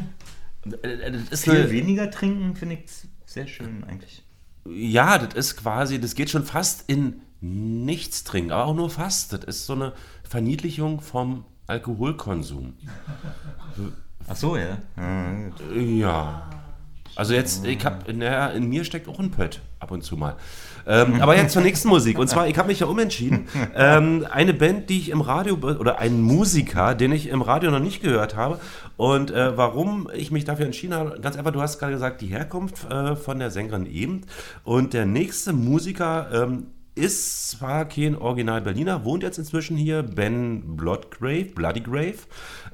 das 0.65 1.31
ist 1.31 1.45
viel 1.45 1.71
weniger 1.71 2.11
trinken 2.11 2.57
finde 2.57 2.77
ich 2.77 2.91
sehr 3.37 3.47
schön 3.47 3.85
eigentlich. 3.85 4.23
Ja, 4.65 5.19
das 5.19 5.35
ist 5.35 5.57
quasi, 5.59 6.01
das 6.01 6.15
geht 6.15 6.31
schon 6.31 6.45
fast 6.45 6.89
in 6.89 7.21
nichts 7.43 8.25
trinken, 8.25 8.51
aber 8.51 8.65
auch 8.65 8.75
nur 8.75 8.89
fast. 8.89 9.35
Das 9.35 9.45
ist 9.45 9.67
so 9.67 9.75
eine 9.75 9.93
Verniedlichung 10.27 11.03
vom 11.03 11.45
Alkoholkonsum. 11.67 12.73
Ach 14.27 14.37
so, 14.37 14.57
ja. 14.57 14.79
Ja. 15.77 16.49
Also 17.15 17.35
jetzt, 17.35 17.67
ich 17.67 17.85
habe, 17.85 18.11
naja, 18.15 18.49
in 18.49 18.71
mir 18.71 18.85
steckt 18.85 19.07
auch 19.07 19.21
ein 19.21 19.31
Pött 19.31 19.61
ab 19.81 19.91
und 19.91 20.03
zu 20.03 20.17
mal. 20.17 20.37
Ähm, 20.87 21.21
aber 21.21 21.37
jetzt 21.37 21.53
zur 21.53 21.63
nächsten 21.63 21.89
Musik. 21.89 22.19
Und 22.19 22.29
zwar, 22.29 22.47
ich 22.49 22.57
habe 22.59 22.69
mich 22.69 22.81
ja 22.81 22.87
umentschieden. 22.87 23.49
Ähm, 23.79 24.27
eine 24.31 24.55
Band, 24.55 24.89
die 24.89 24.99
ich 24.99 25.11
im 25.11 25.21
Radio, 25.21 25.57
oder 25.57 25.99
einen 25.99 26.23
Musiker, 26.23 26.95
den 26.95 27.13
ich 27.13 27.29
im 27.29 27.43
Radio 27.43 27.71
noch 27.71 27.81
nicht 27.81 28.01
gehört 28.03 28.37
habe. 28.37 28.59
Und 28.97 29.31
äh, 29.31 29.57
warum 29.57 30.09
ich 30.15 30.31
mich 30.31 30.45
dafür 30.45 30.65
entschieden 30.67 30.95
habe, 30.95 31.19
ganz 31.21 31.37
einfach, 31.37 31.51
du 31.53 31.61
hast 31.61 31.79
gerade 31.79 31.93
gesagt, 31.93 32.21
die 32.21 32.29
Herkunft 32.29 32.91
äh, 32.91 33.17
von 33.17 33.39
der 33.39 33.51
Sängerin 33.51 33.87
eben. 33.87 34.23
Und 34.65 34.95
der 34.95 35.05
nächste 35.05 35.53
Musiker 35.53 36.29
ähm, 36.33 36.69
ist 36.97 37.51
zwar 37.51 37.85
kein 37.85 38.17
Original 38.17 38.63
Berliner, 38.63 39.05
wohnt 39.05 39.23
jetzt 39.23 39.39
inzwischen 39.39 39.77
hier, 39.77 40.03
Ben 40.03 40.77
Bloodgrave, 40.77 41.45
Bloody 41.55 41.81
Grave. 41.81 42.17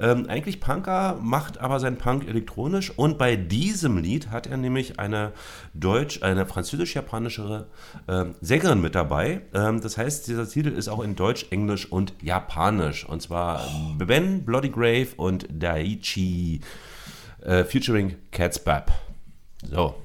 Ähm, 0.00 0.26
eigentlich 0.28 0.60
Punker, 0.60 1.18
macht 1.20 1.58
aber 1.58 1.80
sein 1.80 1.98
Punk 1.98 2.26
elektronisch 2.26 2.96
und 2.96 3.18
bei 3.18 3.34
diesem 3.36 3.98
Lied 3.98 4.30
hat 4.30 4.46
er 4.46 4.56
nämlich 4.56 5.00
eine 5.00 5.32
deutsch, 5.74 6.22
eine 6.22 6.46
französisch-japanische 6.46 7.66
ähm, 8.08 8.36
Sängerin 8.40 8.80
mit 8.80 8.94
dabei. 8.94 9.42
Ähm, 9.54 9.80
das 9.80 9.98
heißt, 9.98 10.28
dieser 10.28 10.48
Titel 10.48 10.68
ist 10.68 10.88
auch 10.88 11.02
in 11.02 11.16
Deutsch, 11.16 11.46
Englisch 11.50 11.90
und 11.90 12.14
Japanisch. 12.22 13.04
Und 13.04 13.22
zwar 13.22 13.60
Ben 13.98 14.44
Bloody 14.44 14.70
Grave 14.70 15.08
und 15.16 15.48
Daichi 15.50 16.60
äh, 17.42 17.64
featuring 17.64 18.14
Cats 18.30 18.62
Bab. 18.62 18.92
So. 19.68 19.96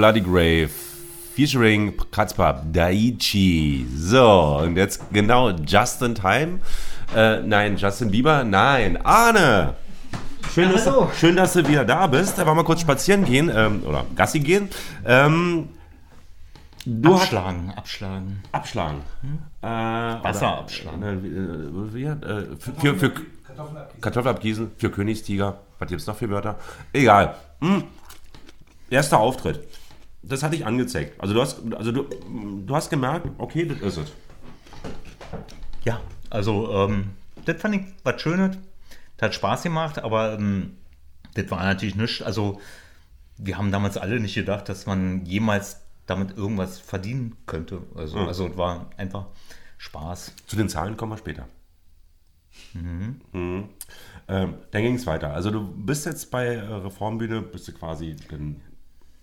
Bloody 0.00 0.22
Grave 0.22 0.70
featuring 1.36 1.92
Katzpap 2.10 2.72
Daichi. 2.72 3.86
So, 3.94 4.60
und 4.62 4.78
jetzt 4.78 5.02
genau 5.12 5.50
just 5.50 6.00
in 6.00 6.14
time. 6.14 6.60
Äh, 7.14 7.42
nein, 7.42 7.76
Justin 7.76 8.10
Bieber, 8.10 8.42
nein, 8.42 8.96
Arne. 9.04 9.74
Schön, 10.54 10.72
dass, 10.72 10.86
du, 10.86 11.06
schön, 11.14 11.36
dass 11.36 11.52
du 11.52 11.68
wieder 11.68 11.84
da 11.84 12.06
bist. 12.06 12.38
Da 12.38 12.46
wollen 12.46 12.56
wir 12.56 12.64
kurz 12.64 12.80
spazieren 12.80 13.26
gehen 13.26 13.52
ähm, 13.54 13.82
oder 13.84 14.06
Gassi 14.16 14.40
gehen. 14.40 14.70
Ähm, 15.04 15.68
du 16.86 17.12
hast- 17.12 17.24
abschlagen, 17.24 17.74
abschlagen. 17.76 18.42
abschlagen. 18.52 19.00
Äh, 19.60 19.66
Wasser 19.66 20.60
abschlagen. 20.60 21.02
Äh, 21.02 21.92
wie, 21.94 22.04
äh, 22.04 22.46
für, 22.58 22.72
für, 22.96 22.96
für 22.96 23.12
Kartoffel 24.00 24.30
abgießen, 24.30 24.70
für 24.78 24.90
Königstiger. 24.90 25.58
Was 25.78 25.90
gibt's 25.90 26.06
noch 26.06 26.16
für 26.16 26.30
Wörter? 26.30 26.58
Egal. 26.94 27.34
Hm. 27.60 27.84
Erster 28.88 29.18
Auftritt. 29.20 29.60
Das 30.22 30.42
hatte 30.42 30.54
ich 30.56 30.66
angezeigt. 30.66 31.18
Also 31.20 31.34
du 31.34 31.40
hast, 31.40 31.60
also 31.74 31.92
du, 31.92 32.02
du 32.04 32.74
hast 32.74 32.90
gemerkt, 32.90 33.28
okay, 33.38 33.64
das 33.66 33.80
ist 33.80 33.96
es. 33.96 34.12
Ja, 35.84 36.00
also 36.28 36.70
ähm, 36.72 37.10
das 37.46 37.60
fand 37.60 37.76
ich 37.76 37.82
was 38.04 38.20
Schönes. 38.20 38.56
Das 39.16 39.28
hat 39.28 39.34
Spaß 39.34 39.62
gemacht, 39.62 39.98
aber 39.98 40.34
ähm, 40.34 40.76
das 41.34 41.50
war 41.50 41.62
natürlich 41.62 41.94
nichts. 41.96 42.22
Also 42.22 42.60
wir 43.38 43.56
haben 43.56 43.72
damals 43.72 43.96
alle 43.96 44.20
nicht 44.20 44.34
gedacht, 44.34 44.68
dass 44.68 44.84
man 44.86 45.24
jemals 45.24 45.80
damit 46.06 46.36
irgendwas 46.36 46.78
verdienen 46.78 47.36
könnte. 47.46 47.82
Also, 47.94 48.18
Mhm. 48.18 48.26
also 48.28 48.46
es 48.48 48.56
war 48.56 48.90
einfach 48.96 49.26
Spaß. 49.78 50.34
Zu 50.46 50.56
den 50.56 50.68
Zahlen 50.68 50.96
kommen 50.96 51.12
wir 51.12 51.18
später. 51.18 51.46
Mhm. 52.74 53.68
Ähm, 54.28 54.54
dann 54.70 54.82
ging 54.82 54.94
es 54.96 55.06
weiter. 55.06 55.32
Also 55.32 55.50
du 55.50 55.62
bist 55.72 56.04
jetzt 56.06 56.30
bei 56.30 56.46
äh, 56.56 56.60
Reformbühne, 56.60 57.40
bist 57.42 57.68
du 57.68 57.72
quasi 57.72 58.16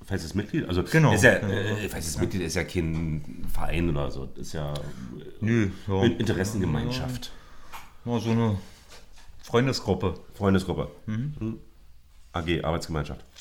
festes 0.08 0.34
Mitglied. 0.34 0.68
Also 0.68 0.84
Genau. 0.84 1.14
ist 1.14 1.24
ja, 1.24 1.34
äh, 1.34 1.88
festes 1.90 2.18
Mitglied 2.18 2.42
ist 2.42 2.56
ja 2.56 2.64
kein 2.64 3.46
Verein 3.54 3.90
oder 3.90 4.10
so. 4.10 4.30
Ist 4.36 4.54
ja, 4.54 4.74
Nö, 5.42 5.70
ja. 5.88 6.04
In- 6.04 6.18
Interessengemeinschaft. 6.18 7.32
Ja, 8.06 8.20
so 8.20 8.32
eine 8.32 8.58
Freundesgruppe. 9.44 10.16
Freundesgruppe. 10.34 10.90
Mhm. 11.06 11.60
AG, 12.34 12.64
Arbeitsgemeinschaft. 12.64 13.24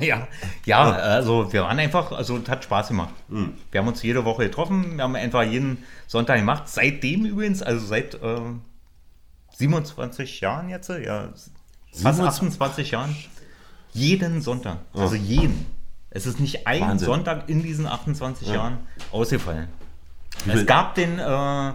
Ja, 0.00 0.28
ja, 0.64 0.90
also 0.92 1.52
wir 1.52 1.62
waren 1.64 1.78
einfach, 1.80 2.12
also 2.12 2.36
es 2.36 2.48
hat 2.48 2.62
Spaß 2.62 2.88
gemacht. 2.88 3.12
Mhm. 3.28 3.54
Wir 3.72 3.80
haben 3.80 3.88
uns 3.88 4.00
jede 4.02 4.24
Woche 4.24 4.44
getroffen, 4.44 4.96
wir 4.96 5.02
haben 5.02 5.16
einfach 5.16 5.42
jeden 5.42 5.84
Sonntag 6.06 6.36
gemacht. 6.38 6.68
Seitdem 6.68 7.24
übrigens, 7.26 7.60
also 7.60 7.84
seit 7.84 8.14
äh, 8.14 8.40
27 9.54 10.40
Jahren 10.40 10.68
jetzt, 10.68 10.88
ja, 10.88 11.30
fast 11.32 11.50
27? 11.92 12.28
28 12.28 12.90
Jahren, 12.92 13.16
jeden 13.92 14.40
Sonntag, 14.42 14.78
also 14.94 15.14
jeden. 15.14 15.66
Es 16.10 16.26
ist 16.26 16.40
nicht 16.40 16.66
ein 16.66 16.80
Wahnsinn. 16.82 17.06
Sonntag 17.06 17.48
in 17.48 17.62
diesen 17.62 17.86
28 17.86 18.48
Ja. 18.48 18.54
Jahren 18.54 18.78
ausgefallen. 19.12 19.68
Wie 20.44 20.52
Es 20.52 20.66
gab 20.66 20.94
den 20.94 21.18
äh, 21.18 21.72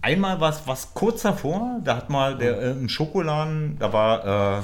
einmal 0.00 0.40
was, 0.40 0.66
was 0.66 0.94
kurz 0.94 1.22
davor, 1.22 1.80
da 1.84 1.96
hat 1.96 2.10
mal 2.10 2.36
der 2.38 2.58
äh, 2.60 2.70
im 2.72 2.88
Schokoladen, 2.88 3.76
da 3.78 3.92
war, 3.92 4.58
äh, 4.58 4.62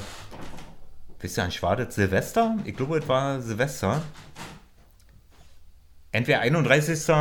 wisst 1.19 1.37
ihr 1.37 1.45
nicht, 1.45 1.61
war 1.61 1.75
das 1.75 1.95
Silvester? 1.95 2.55
Ich 2.65 2.75
glaube, 2.75 2.97
es 2.99 3.07
war 3.07 3.41
Silvester. 3.41 4.01
Entweder 6.13 6.39
31. 6.41 7.13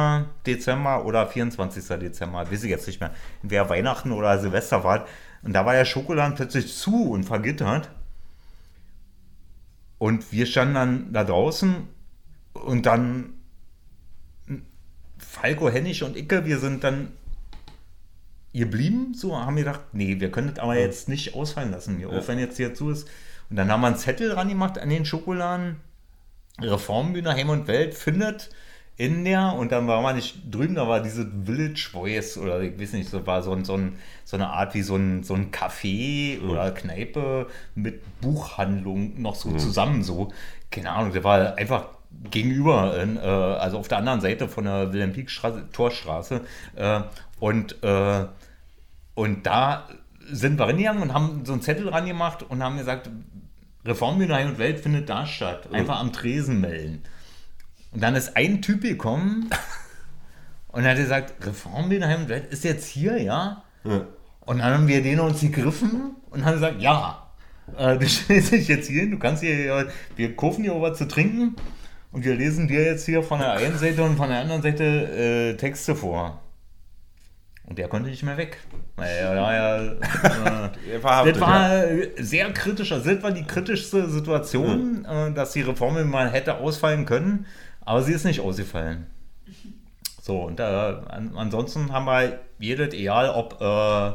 Dezember 0.46 1.04
oder 1.04 1.26
24. 1.28 1.86
Dezember, 2.00 2.50
weiß 2.50 2.64
ich 2.64 2.70
jetzt 2.70 2.86
nicht 2.88 3.00
mehr. 3.00 3.12
Entweder 3.42 3.68
Weihnachten 3.68 4.10
oder 4.10 4.36
Silvester 4.40 4.82
war. 4.82 5.06
Und 5.42 5.52
da 5.52 5.64
war 5.64 5.74
der 5.74 5.84
Schokoladen 5.84 6.34
plötzlich 6.34 6.74
zu 6.76 7.10
und 7.12 7.22
vergittert. 7.24 7.88
Und 10.00 10.32
wir 10.32 10.46
standen 10.46 10.74
dann 10.74 11.12
da 11.12 11.24
draußen 11.24 11.86
und 12.54 12.86
dann 12.86 13.34
Falco, 15.18 15.68
Hennig 15.68 16.02
und 16.02 16.16
Icke, 16.16 16.46
wir 16.46 16.58
sind 16.58 16.82
dann 16.84 17.12
geblieben, 18.54 19.12
so 19.12 19.36
haben 19.36 19.56
wir 19.56 19.64
gedacht, 19.64 19.82
nee, 19.92 20.18
wir 20.18 20.30
können 20.30 20.48
das 20.48 20.58
aber 20.58 20.78
jetzt 20.78 21.10
nicht 21.10 21.34
ausfallen 21.34 21.70
lassen, 21.70 21.98
hier, 21.98 22.08
auch 22.08 22.26
wenn 22.28 22.38
jetzt 22.38 22.56
hier 22.56 22.72
zu 22.72 22.88
ist. 22.88 23.08
Und 23.50 23.56
dann 23.56 23.70
haben 23.70 23.82
wir 23.82 23.88
einen 23.88 23.96
Zettel 23.96 24.30
dran 24.30 24.48
gemacht 24.48 24.78
an 24.78 24.88
den 24.88 25.04
Schokoladen, 25.04 25.76
Reformbühne 26.58 27.34
Heim 27.34 27.50
und 27.50 27.68
Welt 27.68 27.92
findet 27.92 28.48
in 29.00 29.24
der, 29.24 29.54
und 29.54 29.72
dann 29.72 29.86
war 29.86 30.02
man 30.02 30.14
nicht 30.16 30.54
drüben, 30.54 30.74
da 30.74 30.86
war 30.86 31.00
diese 31.00 31.26
Village 31.46 31.88
Voice 31.90 32.36
oder 32.36 32.60
ich 32.60 32.78
weiß 32.78 32.92
nicht, 32.92 33.08
so 33.08 33.26
war 33.26 33.42
so, 33.42 33.50
ein, 33.50 33.64
so, 33.64 33.74
ein, 33.74 33.94
so 34.26 34.36
eine 34.36 34.50
Art 34.50 34.74
wie 34.74 34.82
so 34.82 34.94
ein, 34.94 35.22
so 35.22 35.32
ein 35.32 35.50
Café 35.50 36.38
oder 36.42 36.70
Kneipe 36.70 37.46
mit 37.74 38.02
Buchhandlung 38.20 39.18
noch 39.22 39.36
so 39.36 39.52
zusammen, 39.56 40.02
so, 40.02 40.30
keine 40.70 40.90
Ahnung, 40.90 41.14
der 41.14 41.24
war 41.24 41.56
einfach 41.56 41.86
gegenüber, 42.30 43.00
in, 43.00 43.16
äh, 43.16 43.20
also 43.20 43.78
auf 43.78 43.88
der 43.88 43.96
anderen 43.96 44.20
Seite 44.20 44.48
von 44.48 44.64
der 44.64 44.92
Wilhelm 44.92 45.14
Pieck 45.14 45.30
Straße, 45.30 45.70
Torstraße 45.72 46.42
äh, 46.76 47.00
und 47.38 47.82
äh, 47.82 48.26
und 49.14 49.46
da 49.46 49.88
sind 50.30 50.58
wir 50.58 50.66
hingegangen 50.66 51.02
und 51.02 51.14
haben 51.14 51.46
so 51.46 51.54
einen 51.54 51.62
Zettel 51.62 51.86
dran 51.86 52.04
gemacht 52.04 52.42
und 52.42 52.62
haben 52.62 52.76
gesagt, 52.76 53.08
Reformbühne 53.82 54.34
Heim 54.34 54.48
und 54.48 54.58
Welt 54.58 54.80
findet 54.80 55.08
da 55.08 55.26
statt. 55.26 55.72
Einfach 55.72 56.00
am 56.00 56.12
Tresen 56.12 56.60
melden. 56.60 57.02
Und 57.92 58.02
dann 58.02 58.14
ist 58.14 58.36
ein 58.36 58.62
Typ 58.62 58.82
gekommen 58.82 59.50
und 60.68 60.84
hat 60.84 60.96
gesagt, 60.96 61.34
Reformbühne 61.44 62.06
Heim 62.06 62.22
und 62.22 62.28
Welt 62.28 62.52
ist 62.52 62.64
jetzt 62.64 62.86
hier, 62.86 63.20
ja? 63.20 63.64
Und 64.40 64.58
dann 64.58 64.74
haben 64.74 64.88
wir 64.88 65.02
den 65.02 65.20
uns 65.20 65.40
gegriffen 65.40 66.16
und 66.30 66.44
haben 66.44 66.54
gesagt, 66.54 66.80
ja, 66.80 67.30
äh, 67.76 67.98
du 67.98 68.08
stellst 68.08 68.52
dich 68.52 68.68
jetzt 68.68 68.88
hier 68.88 69.02
hin, 69.02 69.10
du 69.10 69.18
kannst 69.18 69.42
hier, 69.42 69.64
ja, 69.64 69.84
wir 70.16 70.36
kaufen 70.36 70.62
dir 70.62 70.80
was 70.80 70.98
zu 70.98 71.08
trinken 71.08 71.56
und 72.12 72.24
wir 72.24 72.34
lesen 72.34 72.68
dir 72.68 72.82
jetzt 72.82 73.06
hier 73.06 73.22
von 73.22 73.40
der 73.40 73.52
einen 73.52 73.78
Seite 73.78 74.02
und 74.02 74.16
von 74.16 74.28
der 74.28 74.40
anderen 74.40 74.62
Seite 74.62 74.84
äh, 74.84 75.56
Texte 75.56 75.94
vor. 75.94 76.40
Und 77.64 77.78
der 77.78 77.86
konnte 77.86 78.10
nicht 78.10 78.24
mehr 78.24 78.36
weg. 78.36 78.58
Naja, 78.96 79.32
ja, 79.32 79.82
äh, 79.84 80.70
das 81.00 81.40
war 81.40 81.84
äh, 81.84 82.10
sehr 82.18 82.52
kritisch. 82.52 82.90
Also 82.90 83.14
das 83.14 83.22
war 83.22 83.30
die 83.30 83.44
kritischste 83.44 84.10
Situation, 84.10 85.04
äh, 85.04 85.32
dass 85.32 85.52
die 85.52 85.62
Reform 85.62 86.10
mal 86.10 86.32
hätte 86.32 86.56
ausfallen 86.56 87.06
können, 87.06 87.46
aber 87.90 88.02
sie 88.04 88.12
ist 88.12 88.24
nicht 88.24 88.38
ausgefallen. 88.38 89.06
So, 90.22 90.42
und 90.42 90.60
äh, 90.60 90.62
an, 90.62 91.32
ansonsten 91.34 91.90
haben 91.90 92.04
wir 92.04 92.38
jedes, 92.60 92.94
egal 92.94 93.30
ob 93.30 93.60
äh, 93.60 94.12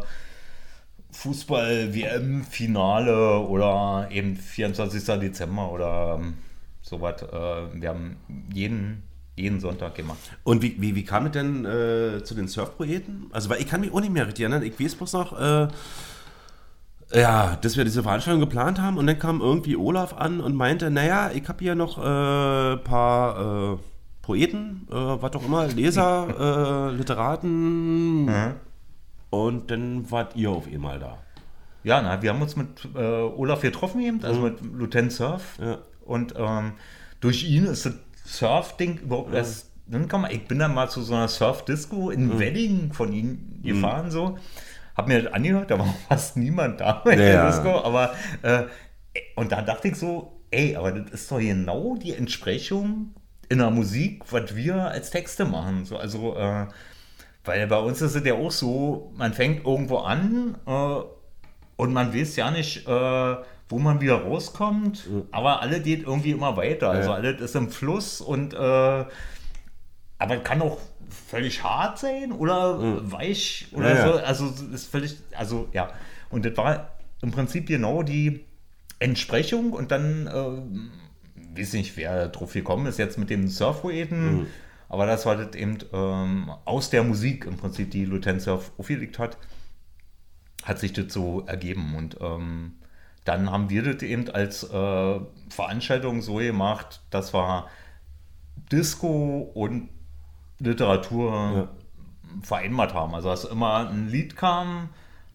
Fußball-WM-Finale 1.11 3.39
oder 3.39 4.07
eben 4.11 4.37
24. 4.37 5.03
Dezember 5.19 5.73
oder 5.73 6.17
ähm, 6.17 6.35
sowas, 6.81 7.21
äh, 7.23 7.81
wir 7.81 7.89
haben 7.89 8.15
jeden, 8.53 9.03
jeden 9.35 9.59
Sonntag 9.59 9.95
gemacht. 9.95 10.19
Und 10.45 10.61
wie, 10.61 10.81
wie, 10.81 10.95
wie 10.95 11.03
kam 11.03 11.25
es 11.25 11.33
denn 11.33 11.65
äh, 11.65 12.23
zu 12.23 12.33
den 12.33 12.47
Surfprojekten? 12.47 13.25
Also, 13.33 13.49
weil 13.49 13.59
ich 13.59 13.67
kann 13.67 13.81
mich 13.81 13.91
auch 13.91 13.99
nicht 13.99 14.13
mehr 14.13 14.25
richtig 14.25 14.43
erinnern. 14.43 14.63
Ich 14.63 14.79
weiß 14.79 14.95
bloß 14.95 15.11
noch, 15.11 15.37
äh, 15.37 15.67
ja, 17.11 17.55
dass 17.57 17.77
wir 17.77 17.83
diese 17.83 18.03
Veranstaltung 18.03 18.41
geplant 18.41 18.81
haben 18.81 18.97
und 18.97 19.07
dann 19.07 19.19
kam 19.19 19.41
irgendwie 19.41 19.75
Olaf 19.75 20.13
an 20.13 20.41
und 20.41 20.55
meinte, 20.55 20.89
naja, 20.89 21.31
ich 21.33 21.47
habe 21.47 21.63
hier 21.63 21.75
noch 21.75 21.97
ein 21.97 22.73
äh, 22.73 22.77
paar 22.77 23.73
äh, 23.73 23.77
Poeten, 24.21 24.87
äh, 24.91 24.95
was 24.95 25.33
auch 25.33 25.45
immer, 25.45 25.67
Leser, 25.67 26.89
äh, 26.91 26.95
Literaten 26.95 28.55
und 29.29 29.71
dann 29.71 30.09
wart 30.09 30.35
ihr 30.35 30.49
auf 30.49 30.67
einmal 30.67 30.99
da. 30.99 31.17
Ja, 31.83 32.01
na, 32.01 32.21
wir 32.21 32.31
haben 32.31 32.41
uns 32.41 32.55
mit 32.55 32.87
äh, 32.95 32.99
Olaf 32.99 33.61
getroffen 33.61 34.01
eben, 34.01 34.23
also 34.23 34.41
mit 34.41 34.59
Lieutenant 34.61 35.11
Surf. 35.11 35.59
Ja. 35.61 35.77
Und 36.03 36.33
ähm, 36.35 36.73
durch 37.19 37.43
ihn 37.43 37.65
ist 37.65 37.85
das 37.85 37.93
Surf-Ding 38.25 38.99
überhaupt 38.99 39.33
erst 39.33 39.69
dann 39.87 40.07
kann 40.07 40.21
man, 40.21 40.31
ich 40.31 40.47
bin 40.47 40.59
dann 40.59 40.73
mal 40.73 40.89
zu 40.89 41.01
so 41.01 41.13
einer 41.13 41.27
Surf-Disco 41.27 42.09
in 42.09 42.39
Wedding 42.39 42.91
von 42.93 43.13
ihm 43.13 43.61
gefahren, 43.61 44.09
so. 44.09 44.37
Hab 44.95 45.07
mir 45.07 45.21
das 45.21 45.33
angehört, 45.33 45.71
da 45.71 45.79
war 45.79 45.93
fast 46.09 46.37
niemand 46.37 46.79
da 46.81 47.01
bei 47.03 47.15
der. 47.15 47.47
Disco, 47.47 47.83
aber 47.83 48.13
äh, 48.41 48.63
und 49.35 49.51
da 49.51 49.61
dachte 49.61 49.89
ich 49.89 49.95
so, 49.95 50.41
ey, 50.51 50.75
aber 50.75 50.91
das 50.91 51.11
ist 51.11 51.31
doch 51.31 51.39
genau 51.39 51.95
die 51.95 52.13
Entsprechung 52.13 53.13
in 53.49 53.59
der 53.59 53.69
Musik, 53.71 54.23
was 54.31 54.55
wir 54.55 54.75
als 54.75 55.09
Texte 55.11 55.45
machen. 55.45 55.85
So, 55.85 55.97
also, 55.97 56.35
äh, 56.35 56.65
weil 57.43 57.67
bei 57.67 57.77
uns 57.77 58.01
ist 58.01 58.15
es 58.15 58.25
ja 58.25 58.33
auch 58.33 58.51
so, 58.51 59.11
man 59.15 59.33
fängt 59.33 59.65
irgendwo 59.65 59.97
an 59.99 60.57
äh, 60.65 60.71
und 61.77 61.93
man 61.93 62.13
weiß 62.13 62.35
ja 62.37 62.49
nicht, 62.51 62.87
äh, 62.87 63.35
wo 63.67 63.79
man 63.79 63.99
wieder 63.99 64.21
rauskommt, 64.21 65.07
aber 65.31 65.61
alle 65.61 65.81
geht 65.81 66.03
irgendwie 66.03 66.31
immer 66.31 66.55
weiter. 66.55 66.91
Also 66.91 67.09
Ja. 67.09 67.15
alles 67.15 67.41
ist 67.41 67.55
im 67.55 67.69
Fluss 67.69 68.21
und 68.21 68.53
äh, 68.53 68.57
aber 70.17 70.37
kann 70.43 70.61
auch 70.61 70.77
völlig 71.27 71.63
hart 71.63 71.97
sein 71.99 72.31
oder 72.31 73.11
weich 73.11 73.67
oder 73.71 73.95
Ja, 73.95 74.07
so. 74.07 74.19
Also 74.19 74.53
ist 74.73 74.87
völlig, 74.87 75.17
also 75.35 75.67
ja. 75.73 75.89
Und 76.29 76.45
das 76.45 76.55
war 76.57 76.91
im 77.21 77.31
Prinzip 77.31 77.67
genau 77.67 78.03
die 78.03 78.45
Entsprechung 78.99 79.73
und 79.73 79.91
dann, 79.91 80.27
äh, 80.27 81.59
weiß 81.59 81.73
nicht, 81.73 81.97
wer 81.97 82.27
drauf 82.29 82.53
gekommen 82.53 82.85
ist 82.85 82.99
jetzt 82.99 83.17
mit 83.17 83.29
dem 83.29 83.47
Surfpoeten, 83.47 84.39
Mhm. 84.39 84.47
aber 84.89 85.05
das 85.05 85.25
war 85.25 85.35
das 85.35 85.55
eben 85.55 85.77
ähm, 85.93 86.51
aus 86.65 86.89
der 86.89 87.03
Musik 87.03 87.45
im 87.45 87.57
Prinzip, 87.57 87.91
die 87.91 88.05
Lieutenant 88.05 88.41
Surf 88.41 88.71
aufgelegt 88.77 89.19
hat, 89.19 89.37
hat 90.63 90.79
sich 90.79 90.93
das 90.93 91.11
so 91.13 91.43
ergeben 91.45 91.95
und 91.95 92.17
ähm, 92.21 92.73
dann 93.23 93.49
haben 93.51 93.69
wir 93.69 93.81
das 93.81 94.03
eben 94.03 94.29
als 94.29 94.63
äh, 94.63 95.19
Veranstaltung 95.49 96.21
so 96.21 96.35
gemacht, 96.35 97.01
dass 97.09 97.33
wir 97.33 97.67
Disco 98.71 99.51
und 99.53 99.89
Literatur 100.59 101.69
vereinbart 102.41 102.93
haben. 102.93 103.15
Also 103.15 103.29
dass 103.29 103.45
immer 103.45 103.89
ein 103.89 104.09
Lied 104.09 104.35
kam 104.35 104.89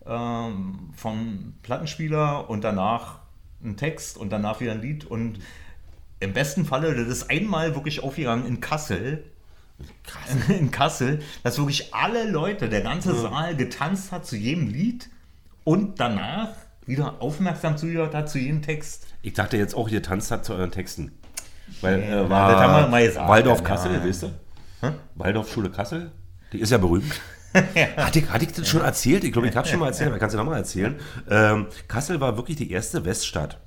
ähm, 0.06 0.90
vom 0.94 1.54
Plattenspieler 1.62 2.48
und 2.48 2.64
danach 2.64 3.18
ein 3.62 3.76
Text 3.76 4.16
und 4.16 4.30
danach 4.30 4.60
wieder 4.60 4.72
ein 4.72 4.80
Lied 4.80 5.04
und 5.04 5.38
im 6.20 6.32
besten 6.34 6.66
Falle, 6.66 6.94
das 6.94 7.08
ist 7.08 7.30
einmal 7.30 7.74
wirklich 7.74 8.02
aufgegangen 8.02 8.46
in 8.46 8.60
Kassel. 8.60 9.24
In 10.48 10.70
Kassel, 10.70 11.20
dass 11.42 11.56
wirklich 11.56 11.94
alle 11.94 12.30
Leute, 12.30 12.68
der 12.68 12.82
ganze 12.82 13.14
Saal 13.14 13.56
getanzt 13.56 14.12
hat 14.12 14.26
zu 14.26 14.36
jedem 14.36 14.68
Lied 14.68 15.08
und 15.64 15.98
danach 15.98 16.50
wieder 16.84 17.22
aufmerksam 17.22 17.78
zugehört 17.78 18.14
hat 18.14 18.28
zu 18.28 18.38
jedem 18.38 18.60
Text. 18.60 19.06
Ich 19.22 19.32
dachte 19.32 19.56
jetzt 19.56 19.74
auch, 19.74 19.88
ihr 19.88 20.02
tanzt 20.02 20.30
hat 20.30 20.44
zu 20.44 20.52
euren 20.52 20.70
Texten. 20.70 21.12
Weil 21.80 22.02
Ja, 22.02 22.26
äh, 22.26 22.28
war 22.28 22.52
das 22.52 22.60
haben 22.60 22.84
wir 22.84 22.88
mal 22.88 23.06
gesagt, 23.06 23.26
Waldorf 23.26 23.60
ja. 23.60 23.64
Kassel, 23.64 24.04
weißt 24.06 24.26
du? 24.82 24.94
Waldorf 25.14 25.52
Schule 25.52 25.70
Kassel, 25.70 26.12
die 26.52 26.58
ist 26.60 26.70
ja 26.70 26.78
berühmt. 26.78 27.20
hatte, 27.96 28.18
ich, 28.20 28.30
hatte 28.30 28.44
ich 28.44 28.52
das 28.52 28.68
schon 28.68 28.82
erzählt? 28.82 29.24
Ich 29.24 29.32
glaube, 29.32 29.48
ich 29.48 29.56
habe 29.56 29.66
schon 29.66 29.80
mal 29.80 29.86
erzählt, 29.86 30.08
aber 30.08 30.16
ich 30.16 30.20
kann 30.20 30.28
es 30.28 30.34
ja 30.34 30.40
nochmal 30.40 30.58
erzählen. 30.58 30.94
Ähm, 31.28 31.66
Kassel 31.88 32.20
war 32.20 32.36
wirklich 32.36 32.56
die 32.56 32.70
erste 32.70 33.04
Weststadt. 33.04 33.58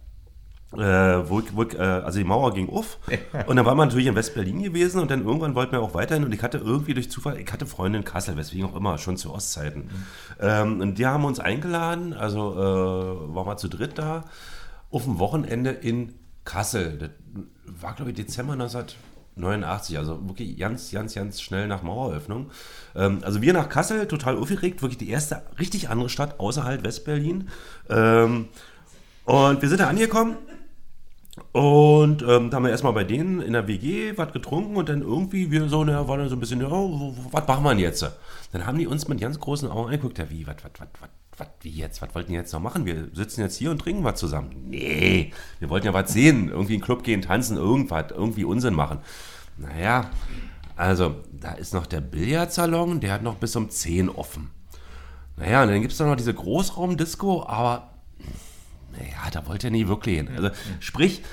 Äh, 0.74 1.30
wo 1.30 1.40
ich, 1.40 1.56
wo 1.56 1.64
ich, 1.64 1.76
äh, 1.76 1.82
also 1.82 2.18
die 2.18 2.26
Mauer 2.26 2.52
ging 2.52 2.68
auf 2.68 2.98
und 3.46 3.58
dann 3.58 3.66
war 3.66 3.76
man 3.76 3.90
natürlich 3.90 4.08
in 4.08 4.16
West-Berlin 4.16 4.64
gewesen 4.64 5.00
und 5.02 5.12
dann 5.12 5.24
irgendwann 5.24 5.54
wollten 5.54 5.74
wir 5.74 5.82
auch 5.82 5.94
weiterhin 5.94 6.24
und 6.24 6.34
ich 6.34 6.42
hatte 6.42 6.58
irgendwie 6.58 6.96
durch 6.96 7.12
Zufall, 7.12 7.38
ich 7.38 7.54
hatte 7.54 7.68
Freunde 7.68 8.00
in 8.00 8.06
Kassel, 8.06 8.38
weswegen 8.38 8.66
auch 8.66 8.76
immer, 8.76 8.98
schon 8.98 9.16
zu 9.16 9.32
Ostzeiten. 9.32 9.92
Ähm, 10.40 10.82
und 10.82 10.98
die 10.98 11.06
haben 11.06 11.26
uns 11.26 11.40
eingeladen, 11.40 12.14
also 12.14 12.54
äh, 12.54 13.36
waren 13.36 13.46
wir 13.46 13.58
zu 13.58 13.68
dritt 13.68 14.00
da, 14.00 14.24
auf 14.90 15.04
dem 15.04 15.20
Wochenende 15.20 15.70
in 15.70 16.16
Kassel. 16.44 16.98
Das 16.98 17.10
war, 17.66 17.94
glaube 17.94 18.10
ich, 18.10 18.18
Dezember 18.18 18.56
1989, 19.36 19.98
also 19.98 20.28
wirklich 20.28 20.58
ganz, 20.58 20.92
ganz, 20.92 21.16
ganz 21.16 21.42
schnell 21.42 21.68
nach 21.68 21.82
Maueröffnung. 21.84 22.52
Ähm, 22.96 23.20
also 23.24 23.42
wir 23.42 23.54
nach 23.54 23.70
Kassel, 23.70 24.08
total 24.08 24.38
aufgeregt, 24.38 24.82
wirklich 24.82 24.98
die 24.98 25.10
erste 25.10 25.42
richtig 25.60 25.90
andere 25.90 26.10
Stadt 26.10 26.40
außerhalb 26.40 26.84
Westberlin. 26.84 27.50
Ähm, 27.90 28.50
und 29.26 29.62
wir 29.62 29.70
sind 29.70 29.80
da 29.80 29.88
angekommen 29.88 30.38
und 31.52 32.22
ähm, 32.22 32.50
da 32.50 32.58
haben 32.58 32.64
wir 32.64 32.70
erstmal 32.70 32.94
bei 32.94 33.04
denen 33.04 33.42
in 33.42 33.54
der 33.54 33.68
WG 33.68 34.18
was 34.18 34.34
getrunken 34.34 34.76
und 34.76 34.90
dann 34.90 35.02
irgendwie 35.02 35.50
wir 35.50 35.68
so, 35.68 35.84
na, 35.84 36.08
war 36.08 36.18
dann 36.18 36.30
so 36.30 36.36
ein 36.36 36.40
bisschen, 36.40 36.62
ja, 36.62 36.70
was 36.70 37.48
machen 37.48 37.64
wir 37.64 37.70
denn 37.70 37.80
jetzt? 37.80 38.06
Dann 38.52 38.68
haben 38.68 38.78
die 38.78 38.86
uns 38.86 39.08
mit 39.08 39.20
ganz 39.20 39.40
großen 39.40 39.70
Augen 39.70 39.86
angeguckt, 39.86 40.20
ja, 40.20 40.30
wie, 40.30 40.46
was, 40.46 40.58
was, 40.64 40.72
was, 40.80 40.88
was, 41.00 41.10
was, 41.38 41.48
wie 41.62 41.70
jetzt, 41.70 42.02
was 42.02 42.14
wollten 42.14 42.32
die 42.32 42.36
jetzt 42.36 42.54
noch 42.54 42.60
machen? 42.60 42.86
Wir 42.86 43.10
sitzen 43.14 43.42
jetzt 43.42 43.58
hier 43.58 43.72
und 43.72 43.80
trinken 43.80 44.04
was 44.04 44.20
zusammen. 44.20 44.70
Nee, 44.70 45.32
wir 45.60 45.70
wollten 45.70 45.88
ja 45.88 45.94
was 45.94 46.14
sehen, 46.14 46.50
irgendwie 46.50 46.76
in 46.76 46.80
den 46.80 46.86
Club 46.86 47.04
gehen, 47.04 47.22
tanzen, 47.22 47.58
irgendwas, 47.58 48.12
irgendwie 48.12 48.44
Unsinn 48.44 48.74
machen. 48.74 49.00
Naja, 49.58 50.10
also, 50.76 51.16
da 51.32 51.52
ist 51.54 51.74
noch 51.74 51.86
der 51.86 52.02
Billardsalon, 52.02 53.00
der 53.00 53.14
hat 53.14 53.24
noch 53.24 53.36
bis 53.36 53.56
um 53.56 53.70
10 53.70 54.10
offen. 54.10 54.50
Naja, 55.38 55.64
und 55.64 55.70
dann 55.70 55.82
gibt 55.82 55.94
es 55.94 56.00
noch 56.00 56.16
diese 56.16 56.34
Großraumdisco, 56.34 57.46
aber 57.46 57.92
naja, 58.92 59.30
da 59.32 59.48
wollte 59.48 59.68
er 59.68 59.72
nie 59.72 59.88
wirklich 59.88 60.18
hin. 60.18 60.30
Also, 60.36 60.50
sprich, 60.80 61.24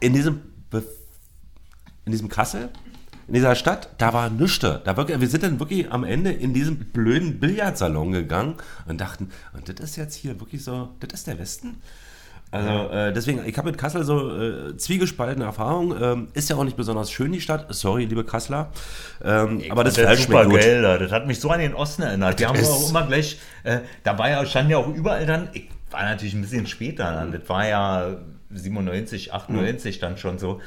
in 0.00 0.12
diesem, 0.12 0.40
Be 0.70 0.84
in 2.04 2.12
diesem 2.12 2.28
Kassel, 2.28 2.70
in 3.28 3.34
dieser 3.34 3.54
Stadt, 3.54 3.90
da 3.98 4.12
war 4.12 4.30
nichts. 4.30 4.58
Da 4.60 4.96
wirklich, 4.96 5.20
wir 5.20 5.28
sind 5.28 5.42
dann 5.42 5.60
wirklich 5.60 5.92
am 5.92 6.02
Ende 6.04 6.32
in 6.32 6.54
diesen 6.54 6.78
blöden 6.78 7.38
Billardsalon 7.38 8.10
gegangen 8.12 8.54
und 8.86 9.00
dachten, 9.00 9.30
und 9.52 9.68
das 9.68 9.78
ist 9.90 9.96
jetzt 9.96 10.14
hier 10.14 10.40
wirklich 10.40 10.64
so, 10.64 10.88
das 11.00 11.20
ist 11.20 11.26
der 11.26 11.38
Westen? 11.38 11.80
Also 12.50 12.90
äh, 12.90 13.12
deswegen, 13.12 13.44
ich 13.44 13.58
habe 13.58 13.68
mit 13.70 13.78
Kassel 13.78 14.04
so 14.04 14.34
äh, 14.40 14.74
zwiegespaltene 14.78 15.44
Erfahrungen. 15.44 16.02
Ähm, 16.02 16.28
ist 16.32 16.48
ja 16.48 16.56
auch 16.56 16.64
nicht 16.64 16.78
besonders 16.78 17.10
schön, 17.10 17.30
die 17.32 17.42
Stadt. 17.42 17.66
Sorry, 17.68 18.06
liebe 18.06 18.24
Kasseler. 18.24 18.70
Ähm, 19.22 19.62
aber 19.68 19.84
das 19.84 19.98
Fleisch 19.98 20.20
super 20.22 20.44
schmeckt 20.44 20.50
gut. 20.52 20.60
geil, 20.62 20.80
da. 20.80 20.96
das 20.96 21.12
hat 21.12 21.26
mich 21.26 21.38
so 21.40 21.50
an 21.50 21.60
den 21.60 21.74
Osten 21.74 22.00
erinnert. 22.02 22.38
Die 22.38 22.44
Das 22.44 22.52
haben 22.52 22.58
ist- 22.58 22.70
auch 22.70 22.88
immer 22.88 23.06
gleich, 23.06 23.38
äh, 23.64 23.80
da 24.02 24.16
war 24.18 24.30
ja, 24.30 24.46
stand 24.46 24.70
ja 24.70 24.78
auch 24.78 24.88
überall 24.88 25.26
dann, 25.26 25.50
ich 25.52 25.68
war 25.90 26.02
natürlich 26.04 26.32
ein 26.32 26.40
bisschen 26.40 26.66
später 26.66 27.12
dann, 27.12 27.32
das 27.32 27.46
war 27.50 27.66
ja 27.68 28.16
97, 28.50 29.34
98 29.34 29.98
dann 29.98 30.16
schon 30.16 30.38
so. 30.38 30.62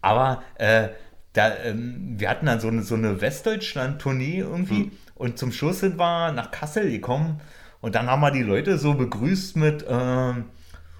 Aber 0.00 0.42
äh, 0.54 0.88
da, 1.36 1.54
ähm, 1.64 2.14
wir 2.18 2.30
hatten 2.30 2.46
dann 2.46 2.60
so 2.60 2.68
eine, 2.68 2.82
so 2.82 2.94
eine 2.94 3.20
Westdeutschland-Tournee 3.20 4.38
irgendwie 4.38 4.90
und 5.14 5.38
zum 5.38 5.52
Schluss 5.52 5.80
sind 5.80 5.98
wir 5.98 6.32
nach 6.32 6.50
Kassel 6.50 6.90
gekommen 6.90 7.40
und 7.80 7.94
dann 7.94 8.06
haben 8.06 8.20
wir 8.20 8.30
die 8.30 8.42
Leute 8.42 8.78
so 8.78 8.94
begrüßt 8.94 9.56
mit, 9.56 9.84
ähm, 9.88 10.46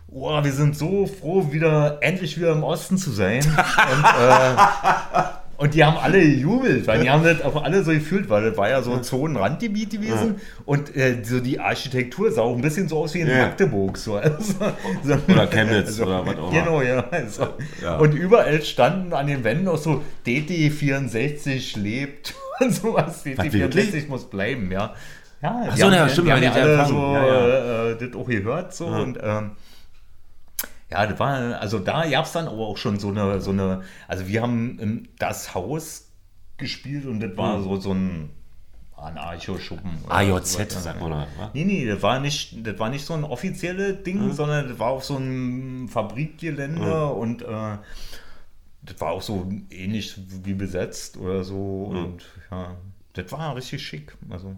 Oh, 0.09 0.43
wir 0.43 0.53
sind 0.53 0.77
so 0.77 1.07
froh, 1.07 1.53
wieder 1.53 1.99
endlich 2.01 2.39
wieder 2.39 2.53
im 2.53 2.63
Osten 2.63 2.97
zu 2.97 3.11
sein. 3.11 3.43
Und, 3.45 4.05
äh, 4.05 4.57
und 5.59 5.75
die 5.75 5.83
haben 5.85 5.97
alle 5.97 6.21
gejubelt, 6.21 6.87
weil 6.87 7.01
die 7.03 7.09
haben 7.11 7.25
das 7.25 7.43
auch 7.43 7.63
alle 7.63 7.83
so 7.83 7.91
gefühlt, 7.93 8.29
weil 8.29 8.45
das 8.51 8.57
war 8.59 8.69
ja 8.69 8.83
so 8.83 8.93
ein 8.93 9.03
Zonenrandgebiet 9.03 9.91
gewesen. 9.91 10.37
Und 10.65 10.95
äh, 10.97 11.17
so 11.23 11.41
die 11.41 11.59
Architektur 11.61 12.31
sah 12.31 12.43
auch 12.43 12.55
ein 12.55 12.61
bisschen 12.63 12.89
so 12.89 12.99
aus 12.99 13.15
wie 13.15 13.21
in 13.21 13.29
Ja. 13.29 13.39
Magdeburg. 13.47 13.97
So. 13.97 14.17
Also, 14.17 14.55
so. 15.03 15.15
Oder 15.33 15.47
Chemnitz 15.47 15.99
oder 16.01 16.27
was 16.27 16.37
auch 16.37 16.51
immer. 16.53 16.63
Genau, 16.63 16.83
ja. 16.83 17.05
Also. 17.11 17.49
Ja. 17.83 17.97
Und 17.97 18.15
überall 18.15 18.63
standen 18.63 19.13
an 19.13 19.27
den 19.27 19.45
Wänden 19.45 19.69
auch 19.69 19.79
so 19.79 20.03
DT64 20.27 21.79
lebt 21.79 22.35
und 22.61 22.73
sowas. 22.75 23.25
DT64 23.25 23.53
wirklich? 23.53 24.09
muss 24.09 24.25
bleiben, 24.29 24.71
ja. 24.71 24.95
Ja, 25.43 25.67
Ach 25.71 25.77
so, 25.77 25.91
ja, 25.91 26.09
stimmt, 26.09 26.29
die 26.29 26.33
haben 26.33 26.43
ja 26.43 26.53
alle 26.53 26.87
so. 26.87 26.95
Ja, 26.99 27.27
ja. 27.27 27.91
Äh, 27.91 27.97
das 27.99 28.15
auch 28.15 28.27
gehört 28.27 28.75
so 28.75 28.87
Ja. 28.87 28.99
und 29.01 29.19
ähm, 29.23 29.51
ja, 30.91 31.07
das 31.07 31.19
war, 31.19 31.61
also 31.61 31.79
da 31.79 32.09
gab 32.09 32.25
es 32.27 32.33
dann 32.33 32.47
aber 32.47 32.67
auch 32.67 32.77
schon 32.77 32.99
so 32.99 33.09
eine, 33.09 33.41
so 33.41 33.51
eine, 33.51 33.83
also 34.09 34.27
wir 34.29 34.43
haben 34.43 35.09
das 35.19 35.55
Haus 35.55 36.09
gespielt 36.59 37.07
und 37.07 37.21
das 37.21 37.37
war 37.37 37.59
Mhm. 37.59 37.65
so, 37.65 37.77
so 37.77 37.93
ein 37.93 38.31
Anarcho-Schuppen. 38.97 39.91
AJZ, 40.09 40.53
sowas. 40.53 40.85
sagt 40.85 41.01
man 41.01 41.11
da? 41.11 41.27
Nee, 41.53 41.65
nee, 41.65 41.87
das 41.87 42.03
war 42.03 42.19
nicht, 42.19 42.67
das 42.67 42.79
war 42.79 42.89
nicht 42.89 43.05
so 43.05 43.13
ein 43.15 43.25
offizielles 43.25 44.03
Ding, 44.05 44.27
Mhm. 44.29 44.33
sondern 44.33 44.69
das 44.69 44.79
war 44.79 44.89
auf 44.91 45.05
so 45.05 45.17
einem 45.17 45.89
Fabrikgelände 45.89 46.81
Mhm. 46.81 47.19
und 47.19 47.43
äh, 47.43 47.79
das 48.83 49.01
war 49.01 49.11
auch 49.13 49.23
so 49.23 49.51
ähnlich 49.71 50.15
wie 50.45 50.55
besetzt 50.55 51.17
oder 51.19 51.45
so 51.45 51.91
Mhm. 51.93 51.97
und 52.05 52.25
ja, 52.51 52.77
das 53.13 53.31
war 53.33 53.55
richtig 53.57 53.83
schick. 53.87 54.17
Also, 54.31 54.57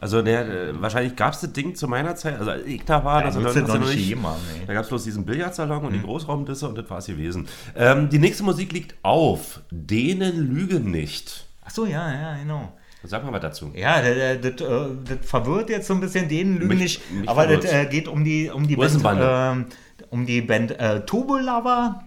Also 0.00 0.22
der, 0.22 0.46
äh, 0.46 0.80
wahrscheinlich 0.82 1.16
gab 1.16 1.32
es 1.34 1.40
das 1.40 1.52
Ding 1.52 1.74
zu 1.74 1.88
meiner 1.88 2.14
Zeit, 2.14 2.38
also 2.38 2.52
als 2.52 2.64
ich 2.66 2.84
da 2.84 3.04
war, 3.04 3.20
Ja, 3.24 3.30
das 3.32 3.34
das 3.42 3.56
noch 3.68 3.78
nicht 3.80 4.16
nee. 4.16 4.64
da 4.66 4.72
gab 4.74 4.84
es 4.84 4.88
bloß 4.88 5.02
diesen 5.02 5.24
Billardsalon 5.24 5.84
und 5.84 5.92
die 5.92 6.00
Großraumdisse 6.02 6.68
und 6.68 6.78
das 6.78 6.88
war 6.88 6.98
es 6.98 7.06
gewesen. 7.06 7.48
Ähm, 7.74 8.08
die 8.08 8.20
nächste 8.20 8.44
Musik 8.44 8.72
liegt 8.72 8.94
auf, 9.02 9.60
denen 9.72 10.54
lügen 10.54 10.90
nicht. 10.92 11.46
ach 11.64 11.70
so, 11.70 11.84
ja, 11.84 12.12
ja, 12.12 12.36
genau. 12.36 12.72
Sag 13.04 13.24
mal 13.24 13.32
was 13.32 13.40
dazu. 13.40 13.72
Ja, 13.74 14.00
das, 14.00 14.40
das, 14.40 14.56
das, 14.56 14.68
äh, 14.68 14.88
das 15.04 15.18
verwirrt 15.28 15.70
jetzt 15.70 15.86
so 15.88 15.94
ein 15.94 16.00
bisschen, 16.00 16.28
denen 16.28 16.58
lügen 16.58 16.78
nicht. 16.78 17.00
aber 17.26 17.46
das 17.46 17.64
verwirrt's. 17.64 17.72
äh, 17.72 17.86
geht 17.86 18.06
um 18.08 18.22
die, 18.24 18.50
um 18.50 18.66
die 18.68 18.76
Wo 18.76 18.82
Band, 19.02 19.20
ähm, 19.22 19.66
um 20.10 20.26
die 20.26 20.40
Band 20.42 20.78
äh, 20.78 21.00
Turbo 21.06 21.38
Lover. 21.38 22.04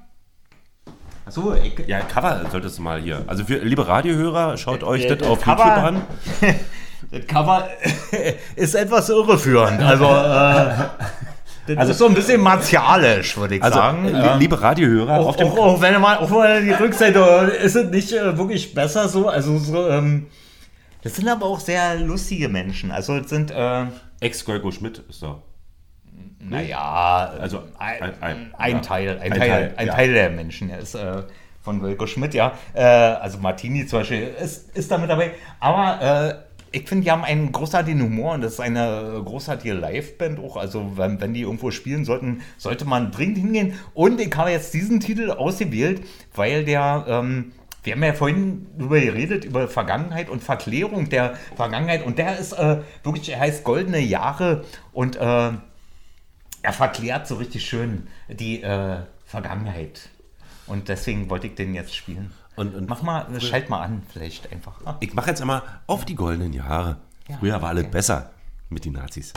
Achso, 1.25 1.53
ich, 1.55 1.77
Ja, 1.87 1.99
Cover 2.01 2.45
solltest 2.51 2.77
du 2.77 2.81
mal 2.83 3.01
hier. 3.01 3.23
Also 3.27 3.43
für 3.45 3.57
liebe 3.59 3.87
Radiohörer, 3.87 4.57
schaut 4.57 4.83
euch 4.83 5.05
Äh, 5.05 5.15
das 5.17 5.27
auf 5.27 5.41
Cover- 5.41 5.65
YouTube 5.65 5.83
an. 5.83 6.01
das 7.11 7.27
Cover 7.27 7.67
ist 8.55 8.75
etwas 8.75 9.09
irreführend. 9.09 9.81
Also, 9.83 10.05
äh, 10.05 10.73
das 11.67 11.77
Also- 11.77 11.91
ist 11.91 11.97
so 11.99 12.07
ein 12.07 12.13
bisschen 12.15 12.41
martialisch, 12.41 13.37
würde 13.37 13.55
ich 13.55 13.63
Also, 13.63 13.77
sagen. 13.77 14.05
äh, 14.05 14.33
Ähm, 14.33 14.39
liebe 14.39 14.59
Radiohörer, 14.59 15.19
auch, 15.19 15.27
auf 15.27 15.35
dem 15.37 15.47
auch, 15.49 15.57
auch 15.57 15.81
wenn 15.81 15.99
man, 16.01 16.17
auch 16.17 16.29
mal 16.29 16.63
die 16.63 16.71
Rückseite, 16.71 17.19
ist 17.63 17.75
es 17.75 17.89
nicht 17.91 18.11
äh, 18.13 18.37
wirklich 18.37 18.73
besser 18.73 19.07
so? 19.07 19.27
Also, 19.29 19.57
so, 19.59 19.87
ähm, 19.89 20.27
das 21.03 21.15
sind 21.15 21.27
aber 21.27 21.45
auch 21.45 21.59
sehr 21.59 21.95
lustige 21.95 22.49
Menschen. 22.49 22.91
Also, 22.91 23.15
es 23.17 23.29
sind, 23.29 23.51
äh, 23.51 23.85
Ex-Golgo 24.21 24.71
Schmidt 24.71 25.03
ist 25.09 25.21
da. 25.23 25.41
Naja, 26.39 27.31
Also 27.39 27.63
ein, 27.77 28.01
ein- 28.01 28.13
ein- 28.21 28.53
ein, 28.57 28.71
ja. 28.73 28.79
Teil, 28.79 29.09
ein, 29.21 29.31
Ein 29.33 29.39
Teil, 29.39 29.49
Teil, 29.49 29.73
ein 29.77 29.87
ja. 29.87 29.93
Teil 29.93 30.13
der 30.13 30.29
Menschen 30.31 30.67
der 30.69 30.79
ist 30.79 30.95
äh, 30.95 31.23
von 31.61 31.81
Wilko 31.83 32.07
Schmidt, 32.07 32.33
ja. 32.33 32.53
Äh, 32.73 32.83
also 32.83 33.37
Martini 33.37 33.85
zum 33.85 33.99
Beispiel 33.99 34.33
ist, 34.43 34.75
ist 34.75 34.89
da 34.89 34.97
mit 34.97 35.09
dabei. 35.09 35.31
Aber 35.59 36.01
äh, 36.01 36.33
ich 36.71 36.87
finde, 36.87 37.05
die 37.05 37.11
haben 37.11 37.23
einen 37.23 37.51
großartigen 37.51 38.01
Humor 38.01 38.33
und 38.33 38.41
das 38.41 38.53
ist 38.53 38.59
eine 38.59 39.21
großartige 39.25 39.73
Liveband 39.73 40.39
auch. 40.39 40.57
Also 40.57 40.93
wenn, 40.95 41.19
wenn 41.19 41.33
die 41.33 41.41
irgendwo 41.41 41.71
spielen 41.71 42.05
sollten, 42.05 42.41
sollte 42.57 42.85
man 42.85 43.11
dringend 43.11 43.37
hingehen. 43.37 43.73
Und 43.93 44.21
ich 44.21 44.35
habe 44.35 44.51
jetzt 44.51 44.73
diesen 44.73 44.99
Titel 44.99 45.31
ausgewählt, 45.31 46.01
weil 46.33 46.65
der... 46.65 47.05
Ähm, 47.07 47.53
wir 47.83 47.93
haben 47.93 48.03
ja 48.03 48.13
vorhin 48.13 48.67
darüber 48.77 48.99
geredet, 48.99 49.43
über 49.43 49.67
Vergangenheit 49.67 50.29
und 50.29 50.43
Verklärung 50.43 51.09
der 51.09 51.35
Vergangenheit. 51.55 52.05
Und 52.05 52.19
der 52.19 52.37
ist 52.37 52.53
äh, 52.53 52.81
wirklich, 53.03 53.29
er 53.29 53.39
heißt 53.39 53.63
Goldene 53.63 53.99
Jahre 53.99 54.65
und 54.93 55.15
äh, 55.15 55.19
er 55.19 56.73
verklärt 56.73 57.25
so 57.25 57.35
richtig 57.35 57.65
schön 57.65 58.07
die 58.29 58.61
äh, 58.61 58.97
Vergangenheit. 59.25 60.09
Und 60.67 60.89
deswegen 60.89 61.29
wollte 61.29 61.47
ich 61.47 61.55
den 61.55 61.73
jetzt 61.73 61.95
spielen. 61.95 62.31
Und, 62.61 62.75
und 62.75 62.87
Mach 62.87 63.01
mal, 63.01 63.41
schalt 63.41 63.71
mal 63.71 63.81
an, 63.81 64.03
vielleicht 64.07 64.51
einfach. 64.51 64.73
Ah. 64.85 64.95
ich 64.99 65.15
mache 65.15 65.31
jetzt 65.31 65.41
einmal 65.41 65.63
auf 65.87 66.05
die 66.05 66.13
goldenen 66.13 66.53
Jahre. 66.53 66.97
Ja, 67.27 67.37
Früher 67.37 67.59
war 67.59 67.69
alles 67.69 67.85
okay. 67.85 67.91
besser 67.91 68.29
mit 68.69 68.85
den 68.85 68.93
Nazis. 68.93 69.33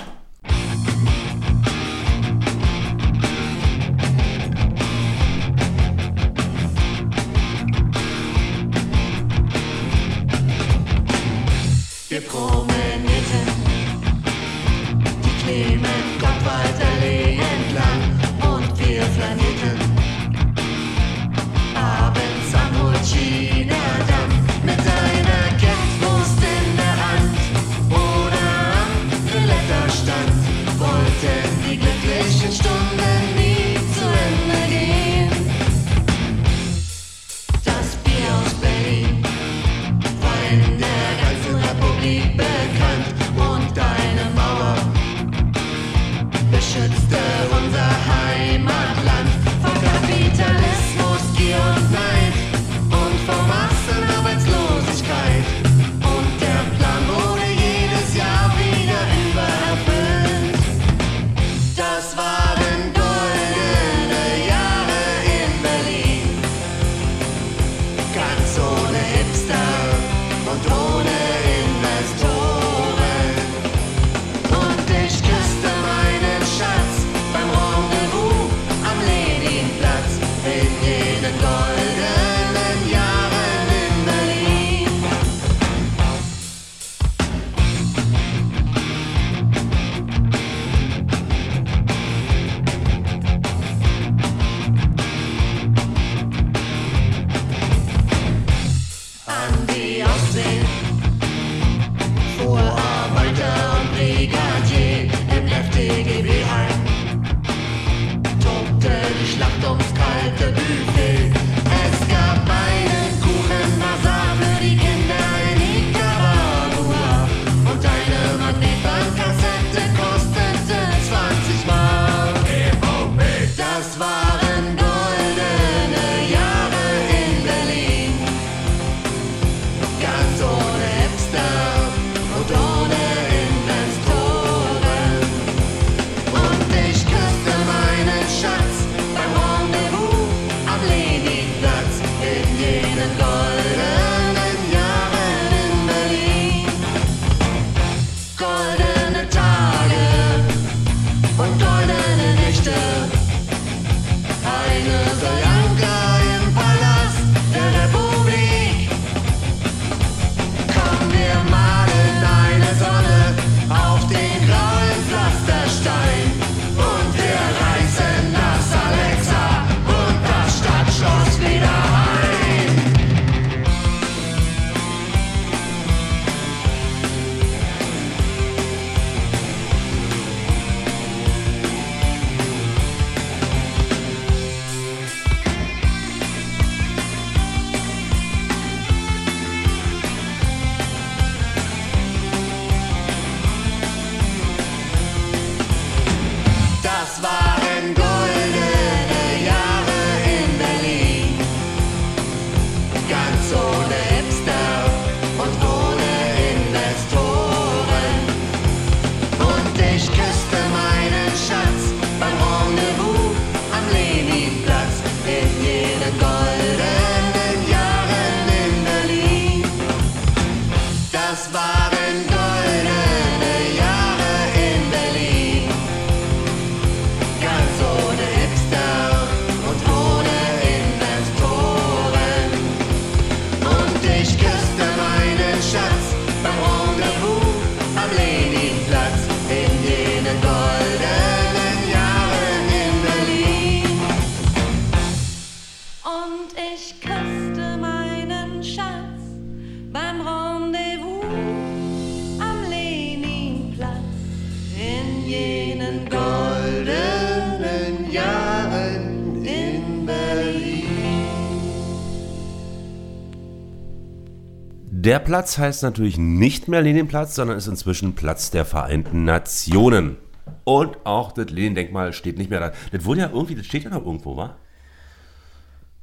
Der 265.14 265.20
Platz 265.20 265.58
heißt 265.58 265.84
natürlich 265.84 266.18
nicht 266.18 266.66
mehr 266.66 266.82
Leninplatz, 266.82 267.36
sondern 267.36 267.56
ist 267.56 267.68
inzwischen 267.68 268.16
Platz 268.16 268.50
der 268.50 268.64
Vereinten 268.64 269.24
Nationen. 269.24 270.16
Und 270.64 271.06
auch 271.06 271.30
das 271.30 271.50
Lenin-Denkmal 271.50 272.12
steht 272.12 272.36
nicht 272.36 272.50
mehr 272.50 272.58
da. 272.58 272.72
Das 272.90 273.04
wurde 273.04 273.20
ja 273.20 273.30
irgendwie, 273.32 273.54
das 273.54 273.64
steht 273.64 273.84
ja 273.84 273.90
noch 273.90 274.04
irgendwo, 274.04 274.36
wa? 274.36 274.56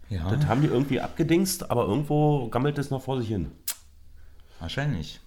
Ja. 0.07 0.33
Das 0.33 0.45
haben 0.47 0.61
die 0.61 0.69
irgendwie 0.69 1.01
abgedingst, 1.01 1.69
aber 1.69 1.87
irgendwo 1.87 2.47
gammelt 2.47 2.77
es 2.77 2.89
noch 2.89 3.01
vor 3.01 3.19
sich 3.19 3.27
hin. 3.27 3.51
Wahrscheinlich. 4.61 5.19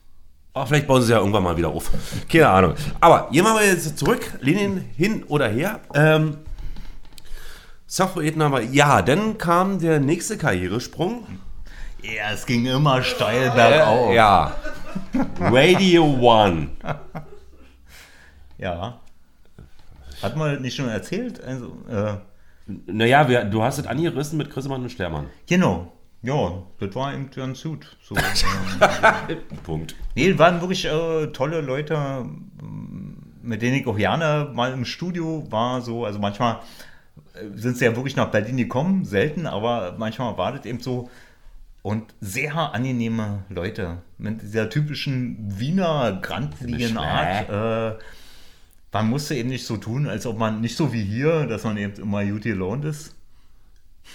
Ach, 0.55 0.66
vielleicht 0.66 0.86
bauen 0.86 1.02
sie 1.02 1.09
es 1.09 1.11
ja 1.11 1.19
irgendwann 1.19 1.43
mal 1.43 1.59
wieder 1.59 1.69
auf. 1.69 1.90
Keine 2.31 2.48
Ahnung. 2.48 2.74
Aber 3.02 3.28
gehen 3.32 3.44
wir 3.44 3.52
mal 3.52 3.66
jetzt 3.66 3.98
zurück. 3.98 4.39
Lenin 4.40 4.78
hin 4.97 5.24
oder 5.24 5.48
her. 5.48 5.81
Ähm, 5.93 6.39
Sachpoeten 7.86 8.43
haben 8.43 8.52
wir. 8.52 8.62
Ja, 8.62 9.02
dann 9.02 9.36
kam 9.36 9.78
der 9.78 10.01
nächste 10.01 10.39
Karrieresprung. 10.39 11.27
Ja, 12.05 12.32
es 12.32 12.44
ging 12.44 12.66
immer 12.66 13.02
steil 13.02 13.51
bergauf. 13.52 14.10
Äh, 14.10 14.16
ja. 14.16 14.55
Radio 15.39 16.05
One. 16.20 16.68
Ja. 18.59 19.01
Hat 20.22 20.36
man 20.36 20.60
nicht 20.60 20.76
schon 20.76 20.89
erzählt? 20.89 21.43
Also, 21.43 21.66
äh, 21.90 22.14
Naja, 22.86 23.28
wir, 23.28 23.44
du 23.44 23.62
hast 23.62 23.78
es 23.78 23.86
angerissen 23.86 24.36
mit 24.36 24.51
Chrissemann 24.51 24.82
und 24.82 24.90
Stermann. 24.90 25.26
genau. 25.47 25.90
Ja, 26.22 26.62
das 26.81 26.94
war 26.94 27.12
eben 27.12 27.28
ganz 27.31 27.62
gut. 27.62 27.98
So, 28.02 28.14
äh, 29.28 29.36
Punkt. 29.62 29.94
nee, 30.14 30.39
waren 30.39 30.62
wirklich 30.62 30.86
äh, 30.86 31.26
tolle 31.28 31.60
Leute, 31.60 32.24
mit 33.43 33.60
denen 33.60 33.76
ich 33.76 33.86
auch 33.86 33.97
gerne 33.98 34.51
mal 34.55 34.72
im 34.72 34.86
Studio 34.86 35.47
war. 35.51 35.82
So, 35.82 36.06
also 36.06 36.18
manchmal 36.18 36.60
äh, 37.35 37.40
sind 37.56 37.76
sie 37.76 37.85
ja 37.85 37.94
wirklich 37.94 38.16
nach 38.16 38.31
Berlin 38.31 38.56
gekommen, 38.56 39.05
selten, 39.05 39.47
aber 39.47 39.97
manchmal 39.98 40.39
war 40.39 40.52
das 40.52 40.64
eben 40.64 40.81
so. 40.81 41.10
Und 41.85 42.15
sehr 42.23 42.56
angenehme 42.56 43.44
Leute 43.51 43.98
mit 44.16 44.40
dieser 44.40 44.70
typischen 44.70 45.36
Wiener 45.59 46.19
grandligen 46.23 46.97
Art. 46.97 47.51
Äh, 47.51 47.98
man 48.90 49.11
musste 49.11 49.35
eben 49.35 49.51
nicht 49.51 49.66
so 49.66 49.77
tun, 49.77 50.09
als 50.09 50.24
ob 50.24 50.39
man 50.39 50.62
nicht 50.62 50.77
so 50.77 50.94
wie 50.94 51.05
hier, 51.05 51.47
dass 51.47 51.65
man 51.65 51.77
eben 51.77 51.93
immer 52.01 52.24
gut 52.24 52.44
gelaunt 52.44 52.86
ist. 52.86 53.15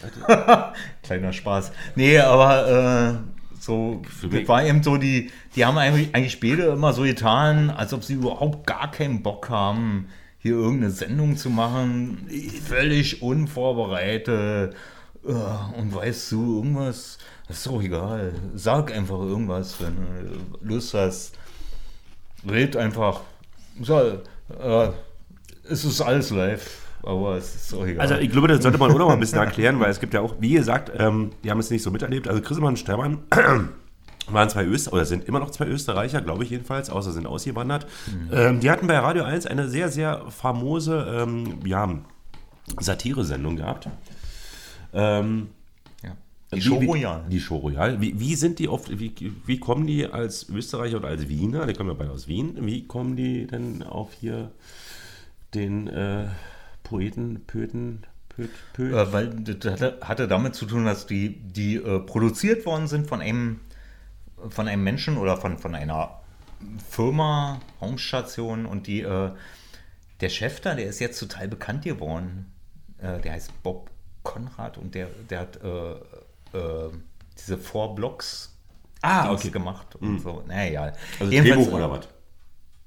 Kleiner 1.04 1.32
Spaß. 1.32 1.72
Nee, 1.96 2.18
aber 2.18 3.22
äh, 3.54 3.60
so, 3.60 4.02
das 4.32 4.48
war 4.48 4.66
eben 4.66 4.82
so, 4.82 4.98
die, 4.98 5.30
die 5.56 5.64
haben 5.64 5.78
eigentlich, 5.78 6.16
eigentlich 6.16 6.40
beide 6.40 6.64
immer 6.70 6.94
so 6.94 7.04
getan, 7.04 7.70
als 7.70 7.94
ob 7.94 8.04
sie 8.04 8.14
überhaupt 8.14 8.66
gar 8.66 8.90
keinen 8.90 9.22
Bock 9.22 9.50
haben, 9.50 10.08
hier 10.40 10.54
irgendeine 10.54 10.92
Sendung 10.92 11.38
zu 11.38 11.52
machen. 11.52 12.26
Völlig 12.66 13.22
unvorbereitet. 13.22 14.74
Äh, 15.24 15.32
Und 15.78 15.94
weißt 15.94 16.32
du, 16.32 16.56
irgendwas, 16.58 17.20
ist 17.50 17.68
doch 17.68 17.82
egal. 17.82 18.34
Sag 18.56 18.92
einfach 18.96 19.20
irgendwas, 19.20 19.76
wenn 19.82 19.96
du 19.96 20.68
Lust 20.68 20.94
hast. 20.94 21.34
Red 22.48 22.76
einfach. 22.76 23.22
So, 23.82 23.98
äh, 24.00 24.90
es 25.70 25.84
ist 25.84 26.02
alles 26.02 26.30
live, 26.32 26.70
aber 27.04 27.38
es 27.38 27.56
ist 27.56 27.74
auch 27.74 27.86
egal. 27.86 28.02
Also 28.02 28.16
ich 28.16 28.30
glaube, 28.30 28.48
das 28.48 28.62
sollte 28.62 28.78
man 28.78 28.92
auch 28.92 28.98
noch 28.98 29.08
mal 29.08 29.14
ein 29.14 29.20
bisschen 29.20 29.40
erklären, 29.40 29.80
weil 29.80 29.90
es 29.90 30.00
gibt 30.00 30.14
ja 30.14 30.22
auch, 30.22 30.36
wie 30.40 30.54
gesagt, 30.54 30.92
ähm, 30.98 31.32
die 31.44 31.52
haben 31.52 31.60
es 31.60 31.70
nicht 31.70 31.84
so 31.84 31.92
miterlebt. 31.92 32.28
Also 32.28 32.42
Chrissemann 32.42 32.70
und 32.70 32.78
Stermann 32.78 33.20
waren 34.28 34.50
zwei 34.50 34.66
Österreicher, 34.66 34.94
oder 34.94 35.06
sind 35.06 35.26
immer 35.26 35.40
noch 35.40 35.52
zwei 35.52 35.66
Österreicher, 35.66 36.22
glaube 36.22 36.44
ich 36.44 36.50
jedenfalls, 36.50 36.90
außer 36.90 37.12
sind 37.12 37.26
ausgewandert. 37.26 37.88
Ähm, 38.32 38.60
die 38.60 38.70
hatten 38.70 38.88
bei 38.88 38.98
Radio 38.98 39.24
1 39.24 39.46
eine 39.48 39.68
sehr, 39.68 39.90
sehr 39.90 40.24
famose 40.30 41.24
ähm, 41.24 41.60
ja, 41.66 41.90
Satire-Sendung 42.80 43.56
gehabt. 43.56 43.90
Ähm, 44.94 45.50
Die 46.54 46.62
Show 46.62 46.82
wie- 46.82 46.88
Royal. 46.88 47.24
Die 47.30 47.40
Show 47.40 47.58
Royal. 47.58 48.02
Wie, 48.02 48.20
wie 48.20 48.36
sind 48.36 48.58
die 48.60 48.68
oft, 48.70 49.00
wie, 49.00 49.14
wie 49.46 49.60
kommen 49.60 49.86
die 49.86 50.06
als 50.08 50.50
Österreicher 50.50 50.98
oder 50.98 51.10
als 51.10 51.30
Wiener, 51.30 51.68
die 51.68 51.74
kommen 51.74 51.90
ja 51.90 51.96
beide 51.96 52.12
aus 52.12 52.28
Wien, 52.28 52.58
wie 52.66 52.88
kommen 52.88 53.16
die 53.16 53.46
denn 53.46 53.84
auf 53.84 54.14
hier 54.14 54.52
den 55.54 55.88
äh, 55.88 56.28
Poeten, 56.84 57.44
Pöten, 57.46 58.04
Pöt, 58.30 58.50
Pöt? 58.74 58.94
Äh, 58.94 59.14
weil 59.14 59.28
das 59.30 59.74
hatte, 59.74 60.00
hatte 60.02 60.28
damit 60.28 60.56
zu 60.56 60.66
tun, 60.66 60.86
dass 60.86 61.06
die, 61.06 61.36
die 61.40 61.76
äh, 61.76 62.00
produziert 62.00 62.66
worden 62.66 62.88
sind 62.88 63.08
von 63.08 63.22
einem, 63.22 63.60
von 64.50 64.68
einem 64.68 64.84
Menschen 64.84 65.18
oder 65.18 65.38
von, 65.38 65.60
von 65.60 65.76
einer 65.76 66.20
Firma, 66.90 67.62
Raumstation 67.80 68.66
und 68.66 68.88
die, 68.88 69.02
äh, 69.02 69.32
der 70.22 70.30
Chef 70.30 70.62
da, 70.62 70.74
der 70.74 70.88
ist 70.88 71.00
jetzt 71.00 71.20
total 71.20 71.48
bekannt 71.48 71.84
geworden. 71.84 72.52
Äh, 72.98 73.20
der 73.22 73.34
heißt 73.34 73.62
Bob 73.64 73.92
Konrad 74.24 74.78
und 74.78 74.96
der, 74.96 75.08
der 75.30 75.40
hat 75.40 75.60
äh, 76.54 76.90
diese 77.38 77.58
Four 77.58 77.96
Blocks 77.96 78.56
Ah, 79.02 79.32
okay. 79.32 79.50
gemacht 79.50 79.96
und 79.96 80.14
Mhm. 80.14 80.20
so. 80.20 80.44
Naja. 80.48 80.92
Also 81.20 81.32
Jedenfalls, 81.32 81.64
Drehbuch 81.66 81.74
oder 81.78 81.92
was? 81.92 82.08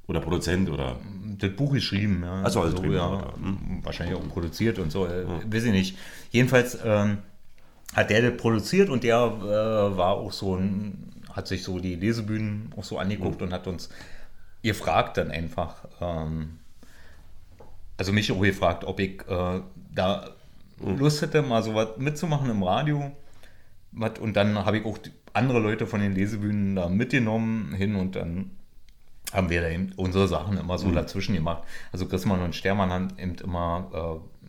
Oder 0.08 0.20
Produzent 0.20 0.68
oder? 0.68 0.96
das 1.38 1.50
Buch 1.56 1.72
geschrieben, 1.72 2.22
ja. 2.22 2.42
Ach 2.44 2.50
so, 2.50 2.60
also 2.60 2.76
so, 2.76 2.82
Drehbuch, 2.82 2.96
ja. 2.96 3.12
ja. 3.20 3.34
Hm. 3.34 3.80
Wahrscheinlich 3.82 4.16
auch 4.16 4.28
produziert 4.28 4.78
und 4.78 4.90
so, 4.92 5.06
äh, 5.06 5.24
weiß 5.50 5.64
ich 5.64 5.72
nicht. 5.72 5.96
Jedenfalls 6.30 6.76
ähm, 6.84 7.18
hat 7.94 8.10
der 8.10 8.30
das 8.30 8.36
produziert 8.40 8.90
und 8.90 9.04
der 9.04 9.16
äh, 9.16 9.96
war 9.96 10.08
auch 10.16 10.32
so 10.32 10.56
ein, 10.56 11.12
hat 11.32 11.48
sich 11.48 11.62
so 11.62 11.78
die 11.78 11.94
Lesebühnen 11.94 12.72
auch 12.76 12.84
so 12.84 12.98
angeguckt 12.98 13.40
Hm. 13.40 13.48
und 13.48 13.52
hat 13.54 13.66
uns 13.66 13.88
gefragt 14.62 15.16
dann 15.16 15.30
einfach, 15.30 15.76
ähm, 16.00 16.58
also 17.96 18.12
mich 18.12 18.30
auch 18.32 18.40
gefragt, 18.40 18.84
ob 18.84 19.00
ich 19.00 19.20
äh, 19.28 19.60
da 19.94 20.28
Hm. 20.82 20.98
Lust 20.98 21.22
hätte, 21.22 21.40
mal 21.42 21.62
so 21.62 21.74
was 21.74 21.96
mitzumachen 21.96 22.50
im 22.50 22.62
Radio. 22.62 23.12
Und 24.20 24.34
dann 24.36 24.64
habe 24.64 24.78
ich 24.78 24.84
auch 24.84 24.98
andere 25.32 25.58
Leute 25.60 25.86
von 25.86 26.00
den 26.00 26.14
Lesebühnen 26.14 26.76
da 26.76 26.88
mitgenommen 26.88 27.74
hin 27.74 27.94
und 27.96 28.16
dann 28.16 28.50
haben 29.32 29.48
wir 29.48 29.62
da 29.62 29.68
eben 29.68 29.92
unsere 29.96 30.28
Sachen 30.28 30.58
immer 30.58 30.78
so 30.78 30.88
Mhm. 30.88 30.94
dazwischen 30.94 31.34
gemacht. 31.34 31.62
Also 31.90 32.06
Christmann 32.06 32.40
und 32.40 32.54
Stermann 32.54 32.90
haben 32.90 33.08
eben 33.18 33.34
immer 33.36 34.20
äh, 34.22 34.46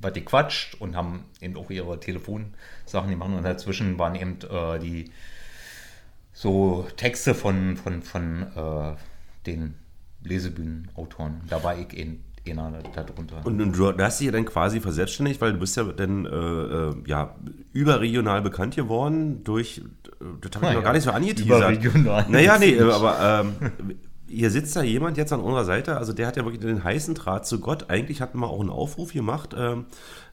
was 0.00 0.12
gequatscht 0.12 0.74
und 0.80 0.96
haben 0.96 1.24
eben 1.40 1.56
auch 1.56 1.70
ihre 1.70 1.98
Telefonsachen 2.00 3.10
gemacht 3.10 3.30
und 3.30 3.42
dazwischen 3.44 3.98
waren 3.98 4.14
eben 4.14 4.38
äh, 4.50 4.78
die 4.78 5.10
so 6.32 6.86
Texte 6.96 7.34
von, 7.34 7.76
von, 7.76 8.02
von 8.02 8.42
äh, 8.54 8.96
den 9.46 9.74
Lesebühnenautoren. 10.22 11.40
Da 11.48 11.62
war 11.62 11.76
ich 11.78 11.92
ein, 11.98 12.22
einer 12.52 12.82
darunter. 12.94 13.44
Und, 13.44 13.60
und 13.60 13.76
du 13.76 13.92
hast 13.98 14.20
dich 14.20 14.26
ja 14.26 14.32
dann 14.32 14.44
quasi 14.44 14.80
verselbstständigt, 14.80 15.40
weil 15.40 15.52
du 15.52 15.58
bist 15.58 15.76
ja 15.76 15.84
dann 15.84 16.26
äh, 16.26 16.28
äh, 16.30 16.94
ja, 17.06 17.34
überregional 17.72 18.42
bekannt 18.42 18.76
geworden 18.76 19.42
durch, 19.44 19.78
äh, 19.78 20.24
das 20.40 20.50
habe 20.54 20.56
ich 20.56 20.60
Na 20.62 20.68
noch 20.68 20.74
ja, 20.74 20.80
gar 20.80 20.92
nicht 20.92 21.04
so 21.04 21.10
angeteasert. 21.10 21.46
überregional. 21.46 22.26
Naja, 22.28 22.58
nee, 22.58 22.80
aber 22.80 23.44
ähm, 23.60 23.96
hier 24.28 24.50
sitzt 24.50 24.76
da 24.76 24.82
jemand 24.82 25.16
jetzt 25.16 25.32
an 25.32 25.40
unserer 25.40 25.64
Seite, 25.64 25.96
also 25.96 26.12
der 26.12 26.26
hat 26.26 26.36
ja 26.36 26.44
wirklich 26.44 26.60
den 26.60 26.84
heißen 26.84 27.14
Draht 27.14 27.46
zu 27.46 27.60
Gott. 27.60 27.88
Eigentlich 27.88 28.20
hatten 28.20 28.38
wir 28.38 28.48
auch 28.48 28.60
einen 28.60 28.70
Aufruf 28.70 29.12
gemacht, 29.12 29.54
ähm, 29.58 29.86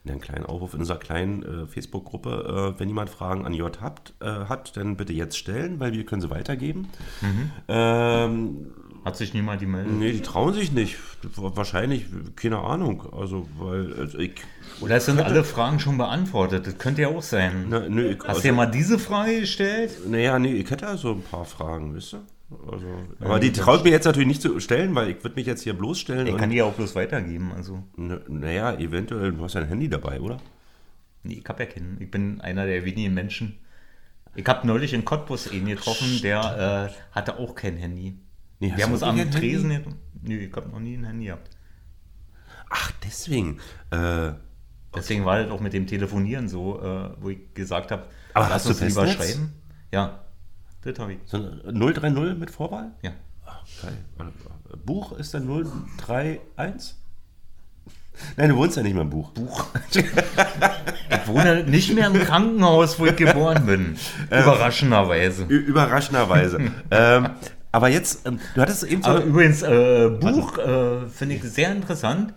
einen 0.06 0.20
kleinen 0.20 0.44
Aufruf 0.46 0.74
in 0.74 0.80
unserer 0.80 0.98
kleinen 0.98 1.42
äh, 1.42 1.66
Facebook-Gruppe. 1.66 2.74
Äh, 2.76 2.80
wenn 2.80 2.88
jemand 2.88 3.10
Fragen 3.10 3.46
an 3.46 3.54
J 3.54 3.80
habt, 3.80 4.14
äh, 4.20 4.26
hat, 4.26 4.76
dann 4.76 4.96
bitte 4.96 5.12
jetzt 5.12 5.36
stellen, 5.36 5.80
weil 5.80 5.92
wir 5.92 6.04
können 6.04 6.20
sie 6.20 6.30
weitergeben. 6.30 6.88
Mhm. 7.22 7.50
Ähm, 7.68 8.66
Hat 9.06 9.16
sich 9.16 9.32
niemand 9.34 9.60
die 9.60 9.66
meldet? 9.66 9.92
Nee, 9.92 10.10
die 10.10 10.20
trauen 10.20 10.52
sich 10.52 10.72
nicht. 10.72 10.96
Wahrscheinlich, 11.36 12.06
keine 12.34 12.58
Ahnung. 12.58 13.04
Also, 13.12 13.48
weil 13.56 13.94
also 13.94 14.18
ich. 14.18 14.32
Oder 14.80 14.98
sind 14.98 15.20
alle 15.20 15.44
Fragen 15.44 15.78
schon 15.78 15.96
beantwortet. 15.96 16.66
Das 16.66 16.76
könnte 16.76 17.02
ja 17.02 17.08
auch 17.08 17.22
sein. 17.22 17.66
Na, 17.68 17.88
nö, 17.88 18.10
ich, 18.10 18.18
Hast 18.26 18.38
du 18.38 18.48
dir 18.48 18.52
mal 18.52 18.66
diese 18.66 18.98
Frage 18.98 19.38
gestellt? 19.38 19.92
Naja, 20.08 20.40
nee, 20.40 20.54
ich 20.54 20.68
hätte 20.68 20.86
ja 20.86 20.96
so 20.96 21.12
ein 21.12 21.22
paar 21.22 21.44
Fragen, 21.44 21.94
wisst 21.94 22.14
ihr? 22.14 22.22
Also, 22.72 22.84
Ja, 23.20 23.26
aber 23.26 23.38
die 23.38 23.52
traut 23.52 23.84
mir 23.84 23.90
jetzt 23.90 24.06
natürlich 24.06 24.26
nicht 24.26 24.42
zu 24.42 24.58
stellen, 24.58 24.92
weil 24.96 25.10
ich 25.10 25.22
würde 25.22 25.36
mich 25.36 25.46
jetzt 25.46 25.62
hier 25.62 25.74
bloßstellen. 25.74 26.26
Ich 26.26 26.36
kann 26.36 26.50
die 26.50 26.56
ja 26.56 26.64
auch 26.64 26.74
bloß 26.74 26.96
weitergeben. 26.96 27.52
Also. 27.54 27.84
Naja, 27.96 28.76
eventuell, 28.76 29.30
du 29.30 29.44
hast 29.44 29.54
ja 29.54 29.60
ein 29.60 29.68
Handy 29.68 29.88
dabei, 29.88 30.20
oder? 30.20 30.38
Nee, 31.22 31.42
ich 31.44 31.48
habe 31.48 31.62
ja 31.62 31.70
keinen. 31.70 31.96
Ich 32.00 32.10
bin 32.10 32.40
einer 32.40 32.66
der 32.66 32.84
wenigen 32.84 33.14
Menschen. 33.14 33.58
Ich 34.34 34.46
habe 34.46 34.66
neulich 34.66 34.92
in 34.94 35.04
Cottbus 35.04 35.48
einen 35.48 35.66
getroffen, 35.66 36.20
der 36.22 36.90
äh, 36.90 37.14
hatte 37.14 37.38
auch 37.38 37.54
kein 37.54 37.76
Handy. 37.76 38.18
Nee, 38.60 38.72
Wir 38.76 38.84
haben 38.84 38.92
uns 38.92 39.02
am 39.02 39.30
Tresen. 39.30 39.70
Handy? 39.70 39.90
Nee, 40.22 40.36
ich 40.38 40.56
habe 40.56 40.68
noch 40.68 40.80
nie 40.80 40.94
ein 40.96 41.04
Handy 41.04 41.26
gehabt. 41.26 41.50
Ach, 42.70 42.90
deswegen. 43.04 43.58
Äh, 43.90 44.32
Deswegen 44.94 45.26
war 45.26 45.42
das 45.42 45.50
auch 45.50 45.60
mit 45.60 45.74
dem 45.74 45.86
Telefonieren 45.86 46.48
so, 46.48 46.80
äh, 46.82 47.10
wo 47.20 47.28
ich 47.28 47.52
gesagt 47.52 47.90
habe, 47.90 48.04
Aber 48.32 48.48
lass 48.48 48.66
hast 48.66 48.80
du 48.80 48.86
lieber 48.86 49.06
schreiben. 49.06 49.52
Ja, 49.92 50.20
das 50.82 50.98
habe 50.98 51.12
ich. 51.12 51.18
so 51.26 51.36
ein 51.36 51.78
030 51.78 52.38
mit 52.38 52.50
Vorwahl? 52.50 52.92
Ja. 53.02 53.10
Ach, 53.44 53.62
geil. 53.82 53.92
Buch 54.86 55.12
ist 55.12 55.34
der 55.34 55.42
031? 55.42 56.94
Nein, 58.38 58.48
du 58.48 58.56
wohnst 58.56 58.78
ja 58.78 58.82
nicht 58.82 58.94
mehr 58.94 59.02
im 59.02 59.10
Buch. 59.10 59.30
Buch. 59.32 59.66
Ich 59.90 61.28
wohne 61.28 61.64
nicht 61.64 61.94
mehr 61.94 62.06
im 62.06 62.14
Krankenhaus, 62.14 62.98
wo 62.98 63.04
ich 63.04 63.16
geboren 63.16 63.66
bin. 63.66 63.96
Überraschenderweise. 64.30 65.44
Ü- 65.44 65.58
Überraschenderweise. 65.66 66.58
ähm, 66.90 67.28
aber 67.76 67.88
jetzt, 67.88 68.26
ähm, 68.26 68.40
du 68.54 68.60
hattest 68.62 68.84
eben 68.84 69.02
so. 69.02 69.10
Aber 69.10 69.22
übrigens, 69.22 69.60
äh, 69.62 70.08
Buch 70.08 70.56
äh, 70.56 71.06
finde 71.08 71.34
ich 71.34 71.42
sehr 71.44 71.70
interessant. 71.72 72.32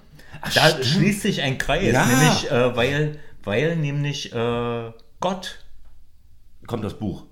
da 0.53 0.70
stimmt. 0.70 0.86
schließt 0.86 1.22
sich 1.22 1.41
ein 1.41 1.57
Kreis, 1.57 1.94
Ja. 1.94 2.06
nämlich, 2.06 2.52
äh, 2.52 2.76
weil, 2.76 3.20
weil 3.44 3.76
nämlich 3.78 4.34
äh, 4.34 4.91
Gott 5.22 5.66
kommt 6.68 6.84
das 6.84 6.99
Buch. 6.99 7.26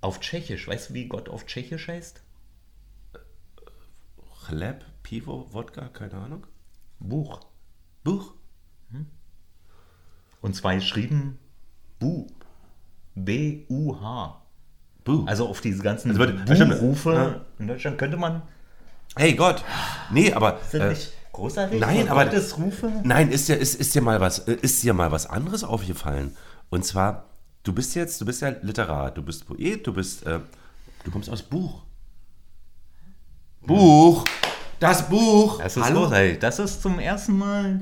auf 0.00 0.18
Tschechisch, 0.20 0.66
weißt 0.66 0.90
du, 0.90 0.94
wie 0.94 1.08
Gott 1.08 1.28
auf 1.28 1.44
Tschechisch 1.44 1.88
heißt? 1.88 2.22
Chleb, 4.46 4.84
Pivo, 5.02 5.46
Wodka, 5.52 5.88
keine 5.88 6.14
Ahnung. 6.14 6.46
Buch. 6.98 7.40
Buch? 8.02 8.34
Und 10.40 10.56
zwar 10.56 10.74
geschrieben 10.74 11.38
Bu. 11.98 12.26
B-U-H. 13.14 14.39
Bu. 15.04 15.24
Also 15.26 15.48
auf 15.48 15.60
diese 15.60 15.82
ganzen 15.82 16.10
Also. 16.10 16.66
Buchrufe 16.66 17.12
Ja. 17.14 17.40
in 17.58 17.68
Deutschland 17.68 17.98
könnte 17.98 18.16
man. 18.16 18.42
Hey 19.16 19.34
Gott. 19.34 19.64
Nee, 20.10 20.32
aber. 20.32 20.58
Das 20.70 20.74
äh, 20.74 20.88
nicht 20.90 21.12
großartig? 21.32 21.80
Nein, 21.80 22.08
aber. 22.08 22.24
Gottesrufe? 22.26 22.92
Nein, 23.02 23.30
ist 23.30 23.48
dir, 23.48 23.56
ist, 23.56 23.74
ist, 23.76 23.94
dir 23.94 24.02
mal 24.02 24.20
was, 24.20 24.40
äh, 24.40 24.52
ist 24.60 24.82
dir 24.82 24.94
mal 24.94 25.10
was 25.10 25.26
anderes 25.26 25.64
aufgefallen. 25.64 26.36
Und 26.68 26.84
zwar, 26.84 27.24
du 27.62 27.72
bist 27.72 27.94
jetzt, 27.94 28.20
du 28.20 28.26
bist 28.26 28.42
ja 28.42 28.50
Literat, 28.62 29.16
du 29.16 29.22
bist 29.22 29.46
Poet, 29.46 29.86
du 29.86 29.92
bist. 29.92 30.26
Äh, 30.26 30.40
du 31.04 31.10
kommst 31.10 31.28
aus 31.30 31.42
Buch. 31.42 31.82
Buch! 33.62 34.24
Das 34.78 35.08
Buch! 35.08 35.58
Das 35.62 35.76
ist 35.76 35.84
großartig. 35.92 36.38
Das 36.38 36.58
ist 36.58 36.82
zum 36.82 36.98
ersten 36.98 37.36
Mal. 37.36 37.78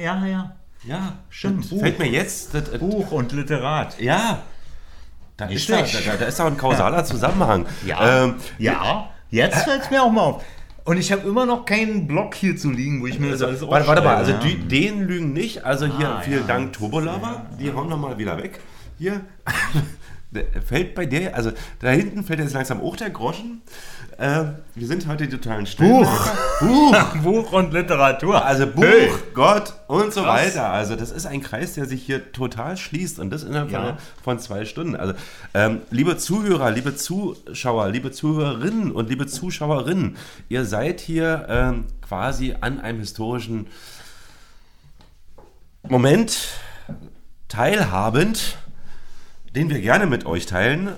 Ja, 0.00 0.24
ja. 0.26 0.56
Ja, 0.84 1.14
Stimmt. 1.30 1.66
fällt 1.66 1.98
mir 1.98 2.06
jetzt. 2.08 2.54
Das, 2.54 2.70
Buch 2.78 3.10
und 3.10 3.32
Literat. 3.32 3.98
Ja. 4.00 4.42
Da 5.36 5.46
ist, 5.46 5.68
da, 5.68 5.82
da, 5.82 6.16
da 6.18 6.24
ist 6.26 6.40
auch 6.40 6.46
ein 6.46 6.56
kausaler 6.56 7.04
Zusammenhang. 7.04 7.66
Ja, 7.84 8.24
Ähm, 8.24 8.34
ja. 8.58 9.10
Jetzt 9.30 9.64
fällt 9.64 9.82
es 9.82 9.90
mir 9.90 10.02
auch 10.02 10.10
mal 10.10 10.22
auf. 10.22 10.44
Und 10.84 10.98
ich 10.98 11.10
habe 11.10 11.28
immer 11.28 11.44
noch 11.46 11.64
keinen 11.64 12.06
Block 12.06 12.34
hier 12.34 12.56
zu 12.56 12.70
liegen, 12.70 13.02
wo 13.02 13.06
ich 13.06 13.18
mir 13.18 13.32
das 13.32 13.42
Also, 13.42 13.68
alles 13.70 13.86
warte, 13.86 13.86
warte 13.88 14.02
mal, 14.02 14.16
also 14.16 14.32
die, 14.34 14.56
den 14.56 15.02
lügen 15.02 15.32
nicht. 15.32 15.64
Also 15.64 15.86
hier, 15.86 16.08
Ah, 16.08 16.20
vielen 16.20 16.42
ja. 16.42 16.46
Dank, 16.46 16.72
Turbolover. 16.72 17.44
Die 17.58 17.72
hauen 17.72 17.88
wir 17.88 17.96
mal 17.96 18.16
wieder 18.18 18.38
weg. 18.38 18.60
Hier. 18.98 19.20
Fällt 20.66 20.94
bei 20.94 21.06
der, 21.06 21.34
also 21.34 21.50
da 21.80 21.90
hinten 21.90 22.24
fällt 22.24 22.40
jetzt 22.40 22.54
langsam 22.54 22.80
auch 22.80 22.96
der 22.96 23.10
Groschen. 23.10 23.62
Äh, 24.18 24.44
wir 24.74 24.86
sind 24.86 25.06
heute 25.06 25.28
die 25.28 25.36
totalen 25.36 25.66
Buch. 25.78 26.28
Buch. 26.60 26.96
Buch 27.22 27.52
und 27.52 27.72
Literatur. 27.74 28.42
Also 28.44 28.66
Buch, 28.66 28.82
Hey. 28.82 29.10
Gott 29.34 29.74
und 29.88 30.12
so 30.14 30.22
Krass. 30.22 30.46
weiter. 30.46 30.70
Also 30.70 30.96
das 30.96 31.10
ist 31.10 31.26
ein 31.26 31.42
Kreis, 31.42 31.74
der 31.74 31.84
sich 31.84 32.02
hier 32.02 32.32
total 32.32 32.78
schließt 32.78 33.18
und 33.18 33.28
das 33.28 33.42
innerhalb 33.42 33.70
Ja. 33.70 33.82
von, 33.82 33.96
von 34.24 34.38
zwei 34.38 34.64
Stunden. 34.64 34.96
Also 34.96 35.12
ähm, 35.52 35.82
liebe 35.90 36.16
Zuhörer, 36.16 36.70
liebe 36.70 36.96
Zuschauer, 36.96 37.90
liebe 37.90 38.10
Zuhörerinnen 38.10 38.90
und 38.90 39.10
liebe 39.10 39.26
Zuschauerinnen, 39.26 40.16
ihr 40.48 40.64
seid 40.64 41.00
hier 41.00 41.44
ähm, 41.50 41.84
quasi 42.00 42.54
an 42.60 42.80
einem 42.80 43.00
historischen 43.00 43.66
Moment 45.88 46.48
teilhabend, 47.48 48.56
den 49.56 49.70
wir 49.70 49.80
gerne 49.80 50.06
mit 50.06 50.26
euch 50.26 50.46
teilen. 50.46 50.90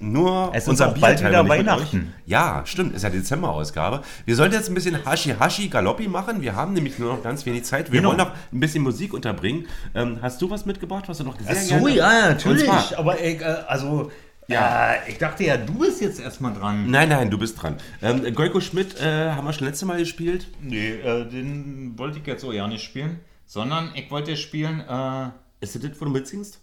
Nur 0.00 0.52
Es 0.54 0.62
ist 0.62 0.68
unser 0.70 0.88
auch 0.88 0.94
Bier 0.94 1.00
bald 1.02 1.20
wieder 1.20 1.46
Weihnachten. 1.46 2.14
Ja, 2.24 2.62
stimmt, 2.64 2.94
ist 2.94 3.02
ja 3.02 3.10
Dezemberausgabe. 3.10 4.00
Wir 4.24 4.34
sollten 4.34 4.54
jetzt 4.54 4.68
ein 4.70 4.74
bisschen 4.74 5.04
Hashi-Hashi 5.04 5.68
Galoppi 5.68 6.08
machen. 6.08 6.40
Wir 6.40 6.56
haben 6.56 6.72
nämlich 6.72 6.98
nur 6.98 7.12
noch 7.12 7.22
ganz 7.22 7.44
wenig 7.44 7.64
Zeit. 7.64 7.92
Wir 7.92 7.98
Genau. 8.00 8.08
wollen 8.10 8.18
noch 8.18 8.30
ein 8.52 8.60
bisschen 8.60 8.82
Musik 8.82 9.12
unterbringen. 9.12 9.66
Ähm, 9.94 10.18
hast 10.22 10.40
du 10.40 10.48
was 10.48 10.64
mitgebracht, 10.64 11.04
was 11.08 11.18
du 11.18 11.24
noch 11.24 11.38
sehr 11.38 11.50
Ach 11.54 11.80
so, 11.80 11.88
ja, 11.88 12.28
natürlich. 12.30 12.70
Aber 12.96 13.20
ich, 13.22 13.38
äh, 13.42 13.44
also, 13.44 14.10
Ja. 14.48 14.92
ja. 14.92 14.94
ich 15.08 15.18
dachte 15.18 15.44
ja, 15.44 15.58
du 15.58 15.74
bist 15.74 16.00
jetzt 16.00 16.20
erstmal 16.20 16.54
dran. 16.54 16.90
Nein, 16.90 17.10
nein, 17.10 17.28
du 17.28 17.36
bist 17.36 17.60
dran. 17.60 17.76
Ähm, 18.00 18.22
Goiko 18.34 18.60
Schmidt 18.62 18.98
äh, 18.98 19.32
haben 19.32 19.44
wir 19.46 19.52
schon 19.52 19.66
letzte 19.66 19.84
Mal 19.84 19.98
gespielt. 19.98 20.46
Nee, 20.62 20.92
äh, 20.92 21.28
den 21.28 21.98
wollte 21.98 22.18
ich 22.18 22.26
jetzt 22.26 22.40
so 22.40 22.50
ja 22.52 22.66
nicht 22.66 22.82
spielen, 22.84 23.20
sondern 23.44 23.90
ich 23.94 24.10
wollte 24.10 24.34
spielen, 24.38 24.80
äh, 24.88 25.26
Ist 25.60 25.74
das 25.74 25.82
das, 25.82 26.00
wo 26.00 26.06
du 26.06 26.10
mitsingst? 26.12 26.60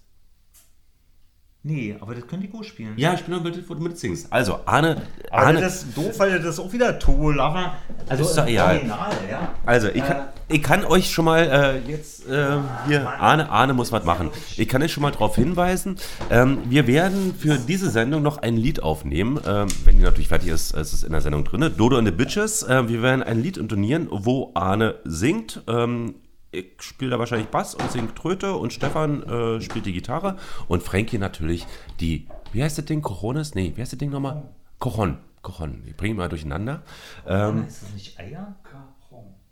Nee, 1.64 1.96
aber 2.00 2.16
das 2.16 2.28
könnte 2.28 2.46
ich 2.46 2.52
gut 2.52 2.66
spielen. 2.66 2.94
Ja, 2.98 3.14
ich 3.14 3.24
bin 3.24 3.44
das, 3.44 3.70
wo 3.70 3.74
du 3.74 3.82
mitsingst. 3.82 4.28
Also, 4.32 4.60
Arne... 4.66 5.02
Aber 5.32 5.48
Arne 5.48 5.62
das 5.62 5.84
ist 5.84 5.98
doof, 5.98 6.14
weil 6.18 6.40
das 6.40 6.56
ist 6.56 6.60
auch 6.60 6.72
wieder 6.72 7.00
Togo 7.00 7.32
Lava. 7.32 7.76
Also 8.08 8.24
Ist 8.24 8.38
doch 8.38 8.48
egal. 8.48 8.76
Original, 8.76 9.12
ja. 9.30 9.54
Also, 9.66 9.88
ich 9.88 10.04
kann, 10.04 10.28
ich 10.48 10.62
kann 10.62 10.86
euch 10.86 11.12
schon 11.12 11.26
mal 11.26 11.40
äh, 11.40 11.92
jetzt 11.92 12.28
äh, 12.30 12.58
hier, 12.88 13.10
Arne, 13.10 13.50
Arne 13.50 13.74
muss 13.74 13.92
was 13.92 14.04
machen. 14.04 14.30
Ich 14.58 14.68
kann 14.68 14.84
euch 14.84 14.92
schon 14.92 15.02
mal 15.02 15.12
darauf 15.12 15.36
hinweisen, 15.36 15.98
ähm, 16.30 16.60
wir 16.66 16.86
werden 16.88 17.34
für 17.38 17.58
diese 17.58 17.90
Sendung 17.90 18.22
noch 18.22 18.38
ein 18.38 18.58
Lied 18.58 18.84
aufnehmen. 18.84 19.40
Ähm, 19.46 19.68
wenn 19.86 19.98
die 19.98 20.04
natürlich 20.04 20.28
fertig 20.28 20.50
ist, 20.50 20.76
ist 20.76 20.94
es 20.94 21.04
in 21.04 21.12
der 21.12 21.22
Sendung 21.22 21.44
drin. 21.44 21.72
Dodo 21.78 21.98
and 21.98 22.08
the 22.08 22.14
Bitches. 22.14 22.64
Äh, 22.64 22.88
wir 22.90 23.02
werden 23.02 23.24
ein 23.24 23.42
Lied 23.42 23.58
intonieren, 23.58 24.08
wo 24.12 24.52
Arne 24.54 24.96
singt. 25.06 25.62
Ähm, 25.68 26.16
ich 26.54 26.66
spiele 26.82 27.12
da 27.12 27.20
wahrscheinlich 27.20 27.48
Bass 27.50 27.76
und 27.76 27.92
singt 27.92 28.16
Tröte 28.16 28.54
und 28.56 28.72
Stefan 28.74 29.24
äh, 29.24 29.62
spielt 29.62 29.86
die 29.86 29.94
Gitarre 29.94 30.38
und 30.68 30.84
Frankie 30.84 31.18
natürlich 31.18 31.66
die, 32.00 32.28
wie 32.52 32.64
heißt 32.64 32.78
das 32.78 32.86
Ding? 32.86 33.02
Cojones? 33.02 33.56
Nee, 33.56 33.74
wie 33.76 33.82
heißt 33.82 33.92
das 33.94 34.00
Ding 34.00 34.12
nochmal? 34.12 34.44
Cojon. 34.80 35.18
Cojon. 35.42 35.84
Ich 35.86 35.96
bringe 35.98 36.16
mal 36.16 36.30
durcheinander. 36.30 36.84
Ähm, 37.28 37.66
Ist 37.68 37.82
das 37.84 37.94
nicht 37.94 38.20
Eier? 38.20 38.56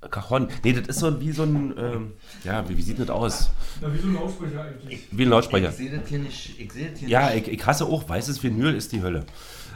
Cajon. 0.09 0.47
Nee, 0.63 0.73
das 0.73 0.87
ist 0.87 0.99
so 0.99 1.21
wie 1.21 1.31
so 1.31 1.43
ein, 1.43 1.75
ähm, 1.77 2.13
ja, 2.43 2.67
wie, 2.67 2.75
wie 2.75 2.81
sieht 2.81 2.97
das 2.99 3.09
aus? 3.09 3.51
Na, 3.81 3.93
wie 3.93 3.99
so 3.99 4.07
ein 4.07 4.13
Lautsprecher 4.15 4.63
eigentlich. 4.63 5.07
Wie 5.11 5.23
ein 5.23 5.29
Lautsprecher. 5.29 5.69
Ich 5.69 5.75
sehe 5.75 5.91
das 5.95 6.09
hier 6.09 6.19
nicht. 6.19 6.59
Ich 6.59 6.71
sehe 6.73 6.89
das 6.89 6.99
hier 6.99 7.07
Ja, 7.09 7.29
nicht. 7.29 7.47
ich, 7.47 7.53
ich 7.59 7.65
hasse 7.67 7.85
auch, 7.85 8.09
weißes 8.09 8.41
Vinyl 8.41 8.73
ist 8.73 8.91
die 8.93 9.03
Hölle. 9.03 9.25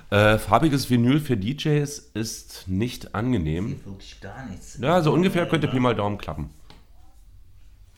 Äh, 0.09 0.39
farbiges 0.39 0.89
Vinyl 0.89 1.19
für 1.19 1.37
DJs 1.37 2.11
ist 2.15 2.63
nicht 2.67 3.13
angenehm. 3.13 3.79
Wirklich 3.85 4.19
gar 4.19 4.45
nichts. 4.47 4.79
Ja, 4.81 5.01
so 5.01 5.13
ungefähr 5.13 5.47
könnte 5.47 5.67
Pi 5.67 5.79
mal 5.79 5.93
Daumen 5.95 6.17
klappen. 6.17 6.49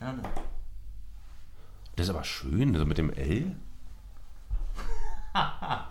Name. 0.00 0.22
Das 1.96 2.06
ist 2.06 2.10
aber 2.14 2.24
schön, 2.24 2.74
so 2.76 2.86
mit 2.86 2.98
dem 2.98 3.12
L. 3.12 3.56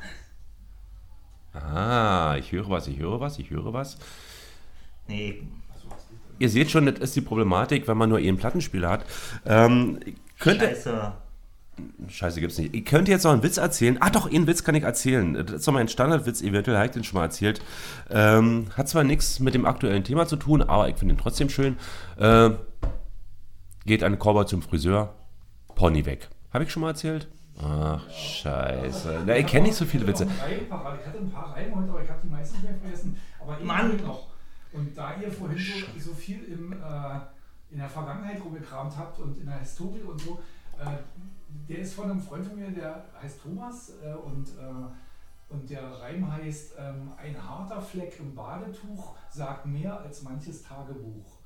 ah, 1.53 2.35
ich 2.37 2.51
höre 2.51 2.69
was, 2.69 2.87
ich 2.87 2.97
höre 2.99 3.19
was, 3.19 3.39
ich 3.39 3.49
höre 3.49 3.73
was. 3.73 3.97
Nee. 5.07 5.43
Ihr 6.39 6.49
seht 6.49 6.71
schon, 6.71 6.85
das 6.85 6.99
ist 6.99 7.15
die 7.15 7.21
Problematik, 7.21 7.87
wenn 7.87 7.97
man 7.97 8.09
nur 8.09 8.19
einen 8.19 8.37
Plattenspieler 8.37 8.89
hat. 8.89 9.05
Ähm, 9.45 9.99
könnte, 10.39 10.67
Scheiße. 10.67 11.13
Scheiße 12.07 12.39
gibt's 12.39 12.57
nicht. 12.57 12.73
Ich 12.73 12.85
könnte 12.85 13.11
jetzt 13.11 13.23
noch 13.23 13.31
einen 13.31 13.43
Witz 13.43 13.57
erzählen. 13.57 13.97
Ach 13.99 14.09
doch, 14.09 14.31
einen 14.31 14.47
Witz 14.47 14.63
kann 14.63 14.75
ich 14.75 14.83
erzählen. 14.83 15.33
Das 15.33 15.51
ist 15.51 15.67
doch 15.67 15.73
mein 15.73 15.87
Standardwitz, 15.87 16.41
eventuell 16.41 16.77
habe 16.77 16.87
ich 16.87 16.93
den 16.93 17.03
schon 17.03 17.17
mal 17.17 17.25
erzählt. 17.25 17.61
Ähm, 18.09 18.67
hat 18.75 18.87
zwar 18.87 19.03
nichts 19.03 19.39
mit 19.39 19.53
dem 19.53 19.65
aktuellen 19.65 20.03
Thema 20.03 20.27
zu 20.27 20.37
tun, 20.37 20.61
aber 20.61 20.89
ich 20.89 20.95
finde 20.95 21.15
ihn 21.15 21.17
trotzdem 21.17 21.49
schön. 21.49 21.77
Äh, 22.17 22.51
geht 23.87 24.03
ein 24.03 24.19
Cowboy 24.19 24.45
zum 24.45 24.61
Friseur, 24.61 25.15
Pony 25.73 26.05
weg. 26.05 26.29
Habe 26.53 26.65
ich 26.65 26.71
schon 26.71 26.81
mal 26.81 26.89
erzählt? 26.89 27.27
Ach, 27.59 28.07
scheiße. 28.11 29.23
Na, 29.25 29.35
ich 29.35 29.47
kenne 29.47 29.67
nicht 29.67 29.75
so 29.75 29.85
viele 29.85 30.05
Witze. 30.05 30.25
Ich 30.25 30.71
hatte 30.71 31.17
ein 31.17 31.31
paar 31.31 31.55
Reime 31.55 31.75
heute, 31.75 31.89
aber 31.89 32.03
ich 32.03 32.09
habe 32.09 32.19
die 32.23 32.29
meisten 32.29 32.57
nicht 32.57 32.69
mehr 32.69 32.79
vergessen. 32.79 33.17
Aber 33.41 33.53
Mann. 33.63 33.97
Mann. 33.97 34.05
noch. 34.05 34.27
Und 34.73 34.95
da 34.95 35.15
ihr 35.15 35.31
vorhin 35.31 35.57
so, 35.57 36.11
so 36.11 36.13
viel 36.13 36.43
im, 36.43 36.73
äh, 36.73 36.75
in 37.71 37.79
der 37.79 37.89
Vergangenheit 37.89 38.43
rumgekramt 38.43 38.95
habt 38.95 39.17
und 39.19 39.37
in 39.37 39.45
der 39.47 39.59
Historie 39.59 40.01
und 40.01 40.19
so, 40.21 40.39
äh, 40.79 40.97
der 41.69 41.79
ist 41.79 41.95
von 41.95 42.11
einem 42.11 42.21
Freund 42.21 42.45
von 42.45 42.59
mir, 42.59 42.69
der 42.69 43.05
heißt 43.21 43.41
Thomas 43.41 43.93
äh, 44.03 44.13
und, 44.13 44.49
äh, 44.49 45.53
und 45.53 45.69
der 45.69 45.81
Reim 46.01 46.29
heißt 46.31 46.73
ähm, 46.77 47.13
Ein 47.17 47.35
harter 47.41 47.81
Fleck 47.81 48.19
im 48.19 48.35
Badetuch 48.35 49.15
sagt 49.29 49.65
mehr 49.65 49.97
als 50.01 50.21
manches 50.23 50.61
Tagebuch. 50.61 51.37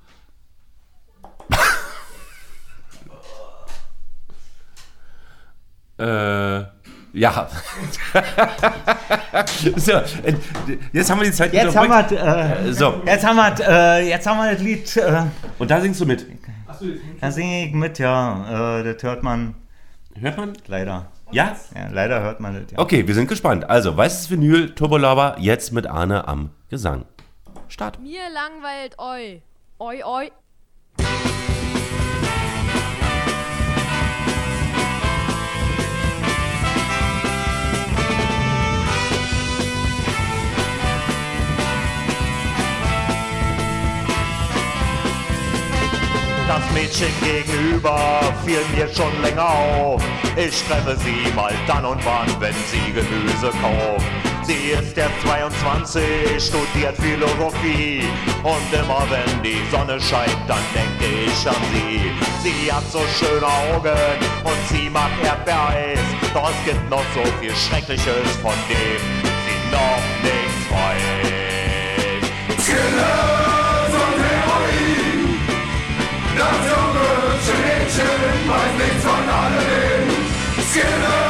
Äh, 5.98 6.64
ja. 7.14 7.48
so, 9.76 9.92
äh, 9.92 10.34
jetzt 10.92 11.10
haben 11.10 11.20
wir 11.20 11.26
die 11.26 11.32
Zeit 11.32 11.52
Jetzt 11.52 11.72
wieder 11.72 11.80
haben 11.80 12.10
wir, 12.10 12.18
äh, 12.64 12.68
Äh, 12.68 12.72
so. 12.72 13.02
jetzt 13.04 13.24
haben 13.24 13.36
wir, 13.36 13.68
äh, 13.68 14.08
jetzt 14.08 14.26
haben 14.26 14.38
wir 14.38 14.52
das 14.52 14.62
Lied. 14.62 14.96
Äh, 14.96 15.22
Und 15.58 15.70
da 15.70 15.80
singst 15.80 16.00
du 16.00 16.06
mit. 16.06 16.26
Achso, 16.66 16.86
jetzt 16.86 16.98
da 17.20 17.30
singe 17.30 17.66
ich 17.66 17.74
mit, 17.74 17.98
ja. 17.98 18.80
Äh, 18.80 18.94
das 18.94 19.02
hört 19.02 19.22
man. 19.22 19.54
Hört 20.18 20.36
man? 20.38 20.54
Leider. 20.66 21.12
Ja? 21.30 21.56
Ja, 21.74 21.88
leider 21.90 22.20
hört 22.22 22.40
man 22.40 22.54
das, 22.54 22.72
ja. 22.72 22.78
Okay, 22.78 23.06
wir 23.06 23.14
sind 23.14 23.28
gespannt. 23.28 23.68
Also, 23.68 23.96
weißes 23.96 24.30
Vinyl, 24.30 24.74
Turbolaber, 24.74 25.36
jetzt 25.38 25.72
mit 25.72 25.86
Arne 25.86 26.26
am 26.28 26.50
Gesang. 26.70 27.04
Start. 27.68 27.98
Mir 28.00 28.20
langweilt 28.32 28.98
oi. 28.98 29.42
Oi, 29.78 30.02
oi. 30.04 30.30
Das 46.52 46.70
Mädchen 46.74 47.08
gegenüber 47.24 48.20
fiel 48.44 48.60
mir 48.76 48.86
schon 48.94 49.10
länger 49.22 49.48
auf. 49.48 50.02
Ich 50.36 50.62
treffe 50.64 50.94
sie 50.98 51.32
mal 51.34 51.54
dann 51.66 51.86
und 51.86 52.04
wann, 52.04 52.28
wenn 52.40 52.54
sie 52.70 52.92
Gemüse 52.92 53.50
kauft. 53.62 54.04
Sie 54.42 54.72
ist 54.72 54.98
erst 54.98 55.14
22, 55.24 56.02
studiert 56.38 56.94
Philosophie. 56.98 58.04
Und 58.42 58.78
immer 58.78 59.02
wenn 59.08 59.42
die 59.42 59.62
Sonne 59.70 59.98
scheint, 59.98 60.36
dann 60.46 60.60
denke 60.74 61.24
ich 61.24 61.48
an 61.48 61.56
sie. 61.72 62.12
Sie 62.42 62.70
hat 62.70 62.84
so 62.92 63.00
schöne 63.18 63.46
Augen 63.46 64.18
und 64.44 64.68
sie 64.68 64.90
mag 64.90 65.10
Erdbeereis. 65.24 66.00
Doch 66.34 66.50
es 66.50 66.70
gibt 66.70 66.90
noch 66.90 67.04
so 67.14 67.24
viel 67.40 67.54
Schreckliches, 67.56 68.36
von 68.42 68.52
dem 68.68 69.00
sie 69.24 69.60
noch 69.72 70.02
nichts 70.22 70.70
weiß. 70.70 72.62
Skillers 72.62 73.41
Das 76.42 76.58
junge 76.70 77.10
Mädchen 77.62 78.48
weiß 78.50 78.74
nichts 78.78 79.04
von 79.04 79.28
alledem. 79.40 80.08
Skillers 80.70 81.21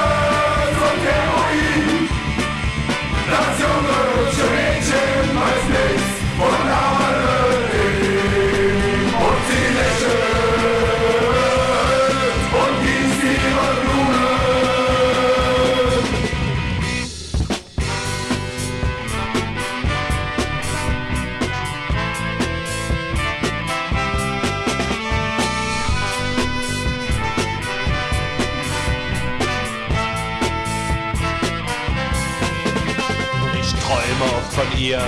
von 34.52 34.66
ihr 34.78 35.00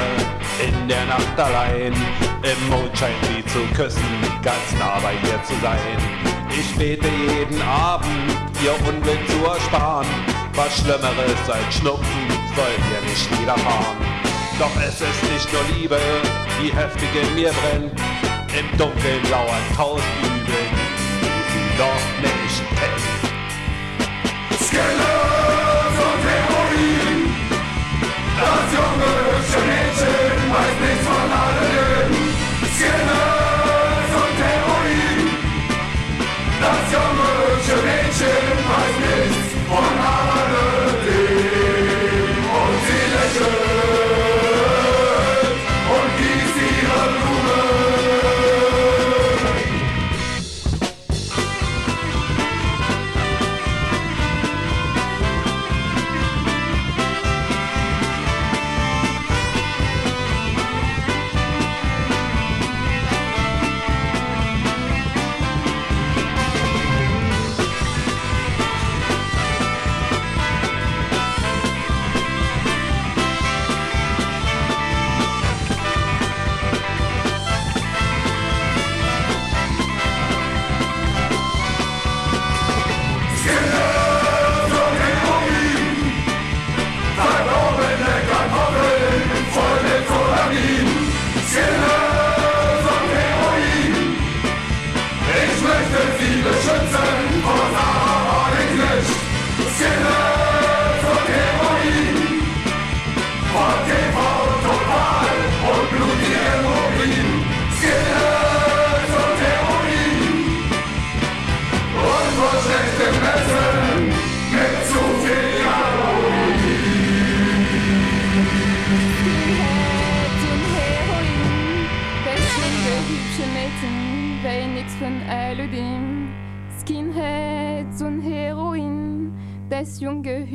in 0.67 0.89
der 0.89 1.05
Nacht 1.07 1.39
allein, 1.39 1.93
im 1.93 2.69
Mondschein 2.71 3.15
sie 3.29 3.45
zu 3.47 3.61
küssen, 3.75 4.03
ganz 4.43 4.73
nah 4.79 4.99
bei 5.01 5.13
ihr 5.13 5.43
zu 5.45 5.55
sein. 5.63 5.99
Ich 6.49 6.75
bete 6.77 7.09
jeden 7.09 7.61
Abend, 7.63 8.09
ihr 8.63 8.75
Unglück 8.89 9.19
zu 9.29 9.45
ersparen. 9.45 10.07
Was 10.55 10.79
Schlimmeres 10.79 11.51
als 11.51 11.75
Schnupfen 11.75 12.29
soll 12.55 12.75
ihr 12.93 13.03
nicht 13.11 13.41
widerfahren. 13.41 13.99
Doch 14.59 14.75
es 14.77 15.01
ist 15.01 15.23
nicht 15.33 15.53
nur 15.53 15.63
Liebe, 15.77 16.01
die 16.63 16.73
heftig 16.75 17.09
in 17.15 17.35
mir 17.35 17.53
brennt. 17.53 18.01
Im 18.57 18.79
Dunkeln 18.79 19.31
lauern 19.31 19.67
tausend 19.77 20.07
Übel, 20.23 20.65
die 21.21 21.43
sie 21.53 21.71
doch 21.77 22.05
nicht 22.23 22.63
kennt. 22.79 23.25
Skillers 24.61 25.04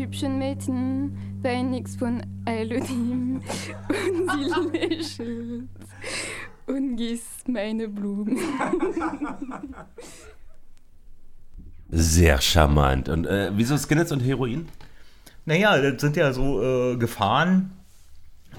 junge, 0.10 0.15
hübsche 0.15 0.30
Mädchen 0.30 1.18
weiß 1.41 1.64
nix 1.64 1.95
von 1.95 2.22
Elodie 2.45 3.40
und 3.40 3.44
sie 4.31 4.77
lächelt 4.77 5.69
und 6.68 6.95
gießt 6.98 7.48
meine 7.48 7.88
Blumen. 7.88 8.38
Sehr 11.91 12.40
charmant. 12.40 13.10
Und 13.10 13.26
äh, 13.26 13.52
wieso 13.56 13.77
Skinheads 13.77 14.11
und 14.11 14.19
Heroin? 14.19 14.68
Naja, 15.45 15.81
das 15.81 16.02
sind 16.02 16.15
ja 16.18 16.34
so 16.34 16.61
äh, 16.61 16.98
Gefahren, 16.98 17.72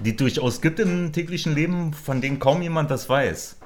die 0.03 0.09
es 0.11 0.17
durchaus 0.17 0.61
gibt 0.61 0.79
im 0.79 1.13
täglichen 1.13 1.55
Leben, 1.55 1.93
von 1.93 2.19
denen 2.19 2.39
kaum 2.39 2.61
jemand 2.61 2.89
was 2.89 3.07
weiß. 3.07 3.60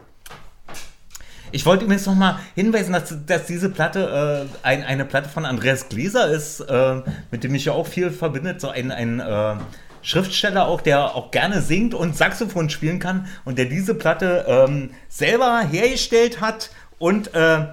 Ich 1.55 1.65
wollte 1.65 1.85
übrigens 1.85 2.05
noch 2.05 2.15
mal 2.15 2.37
hinweisen, 2.53 2.91
dass, 2.91 3.15
dass 3.25 3.45
diese 3.45 3.69
Platte 3.69 4.49
äh, 4.61 4.67
ein, 4.67 4.83
eine 4.83 5.05
Platte 5.05 5.29
von 5.29 5.45
Andreas 5.45 5.87
Gläser 5.87 6.27
ist, 6.27 6.59
äh, 6.59 7.01
mit 7.31 7.45
dem 7.45 7.55
ich 7.55 7.63
ja 7.63 7.71
auch 7.71 7.87
viel 7.87 8.11
verbindet. 8.11 8.59
So 8.59 8.67
ein, 8.67 8.91
ein 8.91 9.21
äh, 9.21 9.55
Schriftsteller 10.01 10.67
auch, 10.67 10.81
der 10.81 11.15
auch 11.15 11.31
gerne 11.31 11.61
singt 11.61 11.93
und 11.93 12.17
Saxophon 12.17 12.69
spielen 12.69 12.99
kann 12.99 13.27
und 13.45 13.57
der 13.57 13.67
diese 13.67 13.95
Platte 13.95 14.43
ähm, 14.49 14.89
selber 15.07 15.61
hergestellt 15.61 16.41
hat 16.41 16.71
und, 16.99 17.33
äh, 17.33 17.67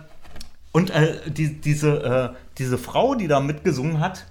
und 0.71 0.91
äh, 0.91 1.17
die, 1.27 1.61
diese, 1.61 2.33
äh, 2.33 2.37
diese 2.59 2.79
Frau, 2.79 3.17
die 3.17 3.27
da 3.27 3.41
mitgesungen 3.41 3.99
hat, 3.99 4.27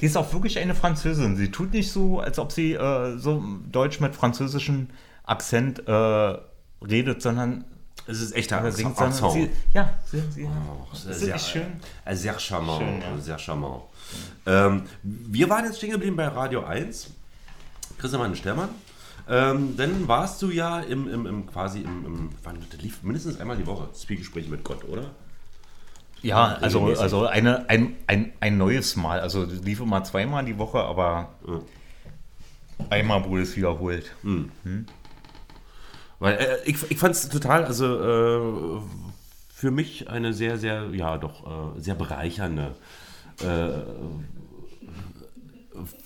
die 0.00 0.06
ist 0.06 0.16
auch 0.16 0.32
wirklich 0.32 0.58
eine 0.58 0.74
Französin. 0.74 1.36
Sie 1.36 1.52
tut 1.52 1.72
nicht 1.72 1.92
so, 1.92 2.18
als 2.18 2.40
ob 2.40 2.50
sie 2.50 2.72
äh, 2.72 3.16
so 3.16 3.44
Deutsch 3.70 4.00
mit 4.00 4.16
französischem 4.16 4.88
Akzent 5.22 5.86
äh, 5.86 6.36
redet, 6.84 7.22
sondern 7.22 7.64
es 8.06 8.20
ist 8.20 8.34
echter 8.34 8.60
oder 8.60 8.72
singt, 8.72 8.90
Akzent. 8.92 9.14
sondern 9.14 9.42
sie, 9.42 9.50
ja, 9.72 9.90
sie, 10.04 10.22
sie, 10.30 10.44
Oh, 10.44 10.94
sehr, 10.94 11.14
sehr, 11.14 11.38
schön. 11.38 11.66
äh, 12.04 12.14
sehr 12.16 12.38
charmant. 12.38 12.82
Schön, 12.82 13.00
ja. 13.00 13.18
Sehr 13.18 13.38
charmant. 13.38 13.82
Ähm, 14.46 14.82
wir 15.02 15.48
waren 15.48 15.64
jetzt 15.64 15.78
stehen 15.78 15.92
geblieben 15.92 16.16
bei 16.16 16.26
Radio 16.28 16.64
1. 16.64 17.10
Christian 17.98 18.34
Stermann. 18.34 18.70
Ähm, 19.28 19.76
dann 19.76 20.08
warst 20.08 20.42
du 20.42 20.50
ja 20.50 20.80
im, 20.80 21.08
im, 21.08 21.26
im 21.26 21.46
quasi 21.46 21.80
im, 21.80 22.04
im 22.04 22.30
wann, 22.42 22.58
das 22.70 22.80
lief 22.82 23.02
mindestens 23.04 23.40
einmal 23.40 23.56
die 23.56 23.66
Woche, 23.66 23.92
Zwiegespräche 23.92 24.50
mit 24.50 24.64
Gott, 24.64 24.84
oder? 24.84 25.10
Ja, 26.22 26.56
also, 26.60 26.86
also 26.86 27.26
eine, 27.26 27.68
ein, 27.68 27.94
ein, 28.06 28.32
ein 28.40 28.58
neues 28.58 28.96
Mal. 28.96 29.20
Also 29.20 29.44
das 29.46 29.60
lief 29.60 29.80
immer 29.80 30.02
zweimal 30.04 30.44
die 30.44 30.58
Woche, 30.58 30.80
aber 30.80 31.30
einmal 32.90 33.24
wurde 33.24 33.42
es 33.42 33.56
wiederholt. 33.56 34.12
Hm. 34.22 34.50
Weil 36.22 36.34
äh, 36.36 36.56
ich, 36.66 36.76
ich 36.88 36.98
fand 36.98 37.16
es 37.16 37.28
total, 37.28 37.64
also 37.64 37.84
äh, 38.78 38.80
für 39.52 39.72
mich 39.72 40.08
eine 40.08 40.32
sehr, 40.32 40.56
sehr, 40.56 40.84
ja 40.92 41.18
doch, 41.18 41.74
äh, 41.76 41.80
sehr 41.80 41.96
bereichernde. 41.96 42.76
Äh, 43.40 43.68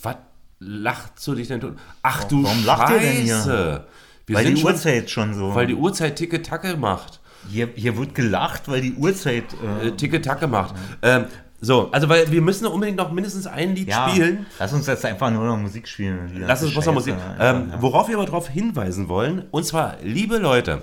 was 0.03 0.17
lacht 0.59 1.19
zu 1.21 1.35
dich 1.35 1.49
denn? 1.49 1.61
tot? 1.61 1.75
Ach 2.03 2.25
du 2.25 2.43
Warum 2.43 2.65
lacht 2.65 2.93
ihr 2.93 2.99
denn 3.01 3.25
hier? 3.25 3.35
Scheiße. 3.37 3.87
Wir 4.27 4.37
Weil 4.37 4.45
die 4.47 4.57
schon- 4.57 4.71
Uhrzeit 4.73 5.11
schon 5.11 5.35
so. 5.35 5.55
Weil 5.55 5.67
die 5.67 5.75
Uhrzeit 5.75 6.17
Ticke-Tacke 6.17 6.77
macht. 6.79 7.21
Hier, 7.51 7.69
hier 7.75 7.97
wird 7.99 8.15
gelacht, 8.15 8.69
weil 8.69 8.81
die 8.81 8.95
Uhrzeit. 8.95 9.45
Äh, 9.83 9.93
Ticke-Tacke 9.93 10.47
macht. 10.47 10.75
Ähm, 11.03 11.27
so, 11.61 11.91
also 11.91 12.09
weil 12.09 12.31
wir 12.31 12.43
müssen 12.43 12.67
unbedingt 12.67 12.99
noch 12.99 13.11
mindestens 13.13 13.47
ein 13.47 13.75
Lied 13.75 13.89
Ja, 13.89 14.09
spielen. 14.09 14.47
Lass 14.59 14.73
uns 14.73 14.87
jetzt 14.87 15.05
einfach 15.05 15.31
nur 15.31 15.47
noch 15.47 15.57
Musik 15.57 15.89
spielen. 15.89 16.31
Lass 16.47 16.63
uns 16.63 16.73
bloß 16.73 16.87
noch 16.87 16.95
Musik. 16.95 17.15
Ähm, 17.41 17.71
ja. 17.71 17.83
Worauf 17.83 18.09
wir 18.09 18.17
aber 18.17 18.27
darauf 18.27 18.49
hinweisen 18.49 19.09
wollen, 19.09 19.45
und 19.51 19.65
zwar, 19.65 19.97
liebe 20.03 20.37
Leute, 20.37 20.83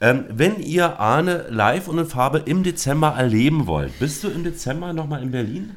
ähm, 0.00 0.24
wenn 0.28 0.60
ihr 0.60 1.00
Arne 1.00 1.46
live 1.48 1.88
und 1.88 1.98
in 1.98 2.06
Farbe 2.06 2.38
im 2.38 2.62
Dezember 2.62 3.14
erleben 3.16 3.66
wollt, 3.66 3.98
bist 3.98 4.24
du 4.24 4.28
im 4.28 4.44
Dezember 4.44 4.92
nochmal 4.92 5.22
in 5.22 5.30
Berlin? 5.30 5.76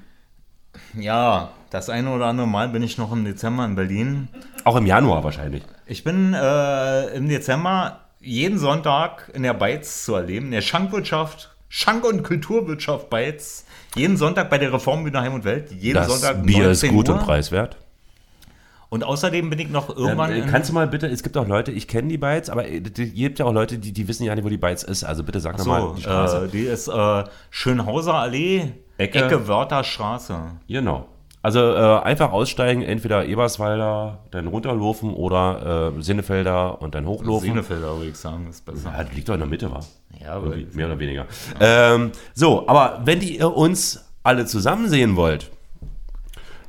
Ja, 0.98 1.52
das 1.70 1.90
eine 1.90 2.12
oder 2.12 2.28
andere 2.28 2.48
Mal 2.48 2.70
bin 2.70 2.84
ich 2.84 2.98
noch 2.98 3.12
im 3.12 3.26
Dezember 3.26 3.66
in 3.66 3.76
Berlin. 3.76 4.28
Auch 4.64 4.76
im 4.76 4.86
Januar 4.86 5.24
wahrscheinlich. 5.24 5.64
Ich 5.86 6.04
bin 6.04 6.34
äh, 6.34 7.16
im 7.16 7.28
Dezember 7.28 8.02
jeden 8.20 8.58
Sonntag 8.58 9.30
in 9.34 9.44
der 9.44 9.54
Beiz 9.54 10.06
zu 10.06 10.16
erleben, 10.16 10.46
in 10.46 10.52
der 10.52 10.62
Schankwirtschaft, 10.62 11.56
Schank- 11.68 12.06
und 12.06 12.24
Kulturwirtschaft 12.24 13.10
Beiz. 13.10 13.66
Jeden 13.96 14.18
Sonntag 14.18 14.50
bei 14.50 14.58
der 14.58 14.74
Reformbühne 14.74 15.22
Heim 15.22 15.34
und 15.34 15.44
Welt. 15.44 15.72
Jeden 15.72 15.96
das 15.96 16.08
Sonntag 16.08 16.44
Bier 16.46 16.72
ist 16.72 16.84
19 16.84 16.96
gut 16.96 17.10
Uhr. 17.10 17.16
und 17.16 17.22
preiswert. 17.22 17.78
Und 18.90 19.04
außerdem 19.04 19.50
bin 19.50 19.58
ich 19.58 19.70
noch 19.70 19.90
irgendwann. 19.96 20.32
Ähm, 20.32 20.46
kannst 20.48 20.70
du 20.70 20.74
mal 20.74 20.88
bitte, 20.88 21.08
es 21.08 21.24
gibt 21.24 21.36
auch 21.36 21.48
Leute, 21.48 21.72
ich 21.72 21.88
kenne 21.88 22.10
die 22.10 22.20
Bytes, 22.20 22.52
aber 22.52 22.68
es 22.70 22.94
gibt 22.94 23.40
ja 23.40 23.46
auch 23.46 23.54
Leute, 23.54 23.80
die, 23.80 23.92
die 23.92 24.08
wissen 24.08 24.24
ja 24.24 24.36
nicht, 24.36 24.44
wo 24.46 24.50
die 24.50 24.58
Bytes 24.58 24.84
ist. 24.84 25.04
Also 25.04 25.24
bitte 25.24 25.40
sag 25.40 25.56
Ach 25.56 25.60
nochmal 25.60 25.82
so, 25.82 25.94
die 25.96 26.02
Straße. 26.04 26.46
äh, 26.46 26.48
die 26.50 26.62
ist 26.62 26.88
äh, 26.88 27.24
Schönhauser 27.50 28.14
Allee, 28.14 28.72
Ecke. 28.98 29.26
Ecke, 29.26 29.48
Wörther 29.48 29.84
Straße. 29.84 30.38
Genau. 30.68 31.08
Also 31.42 31.60
äh, 31.60 32.02
einfach 32.04 32.32
aussteigen, 32.32 32.84
entweder 32.84 33.26
Eberswalder, 33.26 34.20
dann 34.32 34.48
runterlaufen 34.48 35.14
oder 35.14 35.94
äh, 35.98 36.02
Sinnefelder 36.02 36.82
und 36.82 36.96
dann 36.96 37.06
hochlaufen. 37.06 37.50
Sinnefelder, 37.50 37.98
würde 37.98 38.12
ich 38.12 38.16
sagen, 38.16 38.48
ist 38.50 38.64
besser. 38.64 38.92
Ja, 38.96 39.04
das 39.04 39.14
liegt 39.14 39.28
doch 39.28 39.34
in 39.34 39.42
der 39.42 39.50
Mitte, 39.50 39.70
war. 39.70 39.84
Ja, 40.22 40.34
aber- 40.34 40.56
mehr 40.74 40.86
oder 40.88 41.00
weniger. 41.00 41.26
Ähm, 41.60 42.12
so, 42.34 42.68
aber 42.68 43.02
wenn 43.06 43.22
ihr 43.22 43.54
uns 43.56 44.06
alle 44.24 44.46
zusammen 44.46 44.90
sehen 44.90 45.16
wollt, 45.16 45.52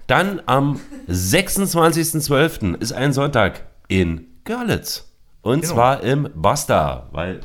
dann 0.07 0.41
am 0.47 0.81
26.12. 1.09 2.75
ist 2.81 2.93
ein 2.93 3.13
Sonntag 3.13 3.63
in 3.89 4.27
Görlitz. 4.45 5.11
Und 5.43 5.61
Genau. 5.63 5.75
zwar 5.75 6.03
im 6.03 6.29
Basta, 6.35 7.07
weil 7.13 7.41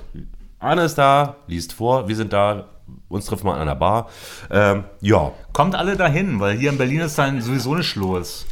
Arne 0.59 0.84
ist 0.84 0.95
da, 0.97 1.35
liest 1.47 1.73
vor, 1.73 2.07
wir 2.07 2.15
sind 2.15 2.34
da, 2.34 2.65
uns 3.07 3.26
trifft 3.26 3.43
man 3.43 3.59
an 3.59 3.67
der 3.67 3.76
Bar. 3.76 4.09
Ähm, 4.49 4.84
ja. 5.01 5.31
Kommt 5.53 5.76
alle 5.76 5.95
dahin, 5.95 6.39
weil 6.39 6.57
hier 6.57 6.69
in 6.71 6.77
Berlin 6.77 7.01
ist 7.01 7.17
dann 7.17 7.41
sowieso 7.41 7.76
nicht 7.76 7.95
los. 7.95 8.45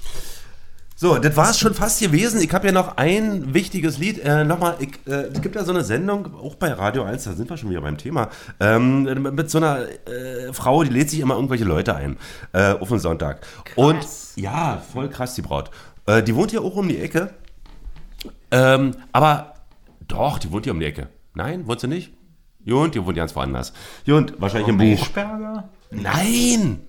So, 1.00 1.20
das 1.20 1.36
war 1.38 1.52
es 1.52 1.60
schon 1.60 1.76
fast 1.76 2.00
gewesen. 2.00 2.42
Ich 2.42 2.52
habe 2.56 2.66
ja 2.66 2.74
noch 2.74 2.98
ein 2.98 3.54
wichtiges 3.54 4.00
Lied. 4.00 4.18
Äh, 4.18 4.44
Nochmal, 4.44 4.78
ich, 4.80 4.98
äh, 5.06 5.28
es 5.28 5.42
gibt 5.42 5.56
ja 5.56 5.64
so 5.64 5.72
eine 5.72 5.84
Sendung, 5.84 6.34
auch 6.34 6.56
bei 6.56 6.74
Radio 6.74 7.04
1, 7.04 7.24
da 7.24 7.34
sind 7.34 7.48
wir 7.48 7.56
schon 7.56 7.70
wieder 7.70 7.82
beim 7.82 8.00
Thema, 8.00 8.30
ähm, 8.60 9.04
mit 9.36 9.52
so 9.52 9.60
einer 9.60 9.82
äh, 9.82 10.52
Frau, 10.54 10.84
die 10.84 10.90
lädt 10.90 11.12
sich 11.12 11.20
immer 11.20 11.36
irgendwelche 11.36 11.66
Leute 11.66 11.96
ein 11.96 12.18
äh, 12.52 12.72
auf 12.72 12.90
den 12.90 12.98
Sonntag. 12.98 13.46
Und 13.76 14.08
ja, 14.38 14.82
voll 14.92 15.08
krass, 15.10 15.36
die 15.36 15.44
Braut. 15.44 15.70
Äh, 16.08 16.24
die 16.24 16.34
wohnt 16.34 16.52
ja 16.52 16.62
auch 16.62 16.76
um 16.76 16.88
die 16.88 16.98
Ecke. 16.98 17.30
Ähm, 18.50 18.96
aber 19.12 19.54
doch, 20.08 20.40
die 20.40 20.52
wohnt 20.52 20.64
hier 20.66 20.74
um 20.74 20.80
die 20.80 20.88
Ecke. 20.88 21.10
Nein, 21.36 21.68
wohnt 21.68 21.80
sie 21.80 21.88
nicht? 21.88 22.12
Jund, 22.66 22.96
die 22.96 23.06
wohnt 23.06 23.18
ganz 23.18 23.36
woanders. 23.36 23.72
Jund, 24.06 24.34
wahrscheinlich 24.40 24.70
im 24.70 24.80
Buch. 24.80 25.08
Nein! 25.92 26.87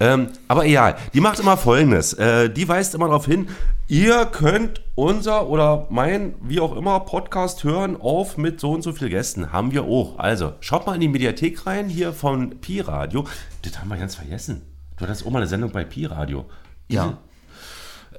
Ähm, 0.00 0.28
aber 0.48 0.64
egal, 0.66 0.96
die 1.14 1.20
macht 1.20 1.38
immer 1.38 1.56
folgendes. 1.56 2.12
Äh, 2.14 2.50
die 2.50 2.68
weist 2.68 2.94
immer 2.94 3.06
darauf 3.06 3.26
hin, 3.26 3.48
ihr 3.88 4.26
könnt 4.26 4.82
unser 4.94 5.48
oder 5.48 5.86
mein, 5.90 6.34
wie 6.42 6.60
auch 6.60 6.76
immer, 6.76 7.00
Podcast 7.00 7.64
hören 7.64 7.96
auf 8.00 8.36
mit 8.36 8.60
so 8.60 8.72
und 8.72 8.82
so 8.82 8.92
viel 8.92 9.08
Gästen. 9.08 9.52
Haben 9.52 9.72
wir 9.72 9.84
auch. 9.84 10.18
Also, 10.18 10.54
schaut 10.60 10.86
mal 10.86 10.94
in 10.94 11.00
die 11.00 11.08
Mediathek 11.08 11.66
rein, 11.66 11.88
hier 11.88 12.12
von 12.12 12.60
Pi 12.60 12.80
Radio. 12.80 13.24
Das 13.62 13.78
haben 13.78 13.88
wir 13.88 13.96
ganz 13.96 14.14
vergessen. 14.14 14.62
Du 14.96 15.04
hattest 15.04 15.26
auch 15.26 15.30
mal 15.30 15.38
eine 15.38 15.46
Sendung 15.46 15.70
bei 15.70 15.84
Pi 15.84 16.06
Radio. 16.06 16.46
Ja. 16.88 17.18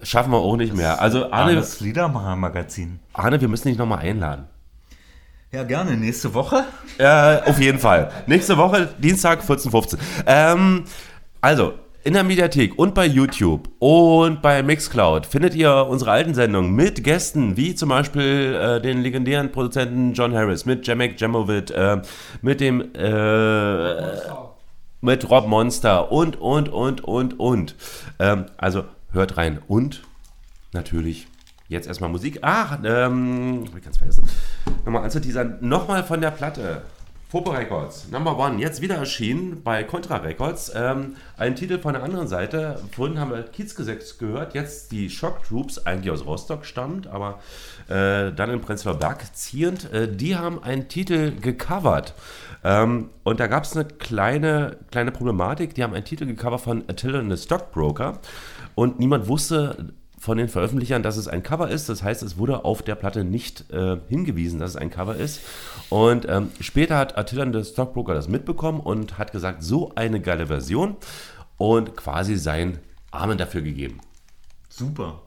Schaffen 0.03 0.31
wir 0.31 0.37
auch 0.37 0.57
nicht 0.57 0.75
mehr. 0.75 1.01
Also, 1.01 1.31
Arne, 1.31 1.51
Arnes 1.51 1.79
Liedermacher-Magazin. 1.79 2.99
Arne, 3.13 3.41
wir 3.41 3.47
müssen 3.47 3.67
dich 3.69 3.77
nochmal 3.77 3.99
einladen. 3.99 4.45
Ja, 5.51 5.63
gerne. 5.63 5.95
Nächste 5.95 6.33
Woche? 6.33 6.65
Äh, 6.97 7.41
auf 7.49 7.59
jeden 7.59 7.79
Fall. 7.79 8.11
Nächste 8.27 8.57
Woche, 8.57 8.89
Dienstag, 8.97 9.41
14.15 9.41 9.97
Ähm, 10.25 10.83
also, 11.41 11.73
in 12.03 12.14
der 12.14 12.23
Mediathek 12.23 12.80
und 12.80 12.93
bei 12.95 13.05
YouTube 13.05 13.69
und 13.80 14.41
bei 14.41 14.64
Mixcloud 14.64 15.26
findet 15.26 15.55
ihr 15.55 15.88
unsere 15.89 16.11
alten 16.11 16.34
Sendungen 16.34 16.73
mit 16.73 17.03
Gästen, 17.03 17.57
wie 17.57 17.76
zum 17.76 17.89
Beispiel 17.89 18.55
äh, 18.55 18.81
den 18.81 19.01
legendären 19.01 19.51
Produzenten 19.51 20.14
John 20.14 20.34
Harris, 20.34 20.65
mit 20.65 20.88
Jamek 20.88 21.19
Jamovic, 21.19 21.69
äh, 21.72 22.01
mit 22.41 22.61
dem 22.61 22.93
äh, 22.95 24.18
mit 25.01 25.30
Rob 25.30 25.47
Monster 25.47 26.11
und, 26.11 26.39
und, 26.39 26.69
und, 26.69 27.03
und, 27.03 27.39
und. 27.39 27.76
Ähm, 28.19 28.45
also 28.57 28.85
hört 29.11 29.38
rein. 29.38 29.59
Und 29.68 30.03
natürlich 30.73 31.27
jetzt 31.68 31.88
erstmal 31.88 32.09
Musik. 32.09 32.39
Ach, 32.41 32.80
ähm, 32.84 33.65
hab 33.68 33.77
ich 33.77 33.84
ganz 33.84 33.97
vergessen. 33.97 34.23
Nochmal 34.85 35.03
anzuteasern. 35.03 35.57
Nochmal 35.61 36.03
von 36.03 36.22
der 36.22 36.31
Platte. 36.31 36.84
Fopo 37.29 37.51
Records, 37.51 38.07
Number 38.09 38.39
One, 38.39 38.61
jetzt 38.61 38.81
wieder 38.81 38.95
erschienen 38.95 39.61
bei 39.61 39.83
Contra 39.83 40.15
Records. 40.15 40.71
Ähm, 40.73 41.17
ein 41.35 41.57
Titel 41.57 41.77
von 41.77 41.91
der 41.91 42.01
anderen 42.01 42.29
Seite. 42.29 42.79
Vorhin 42.95 43.19
haben 43.19 43.31
wir 43.31 43.43
Kiezgesetz 43.43 44.17
gehört, 44.17 44.53
jetzt 44.53 44.93
die 44.93 45.09
Shock 45.09 45.43
Troops, 45.43 45.85
eigentlich 45.85 46.09
aus 46.09 46.25
Rostock 46.25 46.63
stammt, 46.63 47.07
aber 47.07 47.39
äh, 47.89 48.31
dann 48.31 48.49
in 48.49 48.61
Prenzlauer 48.61 48.97
Berg 48.97 49.35
ziehend. 49.35 49.91
Äh, 49.91 50.07
die 50.07 50.37
haben 50.37 50.63
einen 50.63 50.87
Titel 50.87 51.31
gecovert. 51.31 52.13
Ähm, 52.63 53.09
und 53.25 53.41
da 53.41 53.47
gab 53.47 53.65
es 53.65 53.75
eine 53.75 53.83
kleine, 53.83 54.77
kleine 54.89 55.11
Problematik. 55.11 55.75
Die 55.75 55.83
haben 55.83 55.93
einen 55.93 56.05
Titel 56.05 56.27
gecovert 56.27 56.61
von 56.61 56.85
Attila 56.87 57.19
and 57.19 57.29
the 57.29 57.43
Stockbroker. 57.43 58.19
Und 58.73 58.99
niemand 58.99 59.27
wusste 59.27 59.91
von 60.19 60.38
den 60.38 60.48
Veröffentlichern, 60.49 61.03
dass 61.03 61.18
es 61.18 61.27
ein 61.27 61.44
Cover 61.44 61.69
ist. 61.69 61.89
Das 61.89 62.02
heißt, 62.03 62.23
es 62.23 62.38
wurde 62.38 62.65
auf 62.65 62.81
der 62.81 62.95
Platte 62.95 63.23
nicht 63.23 63.69
äh, 63.72 63.98
hingewiesen, 64.10 64.60
dass 64.60 64.72
es 64.72 64.76
ein 64.76 64.89
Cover 64.89 65.15
ist. 65.15 65.41
Und 65.89 66.27
ähm, 66.27 66.49
später 66.60 66.98
hat 66.98 67.18
Attila 67.18 67.45
the 67.52 67.64
Stockbroker 67.69 68.14
das 68.14 68.27
mitbekommen 68.27 68.80
und 68.80 69.18
hat 69.18 69.31
gesagt, 69.31 69.64
so 69.64 69.91
eine 69.95 70.19
geile 70.19 70.48
Version. 70.48 70.95
und 71.57 71.95
quasi 71.95 72.35
sein 72.38 72.80
Amen 73.11 73.38
dafür 73.38 73.61
gegeben. 73.61 73.99
Super. 74.69 75.22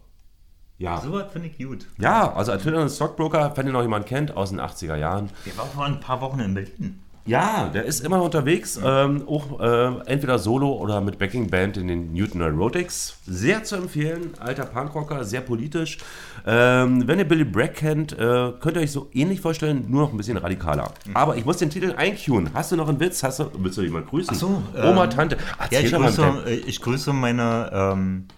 Ja. 0.78 1.00
So 1.00 1.12
was 1.12 1.30
finde 1.32 1.48
ich 1.48 1.58
gut. 1.58 1.86
Ja, 1.98 2.32
also 2.32 2.52
Attila 2.52 2.88
the 2.88 2.94
Stockbroker, 2.94 3.52
wenn 3.56 3.66
ihr 3.66 3.72
noch 3.72 3.82
jemanden 3.82 4.08
kennt 4.08 4.36
aus 4.36 4.50
den 4.50 4.60
80er 4.60 4.96
Jahren. 4.96 5.28
Der 5.44 5.56
war 5.58 5.66
vor 5.66 5.84
ein 5.84 6.00
paar 6.00 6.20
Wochen 6.20 6.40
in 6.40 6.54
Berlin. 6.54 7.00
Ja, 7.26 7.68
der 7.68 7.84
ist 7.84 8.00
immer 8.00 8.16
noch 8.16 8.24
unterwegs, 8.24 8.80
ähm, 8.82 9.28
auch 9.28 9.60
äh, 9.60 10.00
entweder 10.06 10.38
solo 10.38 10.72
oder 10.72 11.00
mit 11.00 11.18
Backing 11.18 11.50
Band 11.50 11.76
in 11.76 11.86
den 11.86 12.12
Newton 12.12 12.40
Aerotics. 12.42 13.18
Sehr 13.26 13.62
zu 13.62 13.76
empfehlen, 13.76 14.32
alter 14.40 14.64
Punkrocker, 14.64 15.24
sehr 15.24 15.42
politisch. 15.42 15.98
Ähm, 16.46 17.06
wenn 17.06 17.18
ihr 17.18 17.28
Billy 17.28 17.44
Bragg 17.44 17.74
kennt, 17.74 18.12
äh, 18.12 18.52
könnt 18.58 18.76
ihr 18.76 18.82
euch 18.82 18.92
so 18.92 19.10
ähnlich 19.12 19.40
vorstellen, 19.40 19.84
nur 19.88 20.02
noch 20.02 20.12
ein 20.12 20.16
bisschen 20.16 20.38
radikaler. 20.38 20.92
Aber 21.12 21.36
ich 21.36 21.44
muss 21.44 21.58
den 21.58 21.70
Titel 21.70 21.94
eincuen. 21.96 22.50
Hast 22.54 22.72
du 22.72 22.76
noch 22.76 22.88
einen 22.88 22.98
Witz? 22.98 23.22
Hast 23.22 23.38
du, 23.38 23.50
willst 23.58 23.76
du 23.76 23.82
jemanden 23.82 24.08
grüßen? 24.08 24.32
Ach 24.34 24.38
so, 24.38 24.62
Oma, 24.82 25.04
ähm, 25.04 25.10
Tante. 25.10 25.36
Ja, 25.36 25.42
Erzähl 25.64 25.84
ich, 25.84 25.90
doch 25.92 26.00
mal 26.00 26.12
grüße, 26.12 26.50
äh, 26.50 26.54
ich 26.54 26.80
grüße 26.80 27.12
meine. 27.12 27.70
Ähm, 27.72 28.28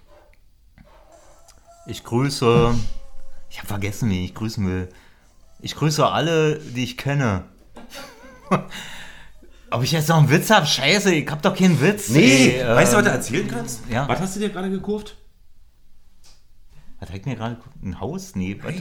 ich 1.86 2.02
grüße. 2.04 2.74
Ich 3.48 3.58
habe 3.58 3.68
vergessen, 3.68 4.10
wie 4.10 4.24
ich 4.24 4.34
grüßen 4.34 4.66
will. 4.66 4.88
Ich 5.60 5.76
grüße 5.76 6.04
alle, 6.04 6.58
die 6.58 6.82
ich 6.82 6.96
kenne. 6.96 7.44
Ob 9.70 9.82
ich 9.82 9.92
jetzt 9.92 10.08
noch 10.08 10.18
einen 10.18 10.30
Witz 10.30 10.50
habe? 10.50 10.66
Scheiße, 10.66 11.14
ich 11.14 11.30
habe 11.30 11.40
doch 11.40 11.56
keinen 11.56 11.80
Witz. 11.80 12.10
Nee, 12.10 12.58
ey, 12.58 12.68
weißt 12.68 12.92
du, 12.92 12.96
was 12.98 13.04
ähm, 13.04 13.10
du 13.10 13.10
erzählen 13.10 13.48
kannst? 13.48 13.80
Ja. 13.88 14.06
Was 14.06 14.20
hast 14.20 14.36
du 14.36 14.40
dir 14.40 14.50
gerade 14.50 14.70
gekauft? 14.70 15.16
Was 17.00 17.10
hat 17.10 17.26
mir 17.26 17.36
gerade 17.36 17.58
ein 17.82 17.98
Haus? 17.98 18.36
Nee, 18.36 18.58
was? 18.62 18.74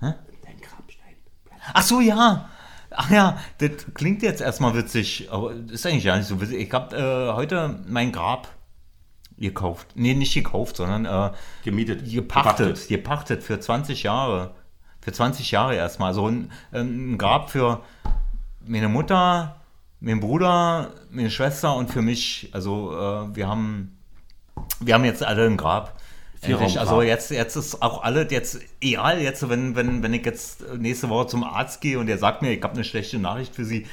Hä? 0.00 0.14
Ach 1.74 1.82
so, 1.82 2.00
ja. 2.00 2.48
Ach 2.90 3.10
ja, 3.10 3.38
das 3.58 3.70
klingt 3.94 4.22
jetzt 4.22 4.40
erstmal 4.40 4.74
witzig, 4.74 5.28
aber 5.30 5.54
das 5.54 5.72
ist 5.72 5.86
eigentlich 5.86 6.04
gar 6.04 6.16
nicht 6.16 6.26
so 6.26 6.40
witzig. 6.40 6.60
Ich 6.60 6.72
habe 6.72 6.96
äh, 6.96 7.32
heute 7.34 7.80
mein 7.86 8.12
Grab 8.12 8.48
gekauft. 9.36 9.88
Nee, 9.94 10.14
nicht 10.14 10.34
gekauft, 10.34 10.76
sondern 10.76 11.04
äh, 11.04 11.34
gemietet. 11.64 12.10
Gepachtet. 12.10 12.88
Gepachtet 12.88 13.42
für 13.42 13.60
20 13.60 14.02
Jahre. 14.02 14.54
Für 15.08 15.12
20 15.14 15.50
Jahre 15.52 15.74
erstmal. 15.74 16.12
So 16.12 16.28
ein, 16.28 16.52
ein 16.70 17.16
Grab 17.16 17.48
für 17.48 17.80
meine 18.66 18.90
Mutter, 18.90 19.56
meinen 20.00 20.20
Bruder, 20.20 20.90
meine 21.10 21.30
Schwester 21.30 21.74
und 21.76 21.90
für 21.90 22.02
mich. 22.02 22.50
Also 22.52 22.92
äh, 22.92 23.34
wir 23.34 23.48
haben 23.48 23.96
wir 24.80 24.92
haben 24.92 25.06
jetzt 25.06 25.24
alle 25.24 25.46
ein 25.46 25.56
Grab. 25.56 25.98
Also 26.76 27.00
jetzt, 27.00 27.30
jetzt 27.30 27.56
ist 27.56 27.80
auch 27.80 28.02
alles 28.02 28.30
jetzt 28.30 28.60
egal, 28.82 29.18
jetzt, 29.22 29.48
wenn, 29.48 29.74
wenn, 29.76 30.02
wenn 30.02 30.12
ich 30.12 30.26
jetzt 30.26 30.62
nächste 30.76 31.08
Woche 31.08 31.28
zum 31.28 31.42
Arzt 31.42 31.80
gehe 31.80 31.98
und 31.98 32.06
der 32.06 32.18
sagt 32.18 32.42
mir, 32.42 32.52
ich 32.52 32.62
habe 32.62 32.74
eine 32.74 32.84
schlechte 32.84 33.18
Nachricht 33.18 33.54
für 33.54 33.64
Sie, 33.64 33.86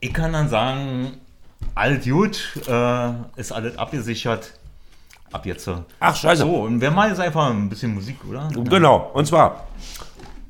ich 0.00 0.14
kann 0.14 0.32
dann 0.32 0.48
sagen, 0.48 1.18
alles 1.74 2.06
gut, 2.06 2.58
äh, 2.66 3.10
ist 3.36 3.52
alles 3.52 3.76
abgesichert. 3.76 4.58
Ab 5.30 5.44
jetzt. 5.44 5.68
Ach, 6.00 6.16
scheiße. 6.16 6.42
So, 6.42 6.62
und 6.62 6.80
wir 6.80 6.90
machen 6.90 7.10
jetzt 7.10 7.20
einfach 7.20 7.50
ein 7.50 7.68
bisschen 7.68 7.92
Musik, 7.92 8.16
oder? 8.26 8.48
Genau, 8.54 9.10
und 9.12 9.26
zwar 9.26 9.66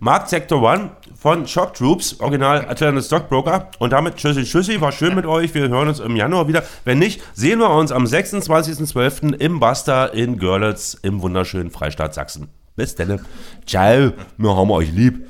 Markt 0.04 0.28
Sector 0.28 0.60
One 0.60 0.90
von 1.18 1.46
Shock 1.46 1.72
Troops, 1.72 2.20
Original 2.20 2.68
Atlanta 2.68 3.00
Stockbroker. 3.00 3.70
Und 3.78 3.94
damit 3.94 4.16
tschüssi, 4.16 4.44
tschüssi, 4.44 4.78
war 4.82 4.92
schön 4.92 5.14
mit 5.14 5.24
euch. 5.24 5.54
Wir 5.54 5.66
hören 5.70 5.88
uns 5.88 5.98
im 5.98 6.14
Januar 6.14 6.46
wieder. 6.46 6.62
Wenn 6.84 6.98
nicht, 6.98 7.22
sehen 7.32 7.58
wir 7.58 7.70
uns 7.70 7.90
am 7.90 8.04
26.12. 8.04 9.32
im 9.40 9.60
Basta 9.60 10.04
in 10.04 10.36
Görlitz 10.36 10.92
im 11.00 11.22
wunderschönen 11.22 11.70
Freistaat 11.70 12.12
Sachsen. 12.12 12.48
Bis 12.76 12.94
dann. 12.96 13.24
Ciao, 13.64 14.12
wir 14.36 14.54
haben 14.54 14.70
euch 14.72 14.92
lieb. 14.92 15.26